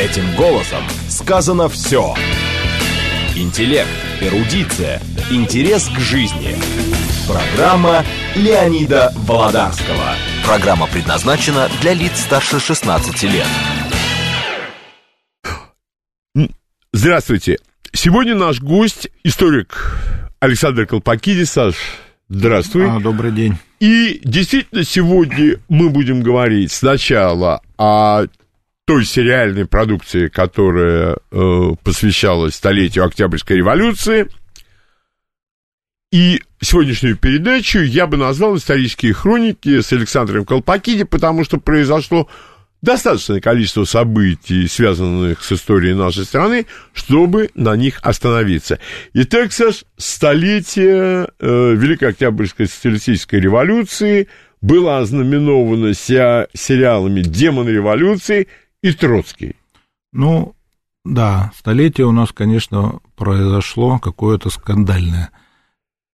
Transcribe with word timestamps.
Этим 0.00 0.34
голосом 0.34 0.82
сказано 1.10 1.68
все. 1.68 2.14
Интеллект, 3.36 3.90
эрудиция, 4.22 4.98
интерес 5.30 5.90
к 5.90 5.98
жизни. 6.00 6.56
Программа 7.28 8.02
Леонида 8.34 9.12
Володарского. 9.26 10.14
Программа 10.42 10.86
предназначена 10.86 11.68
для 11.82 11.92
лиц 11.92 12.12
старше 12.18 12.60
16 12.60 13.22
лет. 13.24 13.46
Здравствуйте. 16.94 17.58
Сегодня 17.92 18.34
наш 18.34 18.58
гость, 18.62 19.10
историк 19.22 20.00
Александр 20.40 20.86
Колпакидис. 20.86 21.50
Саш, 21.50 21.74
здравствуй. 22.30 22.88
А, 22.88 23.00
добрый 23.00 23.32
день. 23.32 23.58
И 23.80 24.22
действительно, 24.24 24.82
сегодня 24.82 25.58
мы 25.68 25.90
будем 25.90 26.22
говорить 26.22 26.72
сначала 26.72 27.60
о 27.76 28.24
той 28.90 29.04
сериальной 29.04 29.66
продукции, 29.66 30.26
которая 30.26 31.16
э, 31.30 31.70
посвящалась 31.84 32.56
столетию 32.56 33.04
Октябрьской 33.04 33.58
революции. 33.58 34.26
И 36.10 36.42
сегодняшнюю 36.60 37.16
передачу 37.16 37.78
я 37.78 38.08
бы 38.08 38.16
назвал 38.16 38.56
«Исторические 38.56 39.12
хроники» 39.12 39.80
с 39.80 39.92
Александром 39.92 40.44
Колпакиди, 40.44 41.04
потому 41.04 41.44
что 41.44 41.58
произошло 41.58 42.28
достаточное 42.82 43.40
количество 43.40 43.84
событий, 43.84 44.66
связанных 44.66 45.44
с 45.44 45.52
историей 45.52 45.94
нашей 45.94 46.24
страны, 46.24 46.66
чтобы 46.92 47.50
на 47.54 47.76
них 47.76 48.00
остановиться. 48.02 48.80
Итак, 49.14 49.52
Саш, 49.52 49.84
столетие 49.98 51.28
э, 51.38 51.74
Великой 51.76 52.08
Октябрьской 52.08 52.66
социалистической 52.66 53.38
революции 53.38 54.26
было 54.60 54.98
ознаменовано 54.98 55.94
сериалами 55.94 57.20
«Демон 57.20 57.68
революции» 57.68 58.48
и 58.82 58.92
Троцкий. 58.92 59.56
Ну, 60.12 60.54
да, 61.04 61.52
столетие 61.56 62.06
у 62.06 62.12
нас, 62.12 62.32
конечно, 62.32 63.00
произошло 63.16 63.98
какое-то 63.98 64.50
скандальное. 64.50 65.30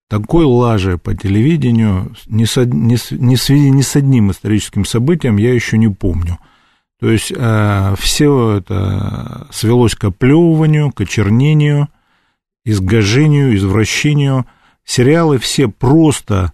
Такой 0.09 0.45
лажи 0.45 0.97
по 0.97 1.13
телевидению 1.13 2.15
ни 2.27 2.45
с, 2.45 2.63
ни, 2.65 2.95
с, 2.95 3.11
ни, 3.11 3.35
с, 3.35 3.49
ни 3.49 3.81
с 3.81 3.95
одним 3.95 4.31
историческим 4.31 4.85
событием 4.85 5.37
я 5.37 5.53
еще 5.53 5.77
не 5.77 5.89
помню. 5.89 6.39
То 6.99 7.11
есть 7.11 7.31
э, 7.35 7.95
все 7.99 8.57
это 8.57 9.47
свелось 9.51 9.95
к 9.95 10.05
оплевыванию, 10.05 10.91
к 10.91 11.01
очернению, 11.01 11.89
изгожению, 12.63 13.55
извращению. 13.55 14.45
Сериалы 14.85 15.37
все 15.37 15.67
просто 15.67 16.53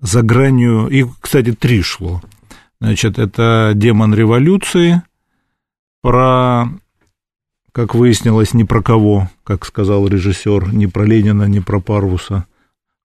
за 0.00 0.22
гранью... 0.22 0.88
Их, 0.88 1.06
кстати, 1.20 1.52
три 1.52 1.82
шло. 1.82 2.20
Значит, 2.80 3.18
это 3.18 3.72
«Демон 3.74 4.14
революции», 4.14 5.02
про, 6.02 6.66
как 7.72 7.94
выяснилось, 7.94 8.54
не 8.54 8.64
про 8.64 8.82
кого, 8.82 9.28
как 9.44 9.64
сказал 9.64 10.06
режиссер, 10.06 10.72
не 10.72 10.86
про 10.86 11.04
Ленина, 11.04 11.44
не 11.44 11.60
про 11.60 11.80
Парвуса, 11.80 12.46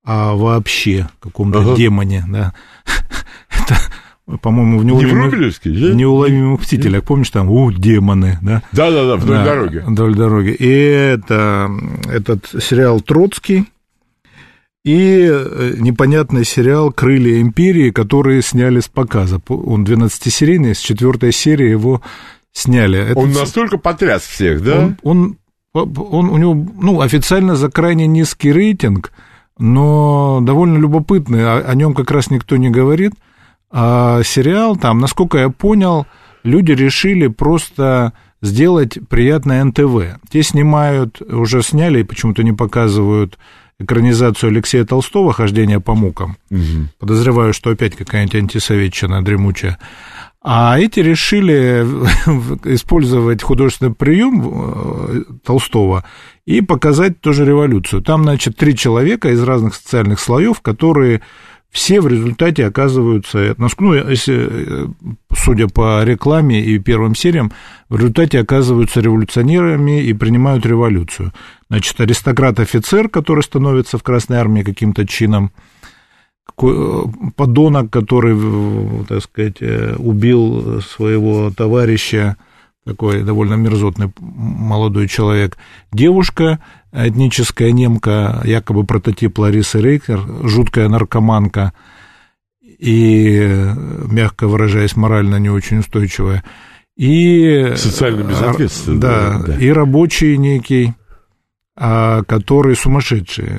а 0.03 0.33
вообще 0.35 1.09
каком-то 1.19 1.61
ага. 1.61 1.75
демоне, 1.75 2.23
да. 2.27 2.53
Это, 3.49 4.37
по-моему, 4.41 4.79
в 4.79 4.85
неуловимых, 4.85 5.33
в 5.33 5.95
неуловимых 5.95 6.61
птителях, 6.61 7.03
помнишь, 7.03 7.29
там, 7.29 7.49
у, 7.49 7.71
демоны, 7.71 8.39
да? 8.41 8.63
Да-да-да, 8.71 9.17
вдоль 9.17 9.37
да, 9.37 9.45
дороги. 9.45 9.83
Вдоль 9.85 10.15
дороги. 10.15 10.49
И 10.49 10.67
это, 10.67 11.69
этот 12.07 12.47
сериал 12.61 13.01
«Троцкий», 13.01 13.65
и 14.83 15.27
э, 15.27 15.73
непонятный 15.79 16.45
сериал 16.45 16.91
«Крылья 16.91 17.41
империи», 17.41 17.89
который 17.89 18.43
сняли 18.43 18.79
с 18.79 18.87
показа. 18.87 19.41
Он 19.47 19.83
12-серийный, 19.83 20.75
с 20.75 20.79
четвертой 20.79 21.31
серии 21.31 21.69
его 21.69 22.03
сняли. 22.55 22.99
Это 23.11 23.19
он 23.19 23.31
настолько 23.31 23.77
потряс 23.77 24.23
всех, 24.23 24.63
да? 24.63 24.95
Он, 25.03 25.37
он, 25.73 25.93
он, 25.95 26.29
у 26.29 26.37
него, 26.37 26.67
ну, 26.81 27.01
официально 27.01 27.55
за 27.55 27.69
крайне 27.69 28.07
низкий 28.07 28.51
рейтинг, 28.51 29.11
но 29.59 30.39
довольно 30.41 30.77
любопытный, 30.77 31.45
о, 31.45 31.59
о 31.59 31.75
нем 31.75 31.93
как 31.93 32.09
раз 32.11 32.31
никто 32.31 32.55
не 32.57 32.69
говорит. 32.69 33.13
А 33.71 34.23
сериал 34.23 34.77
там, 34.77 34.99
насколько 34.99 35.37
я 35.37 35.49
понял, 35.49 36.07
люди 36.43 36.71
решили 36.71 37.27
просто 37.27 38.13
сделать 38.41 38.99
приятное 39.09 39.63
НТВ. 39.63 40.19
Те 40.29 40.43
снимают, 40.43 41.21
уже 41.21 41.61
сняли 41.61 41.99
и 41.99 42.03
почему-то 42.03 42.43
не 42.43 42.53
показывают 42.53 43.37
экранизацию 43.79 44.51
Алексея 44.51 44.85
Толстого 44.85 45.33
«Хождение 45.33 45.81
по 45.81 45.95
мукам». 45.95 46.37
Угу. 46.49 46.89
Подозреваю, 46.99 47.53
что 47.53 47.71
опять 47.71 47.95
какая-нибудь 47.95 48.35
антисоветчина 48.35 49.23
дремучая. 49.23 49.77
А 50.47 50.77
эти 50.79 50.99
решили 50.99 51.83
использовать 52.75 53.41
художественный 53.41 53.95
прием 53.95 54.43
э, 54.45 55.23
Толстого 55.43 56.05
и 56.45 56.61
показать 56.61 57.19
тоже 57.19 57.45
революцию. 57.45 58.03
Там, 58.03 58.21
значит, 58.21 58.55
три 58.55 58.75
человека 58.75 59.31
из 59.31 59.41
разных 59.41 59.73
социальных 59.73 60.19
слоев, 60.19 60.61
которые 60.61 61.23
все 61.71 61.99
в 61.99 62.07
результате 62.07 62.63
оказываются, 62.63 63.55
ну, 63.57 63.93
если, 63.95 64.47
э, 64.49 64.87
судя 65.35 65.67
по 65.67 66.03
рекламе 66.03 66.63
и 66.63 66.77
первым 66.77 67.15
сериям, 67.15 67.51
в 67.89 67.97
результате 67.97 68.39
оказываются 68.39 69.01
революционерами 69.01 70.03
и 70.03 70.13
принимают 70.13 70.63
революцию. 70.63 71.33
Значит, 71.71 71.99
аристократ-офицер, 71.99 73.09
который 73.09 73.41
становится 73.41 73.97
в 73.97 74.03
Красной 74.03 74.37
Армии 74.37 74.61
каким-то 74.61 75.07
чином, 75.07 75.51
подонок, 76.55 77.89
который, 77.91 79.05
так 79.05 79.23
сказать, 79.23 79.57
э, 79.61 79.95
убил 79.97 80.81
своего 80.81 81.51
товарища, 81.51 82.37
такой 82.85 83.23
довольно 83.23 83.55
мерзотный 83.55 84.13
молодой 84.19 85.07
человек, 85.07 85.57
девушка, 85.91 86.59
этническая 86.93 87.71
немка, 87.71 88.41
якобы 88.45 88.85
прототип 88.85 89.37
Ларисы 89.39 89.81
Рейкер, 89.81 90.21
жуткая 90.43 90.87
наркоманка 90.87 91.73
и, 92.61 93.71
мягко 94.05 94.47
выражаясь, 94.47 94.95
морально 94.95 95.37
не 95.37 95.49
очень 95.49 95.79
устойчивая, 95.79 96.43
и... 96.95 97.73
Социально 97.75 98.23
безответственный. 98.23 98.99
Да, 98.99 99.41
да, 99.45 99.57
и 99.57 99.69
рабочий 99.69 100.37
некий, 100.37 100.93
а, 101.75 102.23
который 102.23 102.75
сумасшедший. 102.75 103.49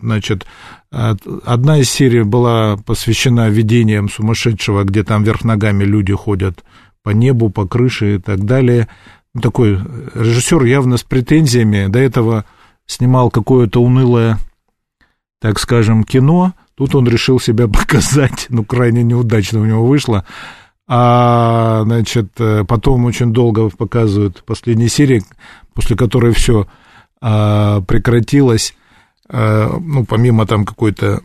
Значит, 0.00 0.46
Одна 0.90 1.78
из 1.78 1.88
серий 1.88 2.24
была 2.24 2.76
посвящена 2.76 3.48
видениям 3.48 4.08
сумасшедшего, 4.08 4.82
где 4.82 5.04
там 5.04 5.22
вверх 5.22 5.44
ногами 5.44 5.84
люди 5.84 6.12
ходят 6.12 6.64
по 7.04 7.10
небу, 7.10 7.48
по 7.48 7.66
крыше 7.66 8.16
и 8.16 8.18
так 8.18 8.44
далее. 8.44 8.88
Такой 9.40 9.78
режиссер 10.14 10.64
явно 10.64 10.96
с 10.96 11.04
претензиями. 11.04 11.86
До 11.86 12.00
этого 12.00 12.44
снимал 12.86 13.30
какое-то 13.30 13.80
унылое, 13.80 14.38
так 15.40 15.60
скажем, 15.60 16.02
кино. 16.02 16.54
Тут 16.74 16.96
он 16.96 17.06
решил 17.08 17.38
себя 17.38 17.68
показать. 17.68 18.46
Ну, 18.48 18.64
крайне 18.64 19.04
неудачно 19.04 19.60
у 19.60 19.66
него 19.66 19.86
вышло. 19.86 20.24
А, 20.88 21.82
значит, 21.84 22.32
потом 22.66 23.04
очень 23.04 23.32
долго 23.32 23.70
показывают 23.70 24.42
последние 24.44 24.88
серии, 24.88 25.22
после 25.72 25.96
которой 25.96 26.32
все 26.34 26.66
а, 27.20 27.80
прекратилось 27.82 28.74
Э, 29.32 29.70
ну, 29.80 30.04
помимо 30.04 30.46
там 30.46 30.64
какой-то 30.64 31.20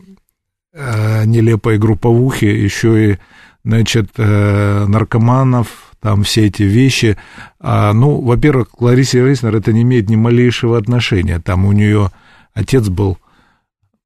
э, 0.72 1.24
нелепой 1.24 1.78
групповухи, 1.78 2.44
еще 2.44 3.12
и, 3.12 3.18
значит, 3.64 4.10
э, 4.16 4.86
наркоманов, 4.86 5.94
там 6.00 6.22
все 6.22 6.46
эти 6.46 6.62
вещи. 6.62 7.16
А, 7.58 7.92
ну, 7.92 8.20
во-первых, 8.20 8.70
к 8.70 8.80
Ларисе 8.80 9.26
это 9.28 9.72
не 9.72 9.82
имеет 9.82 10.08
ни 10.08 10.16
малейшего 10.16 10.78
отношения. 10.78 11.40
Там 11.40 11.64
у 11.64 11.72
нее 11.72 12.12
отец 12.54 12.88
был 12.88 13.18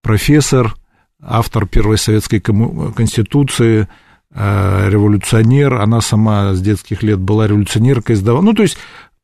профессор, 0.02 0.74
автор 1.22 1.66
первой 1.66 1.98
советской 1.98 2.40
конституции, 2.40 3.86
революционер, 4.32 5.74
она 5.74 6.00
сама 6.00 6.54
с 6.54 6.62
детских 6.62 7.02
лет 7.02 7.18
была 7.18 7.48
революционеркой, 7.48 8.14
издавала. 8.14 8.42
Ну, 8.42 8.54
то 8.54 8.62
есть 8.62 8.78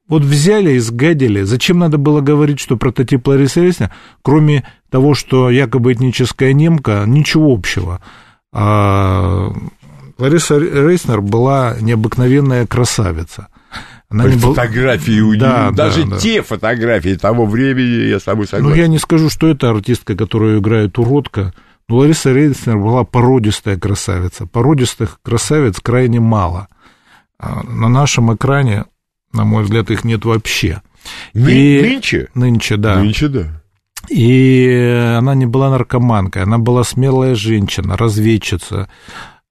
вот 0.08 0.22
взяли 0.22 0.72
и 0.72 0.78
сгадили. 0.78 1.42
Зачем 1.42 1.78
надо 1.78 1.98
было 1.98 2.20
говорить, 2.20 2.60
что 2.60 2.76
прототип 2.76 3.26
Ларисы 3.26 3.60
Рейснер, 3.60 3.90
кроме 4.22 4.64
того, 4.90 5.14
что 5.14 5.50
якобы 5.50 5.92
этническая 5.92 6.52
немка, 6.52 7.04
ничего 7.06 7.52
общего. 7.52 8.00
А 8.52 9.52
Лариса 10.18 10.58
Рейснер 10.58 11.20
была 11.20 11.76
необыкновенная 11.80 12.66
красавица. 12.66 13.48
Она 14.08 14.28
не 14.28 14.38
фотографии 14.38 15.20
был... 15.20 15.30
у 15.30 15.36
да, 15.36 15.72
даже 15.72 16.04
да, 16.04 16.18
те 16.18 16.36
да. 16.36 16.44
фотографии 16.44 17.16
того 17.16 17.44
времени, 17.44 18.08
я 18.08 18.20
с 18.20 18.22
тобой 18.22 18.46
согласен. 18.46 18.70
Ну, 18.70 18.80
я 18.80 18.86
не 18.86 18.98
скажу, 18.98 19.28
что 19.28 19.48
это 19.48 19.70
артистка, 19.70 20.14
которую 20.14 20.60
играет 20.60 20.96
уродка, 20.98 21.52
но 21.88 21.96
Лариса 21.96 22.32
Рейснер 22.32 22.78
была 22.78 23.04
породистая 23.04 23.76
красавица. 23.76 24.46
Породистых 24.46 25.18
красавиц 25.22 25.80
крайне 25.80 26.20
мало. 26.20 26.68
А 27.38 27.64
на 27.64 27.88
нашем 27.88 28.32
экране 28.34 28.84
на 29.36 29.44
мой 29.44 29.64
взгляд, 29.64 29.90
их 29.90 30.04
нет 30.04 30.24
вообще. 30.24 30.82
Ны- 31.34 31.52
и... 31.52 31.80
Нынче? 31.82 32.28
Нынче, 32.34 32.76
да. 32.76 32.96
Нынче, 32.96 33.28
да. 33.28 33.62
И 34.08 35.14
она 35.18 35.34
не 35.34 35.46
была 35.46 35.70
наркоманкой, 35.70 36.42
она 36.42 36.58
была 36.58 36.84
смелая 36.84 37.34
женщина, 37.34 37.96
разведчица. 37.96 38.88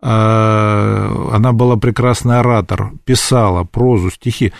А, 0.01 1.29
она 1.33 1.51
была 1.51 1.77
прекрасный 1.77 2.39
оратор, 2.39 2.91
писала 3.05 3.63
прозу, 3.63 4.11
стихи. 4.11 4.53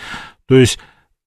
То 0.47 0.55
есть, 0.55 0.79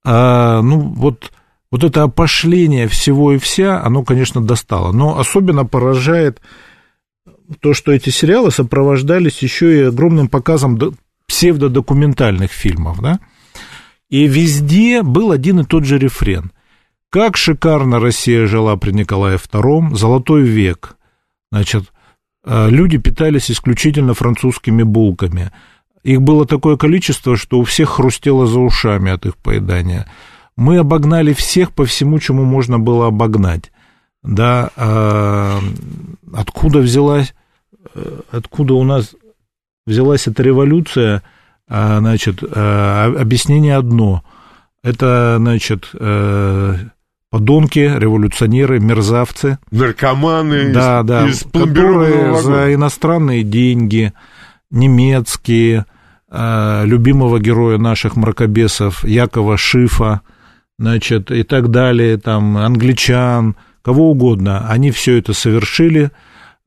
а, 0.04 0.60
ну, 0.60 0.80
вот, 0.80 1.32
вот 1.70 1.84
это 1.84 2.02
опошление 2.02 2.88
всего 2.88 3.32
и 3.32 3.38
вся, 3.38 3.82
оно, 3.82 4.02
конечно, 4.02 4.42
достало. 4.42 4.92
Но 4.92 5.18
особенно 5.18 5.64
поражает 5.64 6.40
то, 7.60 7.74
что 7.74 7.92
эти 7.92 8.10
сериалы 8.10 8.50
сопровождались 8.50 9.42
еще 9.42 9.78
и 9.78 9.82
огромным 9.84 10.28
показом 10.28 10.78
псевдодокументальных 11.26 12.50
фильмов, 12.50 13.00
да, 13.00 13.20
и 14.10 14.26
везде 14.26 15.02
был 15.02 15.30
один 15.32 15.60
и 15.60 15.64
тот 15.64 15.84
же 15.84 15.98
рефрен. 15.98 16.52
Как 17.10 17.36
шикарно 17.36 18.00
Россия 18.00 18.46
жила 18.46 18.76
при 18.76 18.92
Николае 18.92 19.38
II, 19.38 19.94
золотой 19.94 20.42
век. 20.42 20.96
Значит, 21.50 21.84
э, 22.44 22.68
люди 22.68 22.98
питались 22.98 23.50
исключительно 23.50 24.14
французскими 24.14 24.82
булками. 24.82 25.50
Их 26.02 26.20
было 26.20 26.46
такое 26.46 26.76
количество, 26.76 27.36
что 27.36 27.58
у 27.58 27.64
всех 27.64 27.90
хрустело 27.90 28.46
за 28.46 28.60
ушами 28.60 29.10
от 29.10 29.26
их 29.26 29.36
поедания. 29.36 30.06
Мы 30.56 30.78
обогнали 30.78 31.32
всех 31.32 31.72
по 31.72 31.84
всему, 31.84 32.18
чему 32.18 32.44
можно 32.44 32.78
было 32.78 33.06
обогнать. 33.06 33.72
Да, 34.22 34.70
а 34.76 35.60
откуда 36.34 36.80
взялась, 36.80 37.34
э, 37.94 38.20
откуда 38.30 38.74
у 38.74 38.84
нас 38.84 39.14
взялась 39.86 40.26
эта 40.26 40.42
революция, 40.42 41.22
значит, 41.68 42.42
а, 42.42 43.12
объяснение 43.18 43.76
одно. 43.76 44.22
Это, 44.82 45.36
значит, 45.38 45.90
э, 45.92 46.76
подонки, 47.30 47.78
революционеры, 47.78 48.80
мерзавцы. 48.80 49.58
Наркоманы 49.70 50.72
да, 50.72 51.00
из, 51.00 51.06
да, 51.06 51.28
из 51.28 51.44
которые 51.44 52.40
за 52.40 52.74
иностранные 52.74 53.42
деньги, 53.42 54.12
немецкие, 54.70 55.84
э, 56.30 56.82
любимого 56.84 57.38
героя 57.40 57.78
наших 57.78 58.16
мракобесов, 58.16 59.04
Якова 59.04 59.56
Шифа, 59.56 60.22
значит, 60.78 61.30
и 61.30 61.42
так 61.42 61.70
далее, 61.70 62.18
там, 62.18 62.56
англичан, 62.56 63.56
кого 63.82 64.12
угодно, 64.12 64.68
они 64.68 64.90
все 64.90 65.18
это 65.18 65.32
совершили, 65.32 66.10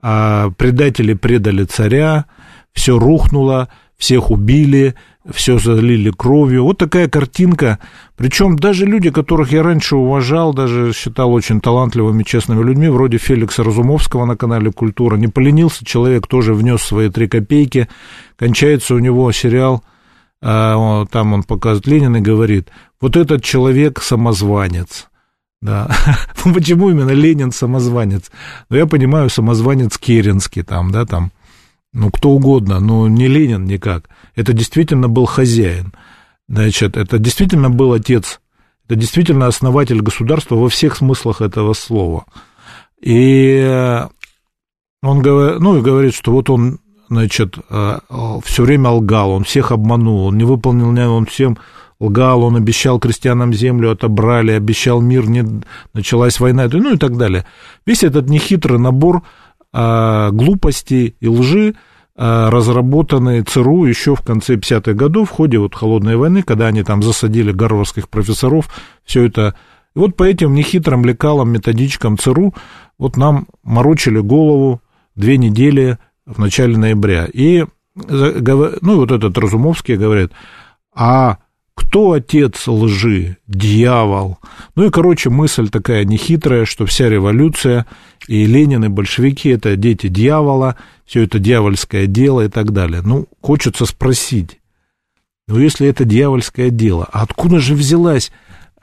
а 0.01 0.49
предатели 0.57 1.13
предали 1.13 1.63
царя, 1.63 2.25
все 2.73 2.97
рухнуло, 2.99 3.69
всех 4.01 4.31
убили, 4.31 4.95
все 5.29 5.59
залили 5.59 6.09
кровью. 6.09 6.63
Вот 6.63 6.79
такая 6.79 7.07
картинка. 7.07 7.77
Причем 8.17 8.55
даже 8.55 8.87
люди, 8.87 9.11
которых 9.11 9.51
я 9.51 9.61
раньше 9.61 9.95
уважал, 9.95 10.55
даже 10.55 10.91
считал 10.91 11.31
очень 11.31 11.61
талантливыми, 11.61 12.23
честными 12.23 12.63
людьми, 12.63 12.89
вроде 12.89 13.19
Феликса 13.19 13.63
Разумовского 13.63 14.25
на 14.25 14.35
канале 14.35 14.71
«Культура», 14.71 15.17
не 15.17 15.27
поленился, 15.27 15.85
человек 15.85 16.25
тоже 16.25 16.55
внес 16.55 16.81
свои 16.81 17.09
три 17.11 17.27
копейки. 17.27 17.87
Кончается 18.37 18.95
у 18.95 18.99
него 18.99 19.31
сериал, 19.31 19.83
а, 20.41 21.05
там 21.11 21.33
он 21.33 21.43
показывает 21.43 21.85
Ленин 21.85 22.15
и 22.15 22.21
говорит, 22.21 22.69
вот 22.99 23.15
этот 23.15 23.43
человек 23.43 24.01
самозванец. 24.01 25.09
Да. 25.61 25.95
Ну, 26.43 26.55
почему 26.55 26.89
именно 26.89 27.11
Ленин 27.11 27.51
самозванец? 27.51 28.31
Ну, 28.71 28.77
я 28.77 28.87
понимаю, 28.87 29.29
самозванец 29.29 29.99
Керенский 29.99 30.63
там, 30.63 30.89
да, 30.89 31.05
там, 31.05 31.31
ну, 31.93 32.09
кто 32.09 32.29
угодно, 32.29 32.79
но 32.79 33.07
не 33.07 33.27
Ленин 33.27 33.65
никак. 33.65 34.09
Это 34.35 34.53
действительно 34.53 35.09
был 35.09 35.25
хозяин. 35.25 35.93
Значит, 36.47 36.97
это 36.97 37.17
действительно 37.17 37.69
был 37.69 37.93
отец, 37.93 38.41
это 38.85 38.95
действительно 38.99 39.47
основатель 39.47 40.01
государства 40.01 40.55
во 40.55 40.69
всех 40.69 40.97
смыслах 40.97 41.41
этого 41.41 41.73
слова. 41.73 42.25
И 43.01 43.99
он 45.01 45.21
говорит, 45.21 45.59
ну, 45.59 45.77
и 45.77 45.81
говорит, 45.81 46.13
что 46.13 46.31
вот 46.31 46.49
он, 46.49 46.79
значит, 47.09 47.57
э, 47.69 47.99
все 48.43 48.63
время 48.63 48.89
лгал, 48.89 49.31
он 49.31 49.43
всех 49.43 49.71
обманул, 49.71 50.27
он 50.27 50.37
не 50.37 50.43
выполнил, 50.43 50.89
он 51.13 51.25
всем 51.25 51.57
лгал, 51.99 52.43
он 52.43 52.55
обещал 52.55 52.99
крестьянам 52.99 53.53
землю, 53.53 53.91
отобрали, 53.91 54.51
обещал 54.51 55.01
мир, 55.01 55.29
не 55.29 55.45
началась 55.93 56.39
война, 56.39 56.67
ну 56.71 56.93
и 56.93 56.97
так 56.97 57.17
далее. 57.17 57.45
Весь 57.85 58.03
этот 58.03 58.27
нехитрый 58.27 58.79
набор 58.79 59.23
глупости 59.73 61.15
и 61.19 61.27
лжи, 61.27 61.75
а, 62.23 62.51
разработанные 62.51 63.41
ЦРУ 63.41 63.85
еще 63.85 64.15
в 64.15 64.21
конце 64.21 64.55
50-х 64.55 64.93
годов 64.93 65.29
в 65.29 65.31
ходе 65.31 65.57
вот 65.57 65.73
холодной 65.73 66.17
войны, 66.17 66.43
когда 66.43 66.67
они 66.67 66.83
там 66.83 67.01
засадили 67.01 67.51
гарвардских 67.51 68.09
профессоров, 68.09 68.69
все 69.03 69.23
это... 69.23 69.55
И 69.95 69.99
вот 69.99 70.15
по 70.15 70.23
этим 70.23 70.53
нехитрым 70.53 71.03
лекалам, 71.03 71.51
методичкам 71.51 72.17
ЦРУ 72.17 72.53
вот 72.99 73.17
нам 73.17 73.47
морочили 73.63 74.19
голову 74.19 74.81
две 75.15 75.37
недели 75.37 75.97
в 76.25 76.37
начале 76.37 76.77
ноября. 76.77 77.25
И, 77.25 77.65
ну, 77.95 78.95
вот 78.95 79.11
этот 79.11 79.37
Разумовский 79.37 79.95
говорит, 79.95 80.31
а 80.93 81.39
кто 81.81 82.11
отец 82.13 82.67
лжи? 82.67 83.37
Дьявол. 83.47 84.37
Ну 84.75 84.85
и, 84.85 84.89
короче, 84.89 85.29
мысль 85.29 85.69
такая 85.69 86.05
нехитрая, 86.05 86.65
что 86.65 86.85
вся 86.85 87.09
революция 87.09 87.85
и 88.27 88.45
Ленин, 88.45 88.85
и 88.85 88.87
большевики– 88.87 89.49
это 89.49 89.75
дети 89.75 90.07
дьявола, 90.07 90.77
все 91.05 91.23
это 91.23 91.39
дьявольское 91.39 92.05
дело 92.05 92.41
и 92.41 92.49
так 92.49 92.71
далее. 92.71 93.01
Ну, 93.03 93.27
хочется 93.41 93.85
спросить, 93.85 94.59
ну, 95.47 95.59
если 95.59 95.87
это 95.87 96.05
дьявольское 96.05 96.69
дело, 96.69 97.07
а 97.11 97.23
откуда 97.23 97.59
же 97.59 97.73
взялась 97.73 98.31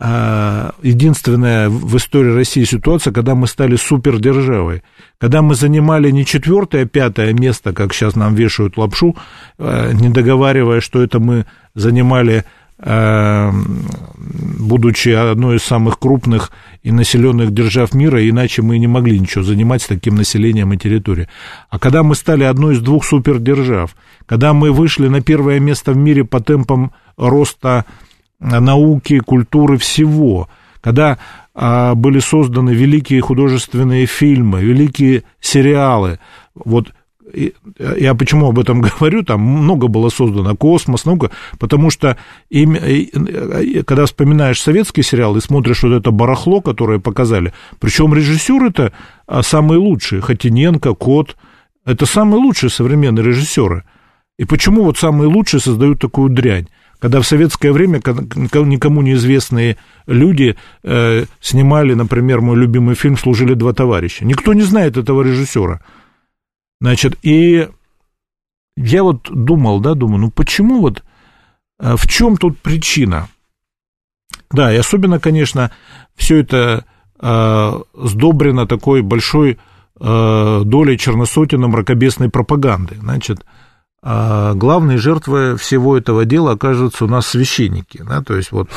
а, 0.01 0.75
единственная 0.83 1.69
в 1.69 1.97
истории 1.97 2.33
России 2.33 2.65
ситуация, 2.65 3.13
когда 3.13 3.35
мы 3.35 3.47
стали 3.47 3.77
супердержавой, 3.77 4.83
когда 5.19 5.41
мы 5.41 5.55
занимали 5.55 6.11
не 6.11 6.27
четвертое, 6.27 6.83
а 6.83 6.87
пятое 6.87 7.33
место, 7.33 7.73
как 7.73 7.93
сейчас 7.93 8.17
нам 8.17 8.35
вешают 8.35 8.77
лапшу, 8.77 9.17
а, 9.59 9.93
не 9.93 10.09
договаривая, 10.09 10.81
что 10.81 11.03
это 11.03 11.21
мы 11.21 11.47
занимали 11.75 12.45
будучи 14.59 15.09
одной 15.09 15.57
из 15.57 15.63
самых 15.65 15.99
крупных 15.99 16.53
и 16.83 16.93
населенных 16.93 17.53
держав 17.53 17.93
мира, 17.93 18.27
иначе 18.29 18.63
мы 18.63 18.79
не 18.79 18.87
могли 18.87 19.19
ничего 19.19 19.43
занимать 19.43 19.83
с 19.83 19.87
таким 19.87 20.15
населением 20.15 20.73
и 20.73 20.77
территорией. 20.77 21.29
А 21.71 21.79
когда 21.79 22.03
мы 22.05 22.15
стали 22.15 22.45
одной 22.45 22.75
из 22.75 22.81
двух 22.81 23.05
супердержав, 23.05 23.97
когда 24.27 24.53
мы 24.53 24.71
вышли 24.71 25.09
на 25.09 25.21
первое 25.23 25.59
место 25.59 25.93
в 25.93 25.97
мире 25.97 26.25
по 26.25 26.41
темпам 26.41 26.93
роста 27.17 27.85
науки, 28.39 29.19
культуры, 29.19 29.77
всего, 29.79 30.49
когда 30.81 31.19
а, 31.55 31.97
были 31.97 32.21
созданы 32.21 32.71
великие 32.71 33.21
художественные 33.21 34.07
фильмы, 34.07 34.63
великие 34.63 35.25
сериалы, 35.41 36.21
вот 36.55 36.93
я 37.35 38.15
почему 38.15 38.49
об 38.49 38.59
этом 38.59 38.81
говорю, 38.99 39.23
там 39.23 39.41
много 39.41 39.89
было 39.89 40.09
создано, 40.09 40.57
космос, 40.57 41.05
много, 41.05 41.31
потому 41.59 41.91
что 41.91 42.17
им, 42.51 42.77
когда 43.85 44.07
вспоминаешь 44.07 44.61
советский 44.61 45.03
сериал 45.03 45.37
и 45.37 45.41
смотришь 45.41 45.83
вот 45.83 45.93
это 45.93 46.11
барахло, 46.11 46.61
которое 46.61 46.99
показали, 46.99 47.53
причем 47.81 48.15
режиссер 48.15 48.63
это 48.65 48.93
а, 49.27 49.43
самые 49.43 49.79
лучшие, 49.79 50.21
Хотиненко, 50.21 50.95
Кот, 50.95 51.37
это 51.85 52.07
самые 52.07 52.41
лучшие 52.41 52.71
современные 52.71 53.25
режиссеры. 53.25 53.85
И 54.39 54.45
почему 54.45 54.85
вот 54.85 54.99
самые 54.99 55.29
лучшие 55.29 55.61
создают 55.61 56.01
такую 56.01 56.31
дрянь? 56.31 56.69
Когда 57.01 57.21
в 57.21 57.27
советское 57.27 57.73
время 57.73 57.99
никому 57.99 59.03
неизвестные 59.03 59.77
люди 60.07 60.57
э, 60.83 61.25
снимали, 61.41 61.95
например, 61.95 62.41
мой 62.41 62.57
любимый 62.57 62.97
фильм 62.97 63.17
«Служили 63.17 63.55
два 63.55 63.73
товарища». 63.73 64.25
Никто 64.25 64.53
не 64.53 64.63
знает 64.63 64.97
этого 64.97 65.23
режиссера. 65.23 65.81
Значит, 66.81 67.19
и 67.23 67.69
я 68.77 69.03
вот 69.03 69.29
думал, 69.31 69.81
да, 69.81 69.95
думаю, 69.95 70.21
ну 70.21 70.31
почему 70.31 70.81
вот, 70.81 71.03
э, 71.81 71.97
в 71.97 72.07
чем 72.07 72.37
тут 72.37 72.59
причина? 72.59 73.29
Да, 74.51 74.73
и 74.73 74.77
особенно, 74.77 75.19
конечно, 75.19 75.73
все 76.15 76.39
это 76.39 76.85
э, 77.21 77.81
сдобрено 77.95 78.67
такой 78.67 79.03
большой 79.03 79.59
э, 80.01 80.63
долей 80.65 80.97
черносотенной 80.99 81.69
мракобесной 81.69 82.31
пропаганды. 82.31 82.97
Значит, 83.01 83.45
э, 84.03 84.53
главные 84.55 84.99
жертвы 84.99 85.57
всего 85.57 85.97
этого 85.97 86.25
дела 86.25 86.53
окажутся 86.53 87.05
у 87.05 87.09
нас 87.09 87.27
священники, 87.27 88.03
да, 88.03 88.23
то 88.23 88.37
есть 88.37 88.53
вот 88.53 88.71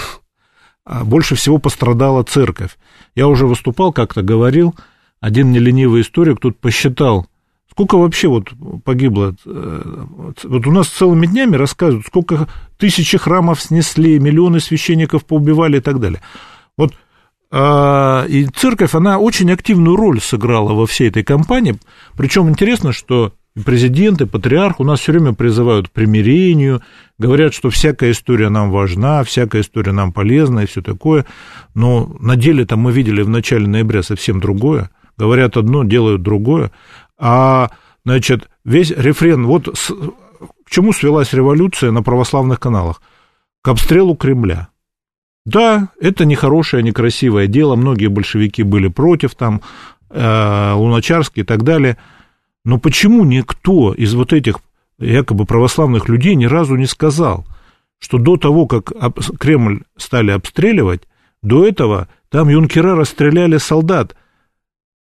а 0.84 1.06
больше 1.06 1.36
всего 1.36 1.60
пострадала 1.60 2.24
церковь. 2.24 2.78
Я 3.16 3.28
уже 3.28 3.46
выступал, 3.46 3.94
как-то 3.94 4.24
говорил, 4.24 4.76
один 5.20 5.52
неленивый 5.52 6.02
историк 6.02 6.40
тут 6.40 6.60
посчитал, 6.60 7.28
Сколько 7.72 7.96
вообще 7.98 8.28
вот 8.28 8.50
погибло? 8.84 9.34
Э, 9.46 10.06
вот 10.44 10.68
у 10.68 10.72
нас 10.72 10.88
целыми 10.88 11.26
днями 11.26 11.56
рассказывают, 11.56 12.06
сколько 12.06 12.48
тысячи 12.78 13.18
храмов 13.18 13.62
снесли, 13.62 14.20
миллионы 14.20 14.60
священников 14.60 15.26
поубивали 15.26 15.78
и 15.78 15.82
так 15.82 16.00
далее. 16.00 16.22
Вот 16.78 16.94
а, 17.54 18.26
и 18.28 18.46
церковь, 18.46 18.96
она 18.96 19.20
очень 19.20 19.52
активную 19.52 19.96
роль 19.96 20.22
сыграла 20.22 20.74
во 20.74 20.86
всей 20.86 21.10
этой 21.10 21.24
кампании. 21.24 21.78
Причем 22.16 22.50
интересно, 22.50 22.94
что 22.94 23.34
президент, 23.66 24.22
и 24.22 24.26
патриарх 24.26 24.80
у 24.80 24.86
нас 24.86 25.02
все 25.02 25.12
время 25.12 25.34
призывают 25.34 25.90
к 25.90 25.92
примирению, 25.92 26.82
говорят, 27.18 27.54
что 27.54 27.70
всякая 27.70 28.12
история 28.12 28.50
нам 28.50 28.72
важна, 28.72 29.24
всякая 29.24 29.62
история 29.62 29.92
нам 29.92 30.14
полезна 30.14 30.62
и 30.62 30.66
все 30.66 30.82
такое. 30.82 31.26
Но 31.74 32.16
на 32.20 32.38
деле-то 32.38 32.78
мы 32.78 32.94
видели 32.94 33.22
в 33.22 33.30
начале 33.30 33.68
ноября 33.68 34.02
совсем 34.02 34.40
другое. 34.40 34.90
Говорят 35.18 35.58
одно, 35.58 35.84
делают 35.84 36.22
другое. 36.22 36.72
А, 37.22 37.70
значит, 38.04 38.50
весь 38.66 38.90
рефрен, 38.90 39.46
вот 39.46 39.70
с, 39.78 39.92
к 39.92 40.70
чему 40.70 40.92
свелась 40.92 41.34
революция 41.34 41.92
на 41.92 42.02
православных 42.02 42.60
каналах? 42.60 43.00
К 43.62 43.70
обстрелу 43.70 44.16
Кремля. 44.16 44.70
Да, 45.46 45.90
это 46.02 46.26
нехорошее, 46.26 46.82
некрасивое 46.82 47.46
дело, 47.46 47.76
многие 47.76 48.08
большевики 48.08 48.64
были 48.64 48.88
против, 48.88 49.36
там, 49.36 49.62
э, 50.10 50.74
Луначарский 50.74 51.44
и 51.44 51.46
так 51.46 51.64
далее, 51.64 51.98
но 52.66 52.80
почему 52.80 53.24
никто 53.24 53.94
из 53.94 54.16
вот 54.16 54.34
этих 54.34 54.58
якобы 54.98 55.46
православных 55.46 56.10
людей 56.10 56.34
ни 56.34 56.46
разу 56.46 56.76
не 56.76 56.88
сказал, 56.88 57.46
что 58.00 58.18
до 58.18 58.38
того, 58.38 58.66
как 58.66 58.92
Кремль 59.40 59.84
стали 59.96 60.32
обстреливать, 60.32 61.04
до 61.44 61.68
этого 61.68 62.08
там 62.30 62.50
юнкера 62.50 62.96
расстреляли 62.96 63.58
солдат, 63.58 64.16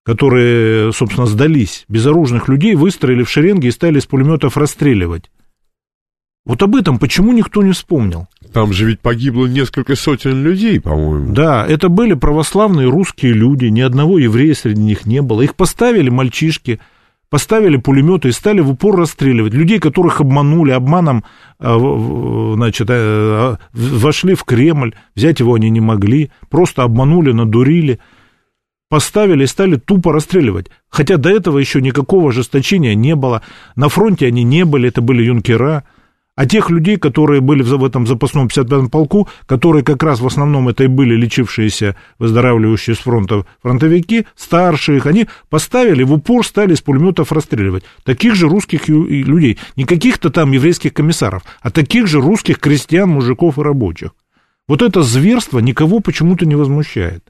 которые, 0.07 0.93
собственно, 0.93 1.27
сдались, 1.27 1.85
безоружных 1.89 2.49
людей 2.49 2.77
выстроили 2.77 3.25
в 3.25 3.29
шеренги 3.29 3.67
и 3.67 3.73
стали 3.73 3.99
из 3.99 4.07
пулеметов 4.07 4.57
расстреливать. 4.57 5.33
Вот 6.45 6.63
об 6.63 6.77
этом 6.77 7.01
почему 7.01 7.33
никто 7.33 7.61
не 7.65 7.73
вспомнил? 7.73 8.29
Там 8.53 8.73
же 8.73 8.87
ведь 8.87 9.01
погибло 9.01 9.47
несколько 9.47 9.97
сотен 9.97 10.45
людей, 10.45 10.81
по-моему. 10.81 11.35
Да, 11.35 11.67
это 11.67 11.89
были 11.89 12.15
православные 12.15 12.89
русские 12.89 13.33
люди, 13.33 13.65
ни 13.65 13.81
одного 13.81 14.21
еврея 14.21 14.55
среди 14.55 14.81
них 14.81 15.07
не 15.07 15.23
было. 15.23 15.43
Их 15.43 15.57
поставили 15.57 16.09
мальчишки, 16.09 16.79
поставили 17.29 17.77
пулеметы 17.77 18.29
и 18.29 18.33
стали 18.33 18.61
в 18.61 18.71
упор 18.71 18.97
расстреливать. 18.97 19.55
Людей, 19.55 19.81
которых 19.81 20.21
обманули, 20.21 20.71
обманом 20.71 21.25
а, 21.59 22.55
значит, 22.55 22.87
э, 22.91 23.57
вошли 23.73 24.37
в 24.37 24.45
Кремль, 24.45 24.95
взять 25.17 25.41
его 25.41 25.55
они 25.55 25.69
не 25.69 25.81
могли, 25.81 26.31
просто 26.49 26.85
обманули, 26.85 27.33
надурили 27.33 27.99
поставили 28.89 29.45
и 29.45 29.49
стали 29.49 29.77
тупо 29.77 30.13
расстреливать. 30.13 30.71
Хотя 30.89 31.17
до 31.17 31.31
этого 31.31 31.59
еще 31.59 31.81
никакого 31.81 32.31
ожесточения 32.31 32.95
не 32.95 33.15
было. 33.15 33.43
На 33.75 33.89
фронте 33.89 34.27
они 34.27 34.45
не 34.45 34.65
были, 34.65 34.89
это 34.89 35.01
были 35.01 35.23
юнкера. 35.23 35.85
А 36.37 36.45
тех 36.45 36.69
людей, 36.69 36.99
которые 36.99 37.41
были 37.41 37.63
в 37.63 37.83
этом 37.83 38.07
запасном 38.07 38.49
55-м 38.49 38.91
полку, 38.91 39.27
которые 39.47 39.83
как 39.83 40.03
раз 40.03 40.21
в 40.21 40.27
основном 40.27 40.69
это 40.69 40.85
и 40.85 40.87
были 40.87 41.15
лечившиеся, 41.17 41.97
выздоравливающие 42.19 42.95
с 42.95 42.99
фронта 42.99 43.47
фронтовики, 43.63 44.27
старшие 44.37 44.99
их, 44.99 45.07
они 45.07 45.29
поставили 45.49 46.03
в 46.03 46.13
упор, 46.13 46.45
стали 46.45 46.75
из 46.75 46.83
пулеметов 46.83 47.33
расстреливать. 47.33 47.85
Таких 48.05 48.35
же 48.35 48.49
русских 48.49 48.87
людей, 48.89 49.59
не 49.77 49.85
каких-то 49.85 50.29
там 50.29 50.53
еврейских 50.53 50.93
комиссаров, 50.93 51.43
а 51.63 51.71
таких 51.71 52.07
же 52.07 52.21
русских 52.21 52.59
крестьян, 52.59 53.09
мужиков 53.09 53.59
и 53.59 53.63
рабочих. 53.63 54.11
Вот 54.69 54.83
это 54.83 55.03
зверство 55.03 55.61
никого 55.61 56.01
почему-то 56.01 56.45
не 56.45 56.55
возмущает. 56.55 57.25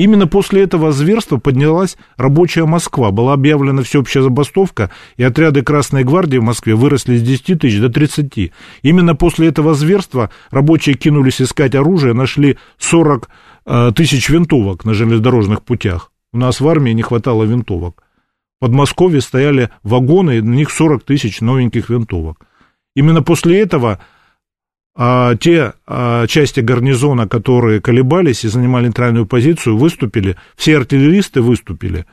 Именно 0.00 0.26
после 0.26 0.62
этого 0.62 0.92
зверства 0.92 1.36
поднялась 1.36 1.98
рабочая 2.16 2.64
Москва. 2.64 3.10
Была 3.10 3.34
объявлена 3.34 3.82
всеобщая 3.82 4.22
забастовка, 4.22 4.90
и 5.18 5.22
отряды 5.22 5.60
Красной 5.60 6.04
Гвардии 6.04 6.38
в 6.38 6.42
Москве 6.42 6.74
выросли 6.74 7.18
с 7.18 7.22
10 7.22 7.60
тысяч 7.60 7.78
до 7.78 7.90
30. 7.90 8.50
Именно 8.80 9.14
после 9.14 9.48
этого 9.48 9.74
зверства 9.74 10.30
рабочие 10.50 10.94
кинулись 10.94 11.42
искать 11.42 11.74
оружие, 11.74 12.14
нашли 12.14 12.56
40 12.78 13.28
э, 13.66 13.92
тысяч 13.94 14.30
винтовок 14.30 14.86
на 14.86 14.94
железнодорожных 14.94 15.62
путях. 15.64 16.12
У 16.32 16.38
нас 16.38 16.62
в 16.62 16.68
армии 16.68 16.92
не 16.92 17.02
хватало 17.02 17.44
винтовок. 17.44 18.02
В 18.56 18.60
Подмосковье 18.60 19.20
стояли 19.20 19.68
вагоны, 19.82 20.38
и 20.38 20.40
на 20.40 20.54
них 20.54 20.70
40 20.70 21.04
тысяч 21.04 21.42
новеньких 21.42 21.90
винтовок. 21.90 22.46
Именно 22.96 23.20
после 23.20 23.60
этого 23.60 24.00
а 24.96 25.36
те 25.36 25.74
а, 25.86 26.26
части 26.26 26.60
гарнизона, 26.60 27.28
которые 27.28 27.80
колебались 27.80 28.44
и 28.44 28.48
занимали 28.48 28.86
нейтральную 28.86 29.26
позицию, 29.26 29.76
выступили, 29.76 30.36
все 30.56 30.76
артиллеристы 30.76 31.42
выступили, 31.42 32.06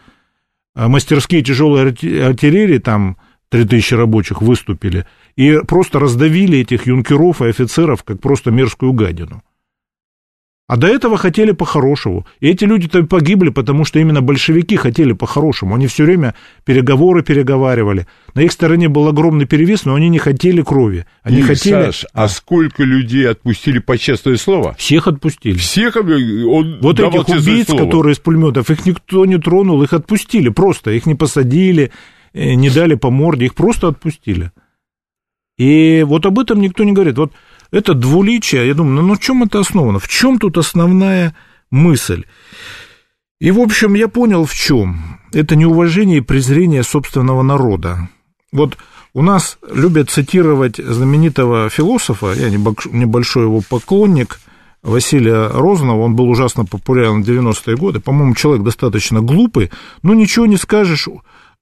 а 0.75 0.87
мастерские 0.87 1.41
тяжелой 1.41 1.89
артиллерии, 1.89 2.77
там 2.77 3.17
3000 3.49 3.93
рабочих 3.95 4.41
выступили, 4.41 5.05
и 5.35 5.59
просто 5.67 5.99
раздавили 5.99 6.59
этих 6.59 6.85
юнкеров 6.85 7.41
и 7.41 7.47
офицеров, 7.47 8.03
как 8.03 8.21
просто 8.21 8.51
мерзкую 8.51 8.93
гадину. 8.93 9.43
А 10.67 10.75
до 10.75 10.87
этого 10.87 11.17
хотели 11.17 11.53
по-хорошему. 11.53 12.25
И 12.41 12.49
эти 12.49 12.65
люди-то 12.65 13.01
погибли, 13.03 13.49
потому 13.49 13.85
что 13.85 13.99
именно 13.99 14.21
большевики 14.21 14.75
хотели 14.75 15.13
по-хорошему. 15.13 15.73
Они 15.75 15.87
все 15.87 16.03
время 16.03 16.35
переговоры 16.65 17.23
переговаривали. 17.23 18.05
На 18.33 18.41
их 18.41 18.51
стороне 18.51 18.89
был 18.89 19.07
огромный 19.07 19.45
перевес, 19.45 19.85
но 19.85 19.95
они 19.95 20.09
не 20.09 20.19
хотели 20.19 20.61
крови. 20.61 21.05
Они 21.23 21.39
И, 21.39 21.41
хотели... 21.41 21.85
Саш, 21.85 22.05
а 22.11 22.27
сколько 22.27 22.83
людей 22.83 23.29
отпустили 23.29 23.79
по 23.79 23.97
честное 23.97 24.35
слово? 24.35 24.75
Всех 24.77 25.07
отпустили. 25.07 25.57
Всех? 25.57 25.95
Он 25.95 26.79
вот 26.81 26.99
этих 26.99 27.29
убийц, 27.29 27.67
слово. 27.67 27.85
которые 27.85 28.13
из 28.13 28.19
пулеметов, 28.19 28.69
их 28.69 28.85
никто 28.85 29.25
не 29.25 29.37
тронул, 29.37 29.81
их 29.83 29.93
отпустили 29.93 30.49
просто. 30.49 30.91
Их 30.91 31.05
не 31.05 31.15
посадили, 31.15 31.93
э, 32.33 32.55
не 32.55 32.69
дали 32.69 32.95
по 32.95 33.09
морде, 33.09 33.45
их 33.45 33.55
просто 33.55 33.87
отпустили. 33.87 34.51
И 35.57 36.03
вот 36.05 36.25
об 36.25 36.37
этом 36.39 36.59
никто 36.59 36.83
не 36.83 36.91
говорит. 36.91 37.17
Вот 37.17 37.31
это 37.71 37.93
двуличие, 37.93 38.67
я 38.67 38.73
думаю, 38.73 38.95
ну, 38.95 39.01
ну 39.01 39.15
в 39.15 39.19
чем 39.19 39.43
это 39.43 39.59
основано? 39.59 39.99
В 39.99 40.07
чем 40.07 40.39
тут 40.39 40.57
основная 40.57 41.35
мысль? 41.71 42.25
И, 43.39 43.51
в 43.51 43.59
общем, 43.59 43.93
я 43.93 44.07
понял, 44.07 44.45
в 44.45 44.53
чем. 44.53 45.19
Это 45.33 45.55
неуважение 45.55 46.19
и 46.19 46.21
презрение 46.21 46.83
собственного 46.83 47.43
народа. 47.43 48.09
Вот 48.51 48.77
у 49.13 49.21
нас 49.21 49.57
любят 49.71 50.09
цитировать 50.09 50.77
знаменитого 50.77 51.69
философа, 51.69 52.33
я 52.33 52.49
небольшой 52.49 53.43
его 53.43 53.61
поклонник, 53.67 54.39
Василия 54.83 55.49
Розанова, 55.49 56.03
он 56.03 56.15
был 56.15 56.29
ужасно 56.29 56.63
популярен 56.63 57.23
в 57.23 57.27
90-е 57.27 57.75
годы, 57.75 57.99
по-моему, 57.99 58.35
человек 58.35 58.63
достаточно 58.63 59.21
глупый, 59.21 59.71
но 60.01 60.13
ничего 60.13 60.45
не 60.45 60.55
скажешь, 60.55 61.07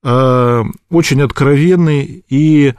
э, 0.04 0.64
очень 0.90 1.22
откровенный 1.22 2.24
и 2.30 2.74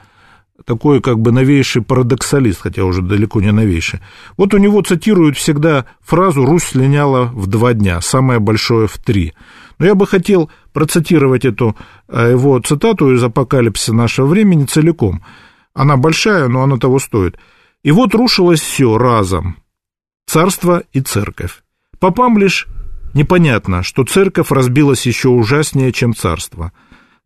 такой 0.64 1.00
как 1.00 1.18
бы 1.20 1.32
новейший 1.32 1.82
парадоксалист, 1.82 2.60
хотя 2.60 2.84
уже 2.84 3.02
далеко 3.02 3.40
не 3.40 3.52
новейший. 3.52 4.00
Вот 4.36 4.54
у 4.54 4.58
него 4.58 4.82
цитируют 4.82 5.36
всегда 5.36 5.86
фразу 6.00 6.44
«Русь 6.44 6.64
слиняла 6.64 7.26
в 7.26 7.46
два 7.46 7.72
дня, 7.72 8.00
самое 8.00 8.40
большое 8.40 8.88
в 8.88 8.98
три». 8.98 9.34
Но 9.78 9.86
я 9.86 9.94
бы 9.94 10.06
хотел 10.06 10.50
процитировать 10.72 11.44
эту 11.44 11.76
э, 12.08 12.30
его 12.32 12.58
цитату 12.60 13.12
из 13.14 13.22
«Апокалипсиса 13.22 13.94
нашего 13.94 14.26
времени» 14.26 14.64
целиком. 14.64 15.22
Она 15.74 15.96
большая, 15.96 16.48
но 16.48 16.62
она 16.62 16.78
того 16.78 16.98
стоит. 16.98 17.36
«И 17.82 17.92
вот 17.92 18.14
рушилось 18.14 18.60
все 18.60 18.96
разом, 18.96 19.56
царство 20.26 20.82
и 20.92 21.00
церковь. 21.00 21.62
Попам 21.98 22.38
лишь 22.38 22.66
непонятно, 23.14 23.82
что 23.82 24.04
церковь 24.04 24.50
разбилась 24.50 25.06
еще 25.06 25.28
ужаснее, 25.28 25.92
чем 25.92 26.14
царство. 26.14 26.72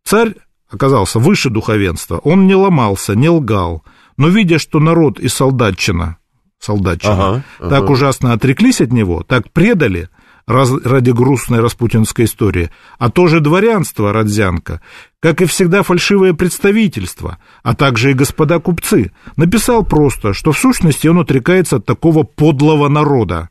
Царь 0.05 0.35
оказался 0.71 1.19
выше 1.19 1.51
духовенства, 1.51 2.19
он 2.19 2.47
не 2.47 2.55
ломался, 2.55 3.15
не 3.15 3.29
лгал, 3.29 3.83
но 4.17 4.29
видя, 4.29 4.59
что 4.59 4.81
народ 4.81 5.19
и 5.19 5.29
солдатчина, 5.29 6.17
солдатчина 6.59 7.13
ага, 7.13 7.45
ага. 7.59 7.71
так 7.71 7.91
ужасно 7.91 8.33
отреклись 8.33 8.81
от 8.81 8.93
него, 8.93 9.23
так 9.23 9.51
предали 9.51 10.09
раз, 10.47 10.71
ради 10.85 11.11
грустной 11.11 11.61
распутинской 11.61 12.27
истории, 12.27 12.71
а 12.99 13.11
тоже 13.11 13.41
дворянство 13.41 14.13
Родзянко, 14.13 14.81
как 15.21 15.41
и 15.41 15.47
всегда 15.47 15.83
фальшивое 15.83 16.35
представительство, 16.35 17.39
а 17.63 17.75
также 17.75 18.11
и 18.11 18.15
господа 18.15 18.59
купцы, 18.59 19.13
написал 19.37 19.85
просто, 19.85 20.35
что 20.35 20.53
в 20.53 20.59
сущности 20.59 21.07
он 21.07 21.21
отрекается 21.21 21.77
от 21.77 21.87
такого 21.87 22.23
подлого 22.23 22.89
народа. 22.89 23.49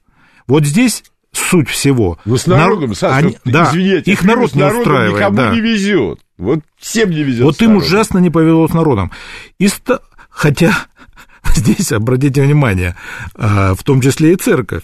Вот 0.48 0.66
здесь 0.66 1.04
суть 1.32 1.70
всего. 1.70 2.18
Ну, 2.26 2.38
с 2.38 2.48
народом, 2.48 2.90
Нар... 2.90 2.96
Саша, 2.96 3.18
Они... 3.18 3.38
да, 3.46 3.70
извините, 3.70 4.12
их 4.12 4.24
народ 4.24 4.56
не 4.56 4.64
устраивает. 4.64 5.16
Никому 5.16 5.38
да. 5.38 5.54
не 5.54 5.62
везет. 5.62 6.20
Вот 6.40 6.62
всем 6.78 7.12
не 7.12 7.22
везет. 7.22 7.44
Вот 7.44 7.62
им 7.62 7.76
ужасно 7.76 8.18
не 8.18 8.30
повезло 8.30 8.68
с 8.68 8.74
народом. 8.74 9.12
И 9.60 9.68
ста... 9.68 10.00
Хотя 10.30 10.74
здесь, 11.56 11.92
обратите 11.92 12.42
внимание, 12.42 12.96
а, 13.36 13.76
в 13.76 13.84
том 13.84 14.02
числе 14.02 14.34
и 14.34 14.36
церковь, 14.38 14.84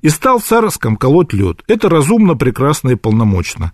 и 0.00 0.08
стал 0.08 0.38
в 0.38 0.44
Царском 0.44 0.96
колоть 0.96 1.32
лед. 1.32 1.62
Это 1.68 1.88
разумно, 1.88 2.34
прекрасно 2.34 2.90
и 2.90 2.94
полномочно. 2.96 3.72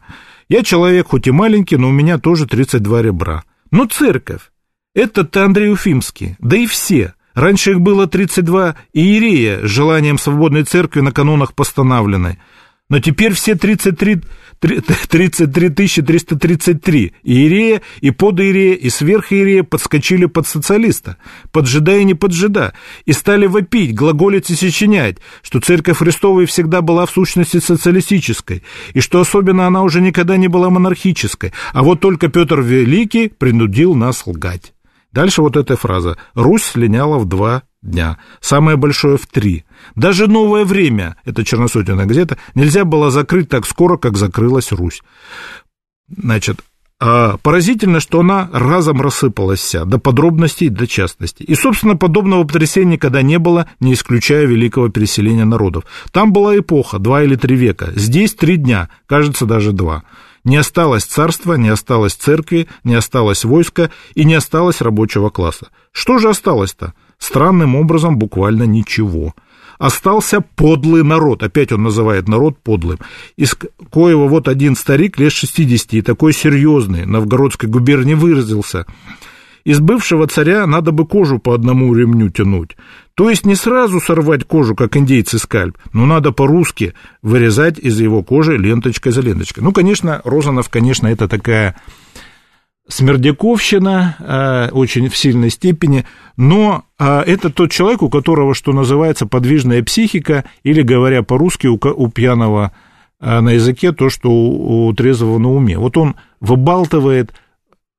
Я 0.49 0.65
человек 0.65 1.09
хоть 1.09 1.29
и 1.29 1.31
маленький, 1.31 1.77
но 1.77 1.89
у 1.89 1.93
меня 1.93 2.19
тоже 2.19 2.47
32 2.47 3.03
ребра. 3.03 3.45
Но 3.71 3.87
церковь, 3.87 4.51
это-то 4.95 5.45
Андрей 5.45 5.73
Уфимский, 5.73 6.37
да 6.41 6.57
и 6.57 6.67
все– 6.67 7.15
Раньше 7.35 7.71
их 7.71 7.81
было 7.81 8.07
32 8.07 8.75
иерея 8.93 9.65
с 9.65 9.71
желанием 9.71 10.19
свободной 10.19 10.65
церкви 10.65 11.01
на 11.01 11.13
канонах 11.13 11.55
постановленной. 11.55 12.39
Но 12.89 12.99
теперь 12.99 13.35
все 13.35 13.55
33, 13.55 14.23
33 14.61 15.29
333 16.03 17.13
иерея 17.23 17.81
и 18.01 18.11
подиерея 18.11 18.75
и 18.75 18.91
сверхиерея 18.91 19.63
подскочили 19.63 20.27
под 20.27 20.47
социалиста, 20.47 21.17
поджида 21.51 21.97
и 21.99 22.05
не 22.05 22.15
поджида, 22.15 22.75
и 23.07 23.13
стали 23.13 23.47
вопить, 23.47 23.95
глаголить 23.95 24.51
и 24.51 24.55
сочинять, 24.55 25.17
что 25.43 25.61
церковь 25.61 25.99
Христова 25.99 26.45
всегда 26.47 26.83
была 26.83 27.07
в 27.07 27.11
сущности 27.11 27.59
социалистической, 27.59 28.63
и 28.93 29.01
что 29.01 29.21
особенно 29.21 29.67
она 29.67 29.83
уже 29.83 30.01
никогда 30.01 30.37
не 30.37 30.49
была 30.49 30.69
монархической, 30.69 31.53
а 31.73 31.83
вот 31.83 32.01
только 32.01 32.29
Петр 32.29 32.61
Великий 32.61 33.29
принудил 33.29 33.95
нас 33.95 34.27
лгать. 34.27 34.75
Дальше 35.13 35.43
вот 35.43 35.57
эта 35.57 35.77
фраза. 35.77 36.17
Русь 36.35 36.63
слиняла 36.63 37.19
в 37.19 37.25
два 37.25 37.65
дня. 37.83 38.19
Самое 38.41 38.77
большое 38.77 39.17
в 39.17 39.27
три. 39.27 39.65
Даже 39.95 40.27
новое 40.27 40.65
время, 40.65 41.17
это 41.25 41.45
черносотенная 41.45 42.07
газета, 42.07 42.37
нельзя 42.55 42.85
было 42.85 43.11
закрыть 43.11 43.49
так 43.49 43.67
скоро, 43.67 43.97
как 43.97 44.17
закрылась 44.17 44.73
Русь. 44.73 45.03
Значит, 46.09 46.61
а, 47.03 47.39
поразительно, 47.39 47.99
что 47.99 48.21
она 48.21 48.51
разом 48.53 49.01
рассыпалась 49.01 49.61
вся, 49.61 49.87
до 49.87 49.99
подробностей, 49.99 50.69
до 50.69 50.87
частностей. 50.87 51.47
И, 51.47 51.55
собственно, 51.55 51.97
подобного 51.97 52.45
потрясения 52.45 52.93
никогда 52.93 53.23
не 53.23 53.39
было, 53.39 53.69
не 53.81 53.95
исключая 53.95 54.45
великого 54.45 54.91
переселения 54.91 55.47
народов. 55.47 55.85
Там 56.13 56.33
была 56.33 56.59
эпоха, 56.59 56.99
два 56.99 57.23
или 57.23 57.37
три 57.37 57.57
века. 57.57 57.93
Здесь 57.95 58.35
три 58.35 58.57
дня, 58.57 58.91
кажется, 59.07 59.47
даже 59.47 59.73
два. 59.73 60.03
Не 60.45 60.57
осталось 60.57 61.05
царства, 61.05 61.55
не 61.55 61.69
осталось 61.71 62.15
церкви, 62.15 62.69
не 62.85 62.95
осталось 62.95 63.45
войска 63.45 63.91
и 64.15 64.25
не 64.25 64.35
осталось 64.35 64.83
рабочего 64.83 65.31
класса. 65.31 65.69
Что 65.93 66.19
же 66.19 66.29
осталось-то? 66.29 66.95
Странным 67.21 67.77
образом 67.77 68.19
буквально 68.19 68.65
ничего 68.65 69.35
остался 69.79 70.43
подлый 70.43 71.03
народ. 71.03 71.43
Опять 71.43 71.73
он 71.73 71.83
называет 71.83 72.29
народ 72.29 72.59
подлым. 72.59 72.99
Из 73.37 73.57
коего 73.91 74.29
вот 74.29 74.47
один 74.47 74.77
старик 74.77 75.19
лет 75.19 75.33
60 75.33 75.95
и 75.95 76.03
такой 76.03 76.35
серьезный, 76.35 77.07
Новгородской 77.07 77.69
губернии 77.69 78.15
выразился. 78.15 78.85
Из 79.65 79.81
бывшего 79.81 80.27
царя 80.27 80.67
надо 80.67 80.93
бы 80.93 81.07
кожу 81.07 81.39
по 81.39 81.55
одному 81.55 81.95
ремню 81.95 82.29
тянуть. 82.29 82.77
То 83.15 83.31
есть 83.31 83.47
не 83.47 83.55
сразу 83.55 84.01
сорвать 84.01 84.45
кожу, 84.45 84.75
как 84.75 84.97
индейцы 84.97 85.39
скальп, 85.39 85.77
но 85.93 86.07
надо 86.07 86.33
по-русски 86.33 86.95
вырезать 87.23 87.79
из 87.79 88.01
его 88.01 88.23
кожи 88.23 88.57
ленточкой 88.57 89.13
за 89.13 89.23
ленточкой. 89.23 89.65
Ну, 89.65 89.73
конечно, 89.73 90.21
Розанов, 90.25 90.69
конечно, 90.69 91.07
это 91.07 91.27
такая 91.27 91.77
смердяковщина 92.91 94.17
э, 94.19 94.69
очень 94.73 95.09
в 95.09 95.17
сильной 95.17 95.51
степени, 95.51 96.05
но 96.37 96.85
э, 96.99 97.21
это 97.21 97.51
тот 97.51 97.71
человек, 97.71 98.03
у 98.03 98.11
которого, 98.11 98.55
что 98.55 98.73
называется, 98.73 99.27
подвижная 99.27 99.83
психика, 99.83 100.45
или, 100.63 100.83
говоря 100.83 101.23
по-русски, 101.23 101.69
у, 101.69 102.09
пьяного 102.09 102.73
э, 103.21 103.41
на 103.41 103.51
языке 103.51 103.93
то, 103.93 104.11
что 104.11 104.31
у, 104.31 104.93
трезвого 104.93 105.39
на 105.39 105.51
уме. 105.51 105.79
Вот 105.79 105.97
он 105.97 106.17
выбалтывает 106.41 107.33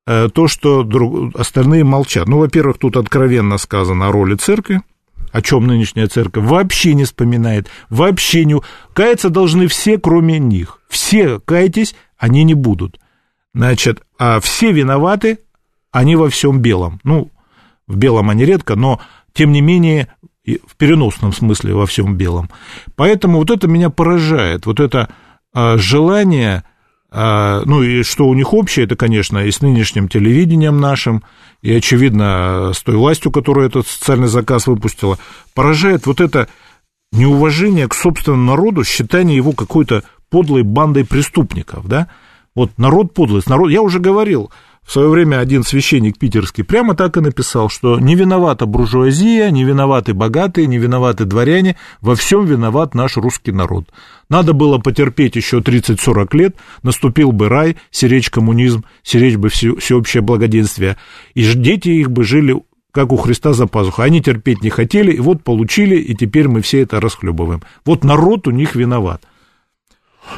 то, 0.04 0.48
что 0.48 0.82
друг, 0.82 1.36
остальные 1.36 1.84
молчат. 1.84 2.26
Ну, 2.26 2.38
во-первых, 2.38 2.78
тут 2.78 2.96
откровенно 2.96 3.56
сказано 3.56 4.08
о 4.08 4.12
роли 4.12 4.34
церкви, 4.34 4.82
о 5.30 5.42
чем 5.42 5.68
нынешняя 5.68 6.08
церковь 6.08 6.44
вообще 6.44 6.94
не 6.94 7.04
вспоминает, 7.04 7.68
вообще 7.88 8.44
не... 8.44 8.60
Каяться 8.94 9.30
должны 9.30 9.68
все, 9.68 9.98
кроме 9.98 10.40
них. 10.40 10.80
Все 10.88 11.38
кайтесь, 11.38 11.94
они 12.18 12.42
не 12.42 12.54
будут. 12.54 12.98
Значит, 13.54 14.02
все 14.40 14.72
виноваты, 14.72 15.38
они 15.90 16.16
во 16.16 16.28
всем 16.30 16.60
белом. 16.60 17.00
Ну, 17.04 17.30
в 17.86 17.96
белом 17.96 18.30
они 18.30 18.44
редко, 18.44 18.74
но, 18.74 19.00
тем 19.32 19.52
не 19.52 19.60
менее, 19.60 20.08
в 20.44 20.76
переносном 20.76 21.32
смысле 21.32 21.74
во 21.74 21.86
всем 21.86 22.16
белом. 22.16 22.50
Поэтому 22.96 23.38
вот 23.38 23.50
это 23.50 23.68
меня 23.68 23.90
поражает, 23.90 24.66
вот 24.66 24.80
это 24.80 25.08
а, 25.54 25.76
желание, 25.76 26.64
а, 27.10 27.62
ну 27.64 27.82
и 27.82 28.02
что 28.02 28.26
у 28.26 28.34
них 28.34 28.52
общее, 28.52 28.86
это, 28.86 28.96
конечно, 28.96 29.38
и 29.38 29.50
с 29.50 29.60
нынешним 29.60 30.08
телевидением 30.08 30.80
нашим, 30.80 31.22
и, 31.60 31.72
очевидно, 31.72 32.72
с 32.74 32.82
той 32.82 32.96
властью, 32.96 33.30
которая 33.30 33.68
этот 33.68 33.86
социальный 33.86 34.28
заказ 34.28 34.66
выпустила, 34.66 35.18
поражает 35.54 36.06
вот 36.06 36.20
это 36.20 36.48
неуважение 37.12 37.86
к 37.86 37.94
собственному 37.94 38.44
народу, 38.44 38.82
считание 38.82 39.36
его 39.36 39.52
какой-то 39.52 40.02
подлой 40.28 40.62
бандой 40.62 41.04
преступников, 41.04 41.86
да, 41.86 42.08
вот 42.54 42.70
народ 42.76 43.14
подлость, 43.14 43.48
народ, 43.48 43.70
я 43.70 43.82
уже 43.82 43.98
говорил, 43.98 44.50
в 44.84 44.92
свое 44.92 45.08
время 45.08 45.38
один 45.38 45.62
священник 45.62 46.18
питерский 46.18 46.64
прямо 46.64 46.94
так 46.94 47.16
и 47.16 47.20
написал, 47.20 47.68
что 47.68 48.00
не 48.00 48.16
виновата 48.16 48.66
буржуазия, 48.66 49.50
не 49.50 49.64
виноваты 49.64 50.12
богатые, 50.12 50.66
не 50.66 50.78
виноваты 50.78 51.24
дворяне, 51.24 51.76
во 52.00 52.16
всем 52.16 52.44
виноват 52.46 52.94
наш 52.94 53.16
русский 53.16 53.52
народ. 53.52 53.88
Надо 54.28 54.52
было 54.54 54.78
потерпеть 54.78 55.36
еще 55.36 55.60
30-40 55.60 56.36
лет, 56.36 56.56
наступил 56.82 57.30
бы 57.32 57.48
рай, 57.48 57.76
сиречь 57.90 58.28
коммунизм, 58.28 58.84
сиречь 59.02 59.36
бы 59.36 59.50
все, 59.50 59.76
всеобщее 59.76 60.20
благоденствие, 60.22 60.96
и 61.34 61.44
дети 61.54 61.88
их 61.88 62.10
бы 62.10 62.24
жили 62.24 62.60
как 62.90 63.10
у 63.12 63.16
Христа 63.16 63.54
за 63.54 63.66
пазухой. 63.66 64.04
Они 64.04 64.20
терпеть 64.20 64.62
не 64.62 64.68
хотели, 64.68 65.12
и 65.12 65.20
вот 65.20 65.42
получили, 65.42 65.96
и 65.96 66.14
теперь 66.14 66.48
мы 66.48 66.60
все 66.60 66.82
это 66.82 67.00
расхлебываем. 67.00 67.62
Вот 67.86 68.04
народ 68.04 68.46
у 68.46 68.50
них 68.50 68.74
виноват. 68.74 69.22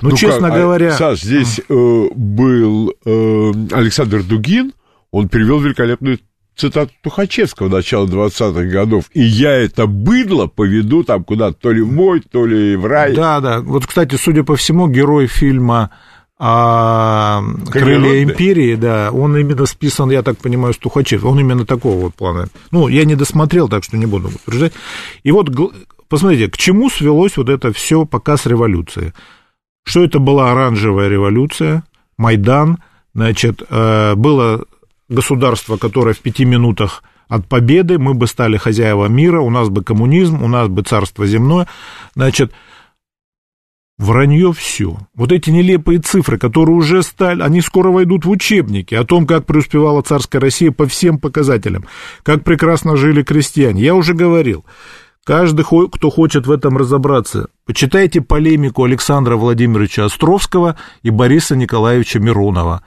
Ну, 0.03 0.11
ну 0.11 0.17
честно 0.17 0.49
как, 0.49 0.59
говоря... 0.59 0.93
Саш, 0.93 1.23
здесь 1.23 1.61
э, 1.69 2.09
был 2.15 2.95
э, 3.05 3.53
Александр 3.73 4.23
Дугин, 4.23 4.73
он 5.11 5.29
привел 5.29 5.61
великолепную 5.61 6.19
цитату 6.57 6.93
Тухачевского 7.03 7.69
начала 7.69 8.07
20-х 8.07 8.65
годов, 8.65 9.05
и 9.13 9.23
я 9.23 9.53
это 9.53 9.87
быдло 9.87 10.47
поведу 10.47 11.05
там 11.05 11.25
куда-то 11.25 11.59
то 11.59 11.73
ли 11.73 11.83
в 11.83 11.93
мой, 11.93 12.21
то 12.21 12.47
ли 12.47 12.77
в 12.77 12.87
рай. 12.87 13.15
Да, 13.15 13.41
да. 13.41 13.61
Вот, 13.61 13.87
кстати, 13.87 14.17
судя 14.17 14.45
по 14.45 14.57
всему, 14.57 14.89
герой 14.89 15.27
фильма 15.27 15.91
а 16.37 17.43
«Крылья 17.71 18.23
империи», 18.25 18.75
да, 18.75 19.11
он 19.13 19.37
именно 19.37 19.67
списан, 19.67 20.11
я 20.11 20.23
так 20.23 20.37
понимаю, 20.39 20.75
с 20.75 20.79
Тухачев, 20.79 21.25
он 21.25 21.39
именно 21.39 21.65
такого 21.65 22.01
вот 22.01 22.15
плана. 22.15 22.49
Ну, 22.73 22.89
я 22.89 23.05
не 23.05 23.15
досмотрел, 23.15 23.69
так 23.69 23.85
что 23.85 23.97
не 23.97 24.07
буду 24.07 24.29
утверждать. 24.29 24.73
И 25.23 25.31
вот, 25.31 25.49
посмотрите, 26.09 26.51
к 26.51 26.57
чему 26.57 26.91
свелось 26.91 27.37
вот 27.37 27.49
это 27.49 27.73
все 27.73 28.05
показ 28.05 28.47
революции 28.47 29.15
что 29.85 30.05
это 30.05 30.19
была 30.19 30.53
оранжевая 30.53 31.09
революция, 31.09 31.85
Майдан, 32.17 32.79
значит, 33.15 33.63
э, 33.69 34.15
было 34.15 34.65
государство, 35.09 35.77
которое 35.77 36.15
в 36.15 36.21
пяти 36.21 36.45
минутах 36.45 37.03
от 37.29 37.47
победы, 37.47 37.99
мы 37.99 38.15
бы 38.15 38.27
стали 38.27 38.57
хозяева 38.57 39.07
мира, 39.07 39.41
у 39.41 39.51
нас 39.51 39.69
бы 39.69 39.83
коммунизм, 39.83 40.43
у 40.43 40.49
нас 40.49 40.69
бы 40.69 40.83
царство 40.83 41.27
земное, 41.27 41.67
значит, 42.15 42.53
Вранье 43.97 44.53
все. 44.53 44.99
Вот 45.15 45.31
эти 45.31 45.51
нелепые 45.51 46.01
цифры, 46.01 46.37
которые 46.37 46.75
уже 46.75 47.05
стали, 47.05 47.43
они 47.43 47.61
скоро 47.61 47.91
войдут 47.91 48.25
в 48.25 48.31
учебники 48.31 48.93
о 48.93 49.05
том, 49.05 49.25
как 49.25 49.47
преуспевала 49.47 50.03
царская 50.03 50.41
Россия 50.41 50.73
по 50.73 50.87
всем 50.87 51.21
показателям, 51.21 51.85
как 52.25 52.43
прекрасно 52.43 52.97
жили 52.97 53.23
крестьяне. 53.23 53.83
Я 53.83 53.95
уже 53.95 54.15
говорил, 54.15 54.65
Каждый, 55.25 55.65
кто 55.65 56.11
хочет 56.11 56.47
в 56.47 56.51
этом 56.51 56.77
разобраться, 56.77 57.47
почитайте 57.65 58.21
полемику 58.21 58.85
Александра 58.85 59.37
Владимировича 59.37 60.05
Островского 60.05 60.77
и 61.03 61.09
Бориса 61.09 61.57
Николаевича 61.57 62.21
Миронова. 62.21 62.83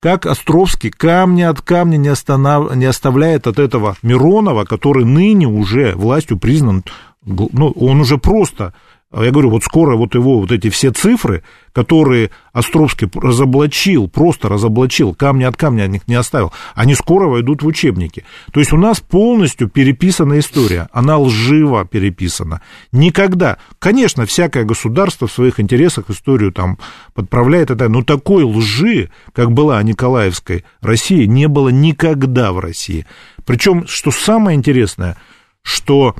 Как 0.00 0.26
Островский 0.26 0.90
камня 0.90 1.48
от 1.48 1.62
камня 1.62 1.96
не, 1.96 2.08
останов... 2.08 2.76
не 2.76 2.84
оставляет 2.84 3.46
от 3.46 3.58
этого 3.58 3.96
Миронова, 4.02 4.64
который 4.64 5.06
ныне 5.06 5.46
уже 5.46 5.94
властью 5.96 6.38
признан, 6.38 6.84
ну, 7.24 7.70
он 7.70 8.00
уже 8.00 8.18
просто 8.18 8.74
я 9.10 9.30
говорю, 9.30 9.48
вот 9.50 9.64
скоро 9.64 9.96
вот 9.96 10.14
его 10.14 10.38
вот 10.38 10.52
эти 10.52 10.68
все 10.68 10.90
цифры, 10.90 11.42
которые 11.72 12.30
Островский 12.52 13.08
разоблачил, 13.14 14.06
просто 14.06 14.48
разоблачил, 14.50 15.14
камни 15.14 15.44
от 15.44 15.56
камня 15.56 15.84
от 15.84 15.90
них 15.90 16.08
не 16.08 16.14
оставил, 16.14 16.52
они 16.74 16.94
скоро 16.94 17.26
войдут 17.26 17.62
в 17.62 17.66
учебники. 17.66 18.24
То 18.52 18.60
есть 18.60 18.72
у 18.72 18.76
нас 18.76 19.00
полностью 19.00 19.70
переписана 19.70 20.38
история, 20.38 20.88
она 20.92 21.16
лживо 21.18 21.86
переписана. 21.86 22.60
Никогда, 22.92 23.56
конечно, 23.78 24.26
всякое 24.26 24.64
государство 24.64 25.26
в 25.26 25.32
своих 25.32 25.58
интересах 25.58 26.10
историю 26.10 26.52
там 26.52 26.78
подправляет, 27.14 27.70
но 27.70 28.02
такой 28.02 28.42
лжи, 28.42 29.10
как 29.32 29.52
была 29.52 29.78
о 29.78 29.82
Николаевской 29.82 30.64
России, 30.82 31.24
не 31.24 31.48
было 31.48 31.70
никогда 31.70 32.52
в 32.52 32.58
России. 32.58 33.06
Причем, 33.46 33.86
что 33.86 34.10
самое 34.10 34.56
интересное, 34.56 35.16
что 35.62 36.14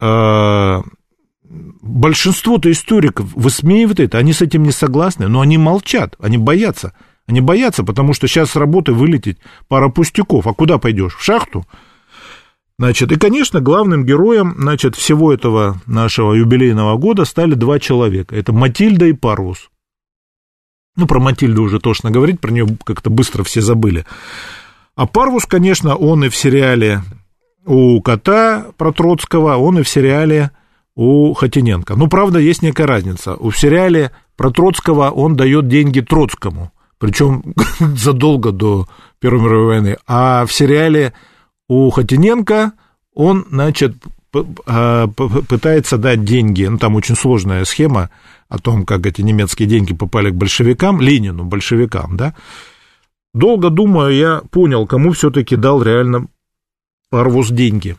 э, 0.00 0.82
большинство-то 1.48 2.70
историков 2.70 3.32
высмеивает 3.34 4.00
это, 4.00 4.18
они 4.18 4.32
с 4.32 4.42
этим 4.42 4.62
не 4.62 4.72
согласны, 4.72 5.28
но 5.28 5.40
они 5.40 5.58
молчат, 5.58 6.16
они 6.20 6.38
боятся. 6.38 6.92
Они 7.26 7.40
боятся, 7.40 7.82
потому 7.82 8.12
что 8.12 8.28
сейчас 8.28 8.52
с 8.52 8.56
работы 8.56 8.92
вылететь 8.92 9.38
пара 9.66 9.88
пустяков. 9.88 10.46
А 10.46 10.54
куда 10.54 10.78
пойдешь? 10.78 11.16
В 11.16 11.24
шахту? 11.24 11.66
Значит, 12.78 13.10
и, 13.10 13.16
конечно, 13.16 13.60
главным 13.60 14.04
героем, 14.04 14.54
значит, 14.58 14.94
всего 14.96 15.32
этого 15.32 15.80
нашего 15.86 16.34
юбилейного 16.34 16.96
года 16.98 17.24
стали 17.24 17.54
два 17.54 17.80
человека. 17.80 18.36
Это 18.36 18.52
Матильда 18.52 19.06
и 19.06 19.12
Парвус. 19.12 19.70
Ну, 20.94 21.06
про 21.06 21.18
Матильду 21.18 21.62
уже 21.62 21.80
тошно 21.80 22.10
говорить, 22.10 22.40
про 22.40 22.52
нее 22.52 22.66
как-то 22.84 23.10
быстро 23.10 23.42
все 23.44 23.60
забыли. 23.60 24.06
А 24.94 25.06
Парвус, 25.06 25.46
конечно, 25.46 25.96
он 25.96 26.24
и 26.24 26.28
в 26.28 26.36
сериале 26.36 27.02
у 27.64 28.00
кота 28.02 28.66
про 28.76 28.92
Троцкого, 28.92 29.56
он 29.56 29.78
и 29.78 29.82
в 29.82 29.88
сериале 29.88 30.52
у 30.96 31.34
Хотиненко. 31.34 31.94
Ну, 31.94 32.08
правда, 32.08 32.38
есть 32.38 32.62
некая 32.62 32.86
разница. 32.86 33.36
В 33.38 33.52
сериале 33.52 34.10
про 34.34 34.50
Троцкого 34.50 35.10
он 35.10 35.36
дает 35.36 35.68
деньги 35.68 36.00
Троцкому, 36.00 36.72
причем 36.98 37.54
задолго 37.78 38.50
до 38.50 38.88
Первой 39.20 39.42
мировой 39.42 39.66
войны. 39.66 39.96
А 40.06 40.46
в 40.46 40.52
сериале 40.52 41.12
у 41.68 41.90
Хотиненко 41.90 42.72
он, 43.14 43.46
значит, 43.50 43.94
а, 44.66 45.06
пытается 45.06 45.98
дать 45.98 46.24
деньги, 46.24 46.64
ну, 46.64 46.78
там 46.78 46.96
очень 46.96 47.14
сложная 47.14 47.64
схема 47.64 48.10
о 48.48 48.58
том, 48.58 48.84
как 48.84 49.06
эти 49.06 49.22
немецкие 49.22 49.68
деньги 49.68 49.94
попали 49.94 50.30
к 50.30 50.34
большевикам, 50.34 51.00
Ленину, 51.00 51.44
большевикам, 51.44 52.16
да. 52.16 52.34
Долго 53.34 53.68
думаю, 53.68 54.14
я 54.14 54.42
понял, 54.50 54.86
кому 54.86 55.12
все-таки 55.12 55.56
дал 55.56 55.82
реально 55.82 56.26
Парвус 57.10 57.50
деньги. 57.50 57.96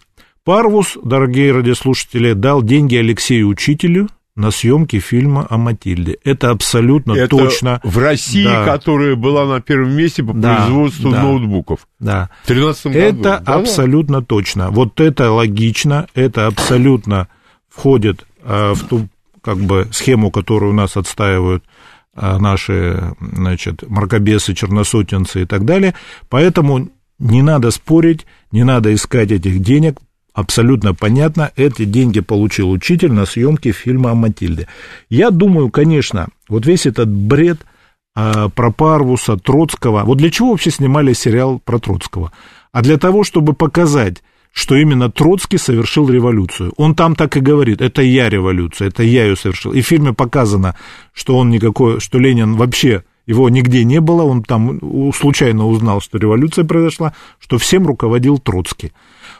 Парвус, 0.47 0.97
дорогие 1.03 1.51
радиослушатели, 1.51 2.31
дал 2.31 2.63
деньги 2.63 2.95
Алексею 2.95 3.49
Учителю, 3.49 4.07
на 4.37 4.49
съемки 4.51 4.97
фильма 4.99 5.45
о 5.49 5.57
Матильде. 5.57 6.19
Это 6.23 6.51
абсолютно 6.51 7.11
Это 7.11 7.27
точно. 7.27 7.81
В 7.83 7.97
России, 7.97 8.45
Да. 8.45 8.63
которая 8.63 9.17
была 9.17 9.45
на 9.45 9.59
первом 9.59 9.91
месте 9.91 10.23
по 10.23 10.31
Да, 10.33 10.55
производству 10.55 11.11
да. 11.11 11.21
ноутбуков. 11.23 11.85
Да. 11.99 12.29
В 12.45 12.47
13 12.47 12.85
году. 12.85 12.97
Это 12.97 13.21
Да-да. 13.23 13.55
абсолютно 13.55 14.23
точно. 14.23 14.69
Вот 14.71 15.01
это 15.01 15.31
логично, 15.33 16.07
это 16.15 16.47
абсолютно 16.47 17.27
входит 17.67 18.25
э, 18.45 18.71
в 18.73 18.83
ту 18.87 19.09
как 19.41 19.57
бы 19.57 19.89
схему, 19.91 20.31
которую 20.31 20.71
у 20.71 20.75
нас 20.75 20.95
отстаивают 20.95 21.65
э, 22.15 22.37
наши, 22.37 23.13
значит, 23.19 23.83
мракобесы, 23.89 24.53
черносотенцы 24.53 25.41
и 25.41 25.45
так 25.45 25.65
далее. 25.65 25.93
Поэтому 26.29 26.87
не 27.19 27.41
надо 27.41 27.71
спорить, 27.71 28.25
не 28.53 28.63
надо 28.63 28.93
искать 28.93 29.31
этих 29.31 29.59
денег. 29.59 29.99
Абсолютно 30.37 30.93
понятно, 30.93 31.51
эти 31.55 31.83
деньги 31.83 32.19
получил 32.19 32.69
учитель 32.69 33.11
на 33.11 33.25
съемке 33.25 33.71
фильма 33.71 34.11
о 34.11 34.13
Матильде. 34.13 34.67
Я 35.09 35.31
думаю, 35.31 35.71
конечно, 35.71 36.27
вот 36.47 36.63
весь 36.67 36.85
этот 36.85 37.09
бред 37.09 37.57
а, 38.13 38.47
про 38.49 38.71
Парвуса, 38.71 39.37
Троцкого. 39.37 40.03
Вот 40.03 40.19
для 40.19 40.29
чего 40.29 40.51
вообще 40.51 40.69
снимали 40.69 41.13
сериал 41.13 41.59
про 41.65 41.79
Троцкого? 41.79 42.31
А 42.71 42.83
для 42.83 42.97
того, 42.99 43.23
чтобы 43.23 43.53
показать, 43.53 44.21
что 44.51 44.75
именно 44.75 45.09
Троцкий 45.09 45.57
совершил 45.57 46.07
революцию. 46.07 46.71
Он 46.77 46.93
там 46.93 47.15
так 47.15 47.35
и 47.35 47.39
говорит, 47.39 47.81
это 47.81 48.03
я 48.03 48.29
революция, 48.29 48.89
это 48.89 49.01
я 49.01 49.25
ее 49.25 49.35
совершил. 49.35 49.73
И 49.73 49.81
в 49.81 49.87
фильме 49.87 50.13
показано, 50.13 50.75
что 51.13 51.35
он 51.35 51.49
никакой, 51.49 51.99
что 51.99 52.19
Ленин 52.19 52.57
вообще, 52.57 53.03
его 53.25 53.49
нигде 53.49 53.83
не 53.83 53.99
было, 53.99 54.21
он 54.21 54.43
там 54.43 54.79
случайно 55.13 55.65
узнал, 55.65 55.99
что 55.99 56.19
революция 56.19 56.63
произошла, 56.63 57.13
что 57.39 57.57
всем 57.57 57.87
руководил 57.87 58.37
Троцкий. 58.37 58.93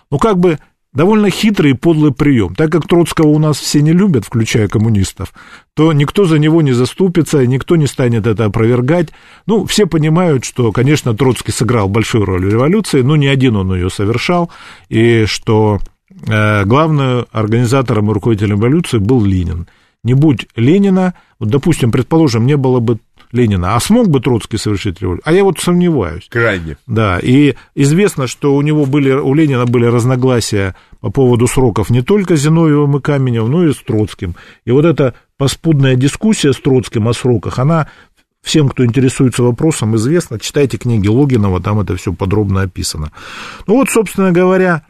Ну, 0.10 0.18
как 0.18 0.40
бы 0.40 0.58
довольно 0.98 1.30
хитрый 1.30 1.72
и 1.72 1.76
подлый 1.76 2.12
прием. 2.12 2.56
Так 2.56 2.72
как 2.72 2.88
Троцкого 2.88 3.28
у 3.28 3.38
нас 3.38 3.60
все 3.60 3.82
не 3.84 3.94
любят, 3.94 4.26
включая 4.26 4.68
коммунистов, 4.68 5.32
то 5.76 5.94
никто 5.94 6.26
за 6.26 6.40
него 6.40 6.64
не 6.64 6.72
заступится, 6.74 7.46
никто 7.46 7.76
не 7.76 7.86
станет 7.86 8.26
это 8.26 8.46
опровергать. 8.46 9.10
Ну, 9.46 9.68
все 9.68 9.86
понимают, 9.86 10.44
что, 10.44 10.72
конечно, 10.72 11.16
Троцкий 11.16 11.52
сыграл 11.52 11.88
большую 11.88 12.26
роль 12.26 12.46
в 12.46 12.50
революции, 12.50 13.02
но 13.04 13.16
не 13.16 13.28
один 13.28 13.56
он 13.56 13.76
ее 13.76 13.92
совершал, 13.92 14.50
и 14.90 15.26
что 15.26 15.80
э, 16.28 16.66
главным 16.66 17.28
организатором 17.32 18.10
и 18.10 18.14
руководителем 18.16 18.58
революции 18.58 18.98
был 18.98 19.24
Ленин. 19.24 19.68
Не 20.04 20.16
будь 20.16 20.48
Ленина, 20.56 21.14
вот, 21.38 21.50
допустим, 21.50 21.92
предположим, 21.92 22.48
не 22.48 22.58
было 22.58 22.80
бы 22.80 22.98
Ленина, 23.32 23.76
а 23.76 23.80
смог 23.80 24.10
бы 24.10 24.20
Троцкий 24.20 24.58
совершить 24.58 25.02
революцию? 25.02 25.30
А 25.30 25.34
я 25.34 25.44
вот 25.44 25.60
сомневаюсь. 25.60 26.28
Крайне. 26.30 26.78
Да, 26.88 27.20
и 27.20 27.56
известно, 27.76 28.28
что 28.28 28.56
у 28.56 28.62
него 28.62 28.86
были, 28.86 29.12
у 29.12 29.34
Ленина 29.34 29.66
были 29.66 29.86
разногласия 29.86 30.76
по 31.02 31.12
поводу 31.12 31.48
сроков 31.48 31.90
не 31.90 32.02
только 32.02 32.36
с 32.36 32.42
Зиновьевым 32.42 32.98
и 32.98 33.02
Каменевым, 33.02 33.52
но 33.52 33.64
и 33.66 33.74
с 33.74 33.78
Троцким. 33.78 34.36
И 34.66 34.72
вот 34.72 34.86
эта 34.86 35.14
поспудная 35.38 35.96
дискуссия 35.96 36.54
с 36.54 36.58
Троцким 36.58 37.08
о 37.08 37.14
сроках, 37.14 37.60
она 37.60 37.90
всем, 38.42 38.70
кто 38.70 38.86
интересуется 38.86 39.44
вопросом, 39.44 39.96
известна. 39.98 40.40
Читайте 40.40 40.78
книги 40.78 41.08
Логинова, 41.08 41.62
там 41.62 41.80
это 41.80 41.96
все 41.96 42.14
подробно 42.14 42.62
описано. 42.62 43.12
Ну 43.68 43.76
вот, 43.76 43.90
собственно 43.90 44.32
говоря, 44.32 44.84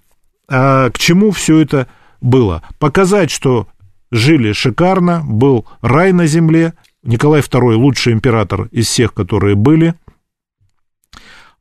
а, 0.47 0.89
к 0.91 0.97
чему 0.97 1.31
все 1.31 1.59
это 1.59 1.87
было? 2.21 2.61
Показать, 2.79 3.31
что 3.31 3.67
жили 4.11 4.53
шикарно, 4.53 5.23
был 5.25 5.65
рай 5.81 6.13
на 6.13 6.27
земле, 6.27 6.73
Николай 7.07 7.39
II 7.39 7.75
лучший 7.75 8.13
император 8.13 8.67
из 8.71 8.87
всех, 8.87 9.13
которые 9.13 9.55
были. 9.55 9.95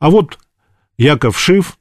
А 0.00 0.10
вот 0.10 0.38
Яков 0.98 1.38
Шиф, 1.38 1.78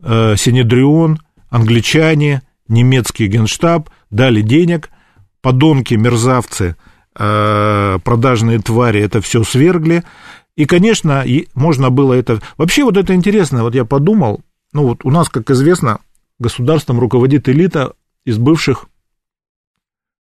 э, 0.00 0.36
Синедрион, 0.36 1.18
англичане, 1.48 2.42
немецкий 2.68 3.28
генштаб 3.28 3.88
дали 4.10 4.42
денег, 4.42 4.90
подонки, 5.40 5.94
мерзавцы, 5.94 6.76
э, 7.18 7.98
продажные 8.04 8.58
твари 8.58 9.00
это 9.00 9.22
все 9.22 9.42
свергли. 9.42 10.04
И, 10.54 10.66
конечно, 10.66 11.24
можно 11.54 11.88
было 11.88 12.12
это... 12.12 12.42
Вообще 12.58 12.84
вот 12.84 12.98
это 12.98 13.14
интересно, 13.14 13.62
вот 13.62 13.74
я 13.74 13.86
подумал, 13.86 14.42
ну 14.74 14.86
вот 14.86 15.06
у 15.06 15.10
нас, 15.10 15.30
как 15.30 15.50
известно, 15.50 16.00
государством 16.38 17.00
руководит 17.00 17.48
элита 17.48 17.94
из 18.26 18.36
бывших 18.36 18.86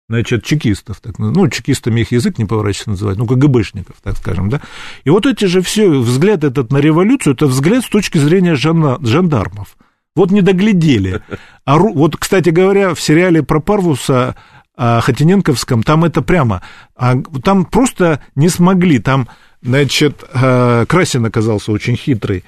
значит, 0.09 0.45
чекистов, 0.45 1.01
так, 1.01 1.19
ну, 1.19 1.49
чекистами 1.49 2.01
их 2.01 2.13
язык 2.13 2.39
не 2.39 2.47
поворачивается 2.47 2.91
называть, 2.91 3.19
ну, 3.19 3.27
КГБшников, 3.27 3.97
так 4.03 4.17
скажем, 4.17 4.49
да, 4.49 4.61
и 5.05 5.11
вот 5.11 5.27
эти 5.27 5.45
же 5.45 5.61
все, 5.61 5.89
взгляд 5.91 6.45
этот 6.45 6.73
на 6.73 6.79
революцию, 6.79 7.35
это 7.35 7.47
взгляд 7.47 7.85
с 7.85 7.89
точки 7.89 8.19
зрения 8.19 8.55
жандармов, 8.55 9.77
вот 10.17 10.31
не 10.31 10.41
доглядели, 10.41 11.23
а 11.65 11.79
вот, 11.79 12.17
кстати 12.17 12.49
говоря, 12.49 12.95
в 12.95 13.01
сериале 13.01 13.43
про 13.43 13.61
Парвуса 13.61 14.35
Хотиненковском, 14.77 15.83
там 15.83 16.05
это 16.05 16.23
прямо, 16.23 16.63
а, 16.97 17.17
там 17.45 17.65
просто 17.65 18.23
не 18.35 18.49
смогли, 18.49 19.01
там, 19.01 19.29
значит, 19.61 20.25
а, 20.33 20.87
Красин 20.87 21.27
оказался 21.27 21.73
очень 21.73 21.97
хитрый, 21.97 22.45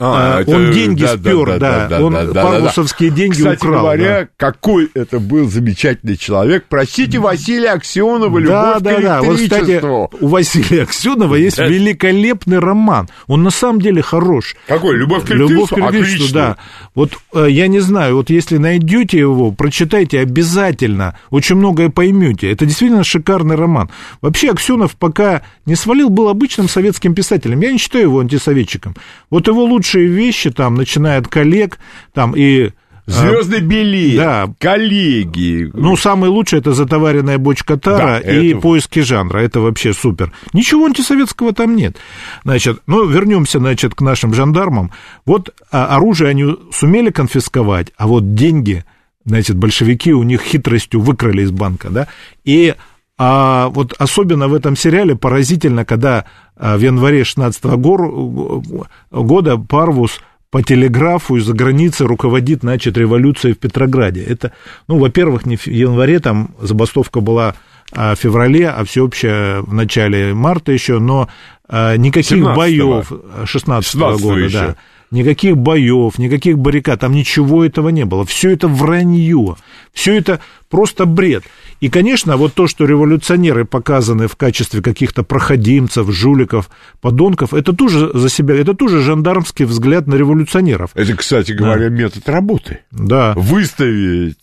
а, 0.00 0.40
это- 0.40 0.50
он 0.50 0.72
деньги 0.72 1.02
да, 1.02 1.16
да, 1.16 1.30
спер, 1.30 1.46
да, 1.46 1.58
да, 1.58 1.88
да, 1.88 2.04
он 2.04 2.12
да, 2.12 2.24
да, 2.24 2.60
да, 2.72 3.08
деньги 3.10 3.32
Кстати 3.36 3.58
украл. 3.58 3.80
говоря, 3.82 4.20
да. 4.22 4.28
какой 4.36 4.90
это 4.94 5.20
был 5.20 5.48
замечательный 5.48 6.16
человек. 6.16 6.64
Простите 6.68 7.18
Василия 7.18 7.72
Аксенова, 7.72 8.38
любовь 8.38 8.48
Да, 8.48 8.78
к 8.78 8.82
да, 8.82 9.00
да. 9.00 9.22
Вот, 9.22 9.36
кстати, 9.38 9.82
у 9.84 10.26
Василия 10.28 10.82
Аксенова 10.84 11.34
есть 11.34 11.58
Да. 11.58 11.66
великолепный 11.66 12.58
роман. 12.58 13.08
Он 13.26 13.42
на 13.42 13.50
самом 13.50 13.80
деле 13.80 14.02
хорош. 14.02 14.56
Какой? 14.66 14.96
Любовь 14.96 15.24
к 15.26 15.30
Любовь 15.30 15.70
к 15.70 15.78
электричеству? 15.78 16.34
да. 16.34 16.56
Вот 16.94 17.12
э, 17.34 17.46
я 17.50 17.68
не 17.68 17.80
знаю, 17.80 18.16
вот 18.16 18.30
если 18.30 18.56
найдете 18.56 19.18
его, 19.18 19.52
прочитайте 19.52 20.20
обязательно, 20.20 21.16
очень 21.30 21.56
многое 21.56 21.90
поймете. 21.90 22.50
Это 22.50 22.64
действительно 22.66 23.04
шикарный 23.04 23.56
роман. 23.56 23.90
Вообще 24.20 24.50
Аксенов 24.50 24.96
пока 24.96 25.42
не 25.66 25.74
свалил, 25.74 26.08
был 26.10 26.28
обычным 26.28 26.68
советским 26.68 27.14
писателем. 27.14 27.60
Я 27.60 27.72
не 27.72 27.78
считаю 27.78 28.04
его 28.04 28.20
антисоветчиком. 28.20 28.96
Вот 29.30 29.46
его 29.46 29.66
лучшие 29.94 30.06
вещи, 30.08 30.50
там, 30.50 30.74
начиная 30.74 31.18
от 31.18 31.28
коллег, 31.28 31.78
там 32.12 32.32
и... 32.36 32.66
э, 32.66 32.70
Звездный 33.06 33.60
билет, 33.60 34.16
да. 34.18 34.48
коллеги. 34.58 35.70
Ну, 35.74 35.96
самый 35.96 36.30
лучший 36.30 36.60
это 36.60 36.72
затоваренная 36.72 37.38
бочка 37.38 37.76
тара 37.76 38.20
Да, 38.24 38.32
и 38.32 38.50
это- 38.50 38.60
поиски 38.60 39.00
жанра. 39.00 39.38
Это 39.38 39.60
вообще 39.60 39.92
супер. 39.92 40.32
Ничего 40.52 40.86
антисоветского 40.86 41.52
там 41.52 41.74
нет. 41.74 41.96
Значит, 42.44 42.80
ну, 42.86 43.06
вернемся, 43.08 43.58
значит, 43.58 43.94
к 43.94 44.00
нашим 44.00 44.32
жандармам. 44.32 44.92
Вот 45.26 45.50
а, 45.72 45.96
оружие 45.96 46.30
они 46.30 46.56
сумели 46.72 47.10
конфисковать, 47.10 47.88
а 47.96 48.06
вот 48.06 48.34
деньги, 48.34 48.84
значит, 49.24 49.56
большевики 49.56 50.12
у 50.12 50.22
них 50.22 50.42
хитростью 50.42 51.00
выкрали 51.00 51.42
из 51.42 51.50
банка, 51.50 51.88
да, 51.90 52.06
и 52.44 52.74
а 53.22 53.68
вот 53.68 53.92
особенно 53.98 54.48
в 54.48 54.54
этом 54.54 54.76
сериале 54.76 55.14
поразительно, 55.14 55.84
когда 55.84 56.24
в 56.60 56.80
январе 56.80 57.24
16 57.24 57.64
года 59.10 59.56
Парвус 59.56 60.20
по 60.50 60.62
телеграфу 60.62 61.36
из-за 61.36 61.54
границы 61.54 62.04
руководит, 62.04 62.60
значит, 62.60 62.98
революцией 62.98 63.54
в 63.54 63.58
Петрограде. 63.58 64.22
Это, 64.22 64.52
ну, 64.88 64.98
во-первых, 64.98 65.46
не 65.46 65.56
в 65.56 65.66
январе, 65.66 66.18
там 66.18 66.54
забастовка 66.60 67.20
была 67.20 67.54
а, 67.92 68.14
в 68.14 68.18
феврале, 68.18 68.68
а 68.68 68.84
всеобщая 68.84 69.60
в 69.60 69.72
начале 69.72 70.34
марта 70.34 70.72
еще, 70.72 70.98
но 70.98 71.28
а, 71.68 71.96
никаких 71.96 72.38
17-го. 72.38 72.54
боев 72.54 73.12
16 73.44 73.94
16-го 73.94 74.18
года, 74.18 74.40
еще. 74.40 74.58
да, 74.58 74.76
никаких 75.10 75.56
боев, 75.56 76.18
никаких 76.18 76.58
баррикад, 76.58 77.00
там 77.00 77.12
ничего 77.12 77.64
этого 77.64 77.88
не 77.88 78.04
было. 78.04 78.24
Все 78.24 78.50
это 78.50 78.68
вранье, 78.68 79.56
все 79.92 80.14
это 80.16 80.40
просто 80.68 81.04
бред. 81.06 81.44
И, 81.80 81.88
конечно, 81.88 82.36
вот 82.36 82.54
то, 82.54 82.66
что 82.66 82.84
революционеры 82.84 83.64
показаны 83.64 84.28
в 84.28 84.36
качестве 84.36 84.82
каких-то 84.82 85.22
проходимцев, 85.22 86.10
жуликов, 86.10 86.70
подонков, 87.00 87.54
это 87.54 87.72
тоже 87.72 88.10
за 88.12 88.28
себя, 88.28 88.54
это 88.54 88.74
тоже 88.74 89.00
жандармский 89.00 89.64
взгляд 89.64 90.06
на 90.06 90.14
революционеров. 90.14 90.90
Это, 90.94 91.14
кстати 91.16 91.52
говоря, 91.52 91.88
метод 91.88 92.28
работы. 92.28 92.80
Да. 92.90 93.32
Выставить. 93.36 94.36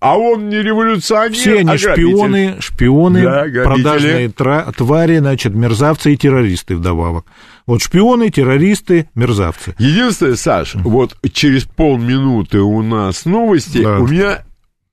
А 0.00 0.16
он 0.18 0.48
не 0.48 0.56
революционер, 0.62 1.34
Все 1.34 1.58
они 1.58 1.70
а 1.70 1.78
шпионы, 1.78 2.56
шпионы, 2.58 3.22
Да, 3.22 3.46
грабители. 3.46 3.62
продажные 3.64 4.28
тра- 4.30 4.72
твари, 4.76 5.18
значит, 5.18 5.54
мерзавцы 5.54 6.14
и 6.14 6.16
террористы 6.16 6.74
вдобавок. 6.74 7.26
Вот 7.68 7.82
шпионы, 7.82 8.30
террористы, 8.30 9.10
мерзавцы. 9.14 9.74
Единственное, 9.78 10.36
Саш, 10.36 10.74
вот 10.76 11.18
через 11.34 11.64
полминуты 11.64 12.60
у 12.60 12.80
нас 12.80 13.26
новости. 13.26 13.82
Да. 13.82 13.98
У 13.98 14.06
меня 14.06 14.42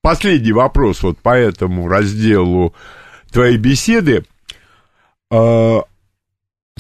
последний 0.01 0.51
вопрос 0.51 1.01
вот 1.01 1.17
по 1.19 1.37
этому 1.37 1.87
разделу 1.87 2.75
твоей 3.31 3.55
беседы. 3.55 4.25
А, 5.31 5.83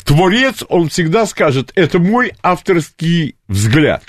Творец, 0.03 0.65
он 0.67 0.89
всегда 0.89 1.25
скажет, 1.25 1.71
это 1.75 1.97
мой 1.97 2.33
авторский 2.43 3.37
взгляд. 3.47 4.03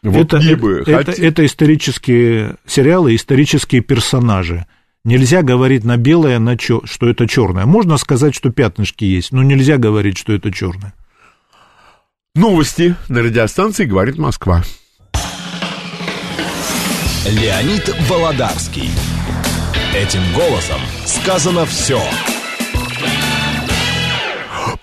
Вот 0.00 0.32
это, 0.32 0.38
не 0.38 0.52
это, 0.52 0.56
бы 0.56 0.84
это, 0.86 1.12
это 1.12 1.44
исторические 1.44 2.56
сериалы, 2.66 3.14
исторические 3.14 3.82
персонажи. 3.82 4.64
Нельзя 5.08 5.40
говорить 5.40 5.84
на 5.84 5.96
белое, 5.96 6.38
на 6.38 6.58
чё, 6.58 6.82
что 6.84 7.08
это 7.08 7.26
черное. 7.26 7.64
Можно 7.64 7.96
сказать, 7.96 8.34
что 8.34 8.50
пятнышки 8.50 9.06
есть, 9.06 9.32
но 9.32 9.42
нельзя 9.42 9.78
говорить, 9.78 10.18
что 10.18 10.34
это 10.34 10.52
черное. 10.52 10.92
Новости 12.34 12.94
на 13.08 13.22
радиостанции 13.22 13.86
«Говорит 13.86 14.18
Москва». 14.18 14.62
Леонид 17.24 17.88
Володарский. 18.06 18.90
Этим 19.96 20.20
голосом 20.34 20.80
сказано 21.06 21.64
все. 21.64 22.02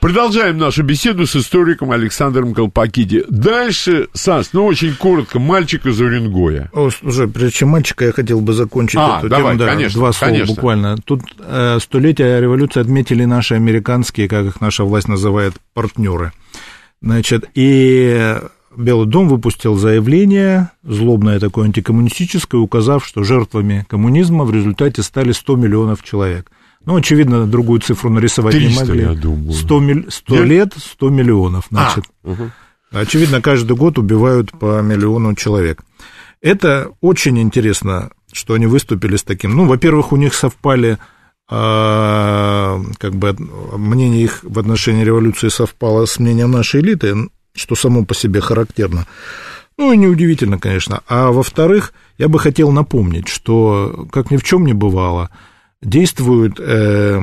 Продолжаем 0.06 0.60
нашу 0.60 0.84
беседу 0.84 1.26
с 1.26 1.36
историком 1.36 1.90
Александром 1.90 2.54
Колпакиди. 2.54 3.24
Дальше, 3.28 4.08
Сас, 4.14 4.52
ну 4.54 4.64
очень 4.68 4.94
коротко, 4.94 5.40
мальчик 5.40 5.88
из 5.88 6.00
Уренгоя. 6.00 6.70
О, 6.74 6.92
уже 7.02 7.28
прежде 7.28 7.58
чем 7.58 7.70
мальчика, 7.70 8.06
я 8.06 8.12
хотел 8.12 8.40
бы 8.40 8.54
закончить 8.54 9.00
А, 9.00 9.18
эту 9.18 9.30
давай, 9.30 9.56
тему. 9.56 9.66
Да, 9.66 9.74
конечно, 9.74 10.00
два 10.00 10.14
слова 10.14 10.32
конечно. 10.32 10.54
буквально. 10.54 10.98
Тут 10.98 11.22
э, 11.40 11.80
столетие 11.82 12.40
революции 12.40 12.82
отметили 12.82 13.26
наши 13.26 13.56
американские, 13.56 14.28
как 14.28 14.46
их 14.46 14.62
наша 14.62 14.84
власть 14.84 15.08
называет, 15.08 15.54
партнеры. 15.74 16.34
Значит, 17.02 17.50
и 17.56 18.36
Белый 18.78 19.08
дом 19.08 19.28
выпустил 19.28 19.76
заявление, 19.76 20.70
злобное 20.84 21.40
такое 21.40 21.66
антикоммунистическое, 21.66 22.62
указав, 22.62 23.04
что 23.04 23.24
жертвами 23.24 23.88
коммунизма 23.90 24.44
в 24.44 24.54
результате 24.54 25.02
стали 25.02 25.32
100 25.32 25.56
миллионов 25.56 26.04
человек. 26.04 26.52
Ну, 26.86 26.96
очевидно, 26.96 27.48
другую 27.48 27.80
цифру 27.82 28.10
нарисовать 28.10 28.54
не 28.56 28.68
300, 28.68 28.86
могли. 28.86 29.02
я 29.04 29.14
думаю. 29.14 29.54
100, 29.54 29.80
миль- 29.80 30.06
100 30.10 30.36
Нет? 30.36 30.46
лет, 30.46 30.74
100 30.78 31.10
миллионов, 31.10 31.66
значит. 31.72 32.06
Мгм. 32.24 32.52
Очевидно, 32.92 33.42
каждый 33.42 33.76
год 33.76 33.98
убивают 33.98 34.52
по 34.52 34.82
миллиону 34.82 35.36
человек. 35.36 35.84
Это 36.42 36.90
очень 37.02 37.40
интересно, 37.40 38.12
что 38.32 38.54
они 38.54 38.68
выступили 38.68 39.16
с 39.18 39.24
таким. 39.24 39.56
Ну, 39.56 39.66
во-первых, 39.66 40.12
у 40.12 40.16
них 40.16 40.34
совпали, 40.36 41.00
а, 41.50 42.80
как 43.00 43.16
бы, 43.16 43.36
мнение 43.78 44.24
их 44.24 44.40
в 44.44 44.60
отношении 44.60 45.04
революции 45.04 45.50
совпало 45.50 46.06
с 46.06 46.20
мнением 46.20 46.52
нашей 46.52 46.82
элиты, 46.82 47.16
что 47.56 47.76
само 47.76 48.06
по 48.06 48.14
себе 48.14 48.42
характерно. 48.42 49.08
Ну, 49.78 49.92
и 49.92 49.98
неудивительно, 49.98 50.58
конечно. 50.60 51.02
А 51.08 51.32
во-вторых, 51.32 51.94
я 52.18 52.28
бы 52.28 52.40
хотел 52.40 52.72
напомнить, 52.72 53.28
что, 53.28 54.08
как 54.12 54.32
ни 54.32 54.38
в 54.38 54.44
чем 54.44 54.66
не 54.66 54.74
бывало, 54.74 55.30
действует 55.82 56.60
э, 56.60 57.20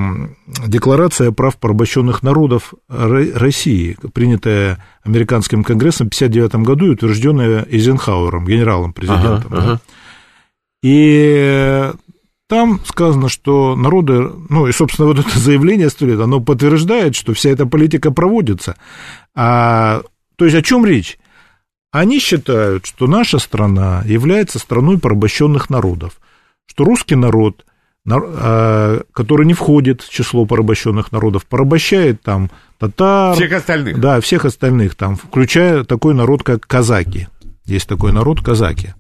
Декларация 0.67 1.33
прав 1.33 1.57
порабощенных 1.57 2.23
народов 2.23 2.75
Ро- 2.89 3.33
России, 3.39 3.97
принятая 4.13 4.79
Американским 5.03 5.65
Конгрессом 5.65 6.09
в 6.11 6.15
1959 6.15 6.67
году 6.67 6.87
и 6.87 6.91
утвержденная 6.91 7.67
Эйзенхауэром, 7.69 8.47
генералом-президентом. 8.47 9.53
Ага, 9.53 9.57
да. 9.57 9.63
ага. 9.73 9.81
И 10.83 11.91
там 12.49 12.81
сказано, 12.85 13.29
что 13.29 13.77
народы, 13.77 14.31
ну 14.49 14.67
и, 14.67 14.73
собственно, 14.73 15.09
вот 15.09 15.19
это 15.19 15.39
заявление 15.39 15.89
сто 15.91 16.07
лет, 16.07 16.21
оно 16.21 16.41
подтверждает, 16.41 17.15
что 17.15 17.35
вся 17.35 17.51
эта 17.51 17.67
политика 17.67 18.11
проводится. 18.11 18.77
А, 19.35 20.03
то 20.37 20.45
есть 20.45 20.57
о 20.57 20.63
чем 20.63 20.85
речь? 20.85 21.19
Они 21.93 22.19
считают, 22.19 22.87
что 22.87 23.07
наша 23.07 23.39
страна 23.39 24.03
является 24.07 24.59
страной 24.59 24.99
порабощенных 24.99 25.71
народов, 25.71 26.21
что 26.67 26.85
русский 26.85 27.15
народ, 27.17 27.57
нар- 27.57 27.67
который 28.05 29.47
не 29.47 29.55
входит 29.55 30.03
в 30.03 30.11
число 30.11 30.45
порабощенных 30.45 31.13
народов, 31.13 31.47
порабощает 31.47 32.21
там 32.23 32.51
татар, 32.79 33.35
Всех 33.37 33.53
остальных. 33.53 34.01
да, 34.01 34.21
всех 34.21 34.45
остальных, 34.45 34.97
там, 34.97 35.17
включая 35.17 35.85
такой 35.85 36.15
народ, 36.15 36.43
как 36.43 36.67
казаки. 36.67 37.29
Есть 37.65 37.89
такой 37.89 38.13
народ 38.13 38.43
казаки. 38.43 38.95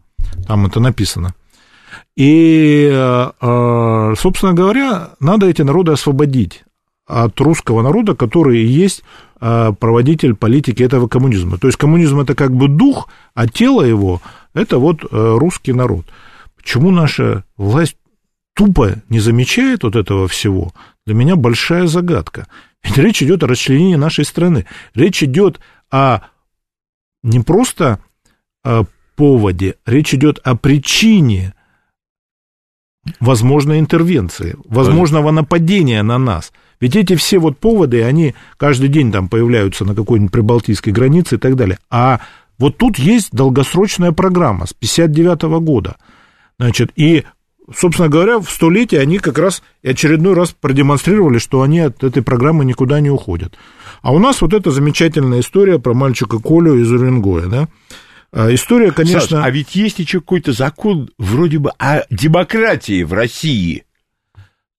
Там 0.47 0.67
это 0.67 0.79
написано. 0.79 1.35
И, 2.17 2.89
э, 2.93 4.15
собственно 4.19 4.53
говоря, 4.53 5.11
надо 5.19 5.47
эти 5.47 5.63
народы 5.63 5.93
освободить 5.93 6.63
от 7.07 7.39
русского 7.41 7.83
народа, 7.83 8.15
который 8.15 8.63
и 8.63 8.67
есть 8.67 9.03
э, 9.41 9.73
проводитель 9.79 10.35
политики 10.35 10.83
этого 10.83 11.09
коммунизма. 11.09 11.59
То 11.59 11.67
есть 11.67 11.79
коммунизм 11.79 12.21
это 12.21 12.35
как 12.35 12.53
бы 12.55 12.69
дух, 12.69 13.09
а 13.35 13.49
тело 13.49 13.83
его 13.83 14.23
это 14.55 14.79
вот 14.79 15.03
э, 15.03 15.37
русский 15.39 15.73
народ. 15.73 16.05
Почему 16.57 16.91
наша 16.91 17.45
власть 17.57 17.97
тупо 18.55 19.03
не 19.09 19.21
замечает 19.21 19.83
вот 19.85 19.97
этого 19.97 20.29
всего, 20.29 20.73
для 21.07 21.15
меня 21.15 21.37
большая 21.37 21.87
загадка. 21.87 22.47
Ведь 22.83 22.99
речь 22.99 23.23
идет 23.23 23.43
о 23.43 23.47
расчленении 23.47 23.97
нашей 23.97 24.25
страны. 24.25 24.67
Речь 24.95 25.23
идет 25.23 25.61
о 25.91 26.21
не 27.23 27.41
просто 27.41 28.01
о 28.65 28.85
поводе, 29.17 29.77
речь 29.87 30.15
идет 30.15 30.39
о 30.43 30.57
причине 30.57 31.55
возможной 33.21 33.79
интервенции, 33.79 34.57
возможного 34.65 35.31
нападения 35.31 36.03
на 36.03 36.19
нас. 36.19 36.53
Ведь 36.81 36.97
эти 36.97 37.15
все 37.15 37.39
вот 37.39 37.59
поводы, 37.59 38.03
они 38.03 38.35
каждый 38.57 38.89
день 38.89 39.13
там 39.13 39.29
появляются 39.29 39.85
на 39.85 39.95
какой-нибудь 39.95 40.33
прибалтийской 40.33 40.93
границе 40.93 41.37
и 41.37 41.39
так 41.39 41.57
далее. 41.57 41.79
А 41.91 42.21
вот 42.59 42.79
тут 42.79 42.99
есть 42.99 43.31
долгосрочная 43.33 44.13
программа 44.13 44.67
с 44.67 44.73
59 44.73 45.43
года. 45.61 45.97
Значит, 46.59 46.93
и, 46.97 47.25
собственно 47.75 48.09
говоря, 48.09 48.39
в 48.39 48.51
столетие 48.51 49.01
они 49.01 49.19
как 49.19 49.39
раз 49.39 49.63
и 49.83 49.89
очередной 49.89 50.35
раз 50.35 50.55
продемонстрировали, 50.59 51.39
что 51.39 51.63
они 51.63 51.81
от 51.81 52.03
этой 52.03 52.23
программы 52.23 52.65
никуда 52.65 53.01
не 53.01 53.11
уходят. 53.11 53.57
А 54.03 54.13
у 54.13 54.19
нас 54.19 54.41
вот 54.41 54.53
эта 54.53 54.71
замечательная 54.71 55.41
история 55.41 55.79
про 55.79 55.95
мальчика 55.95 56.39
Колю 56.39 56.79
из 56.79 56.91
Уренгоя, 56.91 57.47
да? 57.47 57.69
А, 58.33 58.53
История, 58.53 58.91
конечно... 58.91 59.39
Саш, 59.39 59.45
а 59.45 59.51
ведь 59.51 59.75
есть 59.75 59.99
еще 59.99 60.21
какой-то 60.21 60.53
закон 60.53 61.11
вроде 61.19 61.59
бы 61.59 61.71
о 61.79 62.03
демократии 62.11 63.03
в 63.05 63.13
России. 63.13 63.85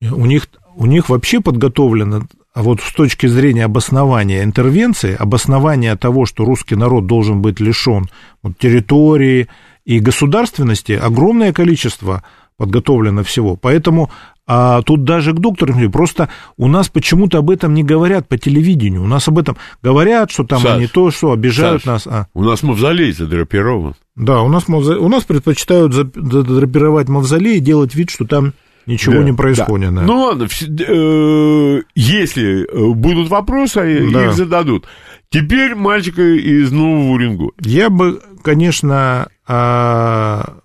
У 0.02 0.26
них, 0.26 0.48
у 0.76 0.86
них 0.86 1.08
вообще 1.10 1.40
подготовлено, 1.40 2.24
а 2.54 2.62
вот 2.62 2.82
с 2.82 2.94
точки 2.94 3.28
зрения 3.28 3.66
обоснования 3.66 4.44
интервенции, 4.44 5.16
обоснования 5.18 5.96
того, 5.96 6.26
что 6.26 6.46
русский 6.46 6.76
народ 6.76 7.08
должен 7.08 7.42
быть 7.42 7.60
лишен 7.60 8.10
вот, 8.42 8.58
территории 8.58 9.48
и 9.86 10.00
государственности, 10.00 10.94
огромное 10.94 11.54
количество 11.54 12.24
подготовлено 12.58 13.24
всего. 13.24 13.56
Поэтому 13.56 14.10
а, 14.46 14.82
тут 14.82 15.04
даже 15.06 15.32
к 15.32 15.40
доктору, 15.40 15.74
просто 15.90 16.30
у 16.58 16.68
нас 16.68 16.90
почему-то 16.90 17.38
об 17.38 17.50
этом 17.50 17.74
не 17.74 17.84
говорят 17.84 18.28
по 18.28 18.38
телевидению. 18.38 19.04
У 19.04 19.08
нас 19.08 19.28
об 19.28 19.40
этом 19.40 19.56
говорят, 19.82 20.32
что 20.32 20.44
там 20.44 20.62
Саш, 20.62 20.76
они 20.78 20.88
то, 20.88 21.12
что 21.12 21.32
обижают 21.32 21.84
Саш, 21.84 22.06
нас. 22.06 22.08
А. 22.08 22.28
У 22.34 22.44
нас 22.44 22.62
мавзолей 22.64 23.12
задрапирован. 23.14 23.96
Да, 24.16 24.42
у 24.42 24.50
нас, 24.50 24.66
мавзо- 24.68 24.98
у 24.98 25.08
нас 25.08 25.24
предпочитают 25.24 25.94
задрапировать 25.94 27.08
мавзолей 27.08 27.58
и 27.58 27.62
делать 27.62 27.96
вид, 27.96 28.10
что 28.10 28.26
там 28.26 28.54
ничего 28.86 29.14
Да, 29.16 29.24
не 29.24 29.32
происходит. 29.34 29.94
да. 29.94 30.02
да. 30.02 30.08
Ну 30.08 30.20
ладно, 30.24 30.44
э, 30.44 31.82
если 31.96 32.64
э, 32.70 32.94
будут 32.94 33.30
вопросы, 33.30 34.10
Да. 34.12 34.26
их 34.26 34.34
зададут. 34.34 34.86
Теперь 35.30 35.74
мальчика 35.74 36.22
из 36.22 36.72
Нового 36.72 37.14
Уренгоя. 37.14 37.52
Я 37.62 37.90
бы, 37.90 38.22
конечно, 38.44 39.30
а, 39.48 40.58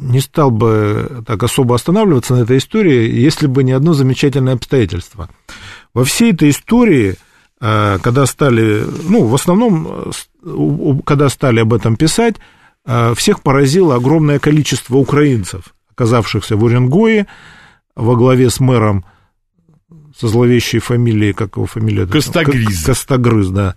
не 0.00 0.20
стал 0.20 0.50
бы 0.50 1.22
так 1.26 1.42
особо 1.42 1.74
останавливаться 1.74 2.34
на 2.34 2.42
этой 2.42 2.58
истории, 2.58 3.10
если 3.10 3.46
бы 3.46 3.62
не 3.62 3.72
одно 3.72 3.92
замечательное 3.92 4.54
обстоятельство. 4.54 5.28
Во 5.92 6.04
всей 6.04 6.32
этой 6.32 6.50
истории, 6.50 7.16
а, 7.60 7.98
когда 7.98 8.26
стали, 8.26 8.84
ну, 9.08 9.26
в 9.26 9.34
основном, 9.34 10.12
э, 10.42 11.00
когда 11.04 11.28
стали 11.28 11.60
об 11.60 11.74
этом 11.74 11.96
писать, 11.96 12.36
а, 12.86 13.14
всех 13.14 13.42
поразило 13.42 13.96
огромное 13.96 14.38
количество 14.38 14.96
украинцев, 14.96 15.74
оказавшихся 15.92 16.56
в 16.56 16.64
Уренгое 16.64 17.26
во 17.94 18.16
главе 18.16 18.48
с 18.48 18.60
мэром 18.60 19.04
со 20.18 20.28
зловещей 20.28 20.80
фамилией, 20.80 21.32
как 21.32 21.56
его 21.56 21.66
фамилия? 21.66 22.06
Костогриз. 22.06 22.84
Костогрыз, 22.84 23.48
да. 23.48 23.76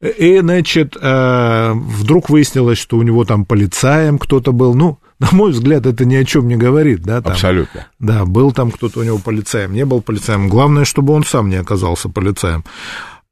И, 0.00 0.38
значит, 0.40 0.96
э, 1.00 1.72
вдруг 1.74 2.30
выяснилось, 2.30 2.78
что 2.78 2.96
у 2.96 3.02
него 3.02 3.24
там 3.24 3.44
полицаем 3.44 4.18
кто-то 4.18 4.52
был. 4.52 4.74
Ну, 4.74 4.98
на 5.18 5.28
мой 5.32 5.50
взгляд, 5.50 5.86
это 5.86 6.04
ни 6.04 6.14
о 6.14 6.24
чем 6.24 6.46
не 6.46 6.56
говорит, 6.56 7.02
да? 7.02 7.20
Там, 7.20 7.32
Абсолютно. 7.32 7.86
Да, 7.98 8.24
был 8.24 8.52
там 8.52 8.70
кто-то 8.70 9.00
у 9.00 9.02
него 9.02 9.18
полицаем, 9.18 9.72
не 9.72 9.84
был 9.84 10.00
полицаем. 10.00 10.48
Главное, 10.48 10.84
чтобы 10.84 11.12
он 11.12 11.24
сам 11.24 11.48
не 11.48 11.56
оказался 11.56 12.08
полицаем. 12.08 12.64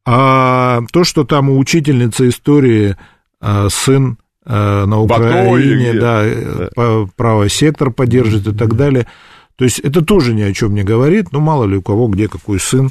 А 0.04 0.82
то, 0.92 1.04
что 1.04 1.24
там 1.24 1.50
у 1.50 1.58
учительницы 1.58 2.28
истории 2.28 2.96
э, 3.40 3.68
сын 3.70 4.18
э, 4.44 4.84
на 4.84 5.00
Украине, 5.00 5.90
где? 5.90 6.00
да, 6.00 6.22
э, 6.24 7.06
правый 7.16 7.50
сектор 7.50 7.90
поддержит 7.90 8.46
и 8.46 8.52
так 8.54 8.74
далее. 8.76 9.06
То 9.56 9.64
есть 9.64 9.78
это 9.78 10.04
тоже 10.04 10.34
ни 10.34 10.42
о 10.42 10.52
чем 10.52 10.74
не 10.74 10.82
говорит, 10.82 11.32
ну, 11.32 11.40
мало 11.40 11.64
ли 11.64 11.76
у 11.76 11.82
кого 11.82 12.08
где 12.08 12.28
какой 12.28 12.60
сын, 12.60 12.90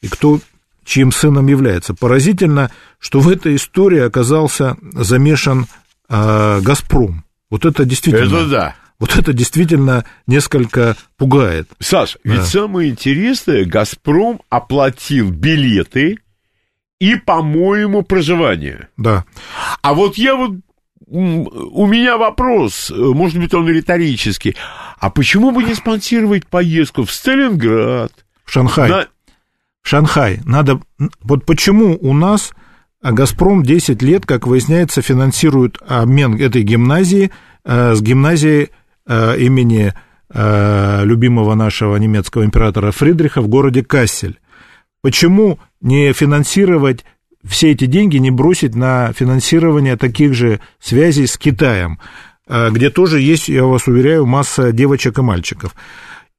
и 0.00 0.08
кто 0.08 0.40
чьим 0.84 1.12
сыном 1.12 1.46
является. 1.48 1.94
Поразительно, 1.94 2.70
что 2.98 3.20
в 3.20 3.28
этой 3.28 3.56
истории 3.56 4.00
оказался 4.00 4.76
замешан 4.94 5.66
э, 6.08 6.60
«Газпром». 6.60 7.24
Вот 7.50 7.64
это 7.64 7.84
действительно... 7.84 8.24
Это 8.36 8.46
да. 8.48 8.74
Вот 8.98 9.16
это 9.16 9.32
действительно 9.32 10.04
несколько 10.26 10.96
пугает. 11.16 11.68
Саш, 11.78 12.16
ведь 12.24 12.38
Да. 12.40 12.44
самое 12.44 12.90
интересное, 12.90 13.64
«Газпром» 13.64 14.40
оплатил 14.48 15.30
билеты 15.30 16.18
и, 16.98 17.14
по-моему, 17.14 18.02
проживание. 18.02 18.88
Да. 18.96 19.24
А 19.82 19.94
вот 19.94 20.18
я 20.18 20.34
вот... 20.34 20.56
У 21.10 21.86
меня 21.86 22.18
вопрос, 22.18 22.90
э, 22.90 22.94
может 22.94 23.38
быть, 23.38 23.54
он 23.54 23.66
риторический. 23.68 24.56
А 24.98 25.08
почему 25.08 25.52
бы 25.52 25.62
не 25.62 25.74
спонсировать 25.74 26.46
поездку 26.46 27.04
в 27.04 27.12
Сталинград? 27.12 28.12
В 28.44 28.52
Шанхай. 28.52 28.90
На- 28.90 29.06
Шанхай. 29.82 30.40
Надо... 30.44 30.80
Вот 31.22 31.46
почему 31.46 31.96
у 31.98 32.12
нас 32.12 32.52
а, 33.00 33.12
«Газпром» 33.12 33.62
10 33.62 34.02
лет, 34.02 34.26
как 34.26 34.46
выясняется, 34.46 35.02
финансирует 35.02 35.78
обмен 35.86 36.34
этой 36.34 36.62
гимназии 36.62 37.30
э, 37.64 37.94
с 37.94 38.02
гимназией 38.02 38.70
э, 39.06 39.38
имени 39.38 39.94
э, 40.32 41.04
любимого 41.04 41.54
нашего 41.54 41.96
немецкого 41.96 42.44
императора 42.44 42.90
Фридриха 42.90 43.40
в 43.40 43.48
городе 43.48 43.84
Кассель. 43.84 44.40
Почему 45.00 45.60
не 45.80 46.12
финансировать 46.12 47.04
все 47.44 47.70
эти 47.70 47.86
деньги, 47.86 48.16
не 48.16 48.32
бросить 48.32 48.74
на 48.74 49.12
финансирование 49.12 49.96
таких 49.96 50.34
же 50.34 50.60
связей 50.80 51.26
с 51.26 51.38
Китаем, 51.38 52.00
где 52.48 52.90
тоже 52.90 53.20
есть, 53.20 53.48
я 53.48 53.64
вас 53.64 53.86
уверяю, 53.86 54.26
масса 54.26 54.72
девочек 54.72 55.18
и 55.18 55.22
мальчиков. 55.22 55.76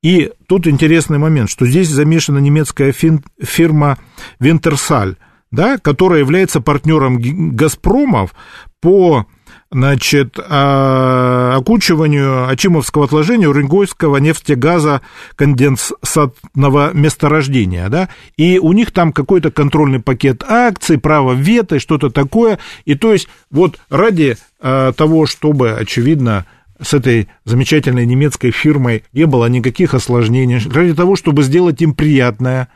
И 0.03 0.31
тут 0.47 0.67
интересный 0.67 1.17
момент, 1.17 1.49
что 1.49 1.65
здесь 1.65 1.87
замешана 1.87 2.39
немецкая 2.39 2.91
фирма 2.91 3.97
Винтерсаль, 4.39 5.15
да, 5.51 5.77
которая 5.77 6.19
является 6.19 6.61
партнером 6.61 7.19
Газпромов 7.55 8.33
по 8.81 9.25
значит, 9.71 10.39
а, 10.39 11.55
окучиванию 11.57 12.47
Ачимовского 12.47 13.05
отложения 13.05 13.47
Уренгойского 13.47 14.17
нефтегаза 14.17 15.01
конденсатного 15.35 16.91
месторождения, 16.93 17.87
да, 17.89 18.09
и 18.35 18.57
у 18.57 18.73
них 18.73 18.91
там 18.91 19.13
какой-то 19.13 19.51
контрольный 19.51 19.99
пакет 19.99 20.43
акций, 20.47 20.97
право 20.97 21.33
вето, 21.33 21.79
что-то 21.79 22.09
такое, 22.09 22.57
и 22.85 22.95
то 22.95 23.13
есть 23.13 23.27
вот 23.51 23.79
ради 23.89 24.37
а, 24.59 24.91
того, 24.93 25.27
чтобы, 25.27 25.71
очевидно, 25.71 26.45
с 26.81 26.93
этой 26.93 27.27
замечательной 27.45 28.05
немецкой 28.05 28.51
фирмой 28.51 29.03
не 29.13 29.25
было 29.25 29.45
никаких 29.47 29.93
осложнений, 29.93 30.61
ради 30.73 30.93
того, 30.93 31.15
чтобы 31.15 31.43
сделать 31.43 31.81
им 31.81 31.93
приятное, 31.93 32.69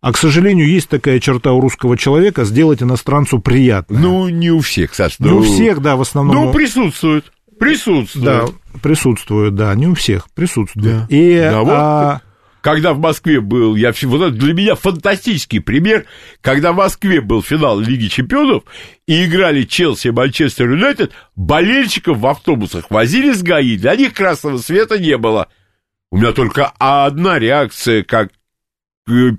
а, 0.00 0.12
к 0.12 0.16
сожалению, 0.16 0.68
есть 0.68 0.88
такая 0.88 1.18
черта 1.20 1.52
у 1.52 1.60
русского 1.60 1.96
человека 1.96 2.44
сделать 2.44 2.82
иностранцу 2.82 3.40
приятно. 3.40 3.98
Ну, 3.98 4.28
не 4.28 4.50
у 4.50 4.60
всех, 4.60 4.94
Саш. 4.94 5.16
Ну, 5.18 5.38
у 5.38 5.42
всех, 5.42 5.80
да, 5.80 5.96
в 5.96 6.00
основном. 6.00 6.46
Ну, 6.46 6.52
присутствует. 6.52 7.32
Присутствует. 7.58 8.24
Да, 8.24 8.46
присутствует, 8.80 9.54
да, 9.54 9.74
не 9.74 9.88
у 9.88 9.94
всех, 9.94 10.30
присутствует. 10.30 10.86
Да. 10.86 11.06
И, 11.08 11.38
да, 11.38 11.60
вот, 11.62 11.72
а... 11.72 12.20
Когда 12.60 12.92
в 12.92 12.98
Москве 12.98 13.40
был, 13.40 13.76
я, 13.76 13.92
вот 14.02 14.20
это 14.20 14.30
для 14.30 14.52
меня 14.52 14.74
фантастический 14.74 15.60
пример, 15.60 16.06
когда 16.40 16.72
в 16.72 16.76
Москве 16.76 17.20
был 17.20 17.42
финал 17.42 17.78
Лиги 17.78 18.08
Чемпионов, 18.08 18.64
и 19.06 19.24
играли 19.24 19.62
Челси 19.62 20.08
и 20.08 20.10
Манчестер 20.10 20.70
Юнайтед, 20.70 21.12
болельщиков 21.36 22.18
в 22.18 22.26
автобусах 22.26 22.90
возили 22.90 23.32
с 23.32 23.42
ГАИ, 23.42 23.78
для 23.78 23.94
них 23.96 24.12
красного 24.12 24.58
света 24.58 24.98
не 24.98 25.16
было. 25.16 25.48
У 26.10 26.18
меня 26.18 26.32
только 26.32 26.72
одна 26.78 27.38
реакция, 27.38 28.02
как 28.02 28.30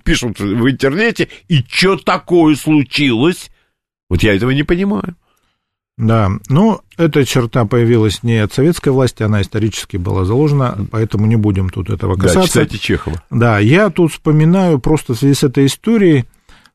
пишут 0.03 0.39
в 0.39 0.69
интернете, 0.69 1.29
и 1.47 1.63
что 1.67 1.97
такое 1.97 2.55
случилось? 2.55 3.49
Вот 4.09 4.23
я 4.23 4.35
этого 4.35 4.51
не 4.51 4.63
понимаю. 4.63 5.15
Да, 5.97 6.31
ну, 6.47 6.79
эта 6.97 7.25
черта 7.25 7.65
появилась 7.65 8.23
не 8.23 8.37
от 8.37 8.53
советской 8.53 8.89
власти, 8.89 9.21
она 9.21 9.41
исторически 9.41 9.97
была 9.97 10.23
заложена, 10.23 10.87
поэтому 10.89 11.25
не 11.25 11.35
будем 11.35 11.69
тут 11.69 11.89
этого 11.89 12.15
касаться. 12.15 12.39
Да, 12.39 12.47
читайте 12.47 12.77
Чехова. 12.77 13.21
Да, 13.29 13.59
я 13.59 13.89
тут 13.89 14.13
вспоминаю 14.13 14.79
просто 14.79 15.13
в 15.13 15.17
связи 15.17 15.33
с 15.33 15.43
этой 15.43 15.65
историей, 15.65 16.23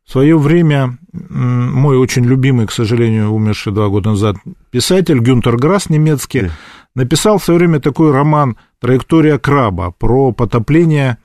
в 0.04 0.12
свое 0.12 0.36
время 0.38 0.98
мой 1.12 1.96
очень 1.96 2.26
любимый, 2.26 2.66
к 2.66 2.72
сожалению, 2.72 3.30
умерший 3.30 3.72
два 3.72 3.88
года 3.88 4.10
назад 4.10 4.36
писатель 4.70 5.20
Гюнтер 5.20 5.56
Грасс 5.56 5.88
немецкий, 5.88 6.50
написал 6.94 7.38
в 7.38 7.44
свое 7.44 7.58
время 7.58 7.80
такой 7.80 8.12
роман 8.12 8.58
«Траектория 8.78 9.38
краба» 9.38 9.90
про 9.98 10.32
потопление 10.32 11.16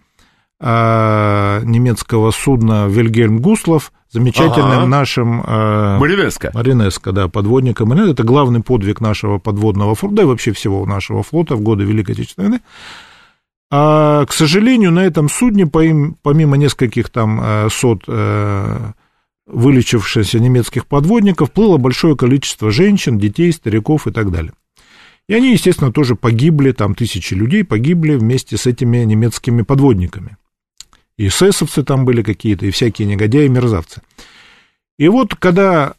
немецкого 0.61 2.31
судна 2.31 2.87
Вильгельм 2.87 3.39
Гуслов, 3.39 3.91
замечательным 4.11 4.79
ага. 4.79 4.85
нашим... 4.85 5.41
Э, 5.45 5.97
Маринеско. 5.99 6.51
Маринеско, 6.53 7.11
да, 7.11 7.27
подводником. 7.27 7.93
Это 7.93 8.23
главный 8.23 8.61
подвиг 8.61 9.01
нашего 9.01 9.37
подводного 9.37 9.95
флота, 9.95 10.15
да 10.15 10.21
и 10.23 10.25
вообще 10.25 10.51
всего 10.51 10.85
нашего 10.85 11.23
флота 11.23 11.55
в 11.55 11.61
годы 11.61 11.83
Великой 11.83 12.11
Отечественной 12.11 12.49
войны. 12.49 12.61
А, 13.71 14.25
к 14.25 14.33
сожалению, 14.33 14.91
на 14.91 15.05
этом 15.05 15.29
судне, 15.29 15.67
помимо 15.67 16.57
нескольких 16.57 17.09
там 17.09 17.39
э, 17.41 17.67
сот 17.71 18.03
э, 18.07 18.91
вылечившихся 19.45 20.39
немецких 20.39 20.87
подводников, 20.87 21.51
плыло 21.51 21.77
большое 21.77 22.17
количество 22.17 22.71
женщин, 22.71 23.19
детей, 23.19 23.51
стариков 23.51 24.07
и 24.07 24.11
так 24.11 24.31
далее. 24.31 24.53
И 25.27 25.35
они, 25.35 25.51
естественно, 25.51 25.91
тоже 25.91 26.15
погибли, 26.15 26.71
там 26.71 26.95
тысячи 26.95 27.35
людей 27.35 27.63
погибли 27.63 28.15
вместе 28.15 28.57
с 28.57 28.65
этими 28.65 28.97
немецкими 29.03 29.61
подводниками 29.61 30.37
и 31.19 31.27
эсэсовцы 31.27 31.83
там 31.83 32.05
были 32.05 32.23
какие-то, 32.23 32.65
и 32.65 32.71
всякие 32.71 33.05
негодяи, 33.05 33.45
и 33.45 33.49
мерзавцы. 33.49 34.01
И 34.97 35.09
вот 35.09 35.35
когда 35.35 35.95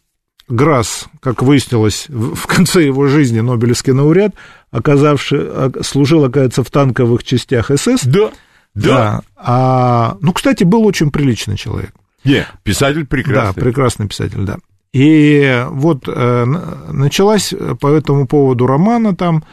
Грасс, 0.49 1.09
как 1.21 1.43
выяснилось, 1.43 2.07
в 2.09 2.47
конце 2.47 2.87
его 2.87 3.07
жизни 3.07 3.41
Нобелевский 3.41 3.93
лауреат, 3.93 4.35
оказавший, 4.71 5.47
служил, 5.83 6.25
оказывается, 6.25 6.65
в 6.65 6.71
танковых 6.71 7.23
частях 7.23 7.71
СС. 7.71 8.03
Да, 8.05 8.31
да. 8.75 8.89
да. 8.89 9.21
А, 9.37 10.17
ну, 10.23 10.33
кстати, 10.33 10.65
был 10.65 10.87
очень 10.87 11.11
приличный 11.11 11.59
человек. 11.59 11.93
Не, 12.25 12.47
писатель 12.63 13.05
прекрасный. 13.05 13.61
Да, 13.61 13.67
прекрасный 13.67 14.09
писатель, 14.09 14.41
да. 14.41 14.57
И 14.95 15.67
вот 15.69 16.05
э, 16.09 16.45
началась 16.45 17.53
по 17.79 17.89
этому 17.89 18.27
поводу 18.27 18.67
романа 18.67 19.15
там, 19.15 19.45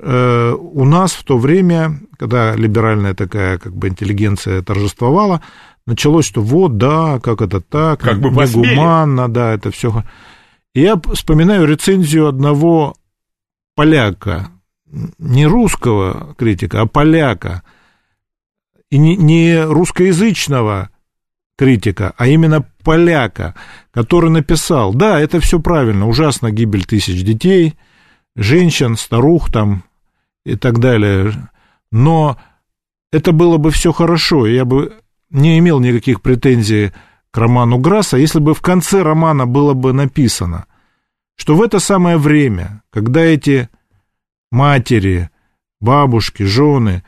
у 0.00 0.84
нас 0.84 1.12
в 1.12 1.24
то 1.24 1.38
время, 1.38 2.00
когда 2.18 2.54
либеральная 2.54 3.14
такая 3.14 3.58
как 3.58 3.74
бы 3.74 3.88
интеллигенция 3.88 4.62
торжествовала, 4.62 5.42
началось, 5.86 6.26
что 6.26 6.40
вот, 6.42 6.76
да, 6.76 7.18
как 7.20 7.42
это 7.42 7.60
так, 7.60 8.00
как 8.00 8.20
бы 8.20 8.30
негуманно, 8.30 9.28
да, 9.28 9.54
это 9.54 9.70
все. 9.70 10.04
И 10.74 10.82
я 10.82 11.00
вспоминаю 11.14 11.66
рецензию 11.66 12.28
одного 12.28 12.94
поляка, 13.74 14.50
не 15.18 15.46
русского 15.46 16.34
критика, 16.38 16.82
а 16.82 16.86
поляка, 16.86 17.62
и 18.90 18.98
не, 18.98 19.16
не 19.16 19.64
русскоязычного 19.64 20.90
критика, 21.56 22.14
а 22.16 22.28
именно 22.28 22.66
поляка, 22.84 23.54
который 23.90 24.30
написал, 24.30 24.94
да, 24.94 25.20
это 25.20 25.40
все 25.40 25.58
правильно, 25.58 26.06
ужасно 26.06 26.50
гибель 26.50 26.84
тысяч 26.84 27.22
детей, 27.24 27.74
женщин, 28.36 28.96
старух 28.96 29.50
там, 29.50 29.84
и 30.48 30.56
так 30.56 30.78
далее. 30.78 31.50
Но 31.92 32.38
это 33.12 33.32
было 33.32 33.58
бы 33.58 33.70
все 33.70 33.92
хорошо, 33.92 34.46
я 34.46 34.64
бы 34.64 34.94
не 35.30 35.58
имел 35.58 35.78
никаких 35.80 36.22
претензий 36.22 36.92
к 37.30 37.36
роману 37.36 37.78
Грасса, 37.78 38.16
если 38.16 38.38
бы 38.38 38.54
в 38.54 38.62
конце 38.62 39.02
романа 39.02 39.46
было 39.46 39.74
бы 39.74 39.92
написано, 39.92 40.66
что 41.36 41.54
в 41.54 41.62
это 41.62 41.80
самое 41.80 42.16
время, 42.16 42.82
когда 42.90 43.20
эти 43.20 43.68
матери, 44.50 45.30
бабушки, 45.80 46.44
жены 46.44 47.04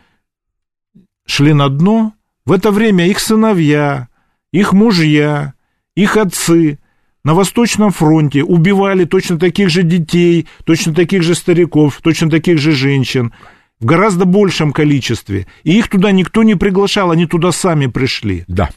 шли 1.26 1.54
на 1.54 1.68
дно, 1.70 2.12
в 2.44 2.52
это 2.52 2.70
время 2.70 3.06
их 3.06 3.20
сыновья, 3.20 4.08
их 4.52 4.72
мужья, 4.72 5.54
их 5.94 6.16
отцы 6.16 6.78
на 7.24 7.34
Восточном 7.34 7.90
фронте 7.90 8.42
убивали 8.42 9.04
точно 9.04 9.38
таких 9.38 9.70
же 9.70 9.82
детей, 9.82 10.46
точно 10.64 10.94
таких 10.94 11.22
же 11.22 11.34
стариков, 11.34 12.00
точно 12.02 12.30
таких 12.30 12.58
же 12.58 12.72
женщин 12.72 13.32
в 13.78 13.84
гораздо 13.84 14.24
большем 14.24 14.72
количестве. 14.72 15.46
И 15.64 15.78
их 15.78 15.88
туда 15.88 16.12
никто 16.12 16.42
не 16.42 16.54
приглашал, 16.54 17.10
они 17.10 17.26
туда 17.26 17.52
сами 17.52 17.86
пришли. 17.86 18.44
Да. 18.46 18.70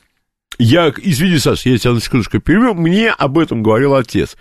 Я, 0.60 0.94
извини, 0.96 1.40
Саша, 1.40 1.70
я 1.70 1.78
тебя 1.78 1.94
на 1.94 2.02
секундочку 2.02 2.40
перевел, 2.40 2.74
мне 2.74 3.10
об 3.10 3.38
этом 3.38 3.64
говорил 3.64 3.96
отец. 3.96 4.38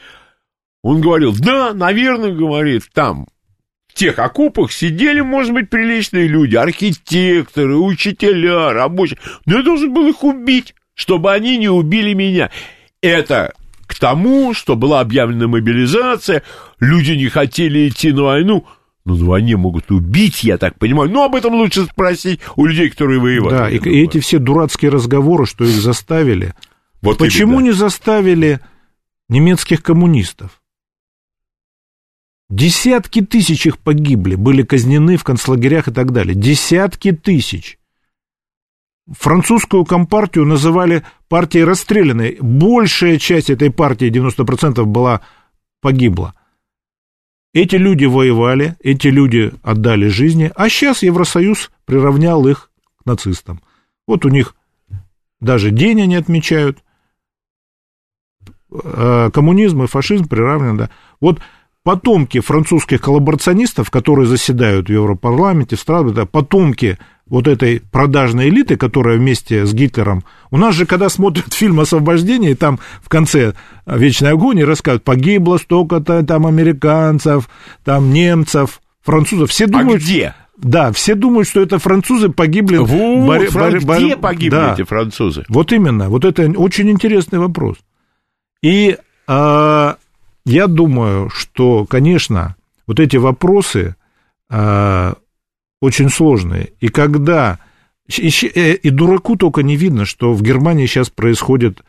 Он 0.82 1.00
говорил, 1.00 1.34
да, 1.36 1.72
наверное, 1.72 2.32
говорит, 2.32 2.84
там 2.92 3.26
в 3.88 3.94
тех 3.94 4.18
окопах 4.18 4.72
сидели, 4.72 5.20
может 5.20 5.52
быть, 5.52 5.70
приличные 5.70 6.26
люди, 6.26 6.56
архитекторы, 6.56 7.76
учителя, 7.76 8.72
рабочие. 8.72 9.18
Но 9.46 9.58
я 9.58 9.62
должен 9.62 9.92
был 9.92 10.08
их 10.08 10.24
убить, 10.24 10.74
чтобы 10.94 11.32
они 11.32 11.56
не 11.56 11.68
убили 11.68 12.14
меня. 12.14 12.50
Это 13.00 13.52
тому, 14.02 14.52
что 14.52 14.74
была 14.74 14.98
объявлена 14.98 15.46
мобилизация, 15.46 16.42
люди 16.80 17.12
не 17.12 17.28
хотели 17.28 17.88
идти 17.88 18.12
на 18.12 18.22
войну. 18.24 18.66
Ну, 19.04 19.16
на 19.16 19.26
войне 19.26 19.56
могут 19.56 19.92
убить, 19.92 20.42
я 20.42 20.58
так 20.58 20.76
понимаю. 20.76 21.08
Но 21.08 21.22
об 21.22 21.36
этом 21.36 21.54
лучше 21.54 21.84
спросить 21.84 22.40
у 22.56 22.66
людей, 22.66 22.90
которые 22.90 23.20
воевали. 23.20 23.54
Да, 23.54 23.70
и, 23.70 23.78
и 23.78 24.02
эти 24.02 24.18
все 24.18 24.40
дурацкие 24.40 24.90
разговоры, 24.90 25.46
что 25.46 25.62
их 25.62 25.80
заставили. 25.80 26.52
Вот 27.00 27.18
Почему 27.18 27.60
именно. 27.60 27.66
не 27.66 27.70
заставили 27.70 28.58
немецких 29.28 29.84
коммунистов? 29.84 30.60
Десятки 32.50 33.22
тысяч 33.22 33.66
их 33.66 33.78
погибли, 33.78 34.34
были 34.34 34.64
казнены 34.64 35.16
в 35.16 35.22
концлагерях 35.22 35.86
и 35.86 35.92
так 35.92 36.10
далее. 36.10 36.34
Десятки 36.34 37.12
тысяч. 37.12 37.78
Французскую 39.08 39.84
компартию 39.84 40.44
называли 40.44 41.04
партией 41.32 41.64
расстрелянной. 41.64 42.36
Большая 42.42 43.18
часть 43.18 43.48
этой 43.48 43.70
партии, 43.70 44.10
90% 44.10 44.84
была 44.84 45.22
погибла. 45.80 46.34
Эти 47.54 47.76
люди 47.76 48.04
воевали, 48.04 48.76
эти 48.80 49.08
люди 49.08 49.50
отдали 49.62 50.08
жизни, 50.08 50.52
а 50.54 50.68
сейчас 50.68 51.02
Евросоюз 51.02 51.70
приравнял 51.86 52.46
их 52.46 52.70
к 52.98 53.06
нацистам. 53.06 53.62
Вот 54.06 54.26
у 54.26 54.28
них 54.28 54.54
даже 55.40 55.70
день 55.70 56.02
они 56.02 56.16
отмечают. 56.16 56.84
Э, 58.70 59.30
коммунизм 59.32 59.84
и 59.84 59.86
фашизм 59.86 60.28
приравнены, 60.28 60.76
да. 60.76 60.90
Вот 61.18 61.40
потомки 61.82 62.40
французских 62.40 63.00
коллаборационистов, 63.00 63.90
которые 63.90 64.26
заседают 64.26 64.90
в 64.90 64.92
Европарламенте, 64.92 65.76
в 65.76 66.12
да, 66.12 66.26
потомки 66.26 66.98
вот 67.32 67.48
этой 67.48 67.80
продажной 67.90 68.50
элиты, 68.50 68.76
которая 68.76 69.16
вместе 69.16 69.64
с 69.64 69.72
Гитлером... 69.72 70.22
У 70.50 70.58
нас 70.58 70.74
же, 70.74 70.84
когда 70.84 71.08
смотрят 71.08 71.54
фильм 71.54 71.80
«Освобождение», 71.80 72.54
там 72.54 72.78
в 73.00 73.08
конце 73.08 73.54
«Вечной 73.86 74.32
агонии» 74.32 74.64
рассказывают, 74.64 75.02
погибло 75.02 75.56
столько-то 75.56 76.22
там 76.26 76.46
американцев, 76.46 77.48
там 77.84 78.12
немцев, 78.12 78.82
французов. 79.00 79.50
Все 79.50 79.66
думают... 79.66 80.02
А 80.02 80.04
где? 80.04 80.34
Да, 80.58 80.92
все 80.92 81.14
думают, 81.14 81.48
что 81.48 81.62
это 81.62 81.78
французы 81.78 82.28
погибли... 82.28 82.76
Вот, 82.76 83.26
борь, 83.26 83.50
борь, 83.50 83.80
борь, 83.80 84.04
где 84.04 84.16
погибли 84.18 84.56
да. 84.56 84.74
эти 84.74 84.82
французы? 84.82 85.46
Вот 85.48 85.72
именно, 85.72 86.10
вот 86.10 86.26
это 86.26 86.42
очень 86.50 86.90
интересный 86.90 87.38
вопрос. 87.38 87.78
И 88.62 88.98
а, 89.26 89.96
я 90.44 90.66
думаю, 90.66 91.30
что, 91.30 91.86
конечно, 91.86 92.56
вот 92.86 93.00
эти 93.00 93.16
вопросы 93.16 93.96
а, 94.50 95.14
очень 95.82 96.08
сложные. 96.08 96.70
И 96.80 96.88
когда... 96.88 97.58
И, 98.16 98.28
э, 98.28 98.74
и 98.74 98.90
дураку 98.90 99.36
только 99.36 99.62
не 99.62 99.76
видно, 99.76 100.04
что 100.04 100.32
в 100.32 100.42
Германии 100.42 100.86
сейчас 100.86 101.10
происходит 101.10 101.82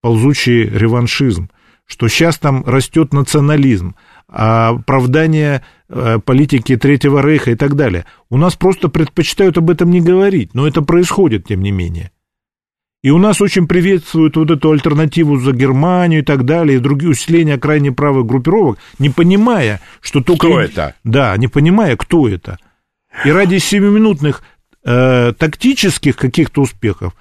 ползучий 0.00 0.64
реваншизм, 0.64 1.50
что 1.86 2.08
сейчас 2.08 2.38
там 2.38 2.64
растет 2.64 3.12
национализм, 3.12 3.96
оправдание 4.28 5.64
э, 5.88 6.20
политики 6.24 6.76
Третьего 6.76 7.20
Рейха 7.20 7.50
и 7.50 7.54
так 7.56 7.74
далее. 7.74 8.04
У 8.28 8.36
нас 8.36 8.54
просто 8.54 8.88
предпочитают 8.88 9.58
об 9.58 9.68
этом 9.68 9.90
не 9.90 10.00
говорить, 10.00 10.54
но 10.54 10.66
это 10.68 10.82
происходит, 10.82 11.48
тем 11.48 11.62
не 11.62 11.72
менее. 11.72 12.12
И 13.02 13.10
у 13.10 13.18
нас 13.18 13.40
очень 13.40 13.66
приветствуют 13.66 14.36
вот 14.36 14.50
эту 14.50 14.70
альтернативу 14.70 15.38
за 15.38 15.52
Германию 15.52 16.20
и 16.20 16.24
так 16.24 16.44
далее, 16.44 16.76
и 16.76 16.80
другие 16.80 17.10
усиления 17.10 17.58
крайне 17.58 17.90
правых 17.90 18.26
группировок, 18.26 18.78
не 18.98 19.08
понимая, 19.08 19.80
что 20.00 20.22
только... 20.22 20.46
Кто 20.46 20.60
это? 20.60 20.94
Да, 21.02 21.36
не 21.36 21.48
понимая, 21.48 21.96
кто 21.96 22.28
это. 22.28 22.58
И 23.24 23.30
ради 23.30 23.58
семиминутных 23.58 24.42
э, 24.84 25.32
тактических 25.32 26.16
каких-то 26.16 26.62
успехов 26.62 27.14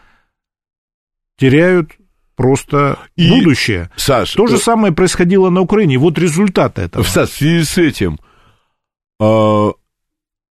теряют 1.37 1.91
просто 2.35 2.99
и, 3.15 3.29
будущее. 3.29 3.89
Саш, 3.95 4.33
То 4.33 4.47
же 4.47 4.55
э... 4.55 4.59
самое 4.59 4.93
происходило 4.93 5.49
на 5.49 5.61
Украине. 5.61 5.97
Вот 5.97 6.17
результат 6.17 6.79
этого. 6.79 7.03
Саш, 7.03 7.29
в 7.29 7.37
связи 7.37 7.63
с 7.63 7.77
этим, 7.77 8.19
э, 9.19 9.71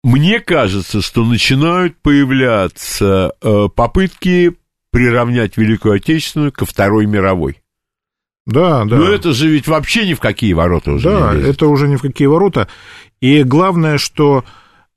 мне 0.04 0.40
кажется, 0.40 1.02
что 1.02 1.24
начинают 1.24 1.98
появляться 2.02 3.34
э, 3.42 3.68
попытки 3.74 4.56
приравнять 4.92 5.58
Великую 5.58 5.96
Отечественную 5.96 6.52
ко 6.52 6.66
Второй 6.66 7.06
мировой. 7.06 7.62
Да, 8.46 8.84
да. 8.86 8.98
Но 8.98 9.06
это 9.06 9.34
же 9.34 9.48
ведь 9.48 9.68
вообще 9.68 10.08
ни 10.08 10.16
в 10.16 10.20
какие 10.20 10.54
ворота 10.54 10.94
уже 10.94 11.10
да, 11.10 11.34
не 11.34 11.44
Да, 11.44 11.48
это 11.48 11.68
уже 11.68 11.88
ни 11.88 11.98
в 11.98 12.02
какие 12.02 12.28
ворота. 12.28 12.68
И 13.22 13.44
главное, 13.44 14.00
что 14.00 14.44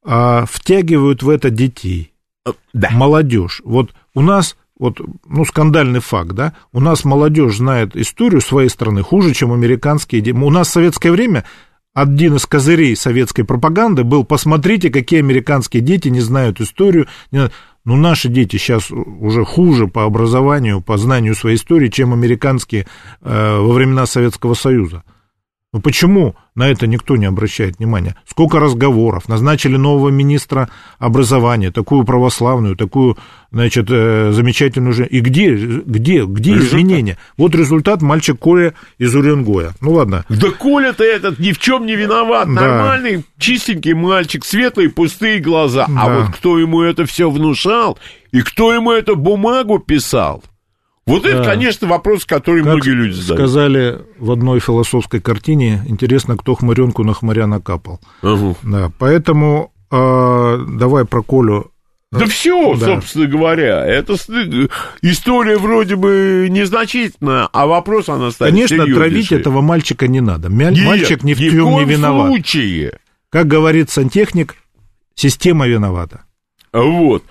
а, 0.04 0.44
втягивают 0.46 1.22
в 1.22 1.28
это 1.28 1.50
детей, 1.50 2.12
э, 2.46 2.52
да. 2.72 2.90
молодежь. 2.90 3.62
Вот 3.64 3.90
у 4.14 4.20
нас 4.20 4.56
вот, 4.78 5.00
ну, 5.26 5.44
скандальный 5.44 6.00
факт, 6.00 6.32
да, 6.32 6.54
у 6.72 6.80
нас 6.80 7.04
молодежь 7.04 7.58
знает 7.58 7.96
историю 7.96 8.40
своей 8.40 8.68
страны 8.68 9.02
хуже, 9.02 9.32
чем 9.32 9.52
американские 9.52 10.20
дети. 10.20 10.36
У 10.36 10.50
нас 10.50 10.68
в 10.68 10.72
советское 10.72 11.12
время 11.12 11.44
один 11.94 12.36
из 12.36 12.46
козырей 12.46 12.96
советской 12.96 13.44
пропаганды 13.44 14.02
был, 14.02 14.24
посмотрите, 14.24 14.90
какие 14.90 15.20
американские 15.20 15.82
дети 15.82 16.08
не 16.08 16.20
знают 16.20 16.60
историю. 16.60 17.06
Ну, 17.30 17.50
наши 17.84 18.28
дети 18.28 18.56
сейчас 18.56 18.90
уже 18.90 19.44
хуже 19.44 19.88
по 19.88 20.04
образованию, 20.04 20.80
по 20.80 20.96
знанию 20.96 21.34
своей 21.34 21.56
истории, 21.56 21.88
чем 21.88 22.12
американские 22.12 22.86
э, 23.20 23.58
во 23.58 23.72
времена 23.72 24.06
Советского 24.06 24.54
Союза. 24.54 25.04
Ну 25.74 25.80
почему 25.80 26.36
на 26.54 26.68
это 26.68 26.86
никто 26.86 27.16
не 27.16 27.24
обращает 27.24 27.78
внимания? 27.78 28.14
Сколько 28.28 28.60
разговоров, 28.60 29.26
назначили 29.26 29.76
нового 29.76 30.10
министра 30.10 30.68
образования, 30.98 31.70
такую 31.70 32.04
православную, 32.04 32.76
такую, 32.76 33.16
значит, 33.50 33.86
э, 33.88 34.32
замечательную 34.32 34.92
же. 34.92 35.06
И 35.06 35.20
где, 35.20 35.54
где, 35.54 36.26
где 36.26 36.50
результат. 36.50 36.68
изменения? 36.68 37.18
Вот 37.38 37.54
результат 37.54 38.02
мальчик 38.02 38.38
Коля 38.38 38.74
из 38.98 39.14
Уренгоя. 39.14 39.72
Ну 39.80 39.92
ладно. 39.92 40.26
Да 40.28 40.50
Коля-то 40.50 41.04
этот 41.04 41.38
ни 41.38 41.52
в 41.52 41.58
чем 41.58 41.86
не 41.86 41.96
виноват. 41.96 42.48
Да. 42.48 42.60
Нормальный, 42.60 43.24
чистенький 43.38 43.94
мальчик, 43.94 44.44
светлые, 44.44 44.90
пустые 44.90 45.38
глаза. 45.38 45.86
А 45.88 45.88
да. 45.88 46.02
А 46.02 46.18
вот 46.18 46.34
кто 46.34 46.58
ему 46.58 46.82
это 46.82 47.06
все 47.06 47.30
внушал 47.30 47.98
и 48.30 48.42
кто 48.42 48.74
ему 48.74 48.92
эту 48.92 49.16
бумагу 49.16 49.78
писал? 49.78 50.44
Вот 51.06 51.22
да. 51.22 51.30
это, 51.30 51.44
конечно, 51.44 51.88
вопрос, 51.88 52.24
который 52.24 52.62
как 52.62 52.74
многие 52.74 52.90
люди 52.90 53.12
задают. 53.12 53.40
сказали 53.40 53.98
в 54.18 54.30
одной 54.30 54.60
философской 54.60 55.20
картине, 55.20 55.82
интересно, 55.86 56.36
кто 56.36 56.54
хмыренку 56.54 57.02
на 57.02 57.12
хмыря 57.12 57.46
накапал. 57.46 58.00
Угу. 58.22 58.58
Да, 58.62 58.92
поэтому 58.98 59.72
э, 59.90 60.64
давай 60.78 61.04
про 61.04 61.22
Колю 61.22 61.72
да 62.12 62.26
все, 62.26 62.76
да. 62.76 62.86
собственно 62.86 63.26
говоря. 63.26 63.86
Это 63.86 64.14
история 65.00 65.56
вроде 65.56 65.96
бы 65.96 66.46
незначительная, 66.50 67.48
а 67.50 67.66
вопрос 67.66 68.10
она 68.10 68.30
станет 68.30 68.68
Конечно, 68.68 68.94
травить 68.94 69.32
этого 69.32 69.62
мальчика 69.62 70.06
не 70.06 70.20
надо. 70.20 70.50
Нет, 70.50 70.76
Мальчик 70.84 71.22
ни 71.22 71.32
в 71.32 71.38
чем 71.38 71.70
не 71.70 71.84
виноват. 71.84 72.28
случае. 72.28 72.98
Как 73.30 73.46
говорит 73.46 73.88
сантехник, 73.88 74.56
система 75.14 75.66
виновата. 75.66 76.24
Вот. 76.74 77.24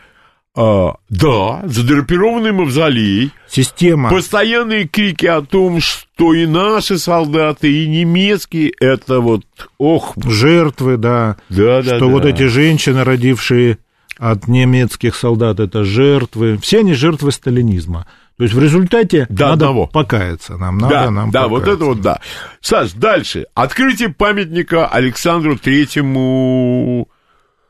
А, 0.53 0.95
да, 1.09 1.61
задрапированный 1.65 2.51
мавзолей. 2.51 3.31
Система. 3.47 4.09
Постоянные 4.09 4.85
крики 4.87 5.25
о 5.25 5.41
том, 5.41 5.79
что 5.79 6.33
и 6.33 6.45
наши 6.45 6.97
солдаты, 6.97 7.71
и 7.71 7.87
немецкие, 7.87 8.73
это 8.79 9.21
вот, 9.21 9.43
ох. 9.77 10.13
Жертвы, 10.21 10.97
да. 10.97 11.37
Да, 11.49 11.81
да, 11.81 11.95
Что 11.95 11.99
да. 11.99 12.05
вот 12.07 12.25
эти 12.25 12.43
женщины, 12.43 13.03
родившие 13.05 13.77
от 14.17 14.47
немецких 14.49 15.15
солдат, 15.15 15.59
это 15.61 15.85
жертвы. 15.85 16.57
Все 16.61 16.79
они 16.79 16.93
жертвы 16.95 17.31
сталинизма. 17.31 18.05
То 18.37 18.43
есть 18.43 18.55
в 18.55 18.59
результате 18.61 19.27
До 19.29 19.43
надо 19.49 19.53
одного. 19.65 19.87
покаяться 19.87 20.57
нам, 20.57 20.79
надо 20.79 20.93
да, 20.95 21.11
нам 21.11 21.31
Да, 21.31 21.43
покаяться. 21.47 21.49
вот 21.69 21.75
это 21.75 21.85
вот 21.85 22.01
да. 22.01 22.19
Саш, 22.59 22.91
дальше. 22.93 23.45
Открытие 23.53 24.09
памятника 24.09 24.87
Александру 24.87 25.57
Третьему 25.57 27.07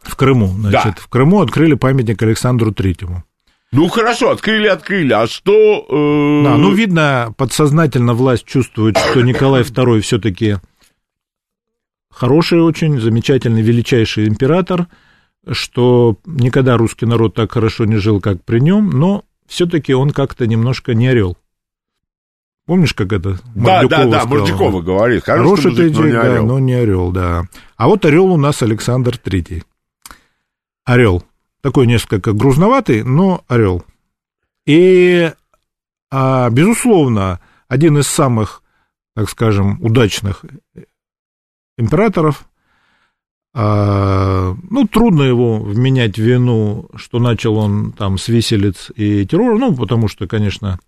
в 0.01 0.15
Крыму, 0.15 0.47
значит, 0.47 0.95
да. 0.95 1.01
в 1.01 1.07
Крыму 1.07 1.41
открыли 1.41 1.75
памятник 1.75 2.21
Александру 2.21 2.71
Третьему. 2.71 3.23
Ну 3.71 3.87
хорошо, 3.87 4.31
открыли, 4.31 4.67
открыли. 4.67 5.13
А 5.13 5.27
что? 5.27 5.85
Э... 5.87 6.43
Да, 6.43 6.57
ну 6.57 6.73
видно, 6.73 7.33
подсознательно 7.37 8.13
власть 8.13 8.45
чувствует, 8.45 8.97
что 8.97 9.21
Николай 9.21 9.61
II 9.61 10.01
все-таки 10.01 10.57
хороший 12.09 12.61
очень, 12.61 12.99
замечательный, 12.99 13.61
величайший 13.61 14.27
император, 14.27 14.87
что 15.49 16.17
никогда 16.25 16.75
русский 16.75 17.05
народ 17.05 17.33
так 17.35 17.53
хорошо 17.53 17.85
не 17.85 17.95
жил, 17.95 18.19
как 18.19 18.43
при 18.43 18.59
нем, 18.59 18.89
но 18.89 19.23
все-таки 19.47 19.93
он 19.93 20.11
как-то 20.11 20.47
немножко 20.47 20.93
не 20.93 21.07
орел. 21.07 21.37
Помнишь, 22.65 22.93
как 22.93 23.13
это 23.13 23.39
Да, 23.55 23.83
да, 23.83 24.05
да, 24.05 24.25
Мордюкова 24.25 24.81
говорит. 24.81 25.23
Хороший, 25.23 25.73
ты, 25.73 25.89
но 25.89 26.05
не 26.05 26.11
орел. 26.11 26.33
Да, 26.33 26.41
но 26.41 26.59
не 26.59 26.73
орел, 26.73 27.11
да. 27.11 27.43
А 27.77 27.87
вот 27.87 28.05
орел 28.05 28.25
у 28.25 28.37
нас 28.37 28.61
Александр 28.61 29.17
Третий 29.17 29.63
орел. 30.85 31.23
Такой 31.61 31.87
несколько 31.87 32.33
грузноватый, 32.33 33.03
но 33.03 33.43
орел. 33.47 33.83
И, 34.65 35.31
а, 36.09 36.49
безусловно, 36.49 37.39
один 37.67 37.97
из 37.97 38.07
самых, 38.07 38.63
так 39.15 39.29
скажем, 39.29 39.81
удачных 39.81 40.43
императоров. 41.77 42.45
А, 43.53 44.55
ну, 44.69 44.87
трудно 44.87 45.23
его 45.23 45.59
вменять 45.59 46.15
в 46.17 46.21
вину, 46.21 46.89
что 46.95 47.19
начал 47.19 47.57
он 47.57 47.91
там 47.91 48.17
с 48.17 48.27
виселиц 48.27 48.91
и 48.95 49.25
террора, 49.25 49.57
ну, 49.57 49.75
потому 49.75 50.07
что, 50.07 50.25
конечно, 50.27 50.79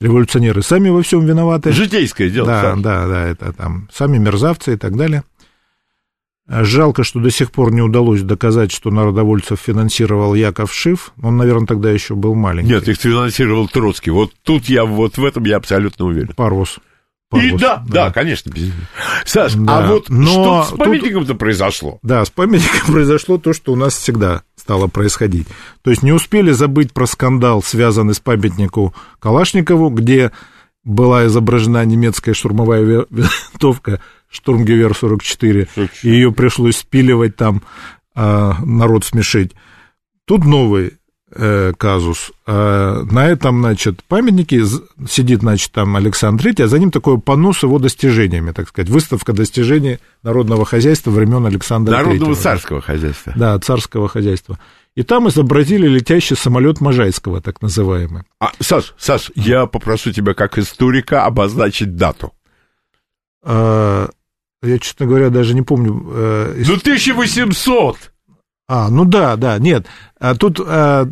революционеры 0.00 0.62
сами 0.62 0.88
во 0.88 1.02
всем 1.02 1.24
виноваты. 1.26 1.72
Житейское 1.72 2.30
дело. 2.30 2.46
Да, 2.46 2.62
сам. 2.62 2.82
да, 2.82 3.06
да, 3.06 3.26
это 3.26 3.52
там 3.52 3.88
сами 3.92 4.18
мерзавцы 4.18 4.74
и 4.74 4.76
так 4.76 4.96
далее. 4.96 5.24
Жалко, 6.48 7.02
что 7.02 7.18
до 7.18 7.30
сих 7.30 7.50
пор 7.50 7.72
не 7.72 7.82
удалось 7.82 8.22
доказать, 8.22 8.70
что 8.70 8.90
народовольцев 8.90 9.58
финансировал 9.58 10.34
Яков 10.34 10.72
Шиф. 10.72 11.12
Он, 11.20 11.36
наверное, 11.36 11.66
тогда 11.66 11.90
еще 11.90 12.14
был 12.14 12.34
маленький. 12.36 12.70
Нет, 12.70 12.88
их 12.88 12.98
финансировал 12.98 13.66
Троцкий. 13.68 14.10
Вот 14.10 14.32
тут 14.44 14.66
я, 14.66 14.84
вот 14.84 15.18
в 15.18 15.24
этом 15.24 15.44
я 15.44 15.56
абсолютно 15.56 16.04
уверен. 16.04 16.32
Парус. 16.36 16.78
Парус, 17.28 17.44
И 17.44 17.50
да, 17.58 17.82
да, 17.88 18.06
да, 18.06 18.12
конечно. 18.12 18.52
Саш, 19.24 19.56
а 19.56 19.58
да. 19.58 19.78
а 19.78 19.86
вот 19.88 20.08
Но 20.08 20.26
что 20.64 20.76
с 20.76 20.78
памятником-то 20.78 21.30
тут, 21.30 21.38
произошло? 21.38 21.98
Да, 22.04 22.24
с 22.24 22.30
памятником 22.30 22.86
произошло 22.92 23.38
то, 23.38 23.52
что 23.52 23.72
у 23.72 23.76
нас 23.76 23.96
всегда 23.96 24.42
стало 24.54 24.86
происходить. 24.86 25.48
То 25.82 25.90
есть 25.90 26.04
не 26.04 26.12
успели 26.12 26.52
забыть 26.52 26.92
про 26.92 27.06
скандал, 27.06 27.60
связанный 27.64 28.14
с 28.14 28.20
памятником 28.20 28.94
Калашникову, 29.18 29.90
где 29.90 30.30
была 30.84 31.26
изображена 31.26 31.84
немецкая 31.84 32.32
штурмовая 32.32 33.06
винтовка 33.10 34.00
Штурмгевер 34.36 34.94
44, 34.94 35.68
и 36.02 36.08
ее 36.08 36.32
пришлось 36.32 36.76
спиливать 36.76 37.36
там, 37.36 37.62
а, 38.14 38.56
народ 38.64 39.04
смешить. 39.04 39.52
Тут 40.26 40.44
новый 40.44 40.94
э, 41.30 41.72
казус. 41.76 42.32
А 42.46 43.02
на 43.04 43.26
этом, 43.28 43.60
значит, 43.60 44.02
памятнике 44.04 44.64
сидит, 45.08 45.40
значит, 45.40 45.72
там 45.72 45.96
Александр 45.96 46.46
III, 46.46 46.64
а 46.64 46.68
за 46.68 46.78
ним 46.78 46.90
такой 46.90 47.20
понос 47.20 47.62
его 47.62 47.78
достижениями, 47.78 48.52
так 48.52 48.68
сказать, 48.68 48.88
выставка 48.88 49.32
достижений 49.32 49.98
народного 50.22 50.64
хозяйства 50.64 51.10
времен 51.10 51.46
Александра 51.46 51.92
Народного 51.92 52.32
III. 52.32 52.36
царского 52.36 52.80
хозяйства. 52.80 53.32
Да, 53.36 53.58
царского 53.58 54.08
хозяйства. 54.08 54.58
И 54.94 55.02
там 55.02 55.28
изобразили 55.28 55.86
летящий 55.86 56.36
самолет 56.36 56.80
Можайского, 56.80 57.42
так 57.42 57.60
называемый. 57.60 58.22
А, 58.40 58.52
Саш, 58.60 58.94
Саш, 58.96 59.30
я 59.34 59.66
попрошу 59.66 60.12
тебя 60.12 60.32
как 60.32 60.58
историка 60.58 61.26
обозначить 61.26 61.96
дату. 61.96 62.32
А, 63.42 64.08
я, 64.66 64.78
честно 64.78 65.06
говоря, 65.06 65.30
даже 65.30 65.54
не 65.54 65.62
помню. 65.62 66.04
Э, 66.08 66.54
ну, 66.66 66.74
1800! 66.74 67.96
А, 68.68 68.90
ну 68.90 69.04
да, 69.04 69.36
да, 69.36 69.58
нет. 69.58 69.86
А 70.18 70.34
тут 70.34 70.60
а, 70.60 71.08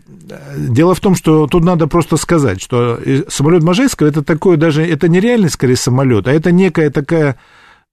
дело 0.57 0.95
в 0.95 1.01
том, 1.01 1.15
что 1.15 1.47
тут 1.47 1.63
надо 1.63 1.87
просто 1.87 2.17
сказать, 2.17 2.61
что 2.61 2.99
самолет 3.29 3.63
Можайского 3.63 4.09
это 4.09 4.25
такое 4.25 4.57
даже, 4.57 4.85
это 4.85 5.09
не 5.09 5.21
реальный, 5.21 5.51
скорее, 5.51 5.77
самолет, 5.77 6.27
а 6.27 6.33
это 6.33 6.51
некая 6.51 6.91
такая, 6.91 7.37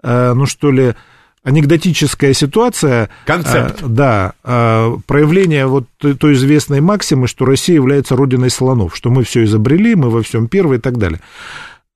а, 0.01 0.33
ну 0.33 0.47
что 0.47 0.71
ли, 0.71 0.95
анекдотическая 1.43 2.33
ситуация. 2.33 3.09
Концепт. 3.25 3.83
А, 3.83 3.87
да, 3.87 4.33
а, 4.43 4.97
проявление 5.05 5.67
вот 5.67 5.85
той 5.99 6.33
известной 6.33 6.81
максимы, 6.81 7.27
что 7.27 7.45
Россия 7.45 7.75
является 7.75 8.15
родиной 8.15 8.49
слонов, 8.49 8.95
что 8.95 9.11
мы 9.11 9.23
все 9.23 9.43
изобрели, 9.43 9.93
мы 9.93 10.09
во 10.09 10.23
всем 10.23 10.47
первые 10.47 10.79
и 10.79 10.81
так 10.81 10.97
далее. 10.97 11.21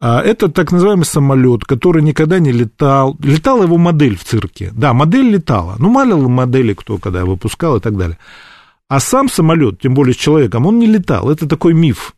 А, 0.07 0.21
это 0.21 0.49
так 0.49 0.71
называемый 0.71 1.05
самолет, 1.05 1.65
который 1.65 2.03
никогда 2.03 2.37
не 2.37 2.51
летал. 2.51 3.17
Летала 3.23 3.63
его 3.63 3.79
модель 3.79 4.15
в 4.15 4.23
цирке. 4.23 4.71
Да, 4.75 4.93
модель 4.93 5.31
летала. 5.31 5.77
Ну, 5.79 5.89
малил 5.89 6.29
модели 6.29 6.75
кто 6.75 6.99
когда 6.99 7.25
выпускал 7.25 7.77
и 7.77 7.79
так 7.79 7.97
далее. 7.97 8.19
А 8.87 8.99
сам 8.99 9.29
самолет, 9.29 9.79
тем 9.81 9.95
более 9.95 10.13
с 10.13 10.17
человеком, 10.17 10.67
он 10.67 10.77
не 10.77 10.85
летал. 10.85 11.31
Это 11.31 11.47
такой 11.47 11.73
миф. 11.73 12.13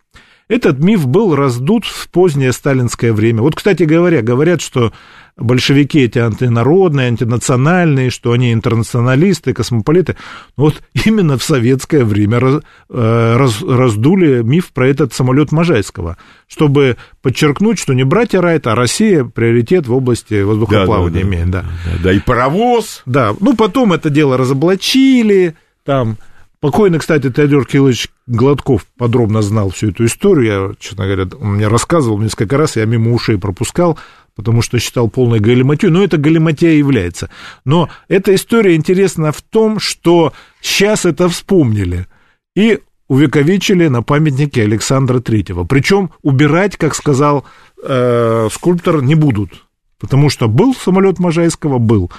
Этот 0.50 0.80
миф 0.80 1.06
был 1.06 1.36
раздут 1.36 1.86
в 1.86 2.10
позднее 2.10 2.54
сталинское 2.54 3.12
время. 3.12 3.42
Вот, 3.42 3.56
кстати 3.56 3.84
говоря, 3.84 4.22
говорят, 4.22 4.62
что 4.62 4.94
большевики 5.36 6.00
эти 6.00 6.20
антинародные, 6.20 7.08
антинациональные, 7.08 8.10
что 8.10 8.32
они 8.32 8.54
интернационалисты, 8.54 9.54
космополиты. 9.54 10.16
Вот 10.56 10.82
именно 11.06 11.38
в 11.38 11.44
советское 11.44 12.06
время 12.06 12.40
раз, 12.40 12.64
э, 12.90 13.36
раз, 13.38 13.62
раздули 13.62 14.42
миф 14.42 14.72
про 14.72 14.88
этот 14.88 15.14
самолет 15.14 15.52
Можайского, 15.52 16.18
чтобы 16.48 16.96
подчеркнуть, 17.22 17.78
что 17.78 17.94
не 17.94 18.04
братья 18.04 18.40
Райт, 18.40 18.68
а 18.68 18.76
Россия 18.76 19.26
приоритет 19.26 19.88
в 19.88 19.94
области 19.94 20.42
воздухоплавания 20.42 21.10
да, 21.10 21.20
да, 21.20 21.28
имеет. 21.28 21.50
Да. 21.50 21.62
Да, 21.62 22.04
да, 22.04 22.14
и 22.14 22.20
паровоз. 22.20 23.04
Да, 23.06 23.36
ну 23.40 23.54
потом 23.54 23.92
это 23.92 24.10
дело 24.10 24.38
разоблачили, 24.38 25.56
там 25.84 26.18
Покойный, 26.60 26.98
кстати, 26.98 27.30
Теодор 27.30 27.66
Кириллович 27.66 28.10
Гладков 28.26 28.88
подробно 28.98 29.44
знал 29.44 29.70
всю 29.70 29.90
эту 29.90 30.06
историю. 30.06 30.46
Я, 30.46 30.76
честно 30.80 31.06
говоря, 31.06 31.28
он 31.40 31.54
мне 31.54 31.68
рассказывал 31.68 32.18
несколько 32.20 32.58
раз, 32.58 32.78
я 32.78 32.86
мимо 32.86 33.14
ушей 33.14 33.38
пропускал, 33.38 34.00
потому 34.36 34.64
что 34.64 34.80
считал 34.80 35.08
полной 35.08 35.40
галиматью, 35.40 35.92
но 35.92 36.04
это 36.04 36.18
галиматья 36.18 36.70
является. 36.70 37.30
Но 37.64 37.90
эта 38.08 38.34
история 38.34 38.76
интересна 38.76 39.32
в 39.32 39.44
том, 39.44 39.80
что 39.80 40.34
сейчас 40.60 41.06
это 41.06 41.30
вспомнили 41.30 42.08
и 42.56 42.80
увековечили 43.08 43.88
на 43.88 44.02
памятнике 44.02 44.64
Александра 44.64 45.20
Третьего. 45.20 45.64
Причем 45.64 46.12
убирать, 46.24 46.76
как 46.76 46.96
сказал 46.96 47.46
э, 47.84 48.50
скульптор, 48.52 49.04
не 49.04 49.14
будут, 49.14 49.64
потому 50.00 50.30
что 50.30 50.48
был 50.48 50.74
самолет 50.74 51.20
Можайского, 51.20 51.78
был. 51.78 52.12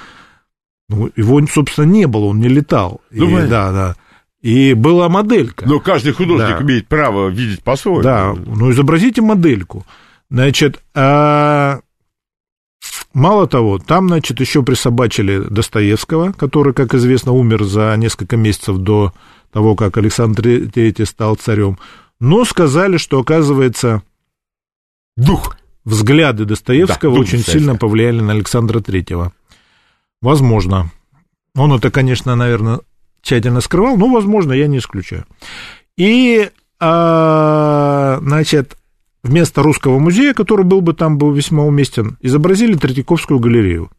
Ну, 0.89 1.11
его, 1.17 1.45
собственно, 1.47 1.87
не 1.87 2.07
было, 2.07 2.27
он 2.27 2.39
не 2.39 2.49
летал. 2.49 3.01
И, 3.11 3.19
да, 3.21 3.73
да. 3.73 3.97
И 4.41 4.75
была 4.75 5.09
моделька. 5.09 5.69
Но 5.69 5.81
каждый 5.81 6.13
художник 6.13 6.59
да. 6.59 6.63
имеет 6.63 6.87
право 6.87 7.29
видеть 7.29 7.63
по-своему. 7.63 8.03
Да, 8.03 8.35
ну 8.35 8.71
изобразите 8.71 9.21
модельку. 9.21 9.85
Значит, 10.31 10.81
а... 10.95 11.81
мало 13.13 13.49
того, 13.49 13.79
там, 13.79 14.09
значит, 14.09 14.41
еще 14.41 14.63
присобачили 14.63 15.41
Достоевского, 15.41 16.33
который, 16.33 16.73
как 16.73 16.95
известно, 16.95 17.33
умер 17.33 17.65
за 17.65 17.95
несколько 17.97 18.37
месяцев 18.37 18.79
до 18.79 19.13
того, 19.53 19.75
как 19.75 19.97
Александр 19.97 20.47
III 20.47 21.05
стал 21.05 21.35
царем. 21.35 21.79
Но 22.21 22.45
сказали, 22.45 22.97
что, 22.97 23.21
оказывается, 23.21 24.03
дух, 25.17 25.57
взгляды 25.85 26.45
Достоевского 26.45 27.15
да, 27.15 27.21
очень 27.21 27.41
сильно 27.41 27.75
повлияли 27.75 28.21
на 28.21 28.33
Александра 28.33 28.81
III. 28.81 29.33
Возможно. 30.21 30.91
Он 31.55 31.73
это, 31.73 31.91
конечно, 31.91 32.37
наверное, 32.37 32.81
тщательно 33.29 33.61
скрывал, 33.61 33.97
но, 33.99 34.09
возможно, 34.09 34.53
я 34.55 34.67
не 34.67 34.79
исключаю. 34.79 35.27
И, 35.99 36.49
а, 36.81 38.19
значит, 38.23 38.79
вместо 39.23 39.63
русского 39.63 39.99
музея, 39.99 40.33
который 40.33 40.65
был 40.65 40.81
бы 40.81 40.95
там 40.95 41.19
был 41.19 41.33
весьма 41.33 41.65
уместен, 41.65 42.17
изобразили 42.23 42.75
Третьяковскую 42.75 43.39
галерею. 43.39 43.91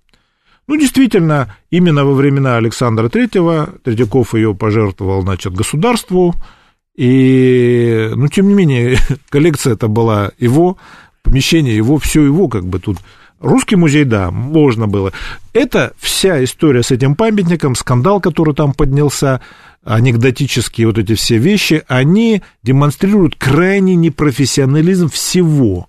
Ну, 0.68 0.78
действительно, 0.78 1.56
именно 1.70 2.06
во 2.06 2.14
времена 2.14 2.58
Александра 2.58 3.08
III 3.08 3.82
Третьяков 3.84 4.34
ее 4.34 4.56
пожертвовал, 4.56 5.22
значит, 5.22 5.54
государству, 5.54 6.34
и, 6.96 8.12
ну, 8.16 8.28
тем 8.30 8.48
не 8.48 8.56
менее, 8.56 8.98
коллекция 9.30 9.74
это 9.74 9.88
была 9.88 10.32
его, 10.40 10.78
помещение 11.22 11.76
его, 11.76 12.00
все 12.00 12.24
его, 12.24 12.48
как 12.48 12.66
бы 12.66 12.80
тут 12.80 12.98
Русский 13.40 13.78
музей, 13.78 14.04
да, 14.04 14.32
можно 14.32 14.88
было. 14.88 15.14
Это 15.54 15.94
вся 15.98 16.44
история 16.44 16.84
с 16.84 16.92
этим 16.92 17.16
памятником, 17.16 17.76
скандал, 17.76 18.20
который 18.20 18.54
там 18.54 18.74
поднялся, 18.74 19.42
анекдотические 19.84 20.88
вот 20.88 20.98
эти 20.98 21.16
все 21.16 21.38
вещи, 21.38 21.84
они 21.88 22.44
демонстрируют 22.64 23.36
крайний 23.36 23.96
непрофессионализм 23.96 25.10
всего. 25.10 25.88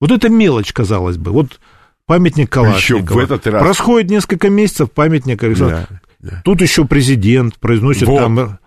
Вот 0.00 0.10
это 0.10 0.28
мелочь, 0.28 0.72
казалось 0.72 1.16
бы. 1.16 1.30
Вот 1.30 1.60
памятник 2.06 2.50
Калашникова. 2.50 3.16
в 3.16 3.18
этот 3.18 3.46
раз... 3.46 3.62
Происходит 3.62 4.10
несколько 4.10 4.50
месяцев, 4.50 4.90
памятник 4.92 5.42
Александра. 5.42 5.86
Да, 5.88 6.00
да. 6.18 6.42
Тут 6.44 6.60
еще 6.60 6.84
президент 6.84 7.58
произносит 7.58 8.06
вот. 8.06 8.18
там 8.18 8.58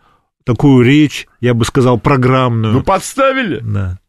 такую 0.43 0.83
речь, 0.83 1.27
я 1.39 1.53
бы 1.53 1.63
сказал, 1.65 1.99
программную. 1.99 2.73
Ну, 2.73 2.83
подставили. 2.83 3.59
Да. 3.59 3.99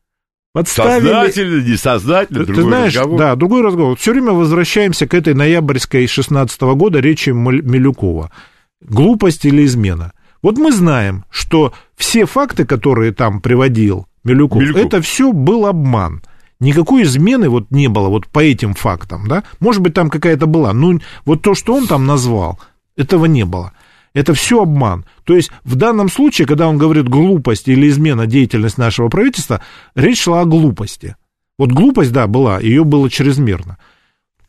Подставили. 0.59 1.07
Сознательно, 1.07 1.63
не 1.63 1.77
сознательно, 1.77 2.45
другой 2.45 2.57
Ты 2.57 2.63
знаешь, 2.63 2.95
разговор. 2.95 3.19
Да, 3.19 3.37
другой 3.37 3.63
разговор. 3.63 3.97
Все 3.97 4.11
время 4.11 4.33
возвращаемся 4.33 5.07
к 5.07 5.15
этой 5.15 5.33
ноябрьской 5.33 6.09
16 6.09 6.61
года 6.63 6.99
речи 6.99 7.31
Милюкова. 7.31 8.33
Глупость 8.81 9.45
или 9.45 9.65
измена? 9.65 10.13
Вот 10.43 10.59
мы 10.59 10.73
знаем, 10.73 11.25
что 11.31 11.73
все 11.97 12.27
факты, 12.27 12.65
которые 12.65 13.13
там 13.13 13.41
приводил 13.41 14.09
Милюков, 14.25 14.61
Милюков. 14.61 14.85
это 14.85 15.01
все 15.01 15.33
был 15.33 15.65
обман. 15.65 16.23
Никакой 16.59 17.05
измены 17.05 17.49
вот 17.49 17.71
не 17.71 17.87
было 17.87 18.09
вот 18.09 18.27
по 18.27 18.41
этим 18.41 18.75
фактам, 18.75 19.29
да? 19.29 19.45
Может 19.61 19.81
быть, 19.81 19.95
там 19.95 20.11
какая-то 20.11 20.47
была, 20.47 20.73
но 20.73 20.99
вот 21.25 21.41
то, 21.41 21.55
что 21.55 21.73
он 21.73 21.87
там 21.87 22.05
назвал, 22.05 22.59
этого 22.97 23.27
не 23.27 23.45
было. 23.45 23.73
Это 24.15 24.35
все 24.35 24.63
обман. 24.63 25.05
То 25.25 25.35
есть 25.35 25.51
в 25.65 25.77
данном 25.77 26.09
случае, 26.09 26.47
когда 26.47 26.69
он 26.69 26.79
говорит 26.79 27.09
глупость 27.09 27.69
или 27.69 27.89
измена 27.89 28.27
деятельности 28.27 28.81
нашего 28.81 29.09
правительства, 29.09 29.63
речь 29.95 30.23
шла 30.23 30.41
о 30.41 30.45
глупости. 30.45 31.17
Вот 31.59 31.73
глупость, 31.73 32.13
да, 32.13 32.27
была, 32.27 32.61
ее 32.61 32.85
было 32.85 33.11
чрезмерно. 33.11 33.79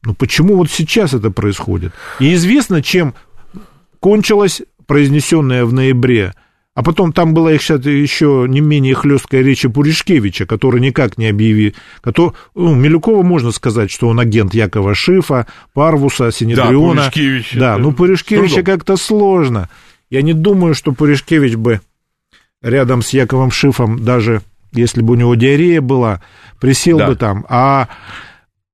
Но 0.03 0.13
почему 0.13 0.55
вот 0.55 0.69
сейчас 0.69 1.13
это 1.13 1.31
происходит? 1.31 1.93
И 2.19 2.33
известно, 2.33 2.81
чем 2.81 3.13
кончилось 3.99 4.61
произнесенное 4.85 5.65
в 5.65 5.73
ноябре 5.73 6.33
а 6.79 6.81
потом 6.81 7.11
там 7.11 7.33
была, 7.33 7.51
их 7.51 7.61
еще 7.69 8.45
не 8.47 8.61
менее 8.61 8.95
хлесткая 8.95 9.41
речь 9.41 9.63
Пуришкевича, 9.63 10.45
который 10.45 10.79
никак 10.79 11.17
не 11.17 11.27
объявил. 11.27 11.73
Который, 11.99 12.31
ну, 12.55 12.73
Милюкова 12.73 13.21
можно 13.21 13.51
сказать, 13.51 13.91
что 13.91 14.07
он 14.07 14.17
агент 14.17 14.53
Якова 14.53 14.95
Шифа, 14.95 15.45
Парвуса, 15.73 16.31
Синедриона. 16.31 17.01
Да, 17.01 17.11
Пуришкевич. 17.11 17.53
Да, 17.55 17.77
ну 17.77 17.91
Пуришкевича 17.91 18.63
как-то 18.63 18.95
сложно. 18.95 19.67
Я 20.09 20.21
не 20.21 20.31
думаю, 20.31 20.73
что 20.73 20.93
Пуришкевич 20.93 21.55
бы 21.55 21.81
рядом 22.61 23.01
с 23.01 23.09
Яковом 23.09 23.51
Шифом, 23.51 24.05
даже 24.05 24.41
если 24.71 25.01
бы 25.01 25.11
у 25.11 25.15
него 25.17 25.35
диарея 25.35 25.81
была, 25.81 26.21
присел 26.61 26.99
да. 26.99 27.07
бы 27.07 27.17
там. 27.17 27.45
А, 27.49 27.89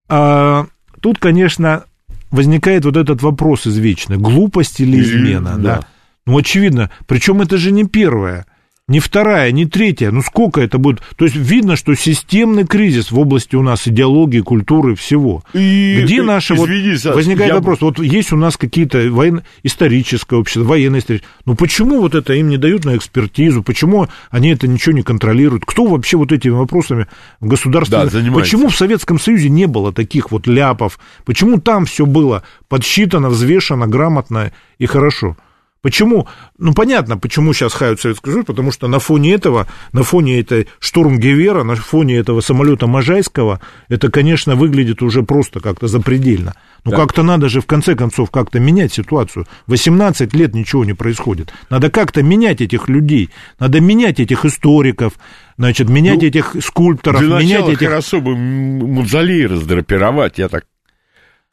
а 0.08 0.68
тут, 1.02 1.18
конечно, 1.18 1.86
возникает 2.30 2.86
вот 2.86 2.98
этот 2.98 3.24
вопрос 3.24 3.66
извечный. 3.66 4.18
Глупость 4.18 4.80
или 4.80 5.02
измена, 5.02 5.56
да. 5.58 5.78
да. 5.78 5.88
Ну, 6.26 6.38
очевидно. 6.38 6.90
Причем 7.08 7.42
это 7.42 7.58
же 7.58 7.72
не 7.72 7.86
первое, 7.86 8.46
не 8.88 9.00
вторая, 9.00 9.52
не 9.52 9.66
третья. 9.66 10.12
Ну, 10.12 10.22
сколько 10.22 10.62
это 10.62 10.78
будет? 10.78 11.02
То 11.16 11.26
есть 11.26 11.36
видно, 11.36 11.76
что 11.76 11.96
системный 11.96 12.68
кризис 12.68 13.10
в 13.10 13.18
области 13.18 13.56
у 13.56 13.64
нас 13.64 13.88
идеологии, 13.88 14.42
культуры, 14.42 14.94
всего. 14.96 15.44
И, 15.54 16.02
Где 16.04 16.22
наши... 16.22 16.54
Извини, 16.54 16.92
вот, 16.92 17.00
Саш, 17.00 17.16
возникает 17.16 17.50
я... 17.50 17.56
вопрос, 17.56 17.82
вот 17.82 17.98
есть 17.98 18.32
у 18.32 18.38
нас 18.38 18.58
какие-то 18.58 19.10
военно... 19.10 19.44
историческое 19.64 20.36
общество, 20.40 20.64
военное 20.64 21.00
историческое. 21.00 21.28
Ну, 21.46 21.56
почему 21.56 22.00
вот 22.00 22.14
это 22.14 22.34
им 22.34 22.50
не 22.50 22.58
дают 22.58 22.86
на 22.86 22.96
экспертизу? 22.96 23.64
Почему 23.64 24.08
они 24.30 24.50
это 24.50 24.68
ничего 24.68 24.94
не 24.94 25.02
контролируют? 25.02 25.66
Кто 25.66 25.86
вообще 25.86 26.18
вот 26.18 26.32
этими 26.32 26.52
вопросами 26.52 27.08
в 27.40 27.48
государстве... 27.48 27.98
Да, 27.98 28.32
почему 28.34 28.70
в 28.70 28.76
Советском 28.78 29.20
Союзе 29.20 29.50
не 29.50 29.66
было 29.66 29.94
таких 29.94 30.32
вот 30.32 30.46
ляпов? 30.46 31.00
Почему 31.26 31.60
там 31.60 31.86
все 31.86 32.06
было 32.06 32.44
подсчитано, 32.68 33.30
взвешено, 33.30 33.88
грамотно 33.88 34.52
и 34.78 34.86
хорошо? 34.86 35.36
Почему? 35.86 36.28
Ну, 36.58 36.74
понятно, 36.74 37.16
почему 37.16 37.54
сейчас 37.54 37.76
хают 37.76 38.02
Советскую 38.02 38.34
Союз, 38.34 38.48
потому 38.48 38.72
что 38.72 38.88
на 38.88 38.98
фоне 38.98 39.36
этого, 39.36 39.68
на 39.94 40.02
фоне 40.02 40.40
этой 40.40 40.68
штурм 40.80 41.20
Гевера, 41.20 41.62
на 41.62 41.76
фоне 41.76 42.16
этого 42.16 42.42
самолета 42.42 42.88
Можайского, 42.88 43.62
это, 43.88 44.10
конечно, 44.10 44.56
выглядит 44.56 45.04
уже 45.04 45.22
просто 45.22 45.60
как-то 45.60 45.88
запредельно. 45.88 46.56
Ну, 46.86 46.90
да. 46.90 46.98
как-то 46.98 47.22
надо 47.22 47.50
же, 47.50 47.62
в 47.62 47.68
конце 47.68 47.94
концов, 47.94 48.32
как-то 48.32 48.60
менять 48.60 48.94
ситуацию. 48.94 49.46
18 49.68 50.34
лет 50.34 50.56
ничего 50.56 50.86
не 50.86 50.94
происходит. 50.94 51.54
Надо 51.70 51.92
как-то 51.92 52.24
менять 52.24 52.62
этих 52.62 52.90
людей, 52.90 53.30
надо 53.60 53.80
менять 53.80 54.20
этих 54.20 54.44
историков, 54.44 55.14
значит, 55.56 55.88
менять 55.88 56.20
ну, 56.20 56.28
этих 56.28 56.56
скульпторов, 56.62 57.22
для 57.22 57.38
менять 57.38 57.70
этих... 57.70 57.88
хорошо 57.88 58.22
бы 58.22 58.36
мавзолей 58.36 59.46
раздрапировать, 59.46 60.40
я 60.40 60.50
так 60.50 60.66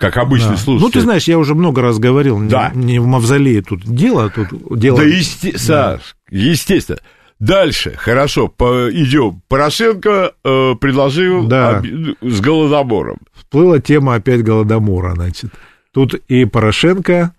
как 0.03 0.17
обычный 0.17 0.51
да. 0.51 0.57
слушатель. 0.57 0.85
Ну, 0.85 0.91
ты 0.91 1.01
знаешь, 1.01 1.29
я 1.29 1.39
уже 1.39 1.55
много 1.55 1.81
раз 1.81 2.01
говорил, 2.01 2.41
да. 2.49 2.73
не, 2.75 2.95
не 2.95 2.99
в 2.99 3.07
мавзолее 3.07 3.63
тут 3.63 3.85
дело, 3.85 4.31
тут 4.31 4.49
дело... 4.77 4.99
Да, 4.99 5.05
есте... 5.05 5.53
да. 5.53 5.59
Саш, 5.59 6.17
естественно. 6.29 6.99
Дальше, 7.39 7.95
хорошо, 7.97 8.49
по, 8.49 8.91
идем. 8.91 9.43
Порошенко 9.47 10.33
э, 10.45 10.75
предложил 10.81 11.47
да. 11.47 11.79
об, 11.79 11.87
с 12.21 12.41
голодомором. 12.41 13.19
Всплыла 13.33 13.79
тема 13.79 14.17
опять 14.17 14.43
голодомора, 14.43 15.15
значит. 15.15 15.53
Тут 15.93 16.15
и 16.15 16.47
Порошенко 16.47 17.33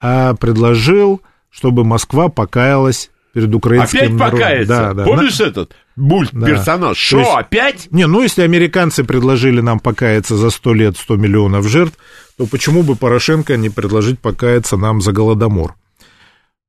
а, 0.00 0.34
предложил, 0.34 1.20
чтобы 1.48 1.84
Москва 1.84 2.28
покаялась 2.28 3.12
перед 3.34 3.54
украинским 3.54 3.98
Опять 3.98 4.10
народом. 4.10 4.30
покаяться? 4.32 4.74
Да, 4.74 4.94
да. 4.94 5.04
Помнишь 5.04 5.38
На... 5.38 5.44
этот 5.44 5.76
мульт, 6.00 6.30
да. 6.32 6.46
персонаж? 6.46 6.96
Что, 6.96 7.18
есть... 7.18 7.30
опять? 7.32 7.88
Не, 7.90 8.06
ну, 8.06 8.22
если 8.22 8.42
американцы 8.42 9.04
предложили 9.04 9.60
нам 9.60 9.78
покаяться 9.78 10.36
за 10.36 10.50
100 10.50 10.74
лет 10.74 10.96
100 10.96 11.16
миллионов 11.16 11.68
жертв, 11.68 11.96
то 12.36 12.46
почему 12.46 12.82
бы 12.82 12.96
Порошенко 12.96 13.56
не 13.56 13.70
предложить 13.70 14.18
покаяться 14.18 14.76
нам 14.76 15.00
за 15.00 15.12
Голодомор? 15.12 15.74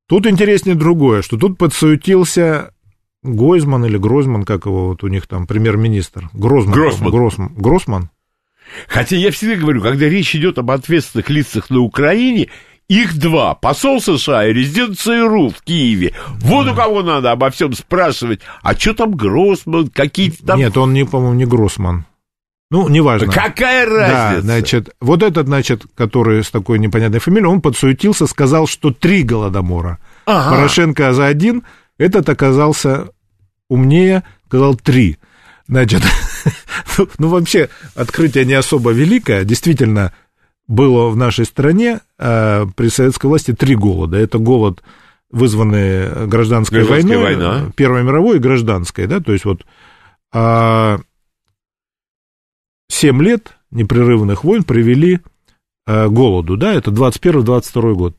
Тут 0.07 0.27
интереснее 0.27 0.75
другое, 0.75 1.21
что 1.21 1.37
тут 1.37 1.57
подсуетился 1.57 2.73
Гойзман 3.23 3.85
или 3.85 3.97
Грозман, 3.97 4.43
как 4.43 4.65
его 4.65 4.89
вот 4.89 5.03
у 5.03 5.07
них 5.07 5.27
там, 5.27 5.47
премьер-министр. 5.47 6.29
Грозман. 6.33 6.73
Гроссман. 6.73 7.11
Гроссман. 7.11 7.53
Гроссман. 7.55 8.09
Хотя 8.87 9.15
я 9.15 9.31
всегда 9.31 9.55
говорю, 9.55 9.81
когда 9.81 10.07
речь 10.07 10.35
идет 10.35 10.57
об 10.57 10.71
ответственных 10.71 11.29
лицах 11.29 11.69
на 11.69 11.79
Украине, 11.79 12.49
их 12.91 13.17
два. 13.17 13.55
Посол 13.55 14.01
США 14.01 14.47
и 14.47 14.53
резидент 14.53 14.99
ЦРУ 14.99 15.49
в 15.49 15.61
Киеве. 15.61 16.13
Вот 16.41 16.67
у 16.67 16.75
кого 16.75 17.01
надо 17.03 17.31
обо 17.31 17.49
всем 17.49 17.71
спрашивать. 17.73 18.41
А 18.61 18.73
что 18.73 18.93
там 18.93 19.15
Гроссман? 19.15 19.87
Какие-то 19.87 20.45
там... 20.45 20.59
Нет, 20.59 20.75
он, 20.75 20.93
не, 20.93 21.05
по-моему, 21.05 21.35
не 21.35 21.45
Гроссман. 21.45 22.05
Ну, 22.69 22.89
неважно. 22.89 23.31
Какая 23.31 23.85
разница? 23.85 24.35
Да, 24.35 24.41
значит, 24.41 24.95
вот 24.99 25.23
этот, 25.23 25.47
значит, 25.47 25.83
который 25.95 26.43
с 26.43 26.51
такой 26.51 26.79
непонятной 26.79 27.19
фамилией, 27.19 27.47
он 27.47 27.61
подсуетился, 27.61 28.27
сказал, 28.27 28.67
что 28.67 28.91
три 28.91 29.23
голодомора. 29.23 29.99
Ага. 30.25 30.55
Порошенко 30.55 31.13
за 31.13 31.27
один, 31.27 31.63
этот 31.97 32.27
оказался 32.27 33.07
умнее, 33.69 34.23
сказал 34.47 34.75
три. 34.75 35.17
Значит, 35.69 36.01
ну, 36.97 37.07
ну, 37.19 37.27
вообще, 37.29 37.69
открытие 37.95 38.43
не 38.43 38.53
особо 38.53 38.91
великое. 38.91 39.45
Действительно, 39.45 40.11
было 40.71 41.09
в 41.09 41.17
нашей 41.17 41.45
стране 41.45 41.99
э, 42.17 42.65
при 42.75 42.87
советской 42.87 43.25
власти 43.25 43.53
три 43.53 43.75
голода. 43.75 44.17
Это 44.17 44.37
голод, 44.37 44.81
вызванный 45.29 46.27
гражданской 46.27 46.83
войной, 46.83 47.17
война. 47.17 47.71
Первой 47.75 48.03
мировой 48.03 48.37
и 48.37 48.39
гражданской, 48.39 49.05
да, 49.05 49.19
то 49.19 49.33
есть 49.33 49.43
вот 49.43 49.65
э, 50.33 50.97
7 52.87 53.21
лет 53.21 53.57
непрерывных 53.69 54.45
войн 54.45 54.63
привели 54.63 55.19
э, 55.87 56.07
голоду, 56.07 56.55
да, 56.55 56.73
это 56.73 56.89
21-22 56.89 57.93
год. 57.93 58.15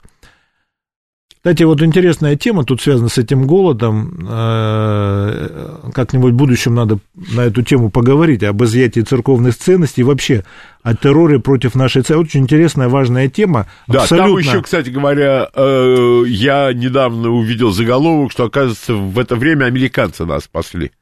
Кстати, 1.42 1.64
вот 1.64 1.82
интересная 1.82 2.36
тема, 2.36 2.64
тут 2.64 2.80
связана 2.80 3.08
с 3.08 3.18
этим 3.18 3.48
голодом. 3.48 4.28
Э, 4.30 5.90
как-нибудь 5.92 6.34
в 6.34 6.36
будущем 6.36 6.76
надо 6.76 7.00
на 7.34 7.40
эту 7.40 7.62
тему 7.62 7.90
поговорить, 7.90 8.44
об 8.44 8.62
изъятии 8.62 9.00
церковных 9.00 9.58
ценностей 9.58 10.02
и 10.02 10.04
вообще 10.04 10.44
о 10.84 10.94
терроре 10.94 11.40
против 11.40 11.74
нашей 11.74 12.02
церкви. 12.02 12.26
Очень 12.26 12.42
интересная, 12.42 12.88
важная 12.88 13.28
тема. 13.28 13.66
Да, 13.88 14.02
абсолютно... 14.02 14.28
там 14.28 14.38
еще, 14.38 14.62
кстати 14.62 14.90
говоря, 14.90 15.48
э, 15.52 16.22
я 16.28 16.72
недавно 16.72 17.30
увидел 17.30 17.72
заголовок, 17.72 18.30
что, 18.30 18.44
оказывается, 18.44 18.94
в 18.94 19.18
это 19.18 19.34
время 19.34 19.64
американцы 19.64 20.24
нас 20.24 20.44
спасли. 20.44 20.92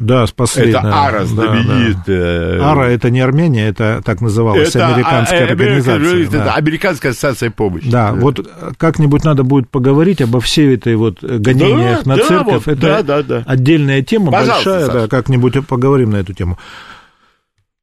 Да, 0.00 0.26
спасли. 0.26 0.70
Это 0.70 0.80
да, 0.82 1.06
АРА 1.06 1.26
знаменитая. 1.26 2.52
Да, 2.52 2.58
да. 2.58 2.72
АРА 2.72 2.88
это 2.88 3.10
не 3.10 3.20
Армения, 3.20 3.68
это 3.68 4.00
так 4.02 4.22
называлась 4.22 4.74
это 4.74 4.88
американская 4.88 5.46
а, 5.46 5.50
организация. 5.50 6.22
Это 6.24 6.38
да. 6.38 6.54
Американская 6.54 7.12
ассоциация 7.12 7.50
помощи. 7.50 7.90
Да, 7.90 8.10
да, 8.10 8.18
вот 8.18 8.48
как-нибудь 8.78 9.24
надо 9.24 9.44
будет 9.44 9.68
поговорить 9.68 10.22
обо 10.22 10.40
всей 10.40 10.74
этой 10.74 10.96
вот 10.96 11.22
гонениях 11.22 12.04
да, 12.04 12.10
на 12.10 12.16
да, 12.16 12.26
церковь. 12.26 12.66
Вот, 12.66 12.68
это 12.68 12.80
да, 12.80 13.02
да, 13.02 13.22
да. 13.22 13.42
отдельная 13.46 14.00
тема, 14.00 14.32
Пожалуйста, 14.32 14.70
большая, 14.70 14.86
Саша. 14.86 15.00
да, 15.00 15.08
как-нибудь 15.08 15.66
поговорим 15.66 16.12
на 16.12 16.16
эту 16.16 16.32
тему. 16.32 16.58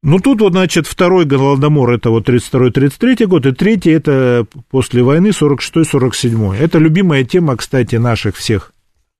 Ну, 0.02 0.18
тут 0.18 0.40
вот, 0.40 0.52
значит, 0.52 0.88
второй 0.88 1.24
голодомор, 1.24 1.92
это 1.92 2.10
вот 2.10 2.28
32-33 2.28 3.26
год, 3.26 3.46
и 3.46 3.52
третий, 3.52 3.90
это 3.90 4.44
после 4.70 5.04
войны 5.04 5.28
46-47. 5.28 6.56
Это 6.56 6.78
любимая 6.78 7.22
тема, 7.22 7.56
кстати, 7.56 7.94
наших 7.96 8.36
всех 8.36 8.72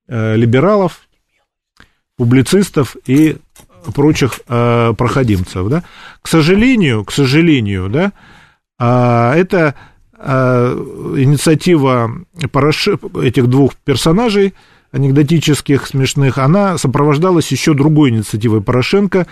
э, 0.09 0.37
либералов, 0.37 1.08
публицистов 2.19 2.97
и 3.07 3.37
прочих 3.95 4.41
э, 4.49 4.93
проходимцев, 4.99 5.69
да. 5.69 5.83
К 6.21 6.29
сожалению, 6.29 7.05
к 7.05 7.13
сожалению, 7.13 7.89
да, 7.89 8.13
э, 8.79 9.41
это 9.41 9.75
э, 10.19 11.15
инициатива 11.17 12.11
Пороши, 12.51 12.99
этих 13.23 13.47
двух 13.47 13.77
персонажей 13.77 14.55
анекдотических, 14.91 15.87
смешных, 15.87 16.39
она 16.39 16.77
сопровождалась 16.77 17.51
еще 17.53 17.73
другой 17.73 18.11
инициативой 18.11 18.63
Порошенко 18.63 19.27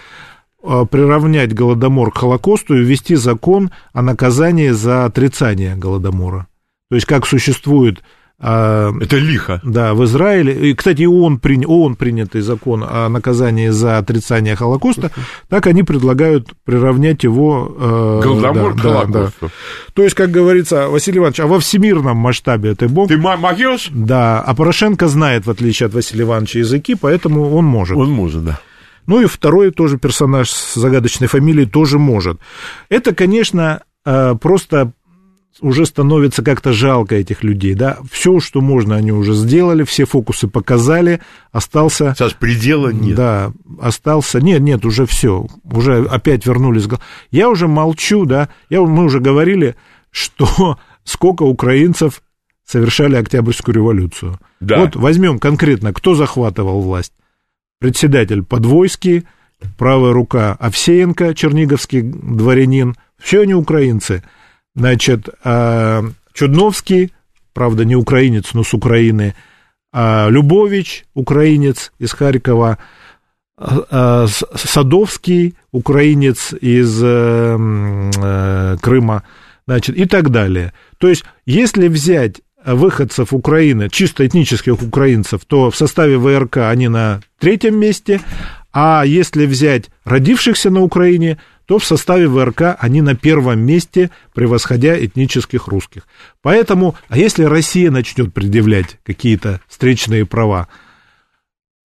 э, 0.62 0.86
приравнять 0.90 1.52
Голодомор 1.52 2.12
к 2.12 2.18
Холокосту 2.18 2.76
и 2.76 2.84
ввести 2.84 3.16
закон 3.16 3.72
о 3.92 4.02
наказании 4.02 4.70
за 4.70 5.06
отрицание 5.06 5.76
Голодомора. 5.76 6.46
То 6.88 6.94
есть, 6.94 7.06
как 7.06 7.26
существует 7.26 8.02
Это 8.38 9.16
лихо. 9.16 9.60
Да, 9.64 9.94
в 9.94 10.04
Израиле. 10.04 10.70
И, 10.70 10.74
кстати, 10.74 11.04
ООН, 11.04 11.38
при, 11.38 11.64
ООН 11.64 11.96
принятый 11.96 12.42
закон 12.42 12.84
о 12.84 13.08
наказании 13.08 13.68
за 13.68 13.96
отрицание 13.96 14.56
Холокоста, 14.56 15.10
так 15.48 15.66
они 15.66 15.82
предлагают 15.82 16.48
приравнять 16.64 17.24
его... 17.24 17.74
Э, 17.78 18.20
Голодомор 18.22 18.74
да, 18.74 18.78
к 18.78 18.82
Холокосту. 18.82 19.32
Да, 19.40 19.46
да. 19.46 19.48
То 19.94 20.02
есть, 20.02 20.14
как 20.14 20.30
говорится, 20.30 20.88
Василий 20.88 21.18
Иванович, 21.18 21.40
а 21.40 21.46
во 21.46 21.60
всемирном 21.60 22.18
масштабе 22.18 22.74
ты 22.74 22.88
бог? 22.88 23.08
Ты 23.08 23.16
могешь? 23.16 23.88
Да, 23.90 24.42
а 24.42 24.54
Порошенко 24.54 25.08
знает, 25.08 25.46
в 25.46 25.50
отличие 25.50 25.86
от 25.86 25.94
Василия 25.94 26.24
Ивановича, 26.24 26.58
языки, 26.58 26.94
поэтому 26.94 27.54
он 27.54 27.64
может. 27.64 27.96
Он 27.96 28.10
может, 28.10 28.44
да. 28.44 28.60
Ну 29.06 29.22
и 29.22 29.26
второй 29.26 29.70
тоже 29.70 29.98
персонаж 29.98 30.50
с 30.50 30.74
загадочной 30.74 31.28
фамилией 31.28 31.66
тоже 31.66 31.98
может. 31.98 32.38
Это, 32.90 33.14
конечно, 33.14 33.82
э, 34.04 34.34
просто 34.40 34.92
уже 35.60 35.86
становится 35.86 36.42
как-то 36.42 36.72
жалко 36.72 37.14
этих 37.14 37.42
людей, 37.42 37.74
да, 37.74 37.98
все, 38.10 38.40
что 38.40 38.60
можно, 38.60 38.96
они 38.96 39.12
уже 39.12 39.34
сделали, 39.34 39.84
все 39.84 40.04
фокусы 40.04 40.48
показали, 40.48 41.20
остался... 41.52 42.14
Саш, 42.16 42.36
предела 42.36 42.90
нет. 42.90 43.16
Да, 43.16 43.52
остался... 43.80 44.40
Нет, 44.40 44.60
нет, 44.60 44.84
уже 44.84 45.06
все, 45.06 45.46
уже 45.64 46.04
опять 46.06 46.46
вернулись... 46.46 46.88
Я 47.30 47.48
уже 47.48 47.68
молчу, 47.68 48.26
да, 48.26 48.48
я, 48.68 48.82
мы 48.82 49.04
уже 49.04 49.20
говорили, 49.20 49.76
что 50.10 50.78
сколько 51.04 51.42
украинцев 51.42 52.22
совершали 52.64 53.16
Октябрьскую 53.16 53.74
революцию. 53.74 54.38
Да. 54.60 54.80
Вот 54.80 54.96
возьмем 54.96 55.38
конкретно, 55.38 55.92
кто 55.92 56.14
захватывал 56.14 56.80
власть. 56.82 57.12
Председатель 57.78 58.42
Подвойский, 58.42 59.24
правая 59.78 60.12
рука 60.12 60.56
Овсеенко, 60.58 61.34
черниговский 61.34 62.02
дворянин, 62.02 62.96
все 63.18 63.42
они 63.42 63.54
украинцы– 63.54 64.22
Значит, 64.76 65.30
а, 65.42 66.04
Чудновский, 66.34 67.12
правда, 67.54 67.86
не 67.86 67.96
украинец, 67.96 68.52
но 68.52 68.62
с 68.62 68.74
Украины, 68.74 69.34
а, 69.90 70.28
Любович, 70.28 71.06
украинец 71.14 71.92
из 71.98 72.12
Харькова, 72.12 72.76
а, 73.58 74.26
Садовский, 74.28 75.56
украинец 75.72 76.52
из 76.52 77.00
э, 77.02 77.56
э, 77.56 78.76
Крыма, 78.82 79.22
значит, 79.66 79.96
и 79.96 80.04
так 80.04 80.30
далее. 80.30 80.74
То 80.98 81.08
есть, 81.08 81.24
если 81.46 81.88
взять 81.88 82.42
выходцев 82.66 83.32
Украины, 83.32 83.88
чисто 83.88 84.26
этнических 84.26 84.82
украинцев, 84.82 85.46
то 85.46 85.70
в 85.70 85.76
составе 85.76 86.18
ВРК 86.18 86.58
они 86.58 86.88
на 86.88 87.22
третьем 87.38 87.78
месте, 87.78 88.20
а 88.74 89.04
если 89.06 89.46
взять 89.46 89.86
родившихся 90.04 90.68
на 90.68 90.82
Украине, 90.82 91.38
то 91.66 91.78
в 91.78 91.84
составе 91.84 92.28
ВРК 92.28 92.76
они 92.78 93.02
на 93.02 93.14
первом 93.14 93.60
месте, 93.60 94.10
превосходя 94.34 94.98
этнических 94.98 95.68
русских. 95.68 96.06
Поэтому, 96.42 96.94
а 97.08 97.18
если 97.18 97.44
Россия 97.44 97.90
начнет 97.90 98.32
предъявлять 98.32 98.98
какие-то 99.04 99.60
встречные 99.68 100.24
права, 100.24 100.68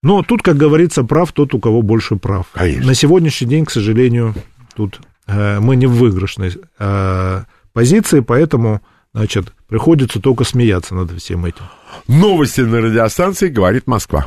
но 0.02 0.22
тут, 0.22 0.42
как 0.42 0.56
говорится, 0.56 1.04
прав 1.04 1.32
тот, 1.32 1.54
у 1.54 1.60
кого 1.60 1.82
больше 1.82 2.16
прав. 2.16 2.46
Конечно. 2.52 2.86
На 2.86 2.94
сегодняшний 2.94 3.48
день, 3.48 3.64
к 3.64 3.70
сожалению, 3.70 4.34
тут 4.74 5.00
э, 5.26 5.60
мы 5.60 5.76
не 5.76 5.86
в 5.86 5.92
выигрышной 5.92 6.52
э, 6.78 7.44
позиции, 7.72 8.20
поэтому 8.20 8.80
Значит, 9.14 9.52
приходится 9.68 10.20
только 10.20 10.44
смеяться 10.44 10.94
над 10.94 11.10
всем 11.20 11.44
этим. 11.44 11.64
Новости 12.08 12.62
на 12.62 12.80
радиостанции 12.80 13.48
«Говорит 13.48 13.86
Москва». 13.86 14.24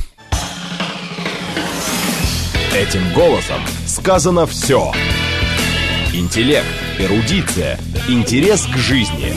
Этим 2.76 3.01
голосом 3.14 3.62
сказано 3.88 4.45
все. 4.45 4.91
Интеллект, 6.18 6.66
эрудиция, 6.97 7.78
интерес 8.07 8.66
к 8.68 8.78
жизни. 8.78 9.34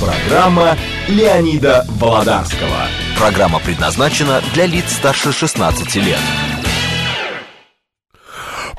Программа 0.00 0.76
Леонида 1.06 1.86
Володарского. 1.88 2.88
Программа 3.16 3.60
предназначена 3.60 4.42
для 4.52 4.66
лиц 4.66 4.86
старше 4.90 5.30
16 5.32 5.94
лет. 5.96 6.18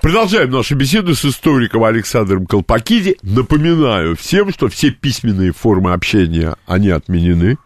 Продолжаем 0.02 0.52
нашу 0.52 0.76
беседу 0.76 1.16
с 1.16 1.24
историком 1.24 1.86
Александром 1.86 2.46
Колпакиди. 2.46 3.16
Напоминаю 3.22 4.18
всем, 4.18 4.52
что 4.52 4.68
все 4.68 4.92
письменные 4.92 5.54
формы 5.54 5.94
общения, 5.94 6.58
они 6.66 6.90
отменены. 6.90 7.58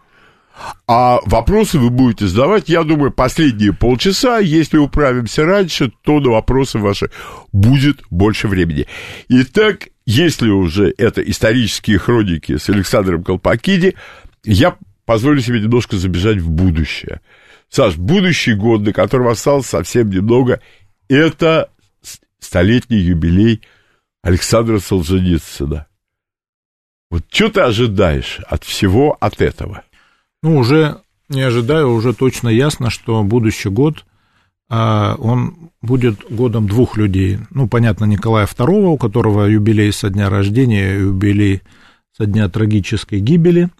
А 0.86 1.20
вопросы 1.24 1.78
вы 1.78 1.90
будете 1.90 2.26
задавать, 2.26 2.68
я 2.68 2.82
думаю, 2.82 3.12
последние 3.12 3.72
полчаса. 3.72 4.38
Если 4.38 4.78
управимся 4.78 5.44
раньше, 5.44 5.92
то 6.02 6.20
на 6.20 6.30
вопросы 6.30 6.78
ваши 6.78 7.10
будет 7.52 8.02
больше 8.10 8.48
времени. 8.48 8.86
Итак, 9.28 9.88
если 10.06 10.48
уже 10.48 10.94
это 10.96 11.20
исторические 11.20 11.98
хроники 11.98 12.56
с 12.56 12.68
Александром 12.68 13.24
Колпакиди, 13.24 13.96
я 14.44 14.76
позволю 15.04 15.40
себе 15.40 15.60
немножко 15.60 15.96
забежать 15.96 16.38
в 16.38 16.50
будущее. 16.50 17.20
Саш, 17.68 17.96
будущий 17.96 18.54
год, 18.54 18.84
до 18.84 18.92
которого 18.92 19.32
осталось 19.32 19.66
совсем 19.66 20.08
немного, 20.10 20.60
это 21.08 21.70
столетний 22.38 22.98
юбилей 22.98 23.62
Александра 24.22 24.78
Солженицына. 24.78 25.86
Вот 27.10 27.24
что 27.30 27.48
ты 27.48 27.60
ожидаешь 27.60 28.40
от 28.48 28.64
всего 28.64 29.16
от 29.20 29.40
этого? 29.40 29.82
Ну, 30.46 30.58
уже 30.58 30.98
не 31.28 31.42
ожидаю, 31.42 31.92
уже 31.92 32.14
точно 32.14 32.48
ясно, 32.48 32.88
что 32.88 33.24
будущий 33.24 33.68
год, 33.68 34.04
а, 34.70 35.16
он 35.18 35.70
будет 35.82 36.20
годом 36.30 36.68
двух 36.68 36.96
людей. 36.96 37.40
Ну, 37.50 37.66
понятно, 37.66 38.04
Николая 38.04 38.46
II, 38.46 38.92
у 38.92 38.96
которого 38.96 39.46
юбилей 39.46 39.92
со 39.92 40.08
дня 40.08 40.30
рождения, 40.30 41.00
юбилей 41.00 41.62
со 42.16 42.26
дня 42.26 42.48
трагической 42.48 43.18
гибели. 43.18 43.70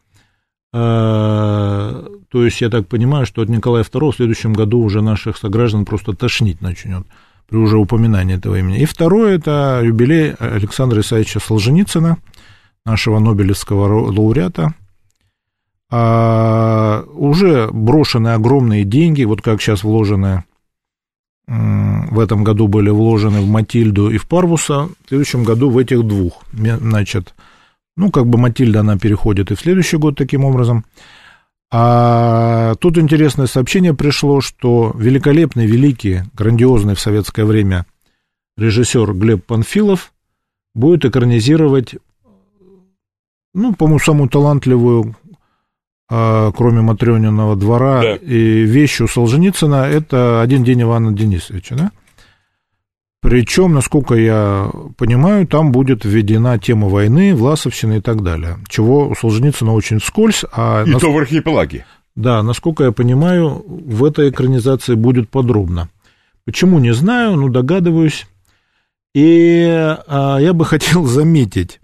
А, 0.73 2.05
то 2.31 2.45
есть, 2.45 2.61
я 2.61 2.69
так 2.69 2.89
понимаю, 2.89 3.27
что 3.27 3.43
от 3.43 3.49
Николая 3.49 3.85
II 3.85 4.11
в 4.11 4.17
следующем 4.17 4.53
году 4.53 4.81
уже 4.81 5.03
наших 5.03 5.37
сограждан 5.37 5.85
просто 5.85 6.15
тошнить 6.15 6.61
начнет 6.63 7.07
при 7.49 7.59
уже 7.59 7.77
упоминании 7.77 8.39
этого 8.39 8.59
имени. 8.59 8.81
И 8.81 8.87
второе, 8.87 9.37
это 9.37 9.83
юбилей 9.85 10.33
Александра 10.33 11.01
Исаевича 11.01 11.39
Солженицына, 11.39 12.19
нашего 12.85 13.21
Нобелевского 13.21 14.11
лауреата– 14.11 14.75
а, 15.91 17.05
уже 17.15 17.69
брошены 17.73 18.29
огромные 18.29 18.85
деньги, 18.85 19.25
вот 19.25 19.43
как 19.43 19.61
сейчас 19.61 19.85
вложены, 19.85 20.45
в 21.49 22.19
этом 22.19 22.43
году 22.43 22.67
были 22.67 22.91
вложены 22.91 23.41
в 23.41 23.47
Матильду 23.47 24.11
и 24.11 24.19
в 24.19 24.27
Парвуса, 24.27 24.89
в 25.05 25.09
следующем 25.09 25.45
году 25.45 25.71
в 25.71 25.79
этих 25.79 26.03
двух, 26.03 26.43
значит, 26.53 27.35
ну, 27.97 28.11
как 28.11 28.27
бы 28.27 28.39
Матильда, 28.39 28.81
она 28.81 28.99
переходит 28.99 29.51
и 29.51 29.55
в 29.55 29.61
следующий 29.61 29.97
год 29.97 30.17
таким 30.17 30.45
образом. 30.45 30.85
А 31.71 32.75
тут 32.77 32.99
интересное 32.99 33.47
сообщение 33.47 33.95
пришло, 33.95 34.41
что 34.41 34.95
великолепный, 34.97 35.67
великий, 35.67 36.23
грандиозный 36.35 36.95
в 36.95 37.01
советское 37.01 37.45
время 37.45 37.87
режиссер 38.57 39.13
Глеб 39.15 39.45
Панфилов 39.45 40.13
будет 40.75 41.05
экранизировать, 41.05 41.97
ну, 43.55 43.75
по-моему, 43.75 43.99
самую 43.99 44.29
талантливую 44.29 45.17
кроме 46.09 46.83
Матрёниного 46.83 47.57
двора, 47.57 48.03
да. 48.03 48.15
и 48.17 48.63
вещи 48.63 49.03
у 49.03 49.09
Солженицына, 49.09 49.87
это 49.87 50.41
«Один 50.41 50.63
день 50.63 50.83
Ивана 50.83 51.13
Денисовича», 51.13 51.75
да? 51.75 51.91
Причем, 53.27 53.75
насколько 53.75 54.15
я 54.15 54.71
понимаю, 54.97 55.49
там 55.49 55.73
будет 55.73 56.05
введена 56.05 56.61
тема 56.61 56.89
войны, 56.89 57.35
власовщины 57.35 57.99
и 57.99 58.01
так 58.01 58.23
далее, 58.23 58.59
чего 58.69 59.09
у 59.09 59.17
Солженицына 59.17 59.73
очень 59.73 59.99
вскользь. 59.99 60.45
А 60.53 60.85
и 60.87 60.91
нас... 60.91 61.03
то 61.03 61.13
в 61.13 61.19
архипелаге. 61.19 61.85
Да, 62.15 62.43
насколько 62.45 62.85
я 62.85 62.93
понимаю, 62.93 63.65
в 63.67 64.05
этой 64.05 64.31
экранизации 64.31 64.95
будет 64.95 65.29
подробно. 65.29 65.89
Почему, 66.45 66.79
не 66.79 66.95
знаю, 66.95 67.37
но 67.37 67.49
догадываюсь. 67.49 68.27
И 69.15 69.67
а, 70.07 70.39
я 70.39 70.53
бы 70.53 70.65
хотел 70.67 71.05
заметить, 71.07 71.81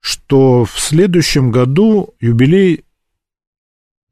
что 0.00 0.64
в 0.64 0.78
следующем 0.78 1.50
году 1.50 2.14
юбилей 2.20 2.84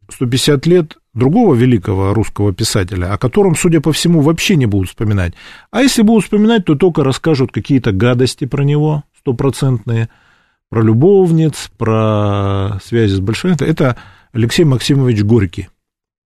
150 0.08 0.66
лет 0.66 0.98
другого 1.14 1.54
великого 1.54 2.12
русского 2.14 2.52
писателя, 2.52 3.12
о 3.12 3.18
котором, 3.18 3.54
судя 3.54 3.80
по 3.80 3.92
всему, 3.92 4.20
вообще 4.20 4.56
не 4.56 4.66
будут 4.66 4.88
вспоминать. 4.88 5.34
А 5.70 5.82
если 5.82 6.02
будут 6.02 6.24
вспоминать, 6.24 6.64
то 6.64 6.74
только 6.74 7.04
расскажут 7.04 7.52
какие-то 7.52 7.92
гадости 7.92 8.44
про 8.44 8.62
него, 8.62 9.04
стопроцентные, 9.18 10.08
про 10.68 10.82
любовниц, 10.82 11.70
про 11.78 12.80
связи 12.84 13.14
с 13.14 13.20
большевиками. 13.20 13.68
Это 13.68 13.96
Алексей 14.32 14.64
Максимович 14.64 15.22
Горький, 15.22 15.68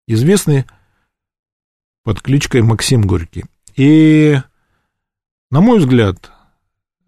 известный 0.06 0.64
под 2.04 2.22
кличкой 2.22 2.62
Максим 2.62 3.02
Горький. 3.02 3.44
И, 3.74 4.38
на 5.50 5.60
мой 5.60 5.80
взгляд, 5.80 6.30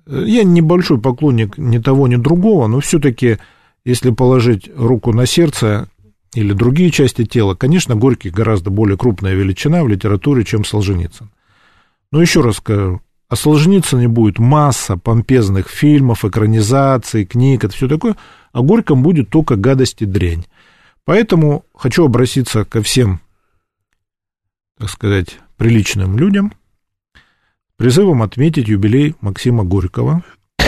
я 0.07 0.43
небольшой 0.43 1.01
поклонник 1.01 1.57
ни 1.59 1.79
того, 1.79 2.09
ни 2.09 2.17
другого, 2.17 2.67
но 2.67 2.81
все-таки, 2.81 3.39
если 3.85 4.11
положить 4.11 4.71
руку 4.75 5.13
на 5.13 5.27
сердце, 5.27 5.89
или 6.35 6.53
другие 6.53 6.91
части 6.91 7.25
тела, 7.25 7.55
конечно, 7.55 7.97
Горький 7.97 8.31
гораздо 8.31 8.71
более 8.71 8.97
крупная 8.99 9.35
величина 9.35 9.83
в 9.83 9.89
литературе, 9.89 10.45
чем 10.45 10.65
Солженицын. 10.65 11.31
Но 12.13 12.21
еще 12.21 12.41
раз 12.41 12.57
скажу, 12.57 13.01
о 13.29 13.37
Солженицыне 13.37 14.09
будет 14.09 14.39
масса 14.39 14.97
помпезных 14.97 15.69
фильмов, 15.69 16.25
экранизаций, 16.25 17.27
книг, 17.27 17.65
это 17.65 17.75
все 17.75 17.89
такое, 17.89 18.17
а 18.53 18.63
Горьком 18.63 19.03
будет 19.03 19.29
только 19.29 19.57
гадость 19.57 20.03
и 20.03 20.07
дрянь. 20.07 20.45
Поэтому 21.05 21.65
хочу 21.75 22.05
обратиться 22.05 22.65
ко 22.65 22.83
всем, 22.83 23.21
так 24.79 24.91
сказать, 24.91 25.39
приличным 25.57 26.19
людям, 26.19 26.53
призывом 27.77 28.23
отметить 28.23 28.69
юбилей 28.69 29.15
Максима 29.21 29.65
Горького, 29.65 30.23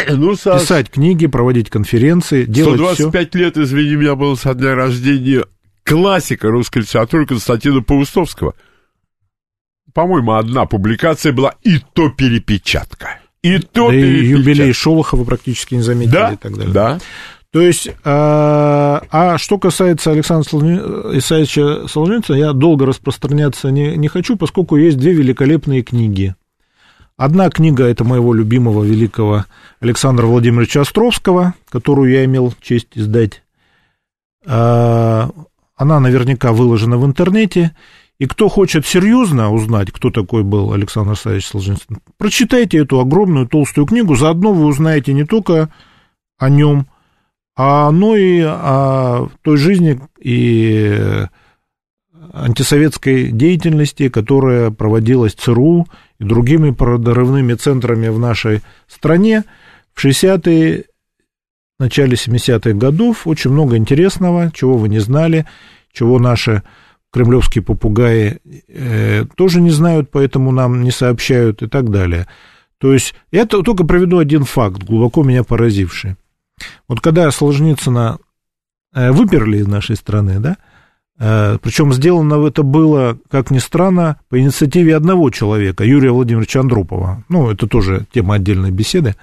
ну, 0.08 0.36
Саш, 0.36 0.62
писать 0.62 0.90
книги, 0.90 1.26
проводить 1.26 1.70
конференции, 1.70 2.44
делать 2.44 2.80
125 2.80 3.28
все. 3.28 3.38
лет, 3.38 3.58
извини 3.58 3.96
меня, 3.96 4.14
было 4.14 4.34
со 4.34 4.54
дня 4.54 4.74
рождения 4.74 5.44
классика 5.84 6.48
русской 6.48 6.78
литературы 6.78 7.26
Константина 7.26 7.82
Паустовского. 7.82 8.54
По-моему, 9.92 10.34
одна 10.34 10.66
публикация 10.66 11.32
была, 11.32 11.54
и 11.62 11.78
то 11.94 12.10
перепечатка. 12.10 13.20
И 13.42 13.58
то 13.58 13.88
да 13.88 13.92
перепечатка. 13.92 14.22
И 14.22 14.26
юбилей 14.26 14.72
Шолохова 14.72 15.24
практически 15.24 15.74
не 15.74 15.82
заметили 15.82 16.12
да, 16.12 16.32
и 16.32 16.36
так 16.36 16.56
далее. 16.56 16.72
Да, 16.72 16.98
то 17.52 17.60
есть, 17.60 17.88
а, 18.04 19.02
а 19.10 19.36
что 19.36 19.58
касается 19.58 20.12
Александра 20.12 20.48
Исаевича 21.18 21.88
Солженицына, 21.88 22.36
я 22.36 22.52
долго 22.52 22.86
распространяться 22.86 23.70
не, 23.70 23.96
не 23.96 24.06
хочу, 24.06 24.36
поскольку 24.36 24.76
есть 24.76 24.98
две 24.98 25.12
великолепные 25.12 25.82
книги. 25.82 26.36
Одна 27.20 27.50
книга 27.50 27.84
это 27.84 28.02
моего 28.02 28.32
любимого 28.32 28.82
великого 28.82 29.44
Александра 29.80 30.24
Владимировича 30.24 30.80
Островского, 30.80 31.52
которую 31.68 32.10
я 32.10 32.24
имел 32.24 32.54
честь 32.62 32.88
издать. 32.94 33.42
А, 34.46 35.28
она 35.76 36.00
наверняка 36.00 36.52
выложена 36.52 36.96
в 36.96 37.04
интернете. 37.04 37.76
И 38.18 38.24
кто 38.24 38.48
хочет 38.48 38.86
серьезно 38.86 39.52
узнать, 39.52 39.90
кто 39.90 40.10
такой 40.10 40.44
был 40.44 40.72
Александр 40.72 41.14
Савич 41.14 41.46
Солженицын, 41.46 41.98
прочитайте 42.16 42.78
эту 42.78 43.00
огромную 43.00 43.46
толстую 43.46 43.86
книгу. 43.86 44.16
Заодно 44.16 44.54
вы 44.54 44.64
узнаете 44.64 45.12
не 45.12 45.26
только 45.26 45.68
о 46.38 46.48
нем, 46.48 46.86
а 47.54 47.90
но 47.90 48.16
и 48.16 48.40
о 48.40 49.28
той 49.42 49.58
жизни 49.58 50.00
и 50.18 51.26
антисоветской 52.32 53.30
деятельности, 53.30 54.08
которая 54.08 54.70
проводилась 54.70 55.34
ЦРУ 55.34 55.86
и 56.20 56.24
другими 56.24 56.70
прорывными 56.70 57.54
центрами 57.54 58.08
в 58.08 58.18
нашей 58.18 58.60
стране 58.86 59.44
в 59.94 60.04
60-е, 60.04 60.84
начале 61.78 62.12
70-х 62.14 62.72
годов. 62.74 63.26
Очень 63.26 63.50
много 63.50 63.76
интересного, 63.76 64.52
чего 64.52 64.76
вы 64.76 64.88
не 64.88 65.00
знали, 65.00 65.46
чего 65.92 66.18
наши 66.18 66.62
кремлевские 67.10 67.64
попугаи 67.64 68.38
э, 68.68 69.24
тоже 69.34 69.60
не 69.60 69.70
знают, 69.70 70.10
поэтому 70.10 70.52
нам 70.52 70.84
не 70.84 70.90
сообщают 70.90 71.62
и 71.62 71.66
так 71.66 71.90
далее. 71.90 72.28
То 72.78 72.92
есть, 72.92 73.14
я 73.32 73.46
только 73.46 73.84
приведу 73.84 74.18
один 74.18 74.44
факт, 74.44 74.84
глубоко 74.84 75.22
меня 75.22 75.42
поразивший. 75.42 76.16
Вот 76.86 77.00
когда 77.00 77.30
Солженицына 77.30 78.18
э, 78.94 79.10
выперли 79.10 79.58
из 79.58 79.66
нашей 79.66 79.96
страны, 79.96 80.38
да, 80.38 80.58
Причем 81.20 81.92
сделано 81.92 82.46
это 82.46 82.62
было, 82.62 83.18
как 83.30 83.50
ни 83.50 83.58
странно, 83.58 84.18
по 84.30 84.40
инициативе 84.40 84.96
одного 84.96 85.28
человека, 85.28 85.84
Юрия 85.84 86.12
Владимировича 86.12 86.60
Андропова. 86.60 87.24
Ну, 87.28 87.50
это 87.50 87.66
тоже 87.66 88.06
тема 88.10 88.36
отдельной 88.36 88.70
беседы. 88.70 89.14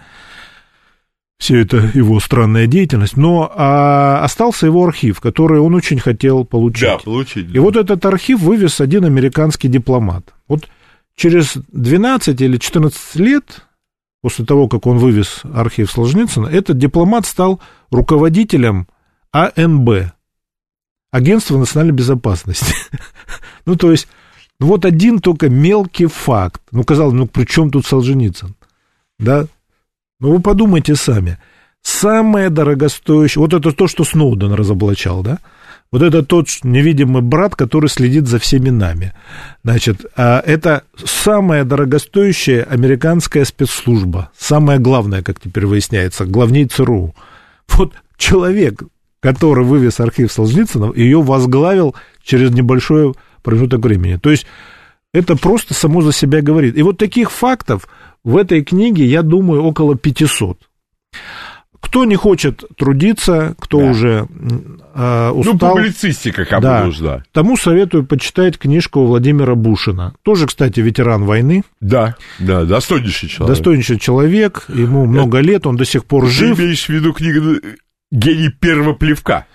все 1.39 1.59
это 1.59 1.77
его 1.95 2.19
странная 2.19 2.67
деятельность, 2.67 3.17
но 3.17 3.51
а, 3.51 4.23
остался 4.23 4.67
его 4.67 4.85
архив, 4.85 5.19
который 5.19 5.59
он 5.59 5.73
очень 5.73 5.97
хотел 5.97 6.45
получить. 6.45 6.83
Да, 6.83 6.99
получить. 6.99 7.49
И 7.51 7.57
вот 7.57 7.75
этот 7.75 8.05
архив 8.05 8.41
вывез 8.41 8.79
один 8.79 9.03
американский 9.03 9.67
дипломат. 9.67 10.35
Вот 10.47 10.67
через 11.15 11.55
12 11.71 12.39
или 12.39 12.57
14 12.57 13.15
лет 13.15 13.65
после 14.21 14.45
того, 14.45 14.67
как 14.67 14.85
он 14.85 14.99
вывез 14.99 15.41
архив 15.51 15.89
Солженицына, 15.91 16.45
этот 16.45 16.77
дипломат 16.77 17.25
стал 17.25 17.59
руководителем 17.89 18.87
АНБ, 19.31 20.11
Агентства 21.17 21.57
национальной 21.57 21.95
безопасности. 21.95 22.75
ну, 23.65 23.75
то 23.75 23.91
есть, 23.91 24.07
ну, 24.59 24.67
вот 24.67 24.85
один 24.85 25.19
только 25.19 25.49
мелкий 25.49 26.05
факт. 26.05 26.61
Ну, 26.71 26.83
казалось, 26.83 27.13
ну, 27.13 27.27
при 27.27 27.45
чем 27.45 27.71
тут 27.71 27.85
Солженицын? 27.85 28.55
Да? 29.17 29.47
Ну, 30.19 30.31
вы 30.31 30.41
подумайте 30.41 30.95
сами. 30.95 31.39
Самое 31.81 32.49
дорогостоящее... 32.49 33.41
Вот 33.41 33.53
это 33.53 33.71
то, 33.71 33.87
что 33.87 34.03
Сноуден 34.03 34.53
разоблачал, 34.53 35.23
да? 35.23 35.39
Вот 35.91 36.01
это 36.01 36.21
тот 36.21 36.49
невидимый 36.63 37.21
брат, 37.21 37.55
который 37.55 37.89
следит 37.89 38.27
за 38.27 38.39
всеми 38.39 38.69
нами. 38.69 39.13
Значит, 39.63 40.05
а 40.17 40.39
это 40.45 40.83
самая 41.03 41.63
дорогостоящая 41.63 42.63
американская 42.63 43.45
спецслужба. 43.45 44.29
Самое 44.37 44.79
главное, 44.79 45.23
как 45.23 45.39
теперь 45.39 45.65
выясняется, 45.65 46.25
главней 46.25 46.65
ЦРУ. 46.65 47.15
Вот 47.69 47.93
человек, 48.17 48.83
который 49.27 49.65
вывез 49.65 49.99
архив 49.99 50.31
Солженицына, 50.31 50.93
ее 50.95 51.21
возглавил 51.21 51.93
через 52.23 52.51
небольшой 52.51 53.13
промежуток 53.43 53.81
времени. 53.81 54.15
То 54.15 54.31
есть 54.31 54.45
это 55.13 55.35
просто 55.35 55.73
само 55.73 56.01
за 56.01 56.13
себя 56.13 56.41
говорит. 56.41 56.77
И 56.77 56.81
вот 56.81 56.97
таких 56.97 57.29
фактов 57.29 57.89
в 58.23 58.37
этой 58.37 58.63
книге, 58.63 59.05
я 59.05 59.23
думаю, 59.23 59.63
около 59.63 59.97
500. 59.97 60.61
Кто 61.81 62.05
не 62.05 62.15
хочет 62.15 62.63
трудиться, 62.77 63.53
кто 63.59 63.79
да. 63.79 63.85
уже 63.91 64.27
э, 64.95 65.29
устал... 65.31 65.53
Ну, 65.53 65.75
публицистика 65.75 66.45
кому 66.45 66.61
да, 66.61 66.85
нужна. 66.85 67.23
Тому 67.33 67.57
советую 67.57 68.05
почитать 68.05 68.57
книжку 68.57 69.05
Владимира 69.05 69.55
Бушина. 69.55 70.13
Тоже, 70.23 70.47
кстати, 70.47 70.79
ветеран 70.79 71.25
войны. 71.25 71.63
Да, 71.81 72.15
да, 72.39 72.63
достойнейший 72.63 73.27
человек. 73.27 73.57
Достойнейший 73.57 73.99
человек, 73.99 74.65
ему 74.69 75.05
много 75.05 75.39
Это... 75.39 75.47
лет, 75.47 75.67
он 75.67 75.75
до 75.75 75.83
сих 75.83 76.05
пор 76.05 76.27
жив. 76.27 76.55
Ты 76.55 76.63
имеешь 76.63 76.85
в 76.85 76.89
виду 76.89 77.11
книгу 77.11 77.57
«Гений 78.11 78.49
первого 78.49 78.93
плевка»? 78.93 79.45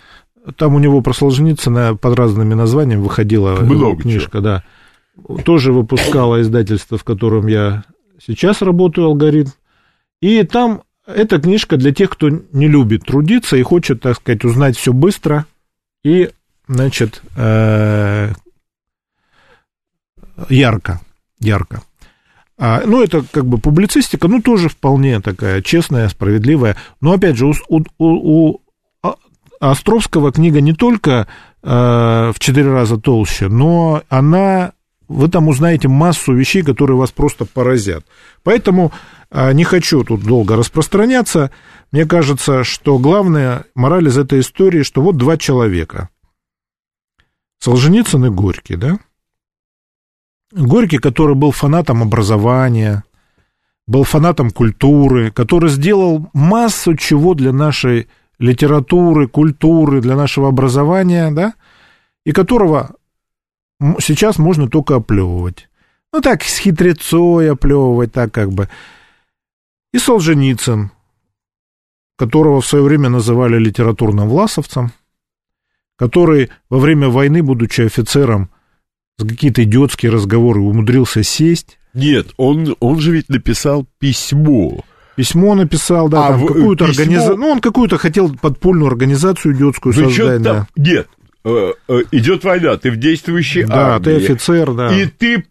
Там 0.57 0.75
у 0.75 0.79
него 0.79 1.01
про 1.03 1.13
Солженицына 1.13 1.97
под 1.97 2.19
разными 2.19 2.55
названиями 2.55 3.01
выходила 3.01 3.61
много 3.61 4.03
книжка, 4.03 4.39
чего. 4.39 4.43
да. 4.43 4.65
Тоже 5.45 5.73
выпускало 5.73 6.41
издательство, 6.41 6.99
в 6.99 7.05
котором 7.05 7.47
я 7.47 7.85
сейчас 8.25 8.63
работаю, 8.63 9.07
алгоритм. 9.07 9.51
И 10.21 10.43
там 10.43 10.83
эта 11.07 11.41
книжка 11.41 11.77
для 11.77 11.93
тех, 11.93 12.11
кто 12.11 12.29
не 12.29 12.69
любит 12.69 13.05
трудиться 13.05 13.57
и 13.57 13.63
хочет, 13.63 14.01
так 14.01 14.17
сказать, 14.17 14.45
узнать 14.45 14.77
все 14.77 14.93
быстро 14.93 15.47
и, 16.05 16.31
значит, 16.67 17.23
э, 17.37 18.33
ярко, 20.49 21.01
ярко. 21.39 21.83
А, 22.59 22.83
ну, 22.85 23.03
это 23.03 23.25
как 23.31 23.47
бы 23.47 23.59
публицистика, 23.59 24.29
ну, 24.29 24.41
тоже 24.41 24.69
вполне 24.69 25.21
такая 25.21 25.63
честная, 25.63 26.09
справедливая. 26.09 26.77
Но, 27.01 27.13
опять 27.13 27.37
же, 27.37 27.47
у, 27.47 27.55
у, 27.69 27.83
у 27.99 28.61
Островского 29.61 30.33
книга 30.33 30.61
не 30.61 30.73
только 30.73 31.29
э, 31.63 31.69
в 31.69 32.35
четыре 32.39 32.73
раза 32.73 32.99
толще, 32.99 33.49
но 33.49 34.03
она 34.09 34.73
вы 35.09 35.29
там 35.29 35.49
узнаете 35.49 35.89
массу 35.89 36.33
вещей, 36.33 36.63
которые 36.63 36.97
вас 36.97 37.11
просто 37.11 37.45
поразят. 37.45 38.05
Поэтому 38.43 38.93
а, 39.31 39.53
не 39.53 39.65
хочу 39.65 40.05
тут 40.05 40.23
долго 40.23 40.57
распространяться. 40.57 41.51
Мне 41.91 42.07
кажется, 42.07 42.65
что 42.65 42.99
главная 42.99 43.65
мораль 43.75 44.09
из 44.09 44.17
этой 44.17 44.41
истории, 44.41 44.83
что 44.83 45.03
вот 45.03 45.17
два 45.17 45.37
человека. 45.37 46.09
Солженицын 47.61 48.27
и 48.27 48.31
Горький, 48.31 48.77
да? 48.77 48.99
Горький, 50.55 50.99
который 50.99 51.35
был 51.35 51.51
фанатом 51.51 52.03
образования, 52.03 53.05
был 53.87 54.05
фанатом 54.05 54.51
культуры, 54.51 55.31
который 55.31 55.71
сделал 55.71 56.29
массу 56.35 56.95
чего 56.97 57.35
для 57.35 57.53
нашей 57.53 58.09
литературы, 58.39 59.29
культуры, 59.29 60.01
для 60.01 60.15
нашего 60.15 60.49
образования, 60.49 61.31
да, 61.31 61.55
и 62.25 62.33
которого 62.33 62.97
сейчас 63.99 64.39
можно 64.39 64.69
только 64.69 64.97
оплевывать. 64.97 65.69
Ну, 66.13 66.21
так, 66.21 66.43
с 66.43 66.59
хитрецой 66.59 67.51
оплевывать, 67.51 68.13
так 68.13 68.33
как 68.33 68.53
бы. 68.53 68.69
И 69.95 69.99
Солженицын, 69.99 70.91
которого 72.17 72.61
в 72.61 72.67
свое 72.67 72.85
время 72.85 73.09
называли 73.09 73.59
литературным 73.59 74.29
власовцем, 74.29 74.93
который 75.97 76.51
во 76.69 76.79
время 76.79 77.09
войны, 77.09 77.43
будучи 77.43 77.83
офицером, 77.83 78.51
какие-то 79.27 79.65
идиотские 79.65 80.13
разговоры 80.13 80.61
умудрился 80.61 81.23
сесть. 81.23 81.79
Нет, 81.95 82.29
он, 82.37 82.77
он 82.81 83.01
же 83.01 83.13
ведь 83.13 83.29
написал 83.29 83.87
письмо. 83.99 84.85
Письмо 85.17 85.55
написал, 85.55 86.09
да, 86.09 86.29
а 86.29 86.39
какую-то 86.39 86.87
письмо... 86.87 87.03
организацию. 87.03 87.37
Ну, 87.37 87.49
он 87.49 87.61
какую-то 87.61 87.99
хотел 87.99 88.35
подпольную 88.35 88.89
организацию 88.89 89.55
идиотскую 89.55 89.93
Вы 89.93 90.05
создать, 90.05 90.43
да. 90.43 90.55
Там... 90.55 90.67
Нет, 90.77 91.07
Э, 91.45 91.73
э, 91.89 92.03
идет 92.13 92.45
война, 92.45 92.77
ты 92.77 92.91
в 92.91 92.97
действующей 92.97 93.65
да, 93.65 93.95
армии. 93.95 94.05
Да, 94.05 94.11
ты 94.11 94.17
офицер, 94.17 94.73
да. 94.73 94.97
И 94.97 95.07
ты 95.07 95.45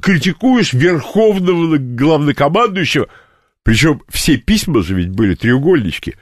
критикуешь 0.00 0.72
верховного 0.72 1.78
главнокомандующего, 1.78 3.08
причем 3.64 4.02
все 4.08 4.36
письма 4.36 4.82
же 4.82 4.94
ведь 4.94 5.10
были 5.10 5.34
треугольнички. 5.34 6.14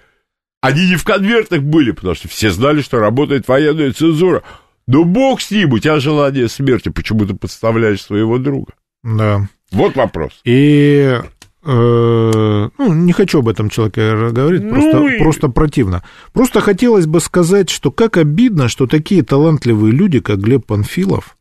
Они 0.62 0.88
не 0.88 0.96
в 0.96 1.04
конвертах 1.04 1.60
были, 1.60 1.90
потому 1.90 2.14
что 2.14 2.28
все 2.28 2.50
знали, 2.50 2.80
что 2.80 2.98
работает 2.98 3.46
военная 3.46 3.92
цензура. 3.92 4.42
Но 4.86 5.04
бог 5.04 5.40
с 5.40 5.50
ним, 5.50 5.72
у 5.72 5.78
тебя 5.78 5.98
желание 6.00 6.48
смерти, 6.48 6.90
почему 6.90 7.26
ты 7.26 7.34
подставляешь 7.34 8.02
своего 8.02 8.38
друга? 8.38 8.72
Да. 9.02 9.48
Вот 9.70 9.96
вопрос. 9.96 10.32
И 10.44 11.18
Э, 11.66 12.68
ну, 12.76 12.92
не 12.92 13.12
хочу 13.12 13.38
об 13.38 13.48
этом 13.48 13.70
человеке 13.70 14.30
говорить, 14.32 14.62
ну 14.62 14.70
просто, 14.70 15.06
и... 15.06 15.18
просто 15.18 15.48
противно. 15.48 16.02
Просто 16.32 16.60
хотелось 16.60 17.06
бы 17.06 17.20
сказать, 17.20 17.70
что 17.70 17.90
как 17.90 18.18
обидно, 18.18 18.68
что 18.68 18.86
такие 18.86 19.22
талантливые 19.22 19.92
люди, 19.92 20.20
как 20.20 20.40
Глеб 20.40 20.66
Панфилов, 20.66 21.38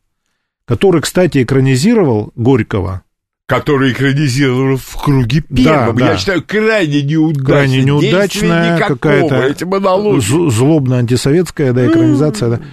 который, 0.66 1.02
кстати, 1.02 1.42
экранизировал 1.42 2.32
Горького, 2.36 3.02
который 3.46 3.92
экранизировал 3.92 4.78
в 4.78 5.02
круге 5.02 5.42
первом. 5.42 5.96
Да, 5.96 6.06
да. 6.06 6.12
Я 6.12 6.16
считаю, 6.16 6.42
крайне 6.42 7.02
неудачная. 7.02 7.44
Крайне 7.44 7.82
неудачная 7.82 8.78
какая-то 8.78 10.50
злобно 10.50 10.96
антисоветская 10.98 11.74
да, 11.74 11.86
экранизация. 11.86 12.48
Mm. 12.48 12.58
Да. 12.58 12.64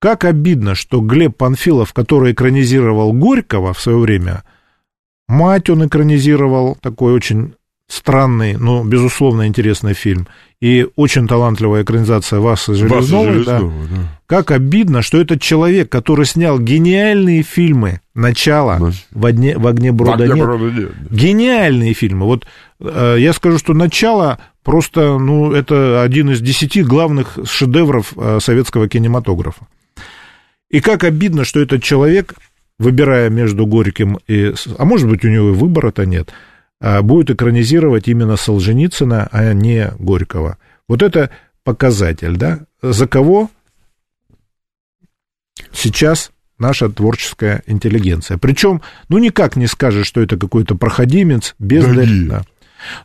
Как 0.00 0.24
обидно, 0.24 0.74
что 0.74 1.00
Глеб 1.00 1.36
Панфилов, 1.36 1.92
который 1.92 2.32
экранизировал 2.32 3.12
Горького 3.12 3.72
в 3.72 3.80
свое 3.80 3.98
время, 3.98 4.42
Мать 5.30 5.70
он 5.70 5.86
экранизировал, 5.86 6.76
такой 6.80 7.12
очень 7.12 7.54
странный, 7.86 8.56
но, 8.56 8.82
безусловно, 8.82 9.46
интересный 9.46 9.94
фильм. 9.94 10.26
И 10.60 10.88
очень 10.96 11.28
талантливая 11.28 11.84
экранизация 11.84 12.40
Васы 12.40 12.74
Железновой. 12.74 13.38
Васа 13.38 13.44
да. 13.44 13.60
да. 13.60 14.18
Как 14.26 14.50
обидно, 14.50 15.02
что 15.02 15.20
этот 15.20 15.40
человек, 15.40 15.88
который 15.88 16.26
снял 16.26 16.58
гениальные 16.58 17.44
фильмы 17.44 18.00
«Начало», 18.12 18.92
«В, 19.12 19.26
огне, 19.26 19.56
в 19.56 19.68
огне 19.68 19.92
брода, 19.92 20.26
в 20.26 20.30
огне 20.30 20.42
нет», 20.42 20.78
нет. 20.78 21.12
Гениальные 21.12 21.94
фильмы. 21.94 22.26
Вот 22.26 22.46
э, 22.80 23.16
я 23.18 23.32
скажу, 23.32 23.58
что 23.58 23.72
«Начало» 23.72 24.38
просто, 24.64 25.16
ну, 25.18 25.52
это 25.52 26.02
один 26.02 26.30
из 26.30 26.40
десяти 26.40 26.82
главных 26.82 27.38
шедевров 27.44 28.14
э, 28.16 28.38
советского 28.40 28.88
кинематографа. 28.88 29.66
И 30.70 30.80
как 30.80 31.04
обидно, 31.04 31.44
что 31.44 31.60
этот 31.60 31.82
человек 31.82 32.34
выбирая 32.78 33.28
между 33.28 33.66
Горьким 33.66 34.18
и... 34.26 34.54
А 34.78 34.84
может 34.84 35.08
быть, 35.08 35.24
у 35.24 35.28
него 35.28 35.50
и 35.50 35.54
выбора-то 35.54 36.06
нет. 36.06 36.32
А 36.80 37.02
будет 37.02 37.30
экранизировать 37.30 38.08
именно 38.08 38.36
Солженицына, 38.36 39.28
а 39.30 39.52
не 39.52 39.92
Горького. 39.98 40.56
Вот 40.88 41.02
это 41.02 41.30
показатель, 41.62 42.36
да? 42.36 42.60
За 42.80 43.06
кого 43.06 43.50
сейчас 45.72 46.30
наша 46.58 46.88
творческая 46.88 47.62
интеллигенция. 47.66 48.38
Причем, 48.38 48.80
ну, 49.08 49.18
никак 49.18 49.56
не 49.56 49.66
скажешь, 49.66 50.06
что 50.06 50.20
это 50.20 50.36
какой-то 50.38 50.74
проходимец, 50.76 51.54
бездарь. 51.58 52.28
Да, 52.28 52.42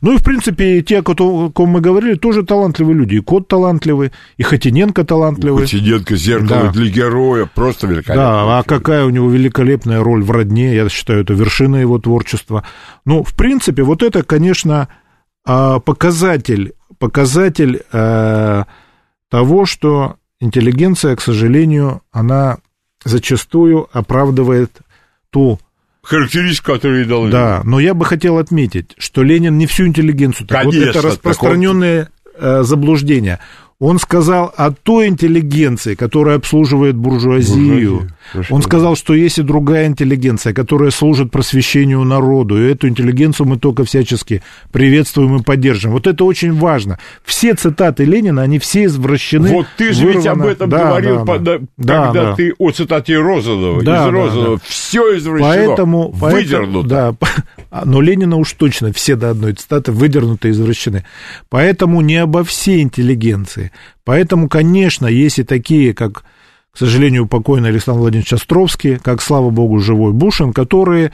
ну 0.01 0.13
и, 0.13 0.17
в 0.17 0.23
принципе, 0.23 0.81
те, 0.81 0.99
о 0.99 1.49
ком 1.49 1.69
мы 1.69 1.81
говорили, 1.81 2.15
тоже 2.15 2.43
талантливые 2.43 2.95
люди. 2.95 3.15
И 3.15 3.19
Кот 3.19 3.47
талантливый, 3.47 4.11
и 4.37 4.43
Хотиненко 4.43 5.03
талантливый. 5.03 5.63
Хотиненко 5.63 6.15
зеркало 6.15 6.63
да. 6.65 6.71
для 6.71 6.89
героя, 6.89 7.49
просто 7.53 7.87
великолепно. 7.87 8.15
Да, 8.15 8.59
а 8.59 8.63
какая 8.63 9.05
у 9.05 9.09
него 9.09 9.29
великолепная 9.29 10.03
роль 10.03 10.23
в 10.23 10.31
«Родне», 10.31 10.75
я 10.75 10.89
считаю, 10.89 11.21
это 11.21 11.33
вершина 11.33 11.77
его 11.77 11.99
творчества. 11.99 12.63
Ну, 13.05 13.23
в 13.23 13.33
принципе, 13.33 13.83
вот 13.83 14.03
это, 14.03 14.23
конечно, 14.23 14.87
а, 15.45 15.79
показатель, 15.79 16.73
показатель 16.97 17.81
э, 17.91 18.63
того, 19.29 19.65
что 19.65 20.15
интеллигенция, 20.39 21.15
к 21.15 21.21
сожалению, 21.21 22.01
она 22.11 22.57
зачастую 23.03 23.87
оправдывает 23.93 24.71
ту 25.29 25.59
характеристику, 26.05 26.73
которую 26.73 27.05
дал 27.05 27.27
Да, 27.29 27.61
но 27.63 27.79
я 27.79 27.93
бы 27.93 28.05
хотел 28.05 28.37
отметить, 28.37 28.93
что 28.97 29.23
Ленин 29.23 29.57
не 29.57 29.65
всю 29.65 29.87
интеллигенцию. 29.87 30.47
Так 30.47 30.61
Конечно, 30.61 30.79
вот 30.79 30.89
это 30.89 31.01
распространенное 31.01 32.09
он... 32.39 32.63
заблуждение. 32.63 33.39
Он 33.79 33.99
сказал 33.99 34.53
о 34.55 34.71
той 34.71 35.07
интеллигенции, 35.07 35.95
которая 35.95 36.37
обслуживает 36.37 36.95
буржуазию. 36.95 37.57
Буржуазию. 37.57 38.14
Он 38.49 38.61
сказал, 38.61 38.95
что 38.95 39.13
есть 39.13 39.37
и 39.37 39.43
другая 39.43 39.87
интеллигенция, 39.87 40.53
которая 40.53 40.91
служит 40.91 41.31
просвещению 41.31 42.03
народу. 42.03 42.61
И 42.61 42.71
эту 42.71 42.87
интеллигенцию 42.87 43.47
мы 43.47 43.57
только 43.57 43.83
всячески 43.83 44.41
приветствуем 44.71 45.37
и 45.37 45.43
поддержим. 45.43 45.91
Вот 45.91 46.07
это 46.07 46.23
очень 46.23 46.53
важно. 46.53 46.99
Все 47.23 47.53
цитаты 47.53 48.05
Ленина, 48.05 48.41
они 48.41 48.59
все 48.59 48.85
извращены. 48.85 49.49
Вот 49.51 49.67
ты 49.77 49.93
же 49.93 50.05
вырвано... 50.05 50.17
ведь 50.17 50.27
об 50.27 50.41
этом 50.45 50.69
да, 50.69 50.83
говорил, 50.85 51.25
да, 51.25 51.37
да. 51.77 52.05
когда 52.05 52.23
да, 52.23 52.35
ты 52.35 52.53
о 52.57 52.71
цитате 52.71 53.19
Розанова. 53.19 53.83
Да, 53.83 54.07
из 54.07 54.11
Розанова. 54.11 54.57
Да, 54.57 54.63
да. 54.63 54.69
Все 54.69 55.17
извращено, 55.17 55.49
поэтому, 55.49 56.11
выдернуто. 56.11 57.17
Поэтому, 57.19 57.47
да, 57.71 57.83
но 57.85 58.01
Ленина 58.01 58.37
уж 58.37 58.53
точно 58.53 58.91
все 58.93 59.15
до 59.15 59.31
одной 59.31 59.53
цитаты 59.53 59.91
выдернуты 59.91 60.49
и 60.49 60.51
извращены. 60.51 61.05
Поэтому 61.49 62.01
не 62.01 62.17
обо 62.17 62.43
всей 62.43 62.81
интеллигенции. 62.81 63.71
Поэтому, 64.03 64.49
конечно, 64.49 65.07
есть 65.07 65.39
и 65.39 65.43
такие, 65.43 65.93
как 65.93 66.23
к 66.75 66.77
сожалению, 66.77 67.25
покойный 67.25 67.69
Александр 67.69 68.01
Владимирович 68.01 68.33
Островский, 68.33 68.97
как, 68.97 69.21
слава 69.21 69.49
богу, 69.49 69.79
живой 69.79 70.11
Бушин, 70.11 70.51
которые 70.51 71.13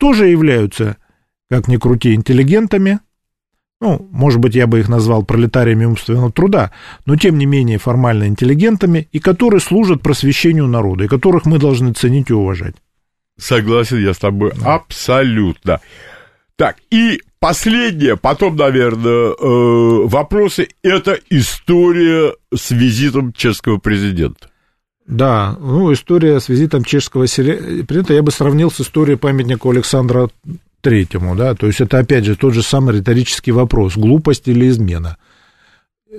тоже 0.00 0.26
являются, 0.26 0.96
как 1.48 1.68
ни 1.68 1.76
крути, 1.76 2.12
интеллигентами, 2.12 2.98
ну, 3.80 4.08
может 4.10 4.40
быть, 4.40 4.56
я 4.56 4.66
бы 4.66 4.80
их 4.80 4.88
назвал 4.88 5.24
пролетариями 5.24 5.84
умственного 5.84 6.32
труда, 6.32 6.72
но 7.06 7.14
тем 7.14 7.38
не 7.38 7.46
менее 7.46 7.78
формально 7.78 8.26
интеллигентами, 8.26 9.06
и 9.12 9.20
которые 9.20 9.60
служат 9.60 10.02
просвещению 10.02 10.66
народа, 10.66 11.04
и 11.04 11.08
которых 11.08 11.46
мы 11.46 11.60
должны 11.60 11.92
ценить 11.92 12.30
и 12.30 12.34
уважать. 12.34 12.74
Согласен 13.38 13.98
я 13.98 14.12
с 14.12 14.18
тобой 14.18 14.52
да. 14.60 14.74
абсолютно. 14.74 15.80
Так, 16.56 16.78
и 16.90 17.22
последнее, 17.38 18.16
потом, 18.16 18.56
наверное, 18.56 19.34
э, 19.38 20.06
вопросы, 20.08 20.66
это 20.82 21.16
история 21.30 22.34
с 22.52 22.72
визитом 22.72 23.32
чешского 23.32 23.78
президента. 23.78 24.49
Да, 25.10 25.56
ну, 25.58 25.92
история 25.92 26.38
с 26.38 26.48
визитом 26.48 26.84
чешского 26.84 27.24
президента 27.24 28.14
я 28.14 28.22
бы 28.22 28.30
сравнил 28.30 28.70
с 28.70 28.80
историей 28.80 29.16
памятника 29.16 29.68
Александра 29.68 30.30
Третьему, 30.82 31.34
да, 31.34 31.56
то 31.56 31.66
есть 31.66 31.80
это, 31.80 31.98
опять 31.98 32.24
же, 32.24 32.36
тот 32.36 32.54
же 32.54 32.62
самый 32.62 32.94
риторический 32.94 33.50
вопрос, 33.50 33.96
глупость 33.96 34.46
или 34.46 34.68
измена. 34.68 35.16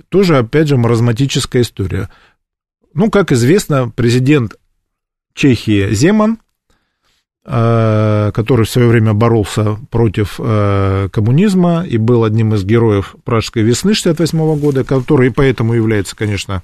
Тоже, 0.10 0.38
опять 0.38 0.68
же, 0.68 0.76
маразматическая 0.76 1.62
история. 1.62 2.10
Ну, 2.94 3.10
как 3.10 3.32
известно, 3.32 3.90
президент 3.90 4.56
Чехии 5.36 5.94
Земан, 5.94 6.40
э, 7.46 8.32
который 8.34 8.66
в 8.66 8.70
свое 8.70 8.90
время 8.90 9.14
боролся 9.14 9.80
против 9.90 10.36
э, 10.38 11.08
коммунизма 11.14 11.86
и 11.88 11.96
был 11.96 12.26
одним 12.26 12.56
из 12.56 12.66
героев 12.66 13.16
Пражской 13.24 13.64
весны 13.64 13.94
68 13.94 14.60
года, 14.60 14.84
который 14.84 15.28
и 15.28 15.32
поэтому 15.32 15.76
является, 15.76 16.14
конечно, 16.14 16.62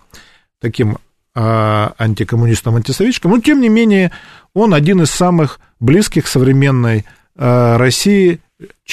таким 0.59 0.97
антикоммунистом, 1.39 2.75
антисоветчиком, 2.77 3.31
но 3.31 3.39
тем 3.39 3.61
не 3.61 3.69
менее 3.69 4.11
он 4.53 4.73
один 4.73 5.01
из 5.03 5.11
самых 5.11 5.59
близких 5.79 6.27
современной 6.27 7.05
а, 7.35 7.77
России 7.77 8.39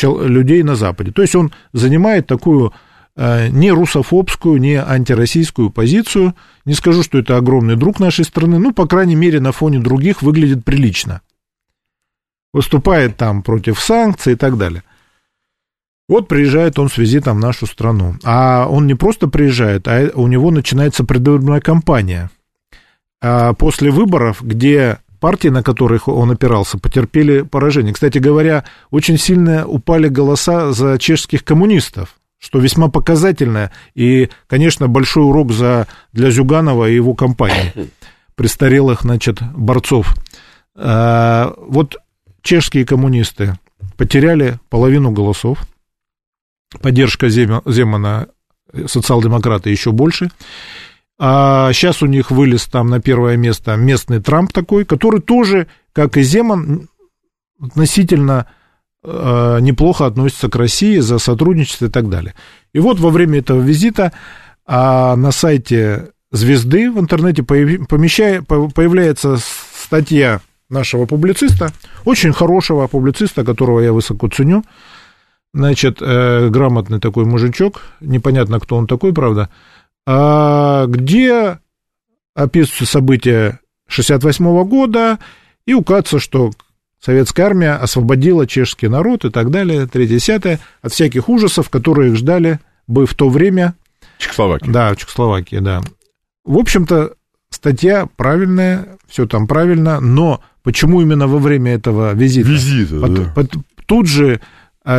людей 0.03 0.63
на 0.63 0.77
Западе. 0.77 1.11
То 1.13 1.23
есть 1.23 1.35
он 1.35 1.53
занимает 1.73 2.27
такую 2.27 2.75
а, 3.17 3.49
не 3.49 3.71
русофобскую, 3.71 4.61
не 4.61 4.75
антироссийскую 4.75 5.71
позицию. 5.71 6.35
Не 6.65 6.75
скажу, 6.75 7.03
что 7.03 7.19
это 7.19 7.37
огромный 7.37 7.77
друг 7.77 8.01
нашей 8.01 8.25
страны, 8.25 8.59
ну, 8.59 8.73
по 8.73 8.87
крайней 8.87 9.17
мере, 9.17 9.41
на 9.41 9.53
фоне 9.53 9.79
других 9.79 10.23
выглядит 10.23 10.65
прилично. 10.65 11.23
Выступает 12.53 13.17
там 13.17 13.43
против 13.43 13.81
санкций 13.81 14.35
и 14.35 14.37
так 14.37 14.59
далее. 14.59 14.83
Вот 16.09 16.29
приезжает 16.29 16.79
он 16.79 16.91
с 16.91 16.99
визитом 16.99 17.39
в 17.39 17.41
нашу 17.41 17.67
страну. 17.67 18.17
А 18.25 18.67
он 18.69 18.87
не 18.87 18.95
просто 18.95 19.27
приезжает, 19.27 19.89
а 19.89 20.11
у 20.15 20.27
него 20.27 20.51
начинается 20.51 21.05
предвыборная 21.05 21.61
кампания. 21.61 22.31
А 23.23 23.55
после 23.55 23.91
выборов, 23.91 24.43
где 24.43 24.99
партии, 25.19 25.49
на 25.49 25.63
которых 25.63 26.07
он 26.07 26.31
опирался, 26.31 26.79
потерпели 26.79 27.41
поражение. 27.41 27.95
Кстати 27.95 28.19
говоря, 28.19 28.65
очень 28.91 29.17
сильно 29.17 29.67
упали 29.67 30.09
голоса 30.09 30.73
за 30.73 30.99
чешских 30.99 31.43
коммунистов, 31.43 32.17
что 32.39 32.59
весьма 32.59 32.89
показательно. 32.89 33.73
И, 33.95 34.29
конечно, 34.47 34.87
большой 34.87 35.25
урок 35.25 35.53
за, 35.53 35.87
для 36.13 36.31
Зюганова 36.31 36.91
и 36.91 36.95
его 36.95 37.15
компании, 37.15 37.73
престарелых, 38.35 39.01
значит, 39.01 39.39
борцов. 39.41 40.15
А, 40.77 41.55
вот 41.57 41.97
чешские 42.43 42.85
коммунисты 42.85 43.55
потеряли 43.97 44.59
половину 44.69 45.11
голосов, 45.11 45.67
поддержка 46.81 47.29
Земана, 47.29 48.29
социал-демократы 48.87 49.71
еще 49.71 49.93
больше. 49.93 50.31
А 51.19 51.73
сейчас 51.73 52.03
у 52.03 52.07
них 52.07 52.31
вылез 52.31 52.65
там 52.65 52.89
на 52.89 53.01
первое 53.01 53.37
место 53.37 53.77
местный 53.77 54.21
Трамп 54.21 54.53
такой, 54.53 54.85
который 54.85 55.21
тоже, 55.21 55.69
как 55.93 56.17
и 56.17 56.23
Земан, 56.23 56.89
относительно 57.61 58.47
э, 59.05 59.59
неплохо 59.61 60.07
относится 60.07 60.49
к 60.49 60.57
России 60.57 60.99
за 60.99 61.19
сотрудничество 61.19 61.87
и 61.87 61.91
так 61.91 62.09
далее. 62.09 62.35
И 62.73 62.81
вот 62.81 62.99
во 62.99 63.11
время 63.11 63.39
этого 63.39 63.61
визита 63.61 64.13
а 64.67 65.15
на 65.17 65.31
сайте 65.31 66.11
«Звезды» 66.31 66.91
в 66.91 66.99
интернете 66.99 67.43
помещая, 67.43 68.43
появляется 68.43 69.37
статья 69.39 70.41
нашего 70.71 71.07
публициста, 71.07 71.73
очень 72.05 72.33
хорошего 72.33 72.87
публициста, 72.87 73.45
которого 73.45 73.81
я 73.81 73.93
высоко 73.93 74.29
ценю, 74.29 74.65
Значит, 75.55 75.99
э, 76.01 76.49
грамотный 76.49 76.99
такой 76.99 77.25
мужичок, 77.27 77.83
непонятно, 78.01 78.59
кто 78.59 78.77
он 78.77 78.89
такой, 78.89 79.15
правда, 79.15 79.51
а 80.05 80.87
где 80.87 81.61
описываются 82.35 82.87
события 82.87 83.61
68 83.87 84.65
года 84.65 85.21
и 85.65 85.73
указывается, 85.73 86.19
что 86.19 86.51
советская 87.01 87.47
армия 87.47 87.75
освободила 87.75 88.49
чешский 88.49 88.89
народ 88.89 89.25
и 89.25 89.31
так 89.31 89.53
далее, 89.53 89.87
третье-десятое, 89.87 90.59
от 90.83 90.93
всяких 90.93 91.29
ужасов, 91.29 91.71
которые 91.71 92.11
их 92.11 92.17
ждали 92.17 92.59
бы 92.89 93.07
в 93.07 93.15
то 93.15 93.29
время. 93.29 93.75
Чехословакия. 94.19 94.73
Да, 94.73 94.93
в 94.93 94.97
Чехословакии, 94.97 95.61
да. 95.61 95.83
В 96.45 96.59
общем-то, 96.59 97.15
статья 97.51 98.09
правильная, 98.17 98.99
все 99.07 99.29
там 99.29 99.47
правильно, 99.47 100.01
но 100.01 100.43
почему 100.65 101.01
именно 101.01 101.29
во 101.29 101.39
время 101.39 101.75
этого 101.75 102.13
визита? 102.13 102.49
Визита, 102.49 103.01
под, 103.01 103.15
да. 103.15 103.33
под, 103.37 103.53
тут 103.87 104.09
же 104.09 104.41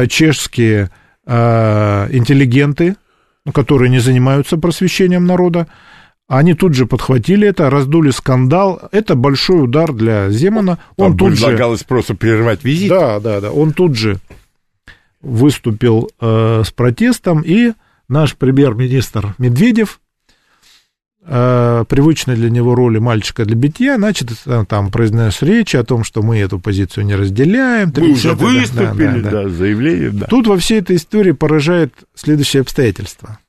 чешские 0.07 0.89
э, 1.25 2.07
интеллигенты, 2.11 2.95
которые 3.53 3.89
не 3.89 3.99
занимаются 3.99 4.57
просвещением 4.57 5.25
народа, 5.25 5.67
они 6.27 6.55
тут 6.55 6.73
же 6.73 6.87
подхватили 6.87 7.47
это, 7.47 7.69
раздули 7.69 8.09
скандал. 8.09 8.81
Это 8.91 9.15
большой 9.15 9.63
удар 9.63 9.93
для 9.93 10.29
Земана. 10.31 10.79
Он 10.97 11.11
Там 11.11 11.17
тут 11.17 11.31
предлагалось 11.33 11.81
же... 11.81 11.85
просто 11.85 12.15
прервать 12.15 12.63
визит. 12.63 12.89
Да, 12.89 13.19
да, 13.19 13.41
да. 13.41 13.51
Он 13.51 13.73
тут 13.73 13.95
же 13.95 14.17
выступил 15.21 16.09
э, 16.19 16.63
с 16.65 16.71
протестом, 16.71 17.41
и 17.41 17.73
наш 18.07 18.35
премьер-министр 18.35 19.35
Медведев 19.37 19.99
привычной 21.25 22.35
для 22.35 22.49
него 22.49 22.75
роли 22.75 22.99
мальчика 22.99 23.45
для 23.45 23.55
битья, 23.55 23.95
значит, 23.97 24.31
э, 24.45 24.65
там 24.67 24.91
произнес 24.91 25.41
речь 25.41 25.73
о 25.73 25.83
том, 25.83 26.03
что 26.03 26.21
мы 26.21 26.37
эту 26.37 26.59
позицию 26.59 27.05
не 27.05 27.15
разделяем. 27.15 27.91
Мы 27.97 28.11
уже 28.11 28.33
выступили, 28.33 29.21
да, 29.21 29.31
да, 29.31 29.43
да. 29.43 29.49
заявление, 29.49 30.11
да. 30.11 30.27
Тут 30.27 30.45
во 30.45 30.57
всей 30.57 30.79
этой 30.81 30.97
истории 30.97 31.31
поражает 31.31 31.93
следующее 32.13 32.61
обстоятельство. 32.61 33.39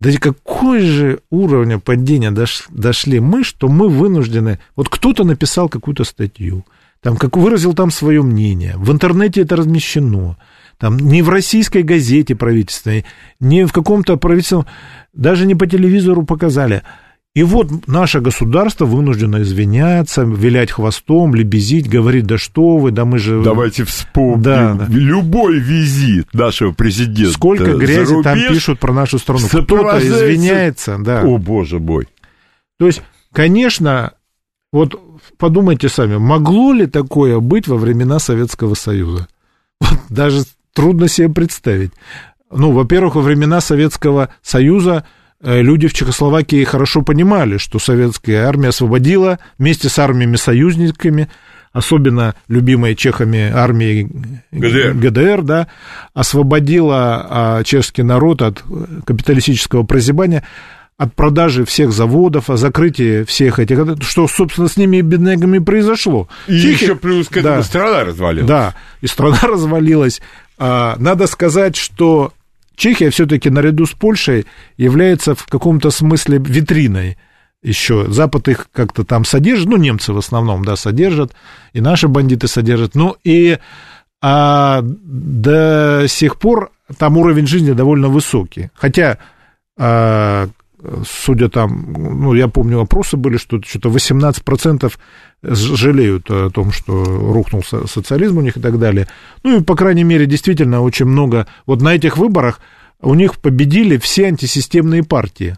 Да 0.00 0.10
какой 0.18 0.80
же 0.80 1.20
уровня 1.30 1.78
падения 1.78 2.34
дошли 2.70 3.20
мы, 3.20 3.44
что 3.44 3.68
мы 3.68 3.88
вынуждены... 3.88 4.58
Вот 4.76 4.88
кто-то 4.88 5.24
написал 5.24 5.68
какую-то 5.68 6.04
статью, 6.04 6.64
там, 7.00 7.16
как 7.16 7.36
выразил 7.36 7.74
там 7.74 7.90
свое 7.90 8.22
мнение, 8.22 8.74
в 8.76 8.90
интернете 8.90 9.42
это 9.42 9.56
размещено, 9.56 10.36
там, 10.78 10.96
не 10.98 11.22
в 11.22 11.28
российской 11.28 11.82
газете 11.82 12.34
правительственной, 12.34 13.04
не 13.40 13.66
в 13.66 13.72
каком-то 13.72 14.16
правительственном, 14.16 14.66
даже 15.12 15.46
не 15.46 15.54
по 15.54 15.66
телевизору 15.66 16.24
показали. 16.24 16.82
И 17.34 17.42
вот 17.42 17.88
наше 17.88 18.20
государство 18.20 18.84
вынуждено 18.84 19.42
извиняться, 19.42 20.22
вилять 20.22 20.70
хвостом, 20.70 21.34
лебезить, 21.34 21.88
говорить, 21.88 22.26
да 22.26 22.38
что 22.38 22.76
вы, 22.76 22.92
да 22.92 23.04
мы 23.04 23.18
же... 23.18 23.42
Давайте 23.42 23.82
вспомним 23.82 24.42
да, 24.42 24.74
да. 24.74 24.86
любой 24.88 25.58
визит 25.58 26.32
нашего 26.32 26.70
президента. 26.70 27.32
Сколько 27.32 27.74
грязи 27.74 28.22
там 28.22 28.38
пишут 28.38 28.78
про 28.78 28.92
нашу 28.92 29.18
страну. 29.18 29.48
Кто-то 29.48 29.98
извиняется, 29.98 30.96
да. 31.00 31.22
О, 31.22 31.38
боже 31.38 31.80
мой. 31.80 32.06
То 32.78 32.86
есть, 32.86 33.02
конечно, 33.32 34.12
вот 34.72 34.94
подумайте 35.36 35.88
сами, 35.88 36.18
могло 36.18 36.72
ли 36.72 36.86
такое 36.86 37.40
быть 37.40 37.66
во 37.66 37.76
времена 37.76 38.20
Советского 38.20 38.74
Союза? 38.74 39.26
Вот 39.80 39.98
даже 40.08 40.42
трудно 40.74 41.08
себе 41.08 41.30
представить. 41.30 41.92
Ну, 42.50 42.72
во-первых, 42.72 43.14
во 43.14 43.22
времена 43.22 43.60
Советского 43.60 44.28
Союза 44.42 45.06
э, 45.40 45.62
люди 45.62 45.88
в 45.88 45.94
Чехословакии 45.94 46.62
хорошо 46.64 47.02
понимали, 47.02 47.56
что 47.56 47.78
советская 47.78 48.46
армия 48.46 48.68
освободила 48.68 49.38
вместе 49.58 49.88
с 49.88 49.98
армиями 49.98 50.36
союзниками, 50.36 51.30
особенно 51.72 52.34
любимой 52.46 52.94
чехами 52.94 53.50
армии 53.50 54.08
ГДР, 54.52 54.94
ГДР 54.94 55.42
да, 55.42 55.68
освободила 56.12 57.26
а, 57.28 57.64
чешский 57.64 58.04
народ 58.04 58.42
от 58.42 58.62
капиталистического 59.04 59.82
прозябания, 59.82 60.44
от 60.96 61.12
продажи 61.14 61.64
всех 61.64 61.92
заводов, 61.92 62.50
о 62.50 62.56
закрытии 62.56 63.24
всех 63.24 63.58
этих, 63.58 64.00
что, 64.02 64.28
собственно, 64.28 64.68
с 64.68 64.76
ними 64.76 64.98
и 64.98 65.02
беднягами 65.02 65.58
произошло. 65.58 66.28
И 66.46 66.60
Чехия, 66.60 66.84
еще 66.84 66.94
плюс 66.94 67.28
к 67.28 67.36
этому 67.36 67.56
да, 67.56 67.62
страна 67.64 68.04
развалилась. 68.04 68.48
Да, 68.48 68.74
и 69.00 69.08
страна 69.08 69.40
развалилась. 69.42 70.22
А, 70.58 70.96
надо 70.98 71.26
сказать, 71.26 71.76
что 71.76 72.32
Чехия 72.76 73.10
все-таки 73.10 73.50
наряду 73.50 73.86
с 73.86 73.92
Польшей 73.92 74.46
является 74.76 75.34
в 75.34 75.46
каком-то 75.46 75.90
смысле 75.90 76.38
витриной 76.38 77.16
еще. 77.62 78.06
Запад 78.10 78.48
их 78.48 78.68
как-то 78.72 79.04
там 79.04 79.24
содержит, 79.24 79.68
ну, 79.68 79.76
немцы 79.76 80.12
в 80.12 80.18
основном, 80.18 80.64
да, 80.64 80.76
содержат, 80.76 81.32
и 81.72 81.80
наши 81.80 82.08
бандиты 82.08 82.46
содержат. 82.46 82.94
Ну, 82.94 83.16
и 83.24 83.58
а, 84.20 84.80
до 84.82 86.06
сих 86.08 86.38
пор 86.38 86.72
там 86.98 87.16
уровень 87.16 87.46
жизни 87.46 87.72
довольно 87.72 88.08
высокий. 88.08 88.70
Хотя, 88.74 89.18
а, 89.78 90.48
судя 91.06 91.48
там, 91.48 91.92
ну, 91.92 92.34
я 92.34 92.48
помню, 92.48 92.80
опросы 92.80 93.16
были, 93.16 93.36
что 93.36 93.60
что-то 93.62 93.88
18% 93.88 94.92
жалеют 95.42 96.30
о 96.30 96.50
том, 96.50 96.72
что 96.72 97.04
рухнул 97.04 97.62
социализм 97.62 98.38
у 98.38 98.42
них 98.42 98.56
и 98.56 98.60
так 98.60 98.78
далее. 98.78 99.08
Ну, 99.42 99.58
и, 99.58 99.62
по 99.62 99.76
крайней 99.76 100.04
мере, 100.04 100.26
действительно 100.26 100.82
очень 100.82 101.06
много... 101.06 101.46
Вот 101.66 101.80
на 101.82 101.94
этих 101.94 102.16
выборах 102.16 102.60
у 103.00 103.14
них 103.14 103.40
победили 103.40 103.96
все 103.98 104.26
антисистемные 104.26 105.02
партии. 105.04 105.56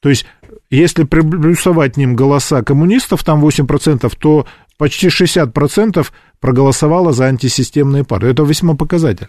То 0.00 0.08
есть, 0.08 0.26
если 0.70 1.04
приплюсовать 1.04 1.96
ним 1.96 2.16
голоса 2.16 2.62
коммунистов, 2.62 3.24
там 3.24 3.44
8%, 3.44 4.12
то 4.18 4.46
почти 4.78 5.08
60% 5.08 6.06
проголосовало 6.40 7.12
за 7.12 7.26
антисистемные 7.26 8.04
партии. 8.04 8.30
Это 8.30 8.42
весьма 8.42 8.74
показатель. 8.74 9.28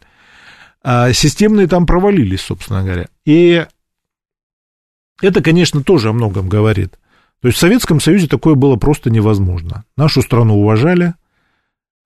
А 0.84 1.12
системные 1.12 1.68
там 1.68 1.86
провалились, 1.86 2.42
собственно 2.42 2.84
говоря. 2.84 3.08
И 3.26 3.66
это, 5.22 5.42
конечно, 5.42 5.84
тоже 5.84 6.10
о 6.10 6.14
многом 6.14 6.50
говорит. 6.50 7.00
То 7.42 7.48
есть 7.48 7.58
в 7.58 7.62
Советском 7.62 8.00
Союзе 8.00 8.28
такое 8.28 8.56
было 8.56 8.76
просто 8.76 9.10
невозможно. 9.10 9.86
Нашу 9.96 10.22
страну 10.22 10.60
уважали, 10.60 11.14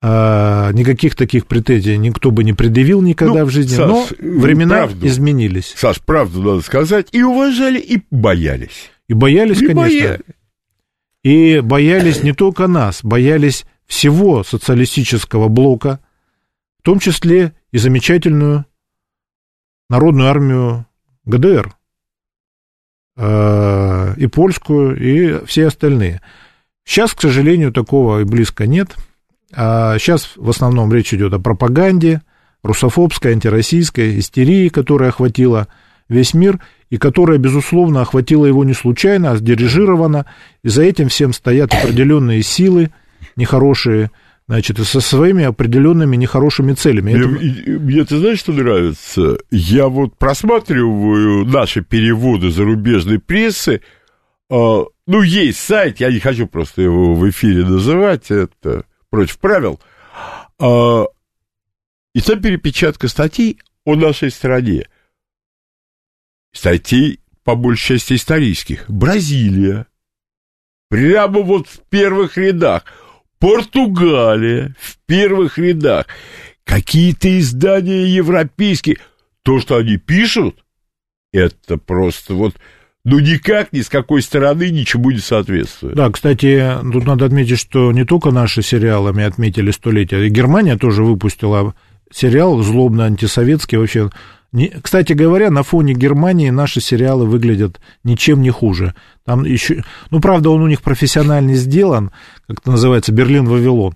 а, 0.03 0.71
никаких 0.71 1.15
таких 1.15 1.45
претензий 1.45 1.97
никто 1.97 2.31
бы 2.31 2.43
не 2.43 2.53
предъявил 2.53 3.01
никогда 3.01 3.41
ну, 3.41 3.45
в 3.45 3.49
жизни, 3.49 3.75
Саш, 3.75 3.87
но 3.87 4.07
времена 4.19 4.77
правду, 4.77 5.05
изменились. 5.05 5.73
Саш, 5.77 6.01
правду 6.01 6.41
надо 6.41 6.61
сказать, 6.61 7.07
и 7.11 7.21
уважали, 7.21 7.79
и 7.79 8.01
боялись. 8.09 8.91
И 9.07 9.13
боялись, 9.13 9.61
и 9.61 9.67
конечно. 9.67 9.83
Боялись. 9.83 10.25
И 11.23 11.59
боялись 11.59 12.23
не 12.23 12.33
только 12.33 12.67
нас, 12.67 13.01
боялись 13.03 13.65
всего 13.85 14.43
социалистического 14.43 15.49
блока, 15.49 15.99
в 16.79 16.83
том 16.83 16.97
числе 16.99 17.53
и 17.71 17.77
замечательную 17.77 18.65
народную 19.87 20.29
армию 20.29 20.87
ГДР. 21.25 21.75
Э, 23.17 24.13
и 24.17 24.27
польскую, 24.27 24.97
и 24.97 25.45
все 25.45 25.67
остальные. 25.67 26.21
Сейчас, 26.85 27.13
к 27.13 27.21
сожалению, 27.21 27.71
такого 27.71 28.21
и 28.21 28.23
близко 28.23 28.67
нет. 28.67 28.95
А 29.53 29.97
сейчас 29.99 30.33
в 30.35 30.49
основном 30.49 30.93
речь 30.93 31.13
идет 31.13 31.33
о 31.33 31.39
пропаганде, 31.39 32.21
русофобской, 32.63 33.33
антироссийской 33.33 34.19
истерии, 34.19 34.69
которая 34.69 35.09
охватила 35.09 35.67
весь 36.07 36.33
мир, 36.33 36.59
и 36.89 36.97
которая, 36.97 37.37
безусловно, 37.37 38.01
охватила 38.01 38.45
его 38.45 38.63
не 38.63 38.73
случайно, 38.73 39.31
а 39.31 39.37
сдирижирована, 39.37 40.25
и 40.63 40.69
за 40.69 40.83
этим 40.83 41.09
всем 41.09 41.33
стоят 41.33 41.73
определенные 41.73 42.43
силы 42.43 42.91
нехорошие, 43.35 44.11
значит, 44.51 44.79
со 44.79 44.99
своими 44.99 45.45
определенными 45.45 46.17
нехорошими 46.17 46.73
целями. 46.73 47.13
Мне, 47.13 47.79
мне 47.79 48.03
ты 48.03 48.17
знаешь, 48.17 48.39
что 48.39 48.51
нравится? 48.51 49.37
Я 49.49 49.87
вот 49.87 50.17
просматриваю 50.17 51.45
наши 51.45 51.81
переводы 51.81 52.51
зарубежной 52.51 53.19
прессы, 53.19 53.81
э, 54.49 54.83
ну, 55.07 55.21
есть 55.21 55.59
сайт, 55.59 56.01
я 56.01 56.11
не 56.11 56.19
хочу 56.19 56.47
просто 56.47 56.81
его 56.81 57.15
в 57.15 57.29
эфире 57.29 57.63
называть, 57.63 58.29
это 58.29 58.83
против 59.09 59.39
правил, 59.39 59.79
э, 60.59 61.05
и 62.13 62.19
там 62.19 62.41
перепечатка 62.41 63.07
статей 63.07 63.57
о 63.85 63.95
нашей 63.95 64.31
стране. 64.31 64.89
Статей, 66.51 67.21
по 67.45 67.55
большей 67.55 67.99
части, 67.99 68.15
исторических. 68.15 68.89
Бразилия. 68.89 69.87
Прямо 70.89 71.39
вот 71.39 71.69
в 71.69 71.79
первых 71.89 72.37
рядах– 72.37 72.83
Португалия 73.41 74.75
в 74.79 74.97
первых 75.07 75.57
рядах, 75.57 76.05
какие-то 76.63 77.39
издания 77.39 78.05
европейские. 78.05 78.97
То, 79.43 79.59
что 79.59 79.77
они 79.77 79.97
пишут, 79.97 80.63
это 81.33 81.77
просто 81.77 82.35
вот, 82.35 82.55
ну, 83.03 83.17
никак 83.17 83.73
ни 83.73 83.81
с 83.81 83.89
какой 83.89 84.21
стороны 84.21 84.69
ничему 84.69 85.09
не 85.09 85.17
соответствует. 85.17 85.95
Да, 85.95 86.11
кстати, 86.11 86.63
тут 86.93 87.07
надо 87.07 87.25
отметить, 87.25 87.57
что 87.57 87.91
не 87.91 88.05
только 88.05 88.29
наши 88.29 88.61
сериалами 88.61 89.23
отметили 89.23 89.71
столетие, 89.71 90.29
Германия 90.29 90.77
тоже 90.77 91.03
выпустила 91.03 91.73
сериал 92.11 92.61
злобно 92.61 93.05
антисоветский, 93.05 93.79
вообще 93.79 94.11
не, 94.51 94.67
кстати 94.67 95.13
говоря, 95.13 95.49
на 95.49 95.63
фоне 95.63 95.93
Германии 95.93 96.49
наши 96.49 96.81
сериалы 96.81 97.25
выглядят 97.25 97.79
ничем 98.03 98.41
не 98.41 98.49
хуже. 98.49 98.95
Там 99.23 99.45
еще, 99.45 99.83
ну, 100.09 100.19
правда, 100.19 100.49
он 100.49 100.61
у 100.61 100.67
них 100.67 100.81
профессионально 100.81 101.53
сделан, 101.53 102.11
как 102.47 102.59
это 102.59 102.71
называется, 102.71 103.13
Берлин-Вавилон, 103.13 103.95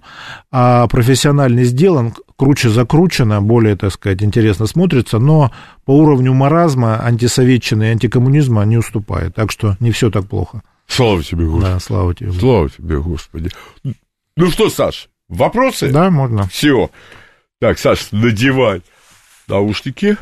а 0.51 0.87
профессионально 0.87 1.65
сделан, 1.65 2.13
круче 2.37 2.69
закручено, 2.69 3.41
более, 3.41 3.75
так 3.75 3.91
сказать, 3.91 4.23
интересно 4.23 4.65
смотрится, 4.65 5.19
но 5.19 5.51
по 5.83 5.91
уровню 5.91 6.33
маразма, 6.33 7.03
антисоветчины 7.03 7.83
и 7.83 7.91
антикоммунизма 7.91 8.63
не 8.63 8.77
уступает, 8.77 9.35
так 9.35 9.51
что 9.51 9.75
не 9.81 9.91
все 9.91 10.09
так 10.09 10.25
плохо. 10.27 10.61
Слава 10.87 11.21
тебе, 11.21 11.45
Господи. 11.45 11.71
Да, 11.73 11.79
слава 11.79 12.15
тебе. 12.15 12.31
Слава 12.31 12.69
тебе, 12.69 13.01
Господи. 13.01 13.49
Ну 14.37 14.51
что, 14.51 14.69
Саш, 14.69 15.09
вопросы? 15.27 15.91
Да, 15.91 16.09
можно. 16.09 16.47
Все. 16.47 16.89
Так, 17.59 17.77
Саш, 17.77 18.09
надевай 18.11 18.83
наушники. 19.47 20.15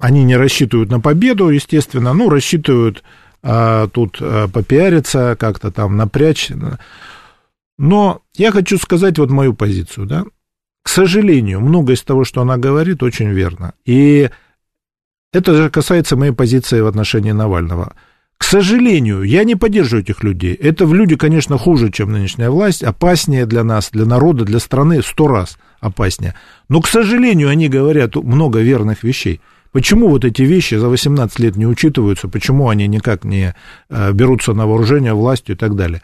они 0.00 0.24
не 0.24 0.36
рассчитывают 0.36 0.90
на 0.90 1.00
победу, 1.00 1.48
естественно, 1.48 2.12
ну, 2.12 2.28
рассчитывают 2.28 3.02
тут 3.40 4.18
попиариться, 4.18 5.36
как-то 5.38 5.70
там 5.70 5.96
напрячь. 5.96 6.50
Но 7.78 8.20
я 8.34 8.52
хочу 8.52 8.76
сказать 8.78 9.18
вот 9.18 9.30
мою 9.30 9.54
позицию, 9.54 10.06
да. 10.06 10.24
К 10.82 10.88
сожалению, 10.88 11.60
многое 11.60 11.96
из 11.96 12.02
того, 12.02 12.24
что 12.24 12.42
она 12.42 12.56
говорит, 12.56 13.02
очень 13.02 13.30
верно. 13.30 13.74
И 13.84 14.30
это 15.32 15.54
же 15.54 15.70
касается 15.70 16.16
моей 16.16 16.32
позиции 16.32 16.80
в 16.80 16.86
отношении 16.86 17.32
Навального. 17.32 17.94
К 18.36 18.44
сожалению, 18.44 19.22
я 19.22 19.44
не 19.44 19.54
поддерживаю 19.54 20.02
этих 20.02 20.24
людей. 20.24 20.52
Это 20.54 20.84
люди, 20.84 21.16
конечно, 21.16 21.58
хуже, 21.58 21.92
чем 21.92 22.10
нынешняя 22.10 22.50
власть, 22.50 22.82
опаснее 22.82 23.46
для 23.46 23.62
нас, 23.62 23.90
для 23.92 24.04
народа, 24.04 24.44
для 24.44 24.58
страны 24.58 25.00
сто 25.02 25.28
раз 25.28 25.58
опаснее. 25.80 26.34
Но, 26.68 26.80
к 26.80 26.88
сожалению, 26.88 27.48
они 27.50 27.68
говорят 27.68 28.16
много 28.16 28.58
верных 28.60 29.04
вещей. 29.04 29.40
Почему 29.70 30.08
вот 30.08 30.24
эти 30.24 30.42
вещи 30.42 30.74
за 30.74 30.88
18 30.88 31.38
лет 31.38 31.56
не 31.56 31.66
учитываются, 31.66 32.28
почему 32.28 32.68
они 32.68 32.86
никак 32.88 33.24
не 33.24 33.54
э, 33.88 34.12
берутся 34.12 34.52
на 34.52 34.66
вооружение 34.66 35.14
властью 35.14 35.54
и 35.54 35.58
так 35.58 35.76
далее? 35.76 36.02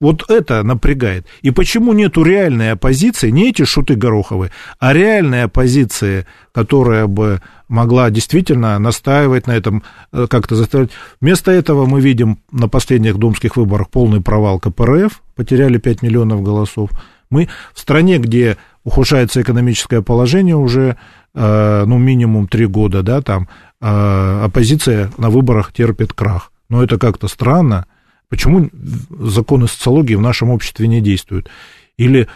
Вот 0.00 0.30
это 0.30 0.62
напрягает. 0.62 1.26
И 1.42 1.50
почему 1.50 1.92
нету 1.92 2.22
реальной 2.22 2.72
оппозиции, 2.72 3.30
не 3.30 3.48
эти 3.48 3.64
шуты 3.64 3.96
Гороховы, 3.96 4.52
а 4.78 4.92
реальной 4.92 5.44
оппозиции, 5.44 6.24
которая 6.52 7.08
бы 7.08 7.42
могла 7.66 8.08
действительно 8.10 8.78
настаивать 8.78 9.48
на 9.48 9.52
этом, 9.52 9.82
э, 10.12 10.28
как-то 10.30 10.54
заставить. 10.54 10.90
Вместо 11.20 11.50
этого 11.50 11.86
мы 11.86 12.00
видим 12.00 12.38
на 12.52 12.68
последних 12.68 13.16
думских 13.16 13.56
выборах 13.56 13.90
полный 13.90 14.20
провал 14.20 14.60
КПРФ, 14.60 15.20
потеряли 15.34 15.78
5 15.78 16.02
миллионов 16.02 16.42
голосов. 16.42 16.90
Мы 17.28 17.48
в 17.74 17.80
стране, 17.80 18.18
где 18.18 18.56
ухудшается 18.84 19.42
экономическое 19.42 20.00
положение 20.00 20.56
уже, 20.56 20.96
э, 21.34 21.84
ну, 21.86 21.98
минимум 21.98 22.46
3 22.46 22.66
года, 22.66 23.02
да, 23.02 23.20
там, 23.20 23.48
э, 23.80 24.44
оппозиция 24.44 25.10
на 25.18 25.28
выборах 25.28 25.72
терпит 25.72 26.12
крах. 26.12 26.52
Но 26.68 26.84
это 26.84 26.98
как-то 26.98 27.26
странно. 27.26 27.86
Почему 28.28 28.68
законы 29.10 29.68
социологии 29.68 30.14
в 30.14 30.20
нашем 30.20 30.50
обществе 30.50 30.86
не 30.86 31.00
действуют? 31.00 31.48
Или 31.96 32.28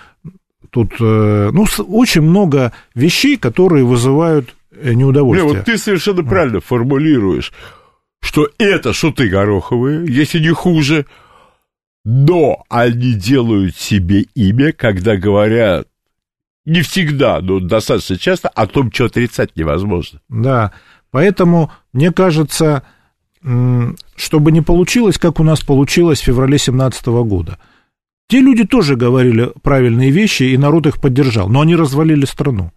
тут, 0.70 0.94
э, 0.98 1.50
ну, 1.52 1.66
очень 1.86 2.22
много 2.22 2.72
вещей, 2.94 3.36
которые 3.36 3.84
вызывают 3.84 4.54
э, 4.70 4.94
неудовольствие. 4.94 5.52
Не, 5.52 5.58
вот 5.58 5.64
ты 5.66 5.76
совершенно 5.76 6.24
правильно 6.24 6.60
формулируешь, 6.60 7.52
что 8.20 8.48
это 8.58 8.92
шуты 8.92 9.28
гороховые, 9.28 10.06
если 10.08 10.38
не 10.38 10.50
хуже, 10.50 11.06
но 12.04 12.64
они 12.70 13.12
делают 13.12 13.76
себе 13.76 14.22
имя, 14.34 14.72
когда 14.72 15.16
говорят 15.16 15.88
не 16.64 16.82
всегда, 16.82 17.40
но 17.40 17.60
достаточно 17.60 18.16
часто 18.16 18.48
о 18.48 18.66
том, 18.66 18.92
что 18.92 19.06
отрицать 19.06 19.56
невозможно. 19.56 20.20
Да, 20.28 20.72
поэтому, 21.10 21.72
мне 21.92 22.12
кажется, 22.12 22.84
чтобы 24.16 24.52
не 24.52 24.60
получилось, 24.60 25.18
как 25.18 25.40
у 25.40 25.44
нас 25.44 25.60
получилось 25.60 26.20
в 26.20 26.24
феврале 26.24 26.58
2017 26.58 27.06
года. 27.06 27.58
Те 28.28 28.40
люди 28.40 28.64
тоже 28.64 28.96
говорили 28.96 29.52
правильные 29.62 30.10
вещи, 30.10 30.44
и 30.44 30.56
народ 30.56 30.86
их 30.86 31.00
поддержал, 31.00 31.48
но 31.48 31.60
они 31.60 31.76
развалили 31.76 32.24
страну. 32.24 32.72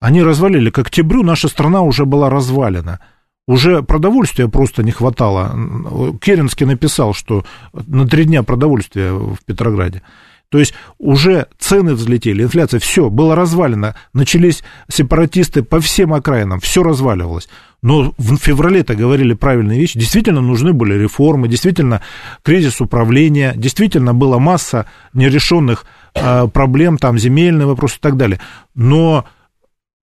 Они 0.00 0.22
развалили. 0.22 0.70
К 0.70 0.78
октябрю 0.78 1.22
наша 1.22 1.48
страна 1.48 1.82
уже 1.82 2.06
была 2.06 2.30
развалена. 2.30 3.00
Уже 3.46 3.82
продовольствия 3.82 4.48
просто 4.48 4.82
не 4.82 4.90
хватало. 4.90 6.18
Керенский 6.20 6.66
написал, 6.66 7.14
что 7.14 7.44
на 7.72 8.06
три 8.06 8.24
дня 8.24 8.42
продовольствия 8.42 9.12
в 9.12 9.38
Петрограде. 9.44 10.02
То 10.50 10.58
есть 10.58 10.74
уже 10.98 11.46
цены 11.58 11.94
взлетели, 11.94 12.42
инфляция, 12.42 12.80
все, 12.80 13.10
было 13.10 13.34
развалено. 13.34 13.94
Начались 14.12 14.62
сепаратисты 14.88 15.62
по 15.62 15.80
всем 15.80 16.14
окраинам, 16.14 16.60
все 16.60 16.82
разваливалось. 16.82 17.48
Но 17.80 18.12
в 18.18 18.36
феврале-то 18.36 18.96
говорили 18.96 19.34
правильные 19.34 19.78
вещи. 19.78 19.98
Действительно 19.98 20.40
нужны 20.40 20.72
были 20.72 20.94
реформы, 20.94 21.48
действительно 21.48 22.02
кризис 22.42 22.80
управления, 22.80 23.52
действительно 23.56 24.14
была 24.14 24.38
масса 24.38 24.86
нерешенных 25.12 25.86
э, 26.14 26.48
проблем, 26.48 26.98
там 26.98 27.18
земельный 27.18 27.66
вопрос 27.66 27.96
и 27.96 28.00
так 28.00 28.16
далее. 28.16 28.40
Но 28.74 29.26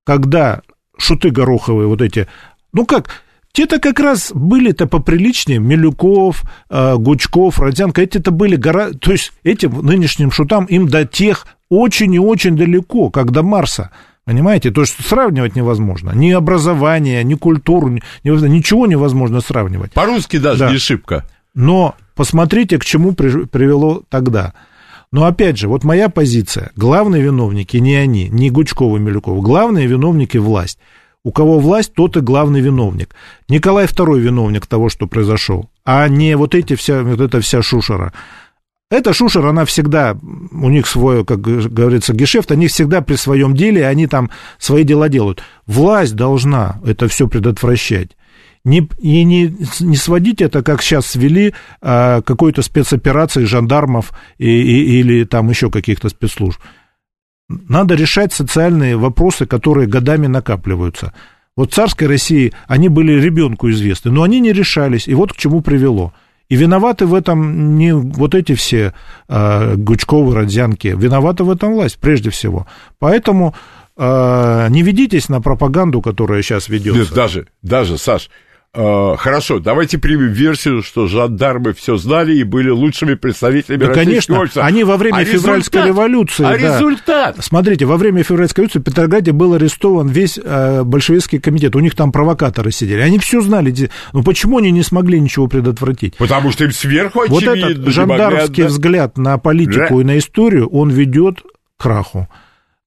когда 0.05 0.61
шуты 0.97 1.31
гороховые 1.31 1.87
вот 1.87 2.01
эти, 2.01 2.27
ну 2.71 2.85
как, 2.85 3.09
те-то 3.51 3.79
как 3.79 3.99
раз 3.99 4.31
были-то 4.33 4.85
поприличнее, 4.85 5.59
Милюков, 5.59 6.43
э, 6.69 6.95
Гучков, 6.95 7.59
Родзянко, 7.59 8.01
эти-то 8.01 8.31
были 8.31 8.57
гора... 8.57 8.91
То 8.91 9.11
есть 9.11 9.31
этим 9.43 9.81
нынешним 9.85 10.31
шутам 10.31 10.65
им 10.65 10.87
до 10.87 11.05
тех 11.05 11.47
очень 11.69 12.13
и 12.13 12.19
очень 12.19 12.57
далеко, 12.57 13.09
как 13.09 13.31
до 13.31 13.43
Марса. 13.43 13.91
Понимаете? 14.25 14.71
То 14.71 14.81
есть 14.81 14.95
сравнивать 15.05 15.55
невозможно. 15.55 16.11
Ни 16.11 16.31
образование, 16.31 17.23
ни 17.23 17.35
культуру, 17.35 17.89
ни, 17.89 18.01
ничего 18.23 18.87
невозможно 18.87 19.39
сравнивать. 19.39 19.93
По-русски 19.93 20.37
даже 20.37 20.59
да. 20.59 20.71
не 20.71 20.77
шибко. 20.79 21.25
Но 21.53 21.95
посмотрите, 22.15 22.79
к 22.79 22.85
чему 22.85 23.13
при, 23.13 23.45
привело 23.45 24.01
тогда. 24.09 24.53
Но 25.11 25.25
опять 25.25 25.57
же, 25.57 25.67
вот 25.67 25.83
моя 25.83 26.09
позиция. 26.09 26.71
Главные 26.75 27.21
виновники 27.21 27.77
не 27.77 27.95
они, 27.95 28.27
не 28.29 28.49
Гучков 28.49 28.97
и 28.97 28.99
Милюков. 28.99 29.41
Главные 29.41 29.85
виновники 29.85 30.37
власть. 30.37 30.79
У 31.23 31.31
кого 31.31 31.59
власть, 31.59 31.93
тот 31.93 32.17
и 32.17 32.19
главный 32.19 32.61
виновник. 32.61 33.15
Николай 33.47 33.85
II 33.85 34.19
виновник 34.19 34.67
того, 34.67 34.89
что 34.89 35.07
произошел, 35.07 35.69
а 35.83 36.07
не 36.07 36.35
вот 36.37 36.53
эти 36.53 36.75
вся, 36.75 37.01
вот 37.01 37.19
эта 37.19 37.41
вся 37.41 37.63
шушера. 37.63 38.13
Эта 38.91 39.13
шушера, 39.13 39.49
она 39.49 39.65
всегда, 39.65 40.15
у 40.21 40.69
них 40.69 40.85
свой, 40.85 41.25
как 41.25 41.41
говорится, 41.41 42.13
гешефт, 42.13 42.51
они 42.51 42.67
всегда 42.67 43.01
при 43.01 43.15
своем 43.15 43.55
деле, 43.55 43.87
они 43.87 44.05
там 44.05 44.29
свои 44.59 44.83
дела 44.83 45.09
делают. 45.09 45.41
Власть 45.65 46.15
должна 46.15 46.79
это 46.85 47.07
все 47.07 47.27
предотвращать. 47.27 48.15
Не, 48.63 48.87
и 48.99 49.23
не, 49.23 49.55
не 49.79 49.95
сводить 49.95 50.41
это, 50.41 50.63
как 50.63 50.81
сейчас 50.81 51.07
свели, 51.07 51.53
а, 51.81 52.21
какой-то 52.21 52.61
спецоперации 52.61 53.45
жандармов 53.45 54.11
и, 54.37 54.49
и, 54.49 54.99
или 54.99 55.23
там 55.23 55.49
еще 55.49 55.69
каких-то 55.69 56.09
спецслужб. 56.09 56.59
Надо 57.47 57.95
решать 57.95 58.33
социальные 58.33 58.97
вопросы, 58.97 59.45
которые 59.45 59.87
годами 59.87 60.25
накапливаются. 60.27 61.13
Вот 61.55 61.71
в 61.71 61.75
царской 61.75 62.07
России 62.07 62.53
они 62.67 62.89
были 62.89 63.13
ребенку 63.13 63.69
известны, 63.69 64.11
но 64.11 64.23
они 64.23 64.39
не 64.39 64.51
решались, 64.51 65.07
и 65.07 65.13
вот 65.13 65.33
к 65.33 65.37
чему 65.37 65.61
привело. 65.61 66.13
И 66.49 66.55
виноваты 66.55 67.05
в 67.05 67.13
этом 67.13 67.77
не 67.77 67.93
вот 67.93 68.35
эти 68.35 68.53
все 68.53 68.93
э, 69.27 69.75
Гучковы, 69.75 70.35
Родзянки, 70.35 70.87
виновата 70.87 71.43
в 71.43 71.49
этом 71.49 71.73
власть 71.73 71.97
прежде 71.99 72.29
всего. 72.29 72.67
Поэтому 72.99 73.55
э, 73.97 74.67
не 74.69 74.83
ведитесь 74.83 75.29
на 75.29 75.41
пропаганду, 75.41 76.01
которая 76.01 76.41
сейчас 76.41 76.69
ведется. 76.69 76.99
Нет, 76.99 77.13
даже, 77.13 77.47
даже, 77.63 77.97
Саш, 77.97 78.29
хорошо, 78.75 79.59
давайте 79.59 79.97
примем 79.97 80.31
версию, 80.31 80.83
что 80.83 81.07
жандармы 81.07 81.73
все 81.73 81.97
знали 81.97 82.35
и 82.35 82.43
были 82.43 82.69
лучшими 82.69 83.13
представителями 83.13 83.85
да, 83.85 83.93
конечно, 83.93 84.39
общества. 84.39 84.63
они 84.63 84.83
во 84.83 84.97
время 84.97 85.17
а 85.17 85.25
февральской 85.25 85.81
результат? 85.81 85.87
революции... 85.87 86.43
А 86.45 86.49
да, 86.49 86.57
результат? 86.57 87.37
Смотрите, 87.39 87.85
во 87.85 87.97
время 87.97 88.23
февральской 88.23 88.63
революции 88.63 88.79
в 88.79 88.83
Петрограде 88.83 89.31
был 89.31 89.53
арестован 89.53 90.07
весь 90.07 90.37
э, 90.43 90.83
большевистский 90.83 91.39
комитет, 91.39 91.75
у 91.75 91.79
них 91.79 91.95
там 91.95 92.11
провокаторы 92.11 92.71
сидели, 92.71 93.01
они 93.01 93.19
все 93.19 93.41
знали, 93.41 93.73
ну 94.13 94.23
почему 94.23 94.57
они 94.57 94.71
не 94.71 94.83
смогли 94.83 95.19
ничего 95.19 95.47
предотвратить? 95.47 96.17
Потому 96.17 96.51
что 96.51 96.65
им 96.65 96.71
сверху 96.71 97.23
Вот 97.27 97.43
этот 97.43 97.87
жандармский 97.87 98.63
могли... 98.63 98.65
взгляд 98.65 99.17
на 99.17 99.37
политику 99.37 99.95
да. 99.95 100.01
и 100.01 100.03
на 100.03 100.17
историю, 100.17 100.67
он 100.67 100.89
ведет 100.89 101.41
к 101.77 101.83
краху. 101.83 102.27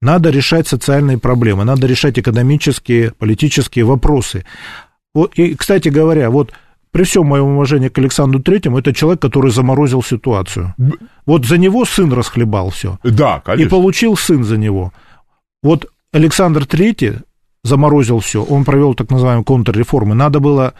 Надо 0.01 0.31
решать 0.31 0.69
социальные 0.69 1.19
проблемы, 1.19 1.65
надо 1.65 1.87
решать 1.89 2.19
экономические, 2.19 3.13
политические 3.19 3.85
вопросы. 3.85 4.45
Вот, 5.19 5.35
и, 5.35 5.57
кстати 5.57 5.89
говоря, 5.89 6.31
вот 6.31 6.53
при 6.93 7.03
всем 7.03 7.27
моем 7.27 7.47
уважении 7.57 7.89
к 7.89 7.99
Александру 7.99 8.41
Третьему, 8.41 8.79
это 8.79 8.95
человек, 8.95 9.21
который 9.21 9.51
заморозил 9.51 10.01
ситуацию. 10.01 10.77
Вот 11.27 11.45
за 11.45 11.59
него 11.59 11.85
сын 11.85 12.13
расхлебал 12.13 12.71
все. 12.71 13.01
Да, 13.03 13.41
конечно. 13.45 13.67
И 13.67 13.69
получил 13.69 14.17
сын 14.17 14.45
за 14.45 14.57
него. 14.57 14.93
Вот 15.61 15.87
Александр 16.13 16.67
Третий 16.67 17.15
заморозил 17.65 18.21
все, 18.21 18.45
он 18.45 18.65
провел 18.65 18.95
так 18.95 19.11
называемые 19.11 19.45
контрреформы. 19.45 20.15
Надо 20.15 20.39
было... 20.39 20.75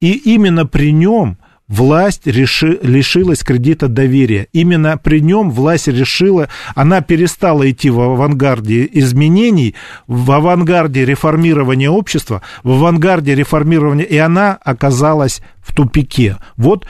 И 0.00 0.12
именно 0.12 0.64
при 0.64 0.92
нем 0.92 1.38
власть 1.68 2.26
реши, 2.26 2.78
лишилась 2.82 3.42
кредита 3.42 3.88
доверия. 3.88 4.48
Именно 4.52 4.98
при 4.98 5.20
нем 5.20 5.50
власть 5.50 5.88
решила, 5.88 6.48
она 6.74 7.00
перестала 7.00 7.68
идти 7.70 7.90
в 7.90 8.00
авангарде 8.00 8.88
изменений, 8.92 9.74
в 10.06 10.30
авангарде 10.30 11.04
реформирования 11.04 11.90
общества, 11.90 12.42
в 12.62 12.72
авангарде 12.72 13.34
реформирования, 13.34 14.04
и 14.04 14.16
она 14.16 14.58
оказалась 14.64 15.40
в 15.60 15.74
тупике. 15.74 16.36
Вот 16.56 16.86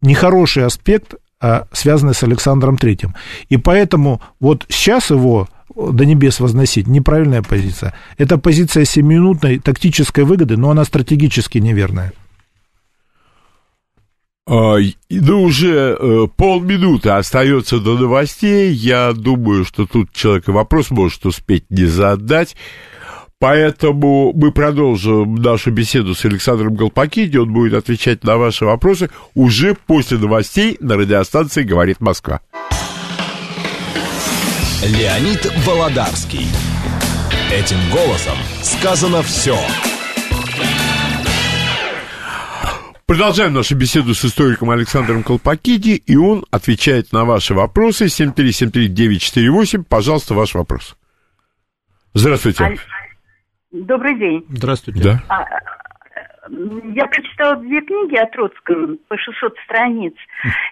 нехороший 0.00 0.66
аспект, 0.66 1.14
а, 1.40 1.66
связанный 1.72 2.14
с 2.14 2.22
Александром 2.22 2.76
Третьим. 2.76 3.14
И 3.48 3.56
поэтому 3.56 4.20
вот 4.40 4.66
сейчас 4.68 5.10
его 5.10 5.48
до 5.74 6.04
небес 6.04 6.38
возносить, 6.38 6.86
неправильная 6.86 7.42
позиция. 7.42 7.94
Это 8.18 8.36
позиция 8.36 8.84
семиминутной 8.84 9.58
тактической 9.58 10.24
выгоды, 10.24 10.56
но 10.56 10.70
она 10.70 10.84
стратегически 10.84 11.58
неверная. 11.58 12.12
А, 14.44 14.76
ну, 15.08 15.42
уже 15.42 15.96
э, 15.98 16.26
полминуты 16.36 17.10
остается 17.10 17.78
до 17.78 17.96
новостей. 17.96 18.72
Я 18.72 19.12
думаю, 19.12 19.64
что 19.64 19.86
тут 19.86 20.12
человек 20.12 20.48
вопрос 20.48 20.90
может 20.90 21.24
успеть 21.26 21.64
не 21.70 21.84
задать. 21.84 22.56
Поэтому 23.38 24.32
мы 24.32 24.52
продолжим 24.52 25.34
нашу 25.34 25.72
беседу 25.72 26.14
с 26.14 26.24
Александром 26.24 26.74
Голпакиди. 26.74 27.38
Он 27.38 27.52
будет 27.52 27.74
отвечать 27.74 28.22
на 28.24 28.36
ваши 28.36 28.64
вопросы 28.64 29.10
уже 29.34 29.74
после 29.74 30.18
новостей 30.18 30.76
на 30.80 30.96
радиостанции 30.96 31.64
«Говорит 31.64 32.00
Москва». 32.00 32.40
Леонид 34.84 35.52
Володарский. 35.66 36.46
Этим 37.52 37.78
голосом 37.92 38.36
сказано 38.62 39.22
все. 39.22 39.56
Продолжаем 43.12 43.52
нашу 43.52 43.76
беседу 43.76 44.14
с 44.14 44.24
историком 44.24 44.70
Александром 44.70 45.22
Колпакиди, 45.22 46.02
и 46.06 46.16
он 46.16 46.46
отвечает 46.50 47.12
на 47.12 47.26
ваши 47.26 47.52
вопросы. 47.52 48.06
7373948, 48.06 49.84
пожалуйста, 49.86 50.32
ваш 50.32 50.54
вопрос. 50.54 50.96
Здравствуйте. 52.14 52.78
Добрый 53.70 54.18
день. 54.18 54.46
Здравствуйте. 54.48 55.02
Да. 55.02 55.22
Я 56.50 57.06
прочитала 57.06 57.56
две 57.56 57.80
книги 57.82 58.16
о 58.16 58.26
Троцком 58.26 58.98
по 59.06 59.16
600 59.16 59.56
страниц. 59.64 60.14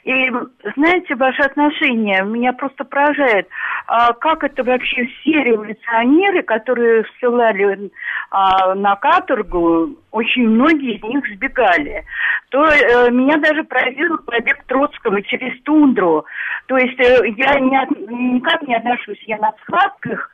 И, 0.03 0.31
знаете, 0.75 1.15
ваше 1.15 1.43
отношение 1.43 2.25
меня 2.25 2.53
просто 2.53 2.85
поражает. 2.85 3.49
А 3.87 4.13
как 4.15 4.43
это 4.43 4.65
вообще 4.65 5.07
все 5.07 5.45
революционеры, 5.45 6.43
которые 6.43 7.05
ссылали 7.19 7.91
а, 8.31 8.75
на 8.75 8.97
каторгу, 8.97 9.97
очень 10.11 10.49
многие 10.49 10.97
из 10.97 11.03
них 11.05 11.25
сбегали. 11.35 12.05
То 12.49 12.65
э, 12.65 13.11
меня 13.13 13.37
даже 13.37 13.63
поразил 13.63 14.19
побег 14.19 14.65
Троцкого 14.67 15.23
через 15.23 15.61
тундру. 15.63 16.25
То 16.67 16.77
есть 16.79 16.99
э, 16.99 17.29
я 17.37 17.61
не, 17.61 18.35
никак 18.35 18.63
не 18.63 18.75
отношусь, 18.75 19.23
я 19.27 19.39
на 19.39 19.53
схватках 19.63 20.31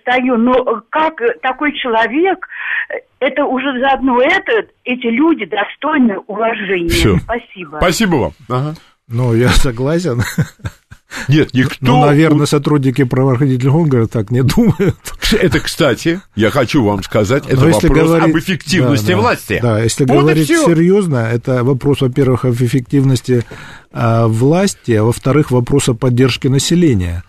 стою, 0.00 0.36
но 0.36 0.82
как 0.90 1.14
такой 1.42 1.72
человек, 1.78 2.46
э, 2.90 2.94
это 3.20 3.44
уже 3.44 3.78
заодно 3.80 4.20
это, 4.20 4.66
эти 4.84 5.06
люди 5.06 5.44
достойны 5.46 6.18
уважения. 6.26 6.88
Всё. 6.88 7.16
Спасибо. 7.18 7.76
Спасибо 7.78 8.14
вам. 8.16 8.32
Ага. 8.48 8.74
Ну, 9.08 9.34
я 9.34 9.48
согласен. 9.50 10.22
Нет, 11.28 11.52
никто... 11.52 11.76
Ну, 11.80 12.00
наверное, 12.06 12.46
сотрудники 12.46 13.04
правоохранительных 13.04 13.74
органов 13.74 14.08
так 14.10 14.30
не 14.30 14.42
думают. 14.42 14.96
Это, 15.38 15.60
кстати, 15.60 16.20
я 16.34 16.50
хочу 16.50 16.82
вам 16.82 17.02
сказать, 17.02 17.44
это 17.46 17.60
Но 17.60 17.68
если 17.68 17.88
вопрос 17.88 18.06
говорить- 18.08 18.34
об 18.34 18.40
эффективности 18.40 19.08
да, 19.08 19.12
да. 19.12 19.20
власти. 19.20 19.60
Да, 19.62 19.80
если 19.80 20.04
Вот 20.06 20.20
говорить 20.20 20.48
серьезно, 20.48 21.28
это 21.30 21.64
вопрос, 21.64 22.00
во-первых, 22.00 22.46
об 22.46 22.54
эффективности 22.54 23.44
а, 23.92 24.26
власти, 24.26 24.92
а 24.92 25.04
во-вторых, 25.04 25.50
вопрос 25.50 25.90
о 25.90 25.94
поддержке 25.94 26.48
населения. 26.48 27.24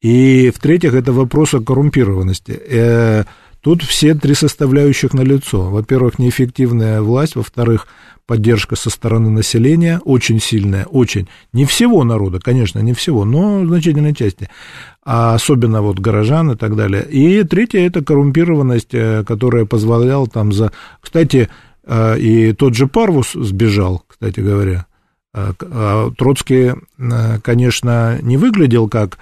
И 0.00 0.50
в-третьих, 0.50 0.94
это 0.94 1.12
вопрос 1.12 1.54
о 1.54 1.60
коррумпированности. 1.60 2.52
Э, 2.52 3.24
Тут 3.62 3.82
все 3.82 4.14
три 4.14 4.34
составляющих 4.34 5.12
налицо. 5.12 5.68
Во-первых, 5.68 6.18
неэффективная 6.18 7.02
власть, 7.02 7.36
во-вторых, 7.36 7.88
поддержка 8.26 8.74
со 8.74 8.88
стороны 8.88 9.28
населения 9.28 10.00
очень 10.04 10.40
сильная, 10.40 10.86
очень. 10.86 11.28
Не 11.52 11.66
всего 11.66 12.02
народа, 12.04 12.40
конечно, 12.40 12.78
не 12.78 12.94
всего, 12.94 13.26
но 13.26 13.66
значительной 13.66 14.14
части. 14.14 14.48
А 15.04 15.34
особенно 15.34 15.82
вот 15.82 15.98
горожан 15.98 16.52
и 16.52 16.56
так 16.56 16.74
далее. 16.74 17.04
И 17.04 17.42
третье, 17.44 17.86
это 17.86 18.02
коррумпированность, 18.02 18.94
э, 18.94 19.24
которая 19.26 19.66
позволяла 19.66 20.26
там 20.26 20.52
за... 20.52 20.72
Кстати, 21.02 21.50
э, 21.84 22.18
и 22.18 22.54
тот 22.54 22.74
же 22.74 22.86
Парвус 22.86 23.32
сбежал, 23.34 24.04
кстати 24.08 24.40
говоря. 24.40 24.86
А, 25.32 26.10
Троцкий, 26.18 26.72
конечно, 27.42 28.18
не 28.20 28.36
выглядел 28.36 28.88
как 28.88 29.18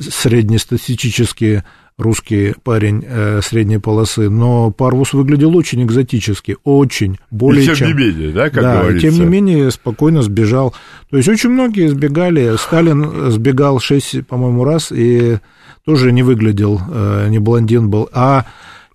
среднестатистический 0.00 1.62
русский 2.00 2.54
парень 2.62 3.04
э, 3.06 3.40
средней 3.42 3.78
полосы, 3.78 4.30
но 4.30 4.70
Парвус 4.70 5.12
выглядел 5.12 5.56
очень 5.56 5.82
экзотически, 5.84 6.56
очень, 6.64 7.18
более 7.30 7.62
И 7.62 7.66
тем 7.66 7.74
чем... 7.74 7.88
не 7.88 7.94
менее, 7.94 8.32
да, 8.32 8.50
как 8.50 8.62
да, 8.62 8.80
говорится. 8.80 9.10
тем 9.10 9.20
не 9.20 9.26
менее 9.26 9.70
спокойно 9.70 10.22
сбежал. 10.22 10.74
То 11.10 11.16
есть 11.16 11.28
очень 11.28 11.50
многие 11.50 11.88
сбегали. 11.88 12.56
Сталин 12.56 13.30
сбегал 13.30 13.80
шесть, 13.80 14.26
по-моему, 14.26 14.64
раз 14.64 14.90
и 14.92 15.38
тоже 15.84 16.12
не 16.12 16.22
выглядел, 16.22 16.80
э, 16.90 17.28
не 17.28 17.38
блондин 17.38 17.90
был. 17.90 18.08
А 18.12 18.46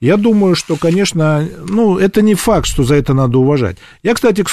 я 0.02 0.18
думаю, 0.18 0.56
что, 0.56 0.76
конечно, 0.76 1.48
ну, 1.68 1.98
это 1.98 2.22
не 2.22 2.36
факт, 2.36 2.68
что 2.68 2.84
за 2.84 2.96
это 2.96 3.14
надо 3.14 3.38
уважать. 3.38 3.78
Я, 4.04 4.14
кстати, 4.14 4.44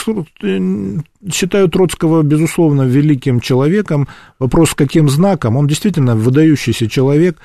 э, 0.43 0.99
считаю 1.33 1.69
Троцкого, 1.69 2.23
безусловно, 2.23 2.83
великим 2.83 3.41
человеком. 3.41 4.07
Вопрос, 4.39 4.71
с 4.71 4.75
каким 4.75 5.09
знаком. 5.09 5.57
Он 5.57 5.67
действительно 5.67 6.15
выдающийся 6.15 6.89
человек. 6.89 7.39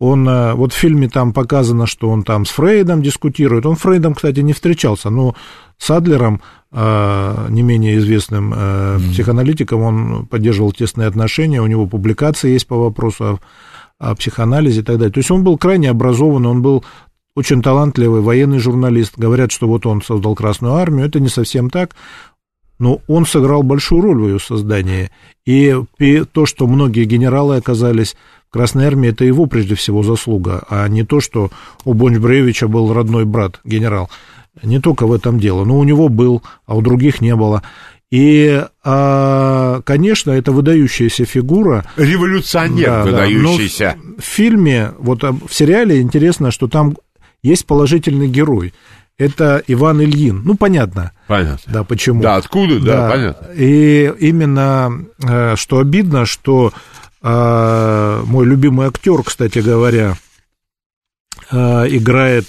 Он, 0.00 0.28
э, 0.28 0.54
вот 0.54 0.72
в 0.72 0.76
фильме 0.76 1.08
там 1.08 1.32
показано, 1.32 1.86
что 1.86 2.10
он 2.10 2.24
там 2.24 2.44
с 2.44 2.50
Фрейдом 2.50 3.02
дискутирует. 3.02 3.66
Он 3.66 3.76
с 3.76 3.80
Фрейдом, 3.80 4.14
кстати, 4.14 4.40
не 4.40 4.52
встречался, 4.52 5.10
но 5.10 5.36
с 5.78 5.90
Адлером, 5.90 6.40
э, 6.72 7.46
не 7.50 7.62
менее 7.62 7.98
известным 7.98 8.52
э, 8.54 8.98
психоаналитиком, 9.12 9.80
он 9.80 10.26
поддерживал 10.26 10.72
тесные 10.72 11.06
отношения. 11.06 11.62
У 11.62 11.66
него 11.66 11.86
публикации 11.86 12.50
есть 12.50 12.66
по 12.66 12.76
вопросу 12.76 13.24
о, 13.24 14.10
о 14.10 14.14
психоанализе 14.16 14.80
и 14.80 14.82
так 14.82 14.98
далее. 14.98 15.12
То 15.12 15.18
есть 15.18 15.30
он 15.30 15.44
был 15.44 15.56
крайне 15.56 15.88
образованный, 15.88 16.48
он 16.48 16.62
был 16.62 16.84
очень 17.36 17.62
талантливый 17.62 18.20
военный 18.20 18.58
журналист. 18.58 19.14
Говорят, 19.16 19.50
что 19.50 19.66
вот 19.66 19.86
он 19.86 20.02
создал 20.02 20.34
Красную 20.34 20.74
Армию. 20.74 21.06
Это 21.06 21.20
не 21.20 21.28
совсем 21.28 21.68
так. 21.70 21.96
Но 22.78 23.00
он 23.06 23.26
сыграл 23.26 23.62
большую 23.62 24.02
роль 24.02 24.22
в 24.22 24.28
ее 24.28 24.38
создании. 24.38 25.10
И 25.46 25.74
то, 26.32 26.46
что 26.46 26.66
многие 26.66 27.04
генералы 27.04 27.56
оказались 27.56 28.16
в 28.48 28.52
Красной 28.52 28.86
Армии, 28.86 29.10
это 29.10 29.24
его 29.24 29.46
прежде 29.46 29.74
всего 29.74 30.02
заслуга, 30.02 30.64
а 30.68 30.86
не 30.88 31.04
то, 31.04 31.20
что 31.20 31.50
у 31.84 31.92
Бонч-Бреевича 31.94 32.68
был 32.68 32.92
родной 32.92 33.24
брат 33.24 33.60
генерал. 33.64 34.10
Не 34.62 34.80
только 34.80 35.06
в 35.06 35.12
этом 35.12 35.40
дело. 35.40 35.64
Но 35.64 35.78
у 35.78 35.84
него 35.84 36.08
был, 36.08 36.42
а 36.66 36.76
у 36.76 36.82
других 36.82 37.20
не 37.20 37.34
было. 37.34 37.62
И, 38.10 38.64
а, 38.84 39.80
конечно, 39.84 40.30
это 40.30 40.52
выдающаяся 40.52 41.24
фигура. 41.24 41.84
Революционер 41.96 42.86
Да, 42.86 43.04
да. 43.04 43.10
выдающийся. 43.10 43.96
Но 44.00 44.14
в, 44.18 44.24
фильме, 44.24 44.92
вот 44.98 45.22
в 45.24 45.52
сериале 45.52 46.00
интересно, 46.00 46.52
что 46.52 46.68
там 46.68 46.96
есть 47.44 47.66
положительный 47.66 48.26
герой. 48.26 48.74
Это 49.16 49.62
Иван 49.68 50.02
Ильин. 50.02 50.42
Ну, 50.44 50.56
понятно, 50.56 51.12
Понятно. 51.28 51.72
да, 51.72 51.84
почему. 51.84 52.20
Да, 52.20 52.34
откуда, 52.34 52.80
да, 52.80 53.08
понятно. 53.08 53.46
И 53.54 54.12
именно, 54.18 55.04
э, 55.22 55.54
что 55.54 55.78
обидно, 55.78 56.26
что 56.26 56.72
э, 57.22 58.22
мой 58.26 58.44
любимый 58.44 58.88
актер, 58.88 59.22
кстати 59.22 59.60
говоря, 59.60 60.16
э, 61.52 61.56
играет 61.90 62.46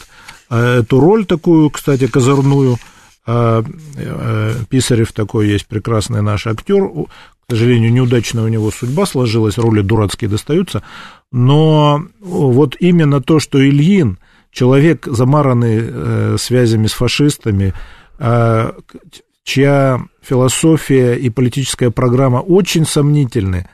эту 0.49 0.99
роль 0.99 1.25
такую, 1.25 1.69
кстати, 1.69 2.07
козырную. 2.07 2.77
Писарев 4.69 5.11
такой 5.11 5.47
есть 5.49 5.65
прекрасный 5.65 6.21
наш 6.21 6.45
актер. 6.45 6.87
К 7.47 7.51
сожалению, 7.51 7.91
неудачная 7.91 8.43
у 8.43 8.47
него 8.47 8.69
судьба 8.69 9.07
сложилась, 9.07 9.57
роли 9.57 9.81
дурацкие 9.81 10.29
достаются. 10.29 10.83
Но 11.31 12.03
вот 12.21 12.75
именно 12.79 13.21
то, 13.21 13.39
что 13.39 13.59
Ильин, 13.59 14.19
человек, 14.55 15.05
замаранный 15.05 15.79
э, 15.81 16.35
связями 16.39 16.87
с 16.87 16.93
фашистами, 16.93 17.73
э, 18.17 18.71
чья 19.43 20.01
философия 20.21 21.15
и 21.15 21.29
политическая 21.29 21.91
программа 21.91 22.37
очень 22.37 22.85
сомнительны. 22.85 23.67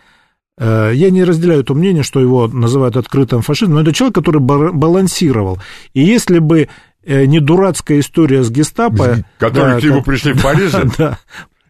Э, 0.57 0.91
Я 0.93 1.11
не 1.11 1.23
разделяю 1.23 1.63
то 1.63 1.75
мнение, 1.75 2.01
что 2.01 2.19
его 2.19 2.47
называют 2.47 2.97
открытым 2.97 3.43
фашизмом, 3.43 3.75
но 3.75 3.81
это 3.81 3.93
человек, 3.93 4.15
который 4.15 4.41
балансировал. 4.41 5.59
И 5.93 6.01
если 6.01 6.39
бы 6.39 6.67
э, 7.05 7.25
не 7.25 7.39
дурацкая 7.39 7.99
история 7.99 8.43
с 8.43 8.49
гестапо... 8.49 9.23
Которые 9.37 9.75
да, 9.75 9.79
к 9.79 9.83
нему 9.83 10.01
пришли 10.01 10.33
в 10.33 10.41
Париже. 10.41 10.89
Да, 10.97 11.19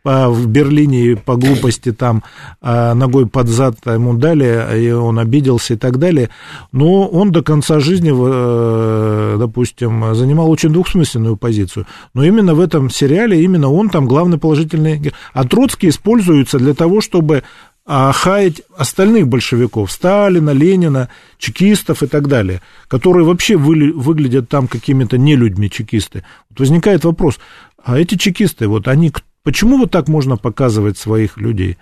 в 0.03 0.47
Берлине 0.47 1.15
по 1.15 1.35
глупости 1.35 1.91
там 1.91 2.23
а, 2.61 2.93
ногой 2.93 3.27
под 3.27 3.47
зад 3.47 3.77
ему 3.85 4.15
дали, 4.15 4.79
и 4.79 4.91
он 4.91 5.19
обиделся 5.19 5.75
и 5.75 5.77
так 5.77 5.99
далее. 5.99 6.29
Но 6.71 7.07
он 7.07 7.31
до 7.31 7.43
конца 7.43 7.79
жизни, 7.79 8.11
э, 8.13 9.37
допустим, 9.37 10.15
занимал 10.15 10.49
очень 10.49 10.69
двухсмысленную 10.69 11.37
позицию. 11.37 11.85
Но 12.13 12.23
именно 12.23 12.55
в 12.55 12.59
этом 12.59 12.89
сериале, 12.89 13.43
именно 13.43 13.71
он 13.71 13.89
там 13.89 14.07
главный 14.07 14.37
положительный... 14.37 15.13
А 15.33 15.43
Троцкий 15.45 15.89
используется 15.89 16.57
для 16.57 16.73
того, 16.73 17.01
чтобы 17.01 17.43
а, 17.85 18.11
хаять 18.11 18.61
остальных 18.77 19.27
большевиков, 19.27 19.91
Сталина, 19.91 20.51
Ленина, 20.51 21.09
чекистов 21.37 22.03
и 22.03 22.07
так 22.07 22.27
далее, 22.27 22.61
которые 22.87 23.25
вообще 23.25 23.55
выли- 23.55 23.91
выглядят 23.91 24.49
там 24.49 24.67
какими-то 24.67 25.17
нелюдьми 25.17 25.69
чекисты. 25.69 26.23
Вот 26.49 26.59
возникает 26.59 27.03
вопрос, 27.03 27.39
а 27.83 27.97
эти 27.99 28.15
чекисты, 28.15 28.67
вот 28.67 28.87
они, 28.87 29.11
почему 29.43 29.77
вот 29.77 29.91
так 29.91 30.07
можно 30.07 30.37
показывать 30.37 30.97
своих 30.97 31.37
людей? 31.37 31.77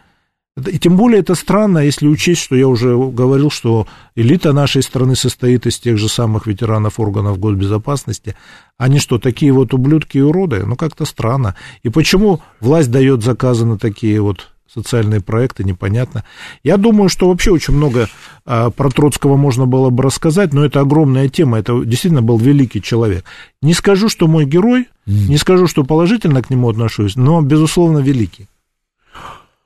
И 0.68 0.77
тем 0.77 0.98
более 0.98 1.22
это 1.22 1.36
странно, 1.36 1.80
если 1.80 2.07
учесть, 2.07 2.41
что 2.41 2.56
я 2.56 2.68
уже 2.68 2.95
говорил, 2.98 3.49
что 3.49 3.88
элита 4.15 4.52
нашей 4.52 4.84
страны 4.84 5.15
состоит 5.15 5.65
из 5.65 5.80
тех 5.80 5.98
же 5.98 6.10
самых 6.10 6.48
ветеранов 6.48 6.99
органов 6.99 7.40
госбезопасности. 7.40 8.36
Они 8.77 8.99
что, 8.99 9.19
такие 9.19 9.53
вот 9.53 9.73
ублюдки 9.73 10.18
и 10.18 10.22
уроды? 10.22 10.65
Ну, 10.65 10.76
как-то 10.76 11.06
странно. 11.06 11.56
И 11.84 11.90
почему 11.90 12.41
власть 12.60 12.91
дает 12.91 13.23
заказы 13.23 13.65
на 13.65 13.77
такие 13.77 14.19
вот 14.22 14.49
социальные 14.73 15.21
проекты, 15.21 15.63
непонятно. 15.63 16.23
Я 16.63 16.77
думаю, 16.77 17.09
что 17.09 17.29
вообще 17.29 17.51
очень 17.51 17.73
много 17.73 18.07
а, 18.45 18.69
про 18.69 18.89
Троцкого 18.89 19.35
можно 19.35 19.65
было 19.65 19.89
бы 19.89 20.03
рассказать, 20.03 20.53
но 20.53 20.63
это 20.65 20.79
огромная 20.81 21.29
тема, 21.29 21.59
это 21.59 21.83
действительно 21.83 22.21
был 22.21 22.37
великий 22.37 22.81
человек. 22.81 23.25
Не 23.61 23.73
скажу, 23.73 24.09
что 24.09 24.27
мой 24.27 24.45
герой, 24.45 24.87
не 25.05 25.37
скажу, 25.37 25.67
что 25.67 25.83
положительно 25.83 26.41
к 26.43 26.49
нему 26.49 26.69
отношусь, 26.69 27.15
но, 27.15 27.41
безусловно, 27.41 27.99
великий. 27.99 28.47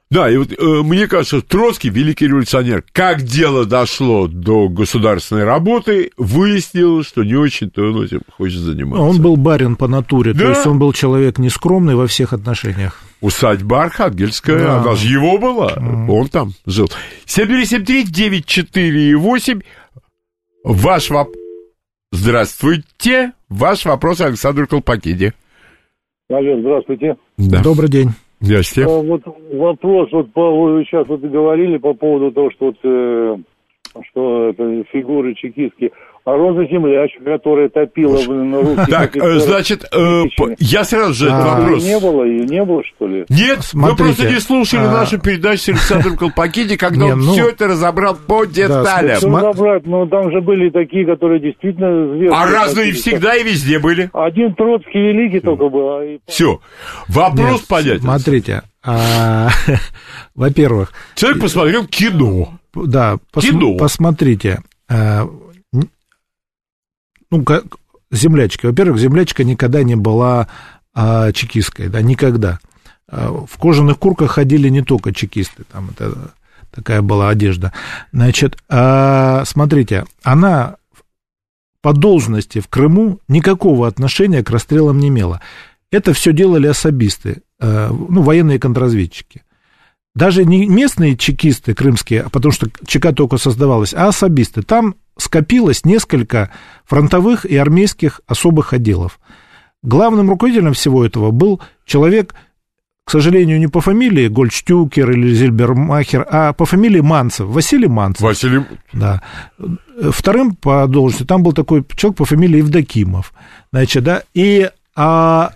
Да, 0.09 0.29
и 0.29 0.37
вот 0.37 0.51
э, 0.51 0.55
мне 0.83 1.07
кажется, 1.07 1.41
Троцкий, 1.41 1.89
великий 1.89 2.27
революционер, 2.27 2.83
как 2.91 3.23
дело 3.23 3.65
дошло 3.65 4.27
до 4.27 4.69
государственной 4.69 5.43
работы, 5.43 6.11
выяснил, 6.17 7.03
что 7.03 7.23
не 7.23 7.33
очень-то 7.35 7.81
он 7.81 8.03
этим 8.03 8.21
хочет 8.29 8.59
заниматься. 8.59 9.01
Он 9.03 9.19
был 9.19 9.37
барин 9.37 9.75
по 9.75 9.87
натуре, 9.87 10.33
Да. 10.33 10.43
то 10.43 10.49
есть 10.49 10.67
он 10.67 10.77
был 10.77 10.93
человек 10.93 11.39
нескромный 11.39 11.95
во 11.95 12.05
всех 12.05 12.31
отношениях. 12.31 13.01
Усадьба 13.23 13.83
Архангельская, 13.83 14.59
Да. 14.59 14.81
она 14.81 14.95
же 14.95 15.07
его 15.07 15.37
была, 15.39 15.73
он 16.09 16.27
там 16.27 16.49
жил. 16.65 16.87
7373948, 17.25 19.61
ваш 20.65 21.09
вопрос... 21.09 21.37
Здравствуйте, 22.11 23.31
ваш 23.49 23.85
вопрос 23.85 24.19
Александру 24.21 24.67
Колпакиде. 24.67 25.33
Алло, 26.29 26.59
здравствуйте. 26.59 27.15
Да. 27.37 27.63
Добрый 27.63 27.89
день. 27.89 28.09
Здравствуйте. 28.41 28.89
А, 28.89 29.01
вот 29.01 29.21
вопрос, 29.53 30.09
вот 30.11 30.33
по, 30.33 30.51
вы 30.73 30.83
сейчас 30.83 31.07
вот 31.07 31.21
говорили 31.21 31.77
по 31.77 31.93
поводу 31.93 32.31
того, 32.33 32.51
что 32.51 32.65
вот, 32.65 32.75
э, 32.83 33.37
что 34.11 34.49
это 34.49 34.83
фигуры 34.91 35.33
чекистские. 35.33 35.91
А 36.25 36.31
Роза 36.37 36.65
Землячка, 36.71 37.21
которая 37.25 37.67
топила 37.67 38.15
русских 38.15 38.85
Так, 38.89 39.17
э, 39.17 39.39
значит, 39.39 39.83
э, 39.91 40.23
я 40.57 40.85
сразу 40.85 41.13
же 41.13 41.25
этот 41.25 41.39
А, 41.41 41.59
вопрос... 41.59 41.83
не 41.83 41.99
было, 41.99 42.23
ее 42.23 42.45
не 42.45 42.63
было, 42.63 42.81
что 42.95 43.07
ли? 43.07 43.25
Нет, 43.27 43.57
вы 43.57 43.63
Смотрите, 43.63 44.03
просто 44.03 44.29
не 44.31 44.39
слушали 44.39 44.85
а- 44.85 44.91
нашу 44.91 45.19
передачу 45.19 45.63
с 45.63 45.69
Александром 45.69 46.15
Колпакиди, 46.17 46.77
когда 46.77 47.07
он 47.07 47.19
ну- 47.19 47.33
все 47.33 47.49
это 47.49 47.67
разобрал 47.67 48.15
по 48.15 48.45
деталям. 48.45 49.17
Сма- 49.19 49.49
разобрать? 49.49 49.85
Ну, 49.85 50.07
там 50.07 50.31
же 50.31 50.39
были 50.39 50.69
такие, 50.69 51.05
которые 51.05 51.41
действительно 51.41 52.33
а 52.33 52.49
разные 52.49 52.93
всегда 52.93 53.35
и 53.35 53.43
везде 53.43 53.79
были. 53.79 54.09
Один 54.13 54.55
Троцкий 54.55 54.99
великий 54.99 55.41
только 55.41 55.67
был. 55.67 55.89
а 55.89 56.17
Все. 56.27 56.61
Вопрос 57.09 57.63
понятен. 57.63 58.01
Смотрите, 58.01 58.61
а, 58.81 59.49
во-первых, 60.35 60.93
Человек 61.15 61.41
посмотрел 61.41 61.85
кино. 61.85 62.53
да, 62.73 63.17
пос- 63.33 63.41
Кино. 63.41 63.75
посмотрите, 63.77 64.59
а, 64.89 65.23
н- 65.23 65.29
ну, 67.33 67.43
как 67.43 67.77
землячка. 68.11 68.67
Во-первых, 68.67 68.99
землячка 68.99 69.43
никогда 69.43 69.81
не 69.81 69.95
была 69.95 70.47
а, 70.93 71.31
чекистской, 71.31 71.87
да, 71.87 72.01
никогда. 72.03 72.59
А, 73.09 73.31
в 73.31 73.57
кожаных 73.57 73.97
курках 73.97 74.31
ходили 74.31 74.69
не 74.69 74.83
только 74.83 75.13
чекисты, 75.13 75.63
там 75.71 75.89
это 75.89 76.31
такая 76.69 77.01
была 77.01 77.29
одежда. 77.29 77.73
Значит, 78.11 78.57
а, 78.69 79.43
смотрите, 79.45 80.05
она 80.21 80.75
по 81.81 81.91
должности 81.91 82.59
в 82.59 82.67
Крыму 82.67 83.19
никакого 83.27 83.87
отношения 83.87 84.43
к 84.43 84.51
расстрелам 84.51 84.99
не 84.99 85.07
имела. 85.07 85.41
Это 85.91 86.13
все 86.13 86.33
делали 86.33 86.67
особисты, 86.67 87.41
э, 87.59 87.89
ну, 87.89 88.21
военные 88.21 88.57
контрразведчики. 88.57 89.42
Даже 90.15 90.45
не 90.45 90.67
местные 90.67 91.17
чекисты 91.17 91.73
крымские, 91.73 92.27
потому 92.31 92.51
что 92.51 92.69
ЧК 92.85 93.13
только 93.13 93.37
создавалась, 93.37 93.95
а 93.95 94.09
особисты. 94.09 94.61
Там 94.61 94.95
скопилось 95.17 95.85
несколько 95.85 96.51
фронтовых 96.85 97.45
и 97.45 97.57
армейских 97.57 98.21
особых 98.27 98.73
отделов. 98.73 99.19
Главным 99.81 100.29
руководителем 100.29 100.73
всего 100.73 101.03
этого 101.03 101.31
был 101.31 101.61
человек, 101.85 102.35
к 103.05 103.11
сожалению, 103.11 103.59
не 103.59 103.67
по 103.67 103.81
фамилии 103.81 104.27
Гольдштюкер 104.27 105.11
или 105.11 105.33
Зильбермахер, 105.33 106.27
а 106.29 106.53
по 106.53 106.65
фамилии 106.65 107.01
Манцев, 107.01 107.47
Василий 107.47 107.87
Манцев. 107.87 108.21
Василий... 108.21 108.61
Да. 108.93 109.23
Вторым 110.11 110.55
по 110.55 110.85
должности 110.85 111.25
там 111.25 111.41
был 111.41 111.53
такой 111.53 111.83
человек 111.95 112.17
по 112.17 112.25
фамилии 112.25 112.59
Евдокимов. 112.59 113.33
Значит, 113.71 114.03
да, 114.03 114.21
и... 114.35 114.69
А, 114.95 115.53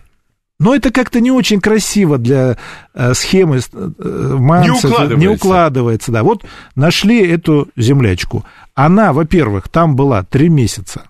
но 0.60 0.76
это 0.76 0.92
как-то 0.92 1.20
не 1.20 1.32
очень 1.32 1.62
красиво 1.62 2.18
для 2.18 2.58
э, 2.94 3.14
схемы 3.14 3.58
э, 3.58 4.36
Манцев. 4.38 4.84
Не 4.84 4.90
укладывается. 4.90 5.18
Не 5.18 5.28
укладывается, 5.28 6.12
да. 6.12 6.24
Вот 6.24 6.46
нашли 6.76 7.28
эту 7.28 7.70
землячку. 7.76 8.44
Она, 8.74 9.14
во-первых, 9.14 9.70
там 9.70 9.96
была 9.96 10.24
три 10.24 10.50
месяца. 10.50 11.04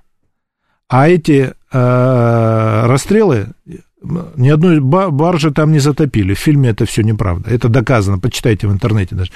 А 0.89 1.07
эти 1.07 1.53
э, 1.71 2.85
расстрелы 2.87 3.47
ни 4.35 4.49
одной 4.49 4.79
ба- 4.79 5.09
баржи 5.09 5.51
там 5.51 5.71
не 5.71 5.79
затопили. 5.79 6.33
В 6.33 6.39
фильме 6.39 6.69
это 6.69 6.85
все 6.85 7.01
неправда. 7.01 7.49
Это 7.49 7.67
доказано. 7.69 8.19
Почитайте 8.19 8.67
в 8.67 8.71
интернете 8.71 9.15
даже. 9.15 9.31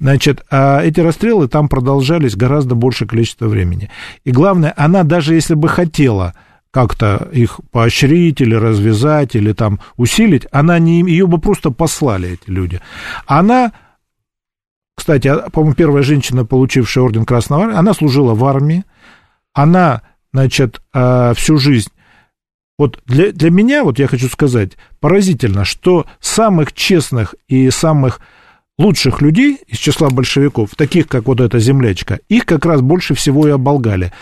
Значит, 0.00 0.44
а 0.50 0.82
эти 0.82 1.00
расстрелы 1.00 1.48
там 1.48 1.68
продолжались 1.68 2.36
гораздо 2.36 2.74
большее 2.74 3.08
количество 3.08 3.46
времени. 3.46 3.90
И 4.24 4.30
главное, 4.30 4.74
она 4.76 5.02
даже 5.02 5.34
если 5.34 5.54
бы 5.54 5.68
хотела 5.68 6.34
как-то 6.72 7.28
их 7.32 7.60
поощрить 7.70 8.40
или 8.40 8.54
развязать, 8.54 9.36
или 9.36 9.52
там 9.52 9.78
усилить, 9.96 10.46
она 10.50 10.78
не, 10.78 11.02
ее 11.02 11.26
бы 11.26 11.38
просто 11.38 11.70
послали, 11.70 12.30
эти 12.30 12.50
люди. 12.50 12.80
Она, 13.26 13.72
кстати, 14.96 15.28
а, 15.28 15.50
по-моему, 15.50 15.74
первая 15.74 16.02
женщина, 16.02 16.44
получившая 16.44 17.04
орден 17.04 17.24
Красного 17.24 17.64
Армии, 17.64 17.76
она 17.76 17.94
служила 17.94 18.34
в 18.34 18.44
армии, 18.44 18.84
она, 19.52 20.02
значит, 20.32 20.82
а, 20.92 21.34
всю 21.34 21.58
жизнь 21.58 21.90
вот 22.78 23.00
для, 23.06 23.30
для 23.32 23.50
меня, 23.50 23.84
вот 23.84 23.98
я 23.98 24.08
хочу 24.08 24.28
сказать, 24.28 24.72
поразительно, 24.98 25.64
что 25.64 26.06
самых 26.20 26.72
честных 26.72 27.34
и 27.46 27.70
самых 27.70 28.20
лучших 28.78 29.20
людей 29.20 29.60
из 29.68 29.78
числа 29.78 30.10
большевиков, 30.10 30.74
таких 30.74 31.06
как 31.06 31.26
вот 31.26 31.40
эта 31.40 31.58
землячка, 31.58 32.18
их 32.28 32.44
как 32.44 32.64
раз 32.64 32.80
больше 32.80 33.14
всего 33.14 33.46
и 33.46 33.52
оболгали. 33.52 34.12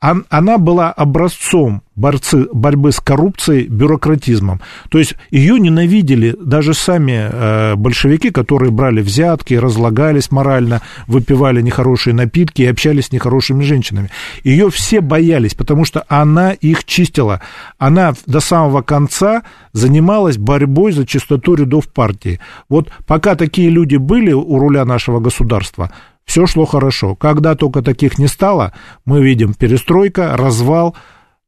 Она 0.00 0.58
была 0.58 0.92
образцом 0.92 1.82
борцы, 1.96 2.46
борьбы 2.52 2.92
с 2.92 3.00
коррупцией, 3.00 3.68
бюрократизмом. 3.68 4.60
То 4.90 4.98
есть 4.98 5.14
ее 5.30 5.58
ненавидели 5.58 6.36
даже 6.38 6.74
сами 6.74 7.30
э, 7.30 7.74
большевики, 7.76 8.30
которые 8.30 8.70
брали 8.70 9.00
взятки, 9.00 9.54
разлагались 9.54 10.30
морально, 10.30 10.82
выпивали 11.06 11.62
нехорошие 11.62 12.14
напитки 12.14 12.62
и 12.62 12.66
общались 12.66 13.06
с 13.06 13.12
нехорошими 13.12 13.62
женщинами. 13.62 14.10
Ее 14.42 14.70
все 14.70 15.00
боялись, 15.00 15.54
потому 15.54 15.84
что 15.84 16.04
она 16.08 16.52
их 16.52 16.84
чистила. 16.84 17.40
Она 17.78 18.14
до 18.26 18.40
самого 18.40 18.82
конца 18.82 19.42
занималась 19.72 20.36
борьбой 20.36 20.92
за 20.92 21.06
чистоту 21.06 21.54
рядов 21.54 21.88
партии. 21.88 22.40
Вот 22.68 22.90
пока 23.06 23.36
такие 23.36 23.70
люди 23.70 23.96
были 23.96 24.32
у 24.32 24.58
руля 24.58 24.84
нашего 24.84 25.20
государства, 25.20 25.90
все 26.24 26.46
шло 26.46 26.64
хорошо. 26.64 27.14
Когда 27.14 27.54
только 27.54 27.82
таких 27.82 28.18
не 28.18 28.26
стало, 28.26 28.72
мы 29.04 29.22
видим 29.22 29.54
перестройка, 29.54 30.36
развал, 30.36 30.96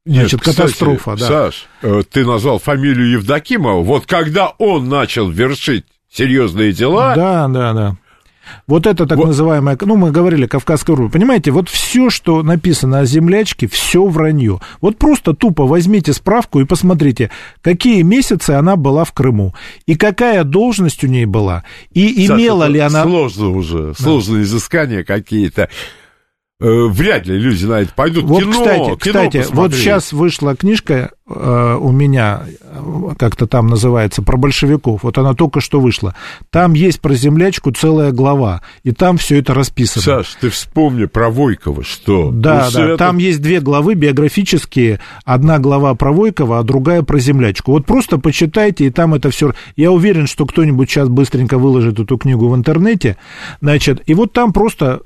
Нет, 0.04 0.22
значит, 0.22 0.40
кстати, 0.40 0.56
катастрофа. 0.56 1.16
Да. 1.16 1.26
Саш, 1.26 1.66
э, 1.82 2.02
ты 2.10 2.24
назвал 2.24 2.58
фамилию 2.58 3.10
Евдокимова. 3.12 3.82
Вот 3.82 4.06
когда 4.06 4.48
он 4.58 4.88
начал 4.88 5.28
вершить 5.28 5.84
серьезные 6.10 6.72
дела, 6.72 7.14
Да, 7.14 7.48
да, 7.48 7.72
да. 7.72 7.96
Вот 8.66 8.86
это 8.86 9.06
так 9.06 9.18
Вот. 9.18 9.28
называемое, 9.28 9.78
ну, 9.80 9.96
мы 9.96 10.10
говорили, 10.10 10.46
Кавказская 10.46 10.96
рубь. 10.96 11.12
Понимаете, 11.12 11.50
вот 11.50 11.68
все, 11.68 12.10
что 12.10 12.42
написано 12.42 13.00
о 13.00 13.04
землячке, 13.04 13.66
все 13.66 14.06
вранье. 14.06 14.60
Вот 14.80 14.98
просто 14.98 15.34
тупо 15.34 15.66
возьмите 15.66 16.12
справку 16.12 16.60
и 16.60 16.64
посмотрите, 16.64 17.30
какие 17.62 18.02
месяцы 18.02 18.50
она 18.50 18.76
была 18.76 19.04
в 19.04 19.12
Крыму, 19.12 19.54
и 19.86 19.94
какая 19.94 20.44
должность 20.44 21.04
у 21.04 21.06
ней 21.06 21.26
была, 21.26 21.64
и 21.92 22.26
Саша, 22.26 22.40
имела 22.40 22.64
ли 22.64 22.80
она... 22.80 23.02
Сложно 23.02 23.50
уже, 23.50 23.94
сложные 23.94 24.44
изыскания 24.44 25.04
какие-то. 25.04 25.68
Э, 26.58 26.86
вряд 26.88 27.26
ли 27.26 27.38
люди 27.38 27.66
на 27.66 27.80
это 27.80 27.92
пойдут. 27.94 28.24
Вот, 28.24 28.40
кино, 28.40 28.52
кстати, 28.52 28.78
кино 28.78 28.96
кстати, 28.96 29.36
вот 29.36 29.46
посмотреть. 29.46 29.80
сейчас 29.82 30.12
вышла 30.14 30.56
книжка 30.56 31.10
э, 31.28 31.78
у 31.78 31.92
меня, 31.92 32.44
как-то 33.18 33.46
там 33.46 33.66
называется, 33.66 34.22
про 34.22 34.38
большевиков. 34.38 35.02
Вот 35.02 35.18
она 35.18 35.34
только 35.34 35.60
что 35.60 35.80
вышла. 35.80 36.14
Там 36.48 36.72
есть 36.72 37.02
про 37.02 37.12
землячку 37.12 37.72
целая 37.72 38.10
глава, 38.10 38.62
и 38.84 38.92
там 38.92 39.18
все 39.18 39.38
это 39.38 39.52
расписано. 39.52 40.02
Саш, 40.02 40.38
ты 40.40 40.48
вспомни 40.48 41.04
про 41.04 41.28
Войкова, 41.28 41.84
что... 41.84 42.30
Да, 42.32 42.68
ну, 42.70 42.72
да, 42.72 42.84
это- 42.86 42.96
там 42.96 43.18
есть 43.18 43.42
две 43.42 43.60
главы 43.60 43.92
биографические. 43.92 45.00
Одна 45.26 45.58
глава 45.58 45.94
про 45.94 46.10
Войкова, 46.10 46.60
а 46.60 46.62
другая 46.62 47.02
про 47.02 47.18
землячку. 47.18 47.72
Вот 47.72 47.84
просто 47.84 48.16
почитайте, 48.16 48.86
и 48.86 48.90
там 48.90 49.12
это 49.12 49.28
все. 49.28 49.52
Я 49.76 49.92
уверен, 49.92 50.26
что 50.26 50.46
кто-нибудь 50.46 50.88
сейчас 50.88 51.10
быстренько 51.10 51.58
выложит 51.58 52.00
эту 52.00 52.16
книгу 52.16 52.48
в 52.48 52.56
интернете. 52.56 53.18
Значит, 53.60 54.02
и 54.06 54.14
вот 54.14 54.32
там 54.32 54.54
просто 54.54 55.02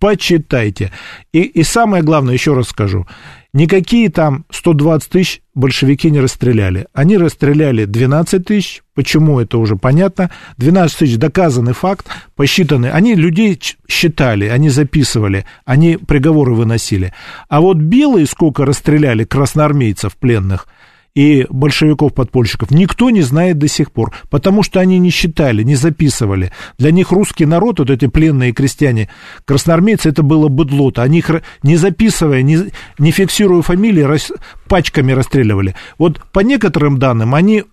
почитайте. 0.00 0.90
И, 1.32 1.42
и 1.42 1.62
самое 1.62 2.02
главное, 2.02 2.34
еще 2.34 2.54
раз 2.54 2.68
скажу, 2.68 3.06
никакие 3.52 4.08
там 4.08 4.44
120 4.50 5.08
тысяч 5.10 5.42
большевики 5.54 6.10
не 6.10 6.18
расстреляли. 6.18 6.86
Они 6.92 7.16
расстреляли 7.16 7.84
12 7.84 8.44
тысяч, 8.44 8.82
почему 8.94 9.38
это 9.38 9.58
уже 9.58 9.76
понятно. 9.76 10.30
12 10.56 10.98
тысяч 10.98 11.16
доказанный 11.18 11.74
факт, 11.74 12.06
посчитаны. 12.34 12.86
Они 12.86 13.14
людей 13.14 13.60
считали, 13.86 14.46
они 14.46 14.70
записывали, 14.70 15.44
они 15.64 15.96
приговоры 15.98 16.54
выносили. 16.54 17.12
А 17.48 17.60
вот 17.60 17.76
белые 17.76 18.26
сколько 18.26 18.64
расстреляли 18.64 19.24
красноармейцев 19.24 20.16
пленных– 20.16 20.66
и 21.14 21.46
большевиков-подпольщиков 21.50 22.70
никто 22.70 23.10
не 23.10 23.22
знает 23.22 23.58
до 23.58 23.68
сих 23.68 23.92
пор, 23.92 24.14
потому 24.30 24.62
что 24.62 24.80
они 24.80 24.98
не 24.98 25.10
считали, 25.10 25.62
не 25.62 25.74
записывали. 25.74 26.52
Для 26.78 26.92
них 26.92 27.10
русский 27.12 27.46
народ, 27.46 27.80
вот 27.80 27.90
эти 27.90 28.06
пленные 28.06 28.52
крестьяне, 28.52 29.08
красноармейцы, 29.44 30.08
это 30.08 30.22
было 30.22 30.48
быдло-то. 30.48 31.02
Они 31.02 31.18
их, 31.18 31.30
не 31.62 31.76
записывая, 31.76 32.42
не, 32.42 32.70
не 32.98 33.10
фиксируя 33.10 33.62
фамилии, 33.62 34.02
рас- 34.02 34.32
пачками 34.68 35.12
расстреливали. 35.12 35.74
Вот 35.98 36.20
по 36.32 36.40
некоторым 36.40 36.98
данным, 36.98 37.34
они 37.34 37.64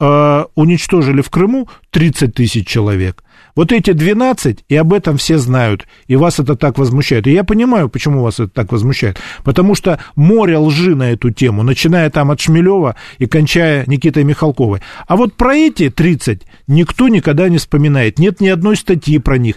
э, 0.00 0.44
уничтожили 0.54 1.22
в 1.22 1.30
Крыму 1.30 1.68
30 1.90 2.34
тысяч 2.34 2.66
человек. 2.66 3.22
Вот 3.56 3.72
эти 3.72 3.92
12, 3.92 4.66
и 4.68 4.76
об 4.76 4.92
этом 4.92 5.16
все 5.16 5.38
знают, 5.38 5.86
и 6.06 6.14
вас 6.14 6.38
это 6.38 6.56
так 6.56 6.76
возмущает. 6.76 7.26
И 7.26 7.32
я 7.32 7.42
понимаю, 7.42 7.88
почему 7.88 8.22
вас 8.22 8.38
это 8.38 8.50
так 8.50 8.70
возмущает. 8.70 9.18
Потому 9.44 9.74
что 9.74 9.98
море 10.14 10.58
лжи 10.58 10.94
на 10.94 11.12
эту 11.12 11.30
тему, 11.30 11.62
начиная 11.62 12.10
там 12.10 12.30
от 12.30 12.38
Шмелева 12.38 12.96
и 13.16 13.24
кончая 13.26 13.84
Никитой 13.86 14.24
Михалковой. 14.24 14.82
А 15.08 15.16
вот 15.16 15.34
про 15.34 15.54
эти 15.56 15.88
30 15.88 16.42
никто 16.66 17.08
никогда 17.08 17.48
не 17.48 17.56
вспоминает. 17.56 18.18
Нет 18.18 18.42
ни 18.42 18.48
одной 18.48 18.76
статьи 18.76 19.18
про 19.18 19.38
них. 19.38 19.56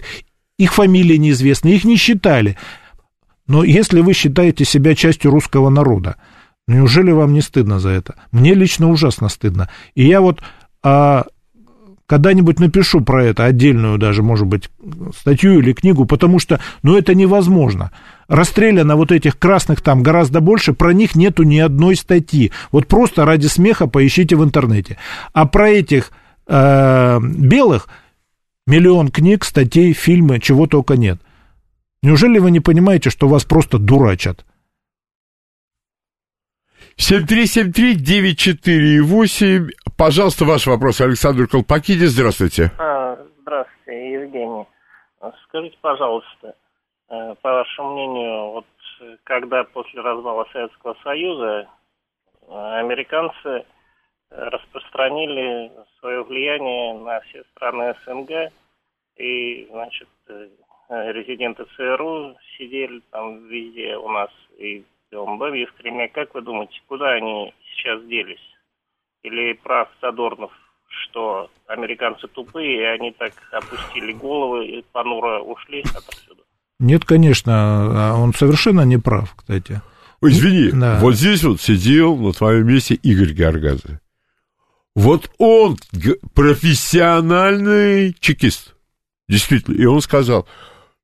Их 0.58 0.72
фамилии 0.72 1.16
неизвестны, 1.16 1.68
их 1.68 1.84
не 1.84 1.96
считали. 1.96 2.56
Но 3.46 3.64
если 3.64 4.00
вы 4.00 4.14
считаете 4.14 4.64
себя 4.64 4.94
частью 4.94 5.30
русского 5.30 5.68
народа, 5.68 6.16
неужели 6.66 7.10
вам 7.10 7.34
не 7.34 7.42
стыдно 7.42 7.78
за 7.78 7.90
это? 7.90 8.14
Мне 8.32 8.54
лично 8.54 8.88
ужасно 8.88 9.28
стыдно. 9.28 9.68
И 9.94 10.06
я 10.06 10.22
вот 10.22 10.40
а, 10.82 11.26
когда-нибудь 12.10 12.58
напишу 12.58 13.02
про 13.02 13.24
это 13.24 13.44
отдельную 13.44 13.96
даже, 13.96 14.24
может 14.24 14.48
быть, 14.48 14.68
статью 15.16 15.60
или 15.60 15.72
книгу, 15.72 16.06
потому 16.06 16.40
что, 16.40 16.58
ну, 16.82 16.98
это 16.98 17.14
невозможно. 17.14 17.92
Расстреляно 18.26 18.96
вот 18.96 19.12
этих 19.12 19.38
красных 19.38 19.80
там 19.80 20.02
гораздо 20.02 20.40
больше, 20.40 20.72
про 20.72 20.92
них 20.92 21.14
нету 21.14 21.44
ни 21.44 21.60
одной 21.60 21.94
статьи. 21.94 22.50
Вот 22.72 22.88
просто 22.88 23.24
ради 23.24 23.46
смеха 23.46 23.86
поищите 23.86 24.34
в 24.34 24.42
интернете. 24.42 24.98
А 25.34 25.46
про 25.46 25.70
этих 25.70 26.10
э, 26.48 27.20
белых 27.22 27.86
миллион 28.66 29.12
книг, 29.12 29.44
статей, 29.44 29.92
фильмы, 29.92 30.40
чего 30.40 30.66
только 30.66 30.96
нет. 30.96 31.20
Неужели 32.02 32.40
вы 32.40 32.50
не 32.50 32.58
понимаете, 32.58 33.10
что 33.10 33.28
вас 33.28 33.44
просто 33.44 33.78
дурачат? 33.78 34.44
7373948. 37.00 39.70
Пожалуйста, 39.96 40.44
ваш 40.44 40.66
вопрос. 40.66 41.00
Александр 41.00 41.46
Колпакидис, 41.46 42.10
здравствуйте. 42.10 42.72
А, 42.78 43.16
здравствуйте, 43.40 44.12
Евгений. 44.12 44.66
Скажите, 45.44 45.78
пожалуйста, 45.80 46.54
э, 47.08 47.34
по 47.40 47.52
вашему 47.52 47.94
мнению, 47.94 48.50
вот 48.50 48.66
когда 49.24 49.64
после 49.64 50.02
развала 50.02 50.46
Советского 50.52 50.94
Союза 51.02 51.70
э, 52.46 52.78
американцы 52.80 53.64
распространили 54.30 55.72
свое 56.00 56.22
влияние 56.22 56.98
на 56.98 57.20
все 57.20 57.44
страны 57.54 57.94
СНГ, 58.04 58.52
и, 59.16 59.66
значит, 59.70 60.08
э, 60.28 60.48
резиденты 61.12 61.64
ЦРУ 61.76 62.36
сидели 62.58 63.00
там 63.10 63.48
везде 63.48 63.96
у 63.96 64.10
нас, 64.10 64.28
и 64.58 64.84
Донбассе, 65.10 65.62
и 65.62 65.66
в 65.66 65.72
Кремле. 65.74 66.08
Как 66.08 66.34
вы 66.34 66.42
думаете, 66.42 66.80
куда 66.86 67.12
они 67.12 67.52
сейчас 67.74 68.02
делись? 68.04 68.40
Или 69.22 69.52
прав 69.54 69.88
Задорнов, 70.00 70.52
что 70.88 71.50
американцы 71.66 72.26
тупые, 72.28 72.80
и 72.80 72.84
они 72.84 73.12
так 73.12 73.32
опустили 73.52 74.12
головы 74.12 74.66
и 74.66 74.84
понуро 74.92 75.40
ушли 75.40 75.82
отсюда? 75.82 76.42
Нет, 76.78 77.04
конечно, 77.04 77.52
а 78.12 78.16
он 78.16 78.32
совершенно 78.32 78.82
не 78.82 78.96
прав, 78.96 79.34
кстати. 79.34 79.82
Ой, 80.22 80.32
извини, 80.32 80.70
да. 80.72 80.98
вот 81.00 81.14
здесь 81.14 81.42
вот 81.44 81.60
сидел 81.60 82.16
на 82.16 82.32
твоем 82.32 82.66
месте 82.66 82.94
Игорь 82.94 83.32
Гаргазы. 83.32 84.00
Вот 84.94 85.30
он 85.38 85.76
профессиональный 86.34 88.14
чекист. 88.20 88.74
Действительно. 89.28 89.76
И 89.76 89.84
он 89.84 90.00
сказал, 90.00 90.46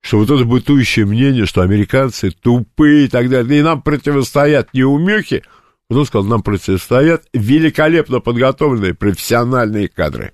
что 0.07 0.19
вот 0.19 0.31
это 0.31 0.45
бытующее 0.45 1.05
мнение, 1.05 1.47
что 1.47 1.63
американцы 1.63 2.31
тупые 2.31 3.07
и 3.07 3.09
так 3.09 3.29
далее, 3.29 3.59
и 3.59 3.63
нам 3.63 3.83
противостоят 3.83 4.73
неумехи, 4.73 5.43
вот 5.91 5.99
он 5.99 6.07
сказал, 6.07 6.27
нам 6.27 6.43
противостоят 6.43 7.25
великолепно 7.33 8.21
подготовленные 8.21 8.95
профессиональные 8.95 9.89
кадры. 9.89 10.33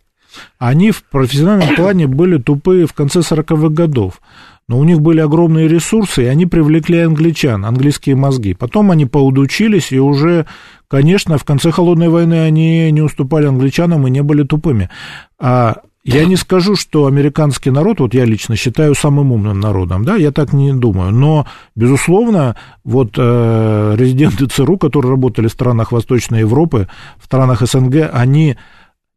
Они 0.59 0.91
в 0.91 1.03
профессиональном 1.05 1.75
плане 1.77 2.07
были 2.07 2.37
тупые 2.37 2.87
в 2.87 2.93
конце 2.93 3.21
40-х 3.21 3.69
годов. 3.71 4.21
Но 4.69 4.79
у 4.79 4.85
них 4.85 5.01
были 5.01 5.21
огромные 5.21 5.69
ресурсы, 5.69 6.23
и 6.23 6.27
они 6.27 6.47
привлекли 6.47 7.01
англичан, 7.01 7.65
английские 7.65 8.15
мозги. 8.15 8.55
Потом 8.55 8.91
они 8.91 9.07
поудучились, 9.07 9.91
и 9.91 9.99
уже, 9.99 10.47
конечно, 10.89 11.37
в 11.37 11.45
конце 11.45 11.71
Холодной 11.71 12.09
войны 12.09 12.45
они 12.45 12.91
не 12.91 13.03
уступали 13.03 13.47
англичанам 13.47 14.07
и 14.07 14.11
не 14.11 14.23
были 14.23 14.45
тупыми. 14.45 14.89
А 15.39 15.83
я 16.05 16.25
не 16.25 16.37
скажу, 16.37 16.75
что 16.75 17.07
американский 17.07 17.71
народ, 17.71 18.01
вот 18.01 18.15
я 18.15 18.25
лично 18.25 18.57
считаю 18.57 18.95
самым 18.95 19.33
умным 19.33 19.61
народом, 19.61 20.05
да, 20.05 20.17
я 20.17 20.33
так 20.33 20.53
не 20.53 20.73
думаю, 20.73 21.13
но, 21.13 21.47
безусловно, 21.77 22.57
вот 22.85 23.15
э, 23.17 23.95
резиденты 23.97 24.47
ЦРУ, 24.47 24.79
которые 24.79 25.11
работали 25.11 25.47
в 25.47 25.53
странах 25.53 25.93
Восточной 25.93 26.41
Европы, 26.41 26.89
в 27.21 27.25
странах 27.27 27.63
СНГ, 27.63 28.11
они 28.13 28.57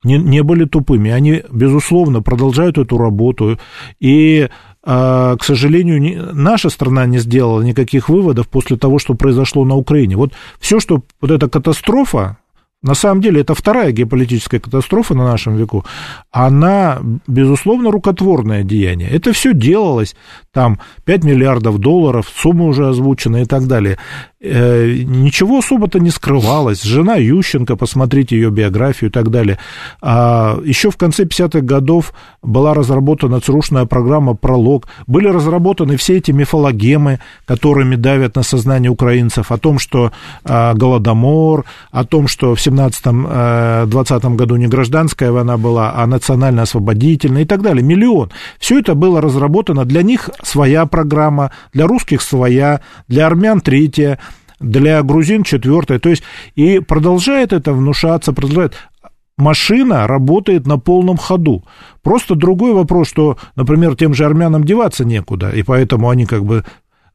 не, 0.03 0.20
не 0.20 0.44
были 0.44 0.66
тупыми, 0.66 1.10
они, 1.10 1.44
безусловно, 1.52 2.22
продолжают 2.22 2.78
эту 2.78 2.99
работу, 2.99 3.60
и, 3.99 4.48
э, 4.48 5.36
к 5.40 5.44
сожалению, 5.44 6.30
наша 6.34 6.70
страна 6.70 7.07
не 7.07 7.18
сделала 7.18 7.64
никаких 7.64 8.10
выводов 8.10 8.48
после 8.48 8.78
того, 8.78 8.99
что 8.99 9.16
произошло 9.16 9.66
на 9.66 9.76
Украине. 9.76 10.18
Вот 10.18 10.34
все, 10.60 10.80
что, 10.80 11.02
вот 11.20 11.32
эта 11.32 11.49
катастрофа, 11.49 12.38
на 12.86 12.94
самом 12.94 13.22
деле, 13.22 13.41
это 13.41 13.56
вторая 13.56 13.91
геополитическая 13.91 14.60
катастрофа 14.60 15.16
на 15.16 15.26
нашем 15.26 15.56
веку. 15.56 15.84
Она, 16.32 16.99
безусловно, 17.26 17.90
рукотворное 17.91 18.64
деяние. 18.64 19.10
Это 19.10 19.34
все 19.34 19.53
делалось, 19.53 20.16
там 20.53 20.80
5 21.06 21.24
миллиардов 21.24 21.80
долларов, 21.80 22.32
сумма 22.36 22.66
уже 22.66 22.88
озвучена 22.88 23.41
и 23.41 23.45
так 23.45 23.66
далее. 23.66 23.98
Э, 24.47 25.03
ничего 25.05 25.57
особо-то 25.57 25.99
не 25.99 26.11
скрывалось. 26.11 26.84
Жена 26.84 27.15
Ющенко, 27.15 27.76
посмотрите 27.76 28.35
ее 28.35 28.51
биографию 28.51 29.09
и 29.09 29.13
так 29.13 29.31
далее. 29.31 29.57
А 30.01 30.59
еще 30.63 30.91
в 30.91 30.97
конце 30.97 31.23
50-х 31.23 31.61
годов 31.61 32.13
была 32.43 32.73
разработана 32.76 33.39
ЦРУшная 33.39 33.85
программа 33.85 34.35
«Пролог». 34.35 34.88
Были 35.07 35.27
разработаны 35.30 35.97
все 35.97 36.17
эти 36.17 36.31
мифологемы, 36.31 37.19
которыми 37.45 37.95
давят 37.95 38.35
на 38.35 38.43
сознание 38.43 38.91
украинцев, 38.91 39.51
о 39.51 39.57
том, 39.57 39.80
что 39.80 40.11
а, 40.43 40.73
Голодомор, 40.76 41.65
о 41.91 42.03
том, 42.05 42.27
что 42.27 42.53
в 42.53 42.59
17-20 42.59 43.88
э, 43.88 44.35
году 44.35 44.55
не 44.57 44.67
гражданская 44.67 45.31
война 45.31 45.57
была, 45.57 45.93
а 45.95 46.05
национально-освободительная 46.05 47.43
и 47.43 47.45
так 47.45 47.61
далее. 47.63 47.84
Миллион. 47.84 48.31
Все 48.59 48.80
это 48.80 48.93
было 48.93 49.22
разработано. 49.22 49.85
Для 49.85 50.03
них 50.03 50.30
своя 50.43 50.85
программа, 50.85 51.51
для 51.73 51.88
русских 51.88 52.22
своя, 52.22 52.81
для 53.07 53.26
армян 53.26 53.61
третья, 53.61 54.19
для 54.60 55.02
грузин 55.03 55.44
четвертая. 55.44 55.99
То 55.99 56.10
есть 56.10 56.23
и 56.56 56.80
продолжает 56.80 57.53
это 57.53 57.73
внушаться, 57.73 58.34
продолжает 58.34 58.73
машина 59.38 60.07
работает 60.07 60.65
на 60.68 60.77
полном 60.77 61.18
ходу. 61.18 61.64
Просто 62.02 62.36
другой 62.36 62.73
вопрос, 62.73 63.10
что, 63.10 63.38
например, 63.56 63.95
тем 63.95 64.14
же 64.14 64.26
армянам 64.26 64.64
деваться 64.64 65.06
некуда, 65.06 65.49
и 65.49 65.64
поэтому 65.64 66.10
они 66.10 66.26
как 66.26 66.45
бы 66.45 66.64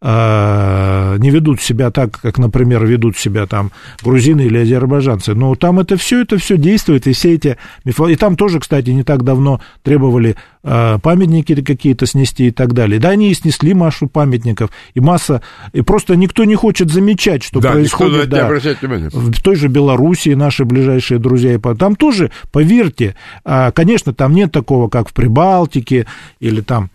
не 0.03 1.31
ведут 1.31 1.61
себя 1.61 1.91
так, 1.91 2.19
как, 2.21 2.39
например, 2.39 2.87
ведут 2.87 3.19
себя 3.19 3.47
там 3.47 3.71
грузины 4.03 4.43
или 4.43 4.59
азербайджанцы. 4.59 5.35
Но 5.35 5.55
там 5.55 5.79
это 5.79 5.97
все, 5.99 6.23
это 6.23 6.39
все 6.39 6.57
действует, 6.57 7.07
и 7.07 7.13
все 7.13 7.35
эти 7.35 7.59
И 7.85 8.17
там 8.17 8.37
тоже, 8.37 8.61
кстати, 8.61 8.91
не 8.91 9.03
так 9.03 9.25
давно 9.25 9.61
требовали 9.83 10.37
а, 10.63 10.99
памятники 10.99 11.61
какие-то 11.63 12.07
снести 12.07 12.49
и 12.49 12.51
так 12.51 12.73
далее. 12.75 12.99
Да, 12.99 13.11
они 13.11 13.31
и 13.31 13.35
снесли 13.35 13.75
массу 13.75 14.09
памятников, 14.09 14.71
и 14.95 15.01
масса... 15.01 15.43
И 15.73 15.83
просто 15.83 16.17
никто 16.17 16.45
не 16.45 16.55
хочет 16.55 16.91
замечать, 16.91 17.43
что 17.43 17.61
да, 17.61 17.73
происходит 17.73 18.29
да, 18.29 18.49
в 18.49 19.43
той 19.43 19.57
же 19.57 19.69
Белоруссии, 19.69 20.35
наши 20.35 20.65
ближайшие 20.65 21.19
друзья. 21.19 21.59
Там 21.59 21.97
тоже, 21.97 22.31
поверьте, 22.53 23.17
а, 23.45 23.71
конечно, 23.71 24.13
там 24.13 24.35
нет 24.35 24.53
такого, 24.53 24.89
как 24.89 25.09
в 25.09 25.13
Прибалтике 25.13 26.07
или 26.41 26.61
там 26.61 26.91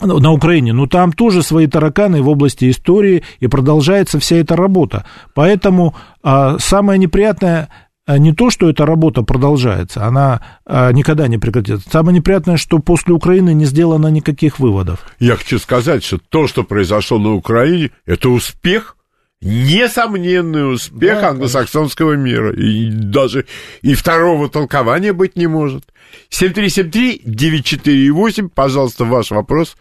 на 0.00 0.32
Украине, 0.32 0.72
но 0.72 0.86
там 0.86 1.12
тоже 1.12 1.42
свои 1.42 1.66
тараканы 1.66 2.22
в 2.22 2.28
области 2.28 2.70
истории, 2.70 3.22
и 3.40 3.46
продолжается 3.46 4.18
вся 4.18 4.36
эта 4.36 4.56
работа. 4.56 5.04
Поэтому 5.34 5.94
а, 6.22 6.58
самое 6.58 6.98
неприятное 6.98 7.68
а, 8.06 8.18
не 8.18 8.32
то, 8.32 8.50
что 8.50 8.70
эта 8.70 8.86
работа 8.86 9.22
продолжается, 9.22 10.04
она 10.04 10.40
а, 10.64 10.92
никогда 10.92 11.26
не 11.28 11.38
прекратится. 11.38 11.88
Самое 11.90 12.16
неприятное, 12.16 12.56
что 12.56 12.78
после 12.78 13.14
Украины 13.14 13.52
не 13.52 13.64
сделано 13.64 14.08
никаких 14.08 14.58
выводов. 14.58 15.00
Я 15.18 15.36
хочу 15.36 15.58
сказать, 15.58 16.04
что 16.04 16.18
то, 16.18 16.46
что 16.46 16.62
произошло 16.62 17.18
на 17.18 17.32
Украине, 17.32 17.90
это 18.04 18.28
успех, 18.28 18.96
несомненный 19.42 20.72
успех 20.72 21.20
да, 21.20 21.28
англосаксонского 21.30 22.12
мира. 22.14 22.52
И 22.52 22.90
даже 22.90 23.46
и 23.82 23.94
второго 23.94 24.48
толкования 24.48 25.12
быть 25.12 25.36
не 25.36 25.46
может. 25.46 25.84
7373-948, 26.30 28.48
пожалуйста, 28.54 29.04
ваш 29.04 29.30
вопрос. 29.30 29.76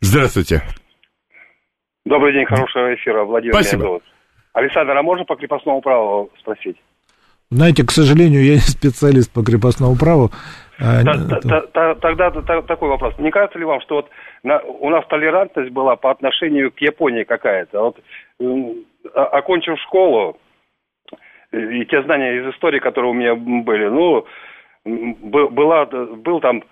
Здравствуйте. 0.00 0.62
Добрый 2.04 2.32
день, 2.32 2.46
хорошего 2.46 2.92
эфира. 2.94 3.24
Владимир 3.24 3.54
Спасибо. 3.54 3.84
меня 3.84 4.00
Александр, 4.52 4.96
а 4.96 5.02
можно 5.02 5.24
по 5.24 5.36
крепостному 5.36 5.80
праву 5.80 6.30
спросить? 6.40 6.76
Знаете, 7.50 7.84
к 7.84 7.90
сожалению, 7.90 8.44
я 8.44 8.54
не 8.54 8.60
специалист 8.60 9.32
по 9.32 9.42
крепостному 9.42 9.96
праву. 9.96 10.30
А, 10.78 11.02
тогда 12.00 12.30
такой 12.30 12.88
вопрос. 12.88 13.14
Не 13.18 13.30
кажется 13.30 13.58
ли 13.58 13.64
вам, 13.64 13.80
что 13.82 13.96
вот 13.96 14.08
у 14.80 14.90
нас 14.90 15.06
толерантность 15.06 15.70
была 15.70 15.96
по 15.96 16.10
отношению 16.10 16.72
к 16.72 16.80
Японии 16.80 17.24
какая-то? 17.24 17.80
Вот 17.80 17.98
окончив 19.14 19.78
школу, 19.80 20.36
и 21.52 21.84
те 21.86 22.02
знания 22.02 22.36
из 22.36 22.54
истории, 22.54 22.78
которые 22.78 23.10
у 23.10 23.14
меня 23.14 23.34
были, 23.34 23.88
ну, 23.88 24.24
была, 24.84 25.84
был 25.86 26.40
там 26.40 26.62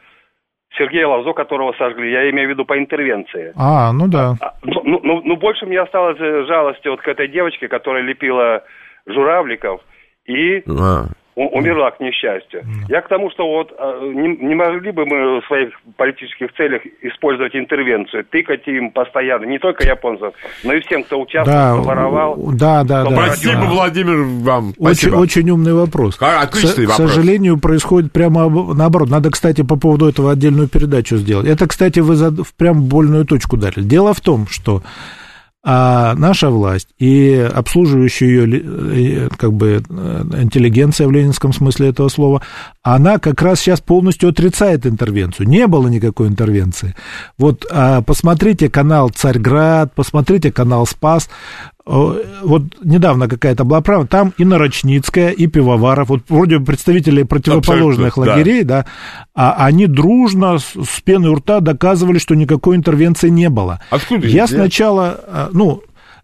Сергей 0.79 1.05
Лазо, 1.05 1.33
которого 1.33 1.73
сожгли, 1.75 2.11
я 2.11 2.31
имею 2.31 2.49
в 2.49 2.51
виду 2.53 2.65
по 2.65 2.79
интервенции. 2.79 3.53
А, 3.57 3.93
ну 3.93 4.09
да. 4.09 4.37
А, 4.41 4.55
ну, 4.63 4.83
ну, 4.85 5.01
ну, 5.03 5.23
ну 5.25 5.37
больше 5.37 5.67
мне 5.67 5.81
осталось 5.81 6.19
жалости 6.19 6.89
вот 6.89 7.01
к 7.01 7.09
этой 7.09 7.29
девочке, 7.29 7.69
которая 7.69 8.03
лепила 8.03 8.63
журавликов, 9.07 9.81
и 10.27 10.63
а 10.69 11.07
умерла, 11.49 11.91
к 11.91 12.01
несчастью. 12.01 12.65
Я 12.89 13.01
к 13.01 13.09
тому, 13.09 13.31
что 13.31 13.47
вот 13.47 13.73
а, 13.79 14.01
не, 14.03 14.37
не 14.37 14.55
могли 14.55 14.91
бы 14.91 15.07
мы 15.07 15.41
в 15.41 15.47
своих 15.47 15.71
политических 15.97 16.53
целях 16.55 16.83
использовать 17.03 17.55
интервенцию, 17.55 18.25
тыкать 18.25 18.67
им 18.69 18.91
постоянно, 18.91 19.45
не 19.45 19.59
только 19.59 19.87
японцев, 19.87 20.35
но 20.65 20.75
и 20.75 20.81
всем, 20.81 21.03
кто 21.05 21.21
участвовал, 21.21 21.59
да, 21.59 21.73
кто 21.73 21.83
воровал. 21.83 22.37
Да, 22.55 22.85
да, 22.85 23.05
да. 23.05 23.11
Спасибо, 23.11 23.62
да. 23.62 23.71
Владимир, 23.71 24.17
вам. 24.43 24.73
Спасибо. 24.79 25.15
Очень, 25.17 25.41
очень 25.41 25.51
умный 25.51 25.75
вопрос. 25.75 26.19
Отличный 26.21 26.87
к, 26.87 26.91
вопрос. 26.91 27.11
К 27.11 27.15
сожалению, 27.15 27.59
происходит 27.59 28.12
прямо 28.12 28.49
наоборот. 28.75 29.11
Надо, 29.11 29.31
кстати, 29.31 29.62
по 29.62 29.77
поводу 29.77 30.09
этого 30.09 30.33
отдельную 30.33 30.69
передачу 30.69 31.17
сделать. 31.17 31.47
Это, 31.47 31.67
кстати, 31.67 32.01
вы 32.01 32.15
за, 32.17 32.33
прям 32.57 32.85
больную 32.89 33.25
точку 33.25 33.57
дали. 33.57 33.75
Дело 33.77 34.15
в 34.15 34.21
том, 34.21 34.47
что 34.47 34.83
а 35.62 36.15
наша 36.15 36.49
власть 36.49 36.89
и 36.99 37.35
обслуживающая 37.35 38.28
ее 38.28 39.27
э, 39.27 39.28
как 39.37 39.53
бы 39.53 39.82
э, 39.87 40.23
интеллигенция 40.41 41.07
в 41.07 41.11
ленинском 41.11 41.53
смысле 41.53 41.89
этого 41.89 42.09
слова, 42.09 42.43
она 42.82 43.19
как 43.19 43.43
раз 43.43 43.61
сейчас 43.61 43.82
полностью 43.82 44.31
отрицает 44.31 44.87
интервенцию. 44.87 45.49
Не 45.49 45.66
было 45.66 45.89
никакой 45.89 46.28
интервенции. 46.28 46.95
Вот 47.37 47.66
а, 47.70 48.01
посмотрите 48.01 48.70
канал 48.70 49.11
«Царьград», 49.11 49.95
посмотрите 49.95 50.51
канал 50.51 50.87
«Спас». 50.87 51.28
Вот 51.86 52.62
недавно 52.85 53.28
какая-то 53.28 53.65
была 53.65 53.81
правда, 53.81 54.07
там 54.07 54.35
и 54.36 54.44
Нарочницкая, 54.44 55.31
и 55.31 55.47
Пивоваров, 55.47 56.09
вот 56.09 56.23
вроде 56.28 56.61
представители 56.61 57.23
противоположных 57.23 58.09
Абсолютно, 58.09 58.32
лагерей, 58.35 58.65
да. 58.65 58.85
да, 58.85 58.86
а 59.35 59.65
они 59.65 59.86
дружно 59.86 60.59
с, 60.59 60.74
с 60.74 61.01
пеной 61.01 61.31
у 61.31 61.35
рта 61.36 61.61
доказывали, 61.61 62.19
что 62.19 62.35
никакой 62.35 62.77
интервенции 62.77 63.28
не 63.28 63.48
было. 63.48 63.81
Откуда? 63.90 64.27
Я 64.27 64.47
сначала, 64.47 65.20
а, 65.27 65.48
ну, 65.52 65.82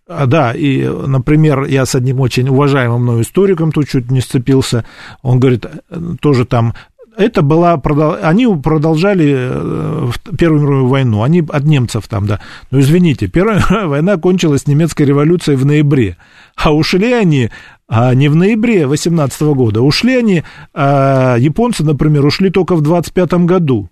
а, 0.08 0.26
да, 0.26 0.52
и, 0.52 0.86
например, 0.86 1.64
я 1.64 1.84
с 1.84 1.94
одним 1.94 2.20
очень 2.20 2.48
уважаемым 2.48 3.02
мной 3.02 3.22
историком 3.22 3.72
тут 3.72 3.88
чуть 3.88 4.10
не 4.10 4.20
сцепился, 4.20 4.84
он 5.22 5.40
говорит, 5.40 5.66
э, 5.66 6.00
тоже 6.20 6.44
там 6.44 6.74
это 7.16 7.42
была, 7.42 7.80
они 8.22 8.46
продолжали 8.62 9.34
э, 9.36 10.10
Первую 10.38 10.62
мировую 10.62 10.86
войну, 10.88 11.22
они 11.22 11.42
от 11.48 11.64
немцев 11.64 12.08
там, 12.08 12.26
да. 12.26 12.40
Но 12.70 12.80
извините, 12.80 13.26
Первая 13.28 13.56
мировая 13.58 13.86
война 13.86 14.16
кончилась 14.16 14.66
немецкой 14.66 15.04
революцией 15.04 15.56
в 15.56 15.64
ноябре, 15.64 16.16
а 16.56 16.74
ушли 16.74 17.12
они 17.12 17.50
а 17.88 18.14
не 18.14 18.28
в 18.28 18.34
ноябре 18.34 18.86
18 18.86 19.40
года, 19.42 19.80
ушли 19.80 20.16
они, 20.16 20.42
а 20.74 21.36
японцы, 21.36 21.84
например, 21.84 22.26
ушли 22.26 22.50
только 22.50 22.74
в 22.74 22.80
25 22.80 23.34
году. 23.44 23.88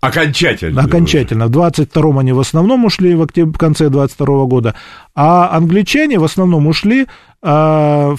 Окончательно. 0.00 0.82
Окончательно. 0.82 1.46
В 1.46 1.50
22-м 1.50 2.18
они 2.18 2.32
в 2.32 2.40
основном 2.40 2.84
ушли 2.84 3.14
в, 3.14 3.22
октябре, 3.22 3.52
в 3.52 3.58
конце 3.58 3.88
22 3.88 4.26
-го 4.26 4.46
года, 4.46 4.74
а 5.14 5.56
англичане 5.56 6.18
в 6.18 6.24
основном 6.24 6.66
ушли 6.66 7.06
а, 7.42 8.14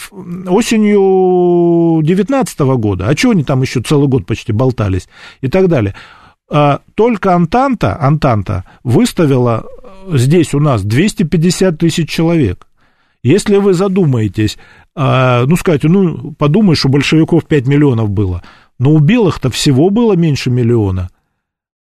осенью 0.47 2.01
19 2.03 2.59
-го 2.59 2.77
года. 2.77 3.07
А 3.07 3.15
что 3.15 3.29
они 3.29 3.43
там 3.43 3.61
еще 3.61 3.81
целый 3.81 4.07
год 4.07 4.25
почти 4.25 4.53
болтались 4.53 5.07
и 5.41 5.47
так 5.47 5.67
далее. 5.67 5.93
А, 6.49 6.79
только 6.95 7.35
Антанта, 7.35 7.97
Антанта 8.01 8.63
выставила 8.83 9.63
здесь 10.11 10.55
у 10.55 10.59
нас 10.59 10.83
250 10.83 11.77
тысяч 11.77 12.09
человек. 12.09 12.65
Если 13.21 13.57
вы 13.57 13.73
задумаетесь, 13.73 14.57
а, 14.95 15.45
ну, 15.45 15.55
скажете, 15.55 15.89
ну, 15.89 16.33
подумаешь, 16.39 16.85
у 16.85 16.89
большевиков 16.89 17.45
5 17.45 17.67
миллионов 17.67 18.09
было, 18.09 18.41
но 18.79 18.91
у 18.93 18.99
белых-то 18.99 19.51
всего 19.51 19.91
было 19.91 20.15
меньше 20.15 20.49
миллиона– 20.49 21.09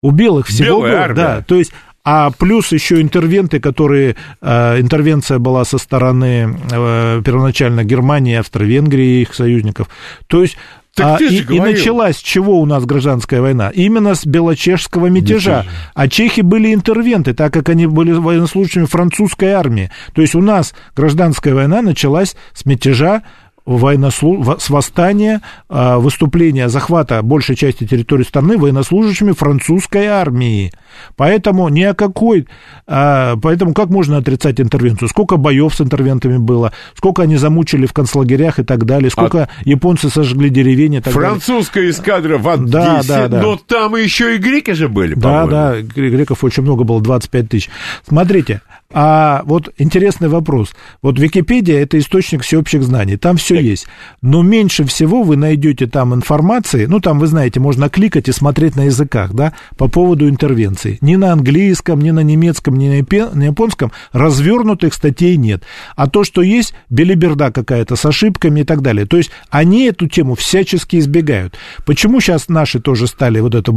у 0.03 0.11
белых 0.11 0.49
всего 0.49 0.81
Белая 0.81 0.93
было, 0.93 1.01
армия. 1.01 1.15
да, 1.15 1.45
то 1.47 1.57
есть 1.57 1.73
а 2.05 2.31
плюс 2.31 2.73
еще 2.73 3.01
интервенты, 3.01 3.61
которые... 3.61 4.17
Э, 4.41 4.81
интервенция 4.81 5.39
была 5.39 5.65
со 5.65 5.79
стороны 5.79 6.59
э, 6.73 7.23
первоначально 7.25 7.85
Германии, 7.85 8.35
Австро-Венгрии 8.35 9.19
и 9.19 9.23
их 9.23 9.35
союзников. 9.35 9.89
То 10.27 10.43
есть 10.43 10.57
так 10.95 11.21
а, 11.21 11.25
и, 11.25 11.39
и 11.39 11.61
началась 11.61 12.19
с 12.19 12.21
чего 12.21 12.61
у 12.61 12.67
нас 12.67 12.85
гражданская 12.85 13.41
война? 13.41 13.71
Именно 13.71 14.15
с 14.15 14.27
белочешского 14.27 15.07
мятежа. 15.07 15.61
Мятежа. 15.61 15.73
А 15.95 16.09
чехи 16.09 16.43
были 16.43 16.75
интервенты, 16.75 17.33
так 17.33 17.53
как 17.53 17.71
они 17.71 17.87
были 17.87 18.13
военнослужащими 18.13 18.85
французской 18.85 19.53
армии. 19.53 19.91
То 20.13 20.21
есть 20.21 20.35
у 20.35 20.43
нас 20.43 20.75
гражданская 20.95 21.55
война 21.55 21.81
началась 21.81 22.37
с 22.53 22.67
мятежа 22.67 23.23
военнослу... 23.65 24.57
с 24.59 24.71
восстания, 24.71 25.41
а, 25.69 25.99
выступления 25.99 26.69
захвата 26.69 27.23
большей 27.23 27.57
части 27.57 27.87
территории 27.87 28.25
страны 28.25 28.59
военнослужащими 28.59 29.33
французской 29.33 30.07
армии. 30.07 30.73
Поэтому 31.17 31.69
ни 31.69 31.83
о 31.83 31.95
какой... 31.95 32.47
А, 32.87 33.37
поэтому 33.37 33.75
как 33.75 33.89
можно 33.89 34.19
отрицать 34.19 34.61
интервенцию? 34.61 35.09
Сколько 35.09 35.37
боев 35.37 35.75
с 35.75 35.81
интервентами 35.81 36.39
было? 36.39 36.73
Сколько 36.95 37.23
они 37.23 37.37
замучили 37.37 37.87
в 37.87 37.93
концлагерях 37.93 38.59
и 38.59 38.65
так 38.65 38.85
далее? 38.85 39.11
Сколько 39.11 39.45
а... 39.45 39.49
японцы 39.65 40.11
сожгли 40.11 40.51
деревень 40.51 40.95
и 40.95 41.01
так 41.01 41.13
Французская 41.13 41.81
далее? 41.81 41.93
эскадра 41.93 42.39
в 42.39 42.49
Одессе, 42.49 42.73
да, 42.73 43.03
да, 43.03 43.29
да. 43.29 43.43
но 43.43 43.57
там 43.57 43.97
еще 43.97 44.37
и 44.37 44.39
греки 44.39 44.73
же 44.73 44.89
были, 44.89 45.15
Да, 45.15 45.47
да, 45.47 45.81
греков 45.81 46.45
очень 46.45 46.63
много 46.63 46.85
было, 46.85 47.01
25 47.01 47.49
тысяч. 47.49 47.71
Смотрите, 48.07 48.61
а 48.93 49.43
вот 49.45 49.73
интересный 49.79 50.29
вопрос. 50.29 50.75
Вот 51.01 51.19
Википедия– 51.19 51.81
это 51.83 51.99
источник 51.99 52.43
всеобщих 52.43 52.83
знаний, 52.83 53.17
там 53.17 53.37
все 53.37 53.61
есть. 53.61 53.87
Но 54.21 54.43
меньше 54.43 54.85
всего 54.85 55.23
вы 55.23 55.37
найдете 55.37 55.87
там 55.87 56.15
информации, 56.15 56.87
ну, 56.87 57.01
там, 57.01 57.19
вы 57.19 57.27
знаете, 57.27 57.61
можно 57.61 57.89
кликать 57.89 58.29
и 58.29 58.33
смотреть 58.33 58.77
на 58.77 58.83
языках, 58.83 59.33
да, 59.33 59.53
по 59.77 59.89
поводу 59.89 60.29
интервенции. 60.29 60.99
Ни 61.01 61.17
на 61.17 61.33
английском, 61.33 62.01
ни 62.01 62.11
на 62.11 62.21
немецком, 62.21 62.77
ни 62.77 62.89
на 62.89 63.45
японском 63.45 63.93
развернутых 64.13 64.95
статей 64.95 65.37
нет. 65.37 65.63
А 65.97 66.09
то, 66.09 66.25
что 66.25 66.43
есть, 66.43 66.75
белиберда 66.91 67.51
какая-то 67.51 67.97
с 67.97 68.05
ошибками 68.05 68.61
и 68.61 68.65
так 68.65 68.83
далее. 68.83 69.07
То 69.07 69.17
есть 69.17 69.31
они 69.51 69.85
эту 69.85 70.09
тему 70.09 70.35
всячески 70.35 70.97
избегают. 70.97 71.57
Почему 71.87 72.21
сейчас 72.21 72.49
наши 72.49 72.81
тоже 72.81 73.07
стали 73.07 73.41
вот 73.41 73.55
это, 73.55 73.73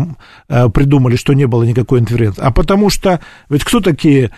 э, 0.49 0.69
придумали, 0.69 1.15
что 1.15 1.33
не 1.33 1.47
было 1.47 1.63
никакой 1.63 1.99
интервенции? 1.99 2.41
А 2.41 2.51
потому 2.51 2.89
что, 2.89 3.19
ведь 3.49 3.63
кто 3.63 3.79
такие, 3.79 4.31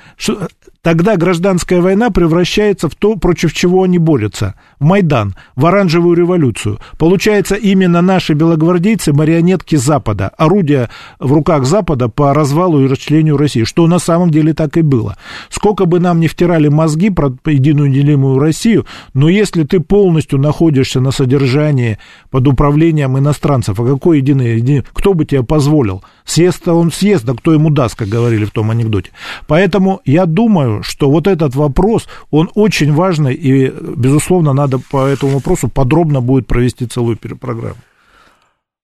Тогда 0.82 1.18
гражданская 1.18 1.82
война 1.82 2.12
превращается 2.12 2.88
в 2.88 2.96
то, 2.96 3.16
против 3.16 3.54
чего 3.54 3.84
они 3.84 3.98
борются. 3.98 4.56
В 4.80 4.86
Майдан, 4.86 5.36
в 5.56 5.66
оранжевую 5.66 6.16
революцию. 6.16 6.80
Получается, 6.98 7.56
именно 7.56 8.02
наши 8.02 8.34
белогвардейцы 8.34 9.12
марионетки 9.12 9.76
Запада, 9.76 10.30
орудия 10.38 10.90
в 11.20 11.34
руках 11.34 11.66
Запада 11.66 12.10
по 12.10 12.34
развалу 12.34 12.82
и 12.82 12.88
расчленению 12.88 13.38
России, 13.38 13.64
что 13.64 13.88
на 13.88 14.00
самом 14.00 14.30
деле 14.30 14.54
так 14.54 14.78
и 14.78 14.82
было. 14.82 15.18
Сколько 15.50 15.86
бы 15.86 16.00
нам 16.00 16.20
не 16.20 16.28
втирали 16.28 16.68
мозги 16.68 17.10
про 17.10 17.34
единую 17.46 17.92
делимую 17.92 18.40
Россию, 18.40 18.86
но 19.14 19.30
если 19.30 19.64
ты 19.64 19.80
полностью 19.80 20.40
находишься 20.40 21.00
на 21.02 21.12
содержании 21.12 21.98
под 22.30 22.48
управлением 22.48 23.18
иностранцев, 23.18 23.80
а 23.80 23.86
какой 23.86 24.20
единый, 24.20 24.84
кто 24.94 25.14
бы 25.14 25.26
тебе 25.26 25.44
позволил? 25.44 26.04
Съезд 26.28 26.68
он 26.68 26.92
съезд, 26.92 27.26
да 27.26 27.34
кто 27.34 27.54
ему 27.54 27.70
даст, 27.70 27.96
как 27.98 28.10
говорили 28.10 28.44
в 28.44 28.52
том 28.52 28.70
анекдоте. 28.70 29.12
Поэтому 29.48 30.02
я 30.04 30.26
думаю, 30.26 30.84
что 30.84 31.10
вот 31.10 31.26
этот 31.26 31.56
вопрос, 31.56 32.08
он 32.32 32.50
очень 32.54 32.94
важный, 32.94 33.34
и, 33.34 33.70
безусловно, 33.70 34.52
надо 34.52 34.78
по 34.92 35.08
этому 35.08 35.36
вопросу 35.36 35.70
подробно 35.70 36.20
будет 36.20 36.46
провести 36.46 36.86
целую 36.86 37.18
программу. 37.18 37.78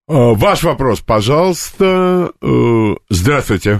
А, 0.07 0.34
ваш 0.34 0.64
вопрос, 0.64 1.02
пожалуйста. 1.02 2.32
Э, 2.41 2.95
здравствуйте. 3.10 3.80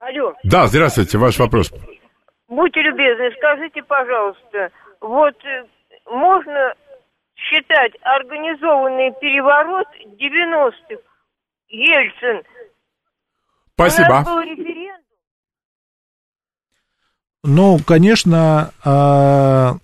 Алло. 0.00 0.32
Да, 0.42 0.68
здравствуйте, 0.68 1.18
ваш 1.18 1.38
вопрос. 1.38 1.70
Будьте 2.48 2.80
любезны, 2.80 3.30
скажите, 3.36 3.82
пожалуйста, 3.82 4.70
вот 5.02 5.36
э, 5.44 5.66
можно 6.10 6.72
считать 7.36 7.92
организованный 8.00 9.12
переворот 9.20 9.86
90-х 10.18 11.02
Ельцин. 11.68 12.42
Спасибо. 13.74 14.06
У 14.06 14.10
нас 14.10 14.26
был 14.26 14.40
референдум. 14.40 15.04
Ну, 17.44 17.78
конечно, 17.84 18.72
а, 18.84 19.76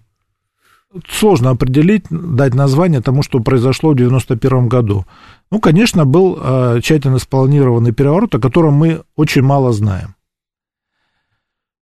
сложно 1.09 1.51
определить, 1.51 2.07
дать 2.11 2.55
название 2.55 3.01
тому, 3.01 3.23
что 3.23 3.41
произошло 3.41 3.91
в 3.91 3.97
91 3.97 4.69
году. 4.69 5.07
Ну, 5.51 5.61
конечно, 5.61 6.05
был 6.05 6.39
а, 6.41 6.81
тщательно 6.81 7.19
спланированный 7.19 7.93
переворот, 7.93 8.35
о 8.35 8.41
котором 8.41 8.75
мы 8.75 9.03
очень 9.17 9.43
мало 9.43 9.73
знаем. 9.73 10.15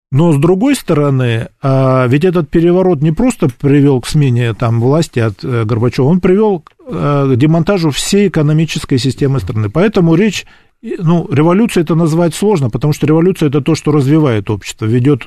Но 0.09 0.31
с 0.31 0.37
другой 0.37 0.75
стороны, 0.75 1.49
а, 1.61 2.07
ведь 2.07 2.23
этот 2.23 2.49
переворот 2.49 3.01
не 3.01 3.11
просто 3.11 3.49
привел 3.49 3.99
к 3.99 4.07
смене 4.07 4.53
там, 4.53 4.79
власти 4.79 5.19
от 5.19 5.43
э, 5.43 5.65
Горбачева, 5.65 6.05
он 6.05 6.21
привел 6.21 6.63
демонтажу 6.89 7.91
всей 7.91 8.29
экономической 8.29 8.97
системы 8.97 9.39
страны. 9.39 9.69
Поэтому 9.69 10.15
речь 10.15 10.45
ну, 10.81 11.27
революция 11.31 11.83
это 11.83 11.95
назвать 11.95 12.35
сложно, 12.35 12.69
потому 12.69 12.93
что 12.93 13.07
революция 13.07 13.49
это 13.49 13.61
то, 13.61 13.73
что 13.73 13.91
развивает 13.91 14.49
общество, 14.49 14.85
ведет 14.85 15.23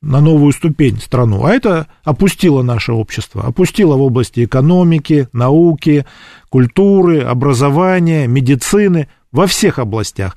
на 0.00 0.20
новую 0.20 0.52
ступень 0.52 0.98
страну. 0.98 1.44
А 1.44 1.50
это 1.50 1.88
опустило 2.04 2.62
наше 2.62 2.92
общество, 2.92 3.44
опустило 3.44 3.96
в 3.96 4.02
области 4.02 4.44
экономики, 4.44 5.28
науки, 5.32 6.06
культуры, 6.48 7.20
образования, 7.20 8.26
медицины, 8.26 9.08
во 9.30 9.46
всех 9.46 9.78
областях. 9.78 10.36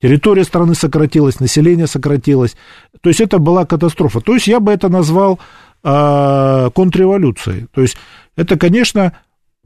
Территория 0.00 0.44
страны 0.44 0.74
сократилась, 0.74 1.40
население 1.40 1.86
сократилось. 1.86 2.56
То 3.00 3.08
есть 3.08 3.20
это 3.20 3.38
была 3.38 3.64
катастрофа. 3.64 4.20
То 4.20 4.34
есть 4.34 4.46
я 4.46 4.60
бы 4.60 4.72
это 4.72 4.88
назвал 4.88 5.38
э, 5.82 6.70
контрреволюцией. 6.74 7.66
То 7.72 7.82
есть 7.82 7.96
это, 8.36 8.58
конечно, 8.58 9.14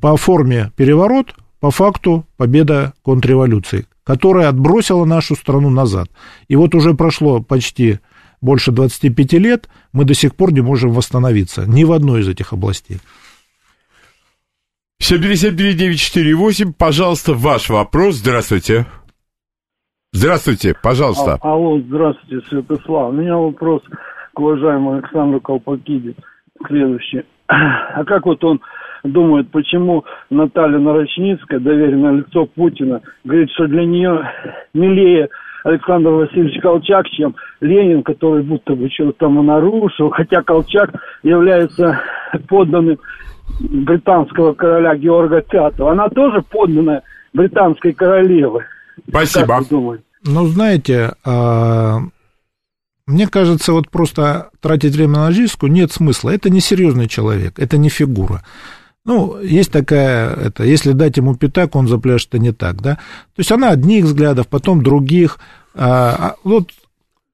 по 0.01 0.16
форме 0.16 0.72
переворот, 0.77 1.35
по 1.60 1.70
факту 1.70 2.27
победа 2.36 2.94
контрреволюции, 3.02 3.86
которая 4.05 4.48
отбросила 4.48 5.05
нашу 5.05 5.36
страну 5.36 5.70
назад. 5.70 6.09
И 6.48 6.56
вот 6.56 6.74
уже 6.74 6.94
прошло 6.94 7.40
почти 7.40 8.01
больше 8.40 8.72
25 8.72 9.32
лет, 9.35 9.68
мы 9.93 10.05
до 10.05 10.14
сих 10.14 10.35
пор 10.35 10.52
не 10.52 10.62
можем 10.62 10.93
восстановиться 10.93 11.66
ни 11.66 11.85
в 11.85 11.93
одной 11.93 12.22
из 12.22 12.28
этих 12.28 12.52
областей. 12.52 12.98
7373948, 15.02 16.72
пожалуйста, 16.77 17.35
ваш 17.35 17.68
вопрос. 17.70 18.16
Здравствуйте. 18.16 18.86
Здравствуйте, 20.12 20.74
пожалуйста. 20.82 21.39
А, 21.40 21.52
алло, 21.52 21.81
здравствуйте, 21.81 22.47
Святослав. 22.48 23.10
У 23.10 23.16
меня 23.16 23.36
вопрос 23.36 23.82
к 24.35 24.39
уважаемому 24.39 24.94
Александру 24.94 25.40
Колпакиде 25.40 26.14
следующий. 26.66 27.22
А 27.48 28.05
как 28.05 28.27
вот 28.27 28.43
он 28.44 28.60
думает, 29.05 29.51
почему 29.51 30.05
Наталья 30.31 30.78
Нарочницкая, 30.78 31.60
доверенное 31.60 32.12
лицо 32.12 32.47
Путина, 32.47 33.01
говорит, 33.24 33.51
что 33.52 33.66
для 33.66 33.85
нее 33.85 34.31
милее 34.74 35.28
Александр 35.64 36.10
Васильевич 36.10 36.60
Колчак, 36.62 37.06
чем 37.10 37.35
Ленин, 37.60 38.02
который 38.02 38.43
будто 38.43 38.74
бы 38.74 38.89
что-то 38.90 39.12
там 39.12 39.44
нарушил, 39.44 40.10
хотя 40.10 40.43
Колчак 40.43 40.90
является 41.22 42.01
подданным 42.48 42.98
британского 43.60 44.55
короля 44.55 44.97
Георга 44.97 45.44
V. 45.51 45.90
Она 45.90 46.09
тоже 46.09 46.43
подданная 46.43 47.02
британской 47.32 47.93
королевы. 47.93 48.64
Спасибо. 49.09 49.60
Ну, 50.24 50.47
знаете, 50.47 51.14
а, 51.24 52.01
мне 53.06 53.27
кажется, 53.27 53.72
вот 53.72 53.90
просто 53.90 54.51
тратить 54.60 54.94
время 54.94 55.14
на 55.14 55.32
Жижску 55.32 55.66
нет 55.66 55.90
смысла. 55.93 56.31
Это 56.31 56.51
не 56.51 56.60
серьезный 56.60 57.09
человек, 57.09 57.59
это 57.59 57.78
не 57.78 57.89
фигура. 57.89 58.43
Ну, 59.05 59.40
есть 59.40 59.72
такая, 59.72 60.35
это, 60.35 60.64
если 60.64 60.93
дать 60.93 61.16
ему 61.16 61.35
пятак, 61.35 61.74
он 61.74 61.89
запляшет, 61.89 62.28
это 62.28 62.39
не 62.39 62.52
так, 62.52 62.82
да. 62.82 62.97
То 62.97 63.39
есть 63.39 63.51
она 63.51 63.70
одних 63.70 64.05
взглядов, 64.05 64.48
потом 64.48 64.82
других. 64.82 65.39
А, 65.74 66.16
а 66.18 66.36
вот 66.44 66.70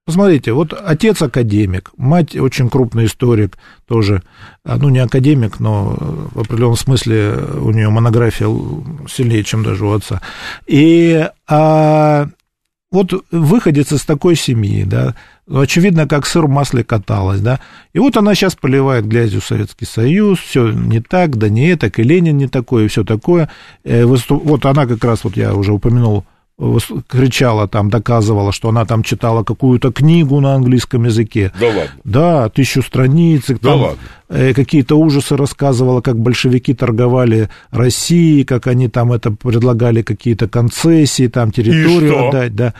Посмотрите, 0.06 0.52
вот 0.52 0.72
отец 0.72 1.20
академик, 1.20 1.90
мать 1.96 2.36
очень 2.36 2.70
крупный 2.70 3.06
историк, 3.06 3.58
тоже, 3.88 4.22
а, 4.64 4.76
ну, 4.76 4.88
не 4.88 5.00
академик, 5.00 5.58
но 5.58 5.96
в 6.32 6.42
определенном 6.42 6.76
смысле 6.76 7.34
у 7.60 7.72
нее 7.72 7.88
монография 7.88 8.46
сильнее, 9.08 9.42
чем 9.42 9.64
даже 9.64 9.84
у 9.84 9.92
отца. 9.92 10.22
И 10.68 11.28
а, 11.48 12.28
вот 12.96 13.24
выходец 13.30 13.92
из 13.92 14.04
такой 14.04 14.36
семьи, 14.36 14.84
да, 14.84 15.14
ну, 15.46 15.60
очевидно, 15.60 16.08
как 16.08 16.26
сыр 16.26 16.46
в 16.46 16.48
масле 16.48 16.82
каталась, 16.82 17.40
да, 17.40 17.60
и 17.92 17.98
вот 17.98 18.16
она 18.16 18.34
сейчас 18.34 18.54
поливает 18.54 19.06
грязью 19.06 19.40
Советский 19.40 19.84
Союз, 19.84 20.38
все 20.38 20.70
не 20.70 21.00
так, 21.00 21.36
да 21.36 21.48
не 21.48 21.68
это, 21.68 21.88
и 21.88 22.02
Ленин 22.02 22.36
не 22.36 22.48
такой, 22.48 22.86
и 22.86 22.88
все 22.88 23.04
такое. 23.04 23.50
Э, 23.84 24.04
вот 24.06 24.66
она 24.66 24.86
как 24.86 25.04
раз, 25.04 25.24
вот 25.24 25.36
я 25.36 25.54
уже 25.54 25.72
упомянул, 25.72 26.24
кричала 27.08 27.68
там, 27.68 27.90
доказывала, 27.90 28.50
что 28.50 28.70
она 28.70 28.86
там 28.86 29.02
читала 29.02 29.44
какую-то 29.44 29.92
книгу 29.92 30.40
на 30.40 30.54
английском 30.54 31.04
языке. 31.04 31.52
Да 31.60 31.66
ладно? 31.66 31.90
Да, 32.04 32.48
тысячу 32.48 32.82
страниц. 32.82 33.44
Да 33.48 33.56
там, 33.58 33.80
ладно? 33.80 33.98
Э, 34.30 34.54
какие-то 34.54 34.96
ужасы 34.96 35.36
рассказывала, 35.36 36.00
как 36.00 36.18
большевики 36.18 36.72
торговали 36.72 37.50
Россией, 37.70 38.44
как 38.44 38.66
они 38.68 38.88
там 38.88 39.12
это 39.12 39.30
предлагали 39.30 40.00
какие-то 40.00 40.48
концессии, 40.48 41.28
там 41.28 41.52
территорию 41.52 42.28
отдать, 42.28 42.54
да. 42.54 42.74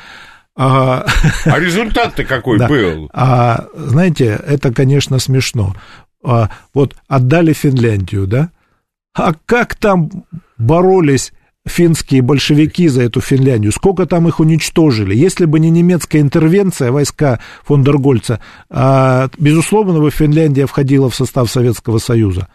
А, 0.59 1.05
а 1.45 1.61
результат-то 1.61 2.25
какой 2.25 2.59
да. 2.59 2.69
был? 2.69 3.11
А, 3.13 3.67
знаете, 3.77 4.41
это, 4.47 4.73
конечно, 4.73 5.19
смешно. 5.19 5.77
А, 6.25 6.49
вот 6.73 6.97
отдали 7.09 7.53
Финляндию, 7.53 8.27
да? 8.27 8.49
А 9.15 9.35
как 9.45 9.75
там 9.75 10.11
боролись 10.57 11.33
финские 11.67 12.23
большевики 12.23 12.89
за 12.89 13.03
эту 13.03 13.21
Финляндию, 13.21 13.73
сколько 13.73 14.07
там 14.07 14.29
их 14.29 14.41
уничтожили. 14.41 15.15
Если 15.15 15.45
бы 15.45 15.61
не 15.61 15.71
немецкая 15.71 16.21
интервенция, 16.21 16.93
войска 16.93 17.41
фон 17.65 17.83
дер 17.83 17.99
Гольца, 17.99 18.41
а, 18.71 19.29
безусловно, 19.37 20.01
бы 20.01 20.11
Финляндия 20.11 20.67
входила 20.67 21.11
в 21.11 21.15
состав 21.15 21.51
Советского 21.51 21.99
Союза. 21.99 22.49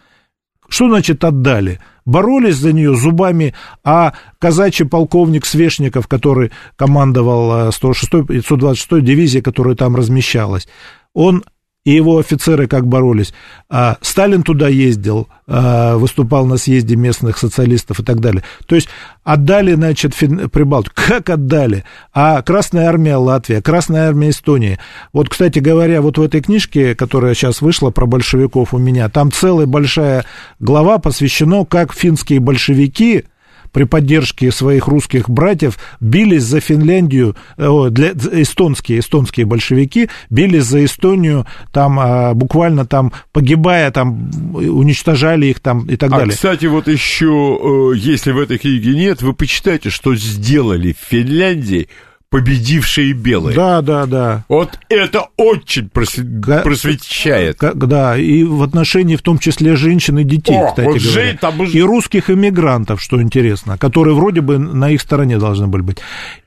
Что 0.68 0.88
значит 0.88 1.22
отдали? 1.22 1.80
Боролись 2.06 2.56
за 2.56 2.72
нее 2.72 2.96
зубами, 2.96 3.54
а 3.84 4.14
казачий 4.38 4.86
полковник 4.86 5.44
Свешников, 5.44 6.08
который 6.08 6.50
командовал 6.76 7.68
106-й, 7.68 8.38
126-й 8.38 9.02
дивизией, 9.02 9.42
которая 9.42 9.76
там 9.76 9.94
размещалась, 9.94 10.66
он 11.12 11.44
и 11.84 11.90
его 11.90 12.18
офицеры 12.18 12.68
как 12.68 12.86
боролись. 12.86 13.34
А 13.68 13.96
Сталин 14.00 14.44
туда 14.44 14.68
ездил, 14.68 15.28
а, 15.48 15.96
выступал 15.96 16.46
на 16.46 16.56
съезде 16.56 16.94
местных 16.94 17.38
социалистов 17.38 17.98
и 17.98 18.04
так 18.04 18.20
далее. 18.20 18.44
То 18.66 18.76
есть 18.76 18.88
отдали, 19.24 19.74
значит. 19.74 20.14
Прибалтику. 20.14 20.94
Как 20.94 21.28
отдали? 21.30 21.84
А 22.14 22.40
Красная 22.42 22.88
Армия 22.88 23.16
Латвия, 23.16 23.60
Красная 23.60 24.08
Армия 24.08 24.30
Эстонии. 24.30 24.78
Вот, 25.12 25.28
кстати 25.28 25.58
говоря, 25.58 26.02
вот 26.02 26.18
в 26.18 26.22
этой 26.22 26.40
книжке, 26.40 26.94
которая 26.94 27.34
сейчас 27.34 27.60
вышла 27.60 27.90
про 27.90 28.06
большевиков 28.06 28.72
у 28.74 28.78
меня, 28.78 29.08
там 29.08 29.32
целая 29.32 29.66
большая 29.66 30.24
глава 30.60 30.98
посвящена, 30.98 31.64
как 31.64 31.92
финские 31.92 32.38
большевики 32.38 33.24
при 33.72 33.84
поддержке 33.84 34.52
своих 34.52 34.86
русских 34.86 35.28
братьев 35.28 35.78
бились 36.00 36.44
за 36.44 36.60
Финляндию, 36.60 37.36
э, 37.56 37.88
для, 37.90 38.12
эстонские, 38.12 39.00
эстонские 39.00 39.46
большевики 39.46 40.08
бились 40.30 40.64
за 40.64 40.84
Эстонию, 40.84 41.46
там 41.72 41.98
а, 41.98 42.34
буквально 42.34 42.86
там 42.86 43.12
погибая, 43.32 43.90
там 43.90 44.30
уничтожали 44.54 45.46
их 45.46 45.60
там 45.60 45.86
и 45.86 45.96
так 45.96 46.12
а, 46.12 46.18
далее. 46.18 46.34
кстати, 46.34 46.66
вот 46.66 46.88
еще, 46.88 47.92
э, 47.94 47.96
если 47.96 48.32
в 48.32 48.38
этой 48.38 48.58
книге 48.58 48.94
нет, 48.94 49.22
вы 49.22 49.32
почитайте, 49.32 49.90
что 49.90 50.14
сделали 50.14 50.92
в 50.92 51.08
Финляндии 51.08 51.88
победившие 52.32 53.12
белые. 53.12 53.54
Да, 53.54 53.82
да, 53.82 54.06
да. 54.06 54.44
Вот 54.48 54.78
это 54.88 55.26
очень 55.36 55.90
просве... 55.90 56.24
просвещает. 56.62 57.58
Да, 57.74 58.16
и 58.16 58.42
в 58.42 58.62
отношении 58.62 59.16
в 59.16 59.22
том 59.22 59.38
числе 59.38 59.76
женщин 59.76 60.18
и 60.18 60.24
детей, 60.24 60.56
О, 60.56 60.68
кстати 60.68 60.86
вот 60.86 60.96
говоря. 60.96 61.12
Жень, 61.12 61.36
там... 61.36 61.62
И 61.62 61.80
русских 61.82 62.30
иммигрантов, 62.30 63.02
что 63.02 63.20
интересно, 63.20 63.76
которые 63.76 64.14
вроде 64.14 64.40
бы 64.40 64.58
на 64.58 64.88
их 64.88 65.02
стороне 65.02 65.38
должны 65.38 65.66
были 65.66 65.82
быть. 65.82 65.98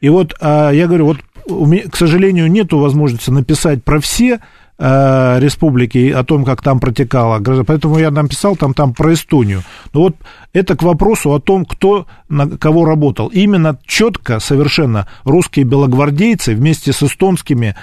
И 0.02 0.10
вот 0.10 0.34
а, 0.42 0.72
я 0.72 0.88
говорю, 0.88 1.06
вот 1.06 1.18
к 1.92 1.96
сожалению, 1.96 2.52
нету 2.52 2.80
возможности 2.80 3.30
написать 3.30 3.84
про 3.84 4.00
все 4.00 4.40
э, 4.78 5.40
республики, 5.40 6.12
о 6.12 6.24
том, 6.24 6.46
как 6.46 6.62
там 6.62 6.80
протекало. 6.80 7.42
Поэтому 7.64 7.98
я 7.98 8.12
написал 8.12 8.56
там, 8.56 8.74
там 8.74 8.94
про 8.94 9.14
Эстонию. 9.14 9.64
Но 9.94 10.02
вот 10.02 10.16
это 10.54 10.76
к 10.76 10.84
вопросу 10.84 11.34
о 11.34 11.40
том, 11.40 11.66
кто 11.66 12.08
на 12.30 12.48
кого 12.50 12.86
работал. 12.86 13.28
Именно 13.28 13.78
четко 13.86 14.40
совершенно 14.40 15.08
русские 15.24 15.66
белогвардейцы 15.66 16.56
вместе 16.56 16.94
с 16.94 17.04
эстонскими 17.04 17.76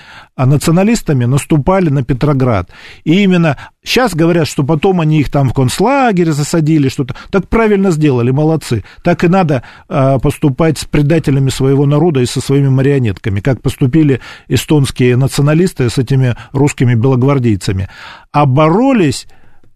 а, 0.43 0.47
националистами 0.47 1.25
наступали 1.25 1.89
на 1.89 2.03
Петроград. 2.03 2.69
И 3.05 3.23
именно 3.23 3.57
сейчас 3.85 4.15
говорят, 4.15 4.49
что 4.49 4.65
потом 4.65 5.01
они 5.01 5.21
их 5.21 5.31
там 5.31 5.51
в 5.51 5.55
концлагере 5.55 6.33
засадили, 6.33 6.89
что-то. 6.89 7.15
Так 7.31 7.49
правильно 7.49 7.93
сделали, 7.93 8.33
молодцы. 8.33 8.83
Так 9.05 9.23
и 9.23 9.29
надо 9.29 9.63
а, 9.89 10.19
поступать 10.19 10.79
с 10.79 10.85
предателями 10.85 11.51
своего 11.51 11.87
народа 11.87 12.21
и 12.21 12.27
со 12.27 12.41
своими 12.41 12.69
марионетками, 12.69 13.41
как 13.41 13.63
поступили 13.63 14.21
эстонские 14.49 15.17
националисты 15.17 15.89
с 15.89 15.99
этими 15.99 16.35
русскими 16.53 16.95
белогвардейцами. 16.95 17.89
А 18.33 18.45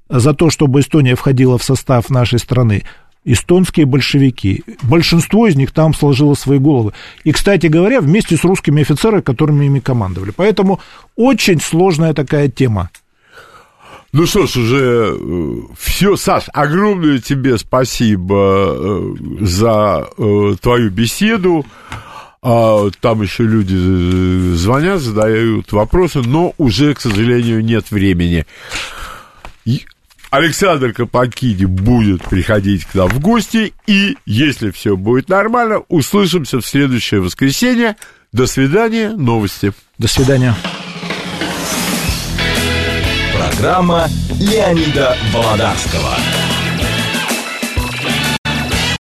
за 0.09 0.35
то, 0.35 0.51
чтобы 0.51 0.81
Эстония 0.81 1.15
входила 1.15 1.59
в 1.59 1.65
состав 1.65 2.11
нашей 2.11 2.39
страны, 2.39 2.85
эстонские 3.27 3.85
большевики. 3.85 4.65
Большинство 4.83 5.47
из 5.47 5.57
них 5.57 5.73
там 5.73 5.93
сложило 5.93 6.35
свои 6.35 6.59
головы. 6.59 6.93
И, 7.25 7.33
кстати 7.33 7.67
говоря, 7.67 8.01
вместе 8.01 8.37
с 8.37 8.45
русскими 8.45 8.83
офицерами, 8.83 9.21
которыми 9.21 9.67
ими 9.67 9.81
командовали. 9.81 10.31
Поэтому 10.31 10.81
очень 11.17 11.61
сложная 11.61 12.15
такая 12.15 12.49
тема. 12.49 12.89
Ну 14.13 14.25
что 14.25 14.47
ж, 14.47 14.57
уже 14.57 15.19
э, 15.19 15.53
все, 15.77 16.17
Саш, 16.17 16.45
огромное 16.53 17.19
тебе 17.19 17.59
спасибо 17.59 18.69
э, 18.71 19.15
за 19.41 20.09
э, 20.17 20.55
твою 20.63 20.91
беседу. 20.91 21.67
А, 22.41 22.89
там 23.01 23.23
еще 23.23 23.43
люди 23.43 23.75
звонят, 24.55 25.01
задают 25.01 25.73
вопросы, 25.73 26.21
но 26.21 26.55
уже, 26.59 26.95
к 26.95 27.01
сожалению, 27.01 27.65
нет 27.65 27.91
времени. 27.91 28.47
Александр 30.31 30.93
Капакиди 30.93 31.65
будет 31.65 32.23
приходить 32.25 32.85
к 32.85 32.95
нам 32.95 33.09
в 33.09 33.21
гости. 33.21 33.73
И, 33.87 34.17
если 34.27 34.71
все 34.71 34.97
будет 34.97 35.29
нормально, 35.29 35.83
услышимся 35.89 36.61
в 36.61 36.67
следующее 36.67 37.21
воскресенье. 37.21 37.97
До 38.33 38.47
свидания. 38.47 39.11
Новости. 39.11 39.73
До 39.99 40.09
свидания. 40.09 40.55
Программа 43.35 44.09
Леонида 44.39 45.17
Володарского. 45.33 46.17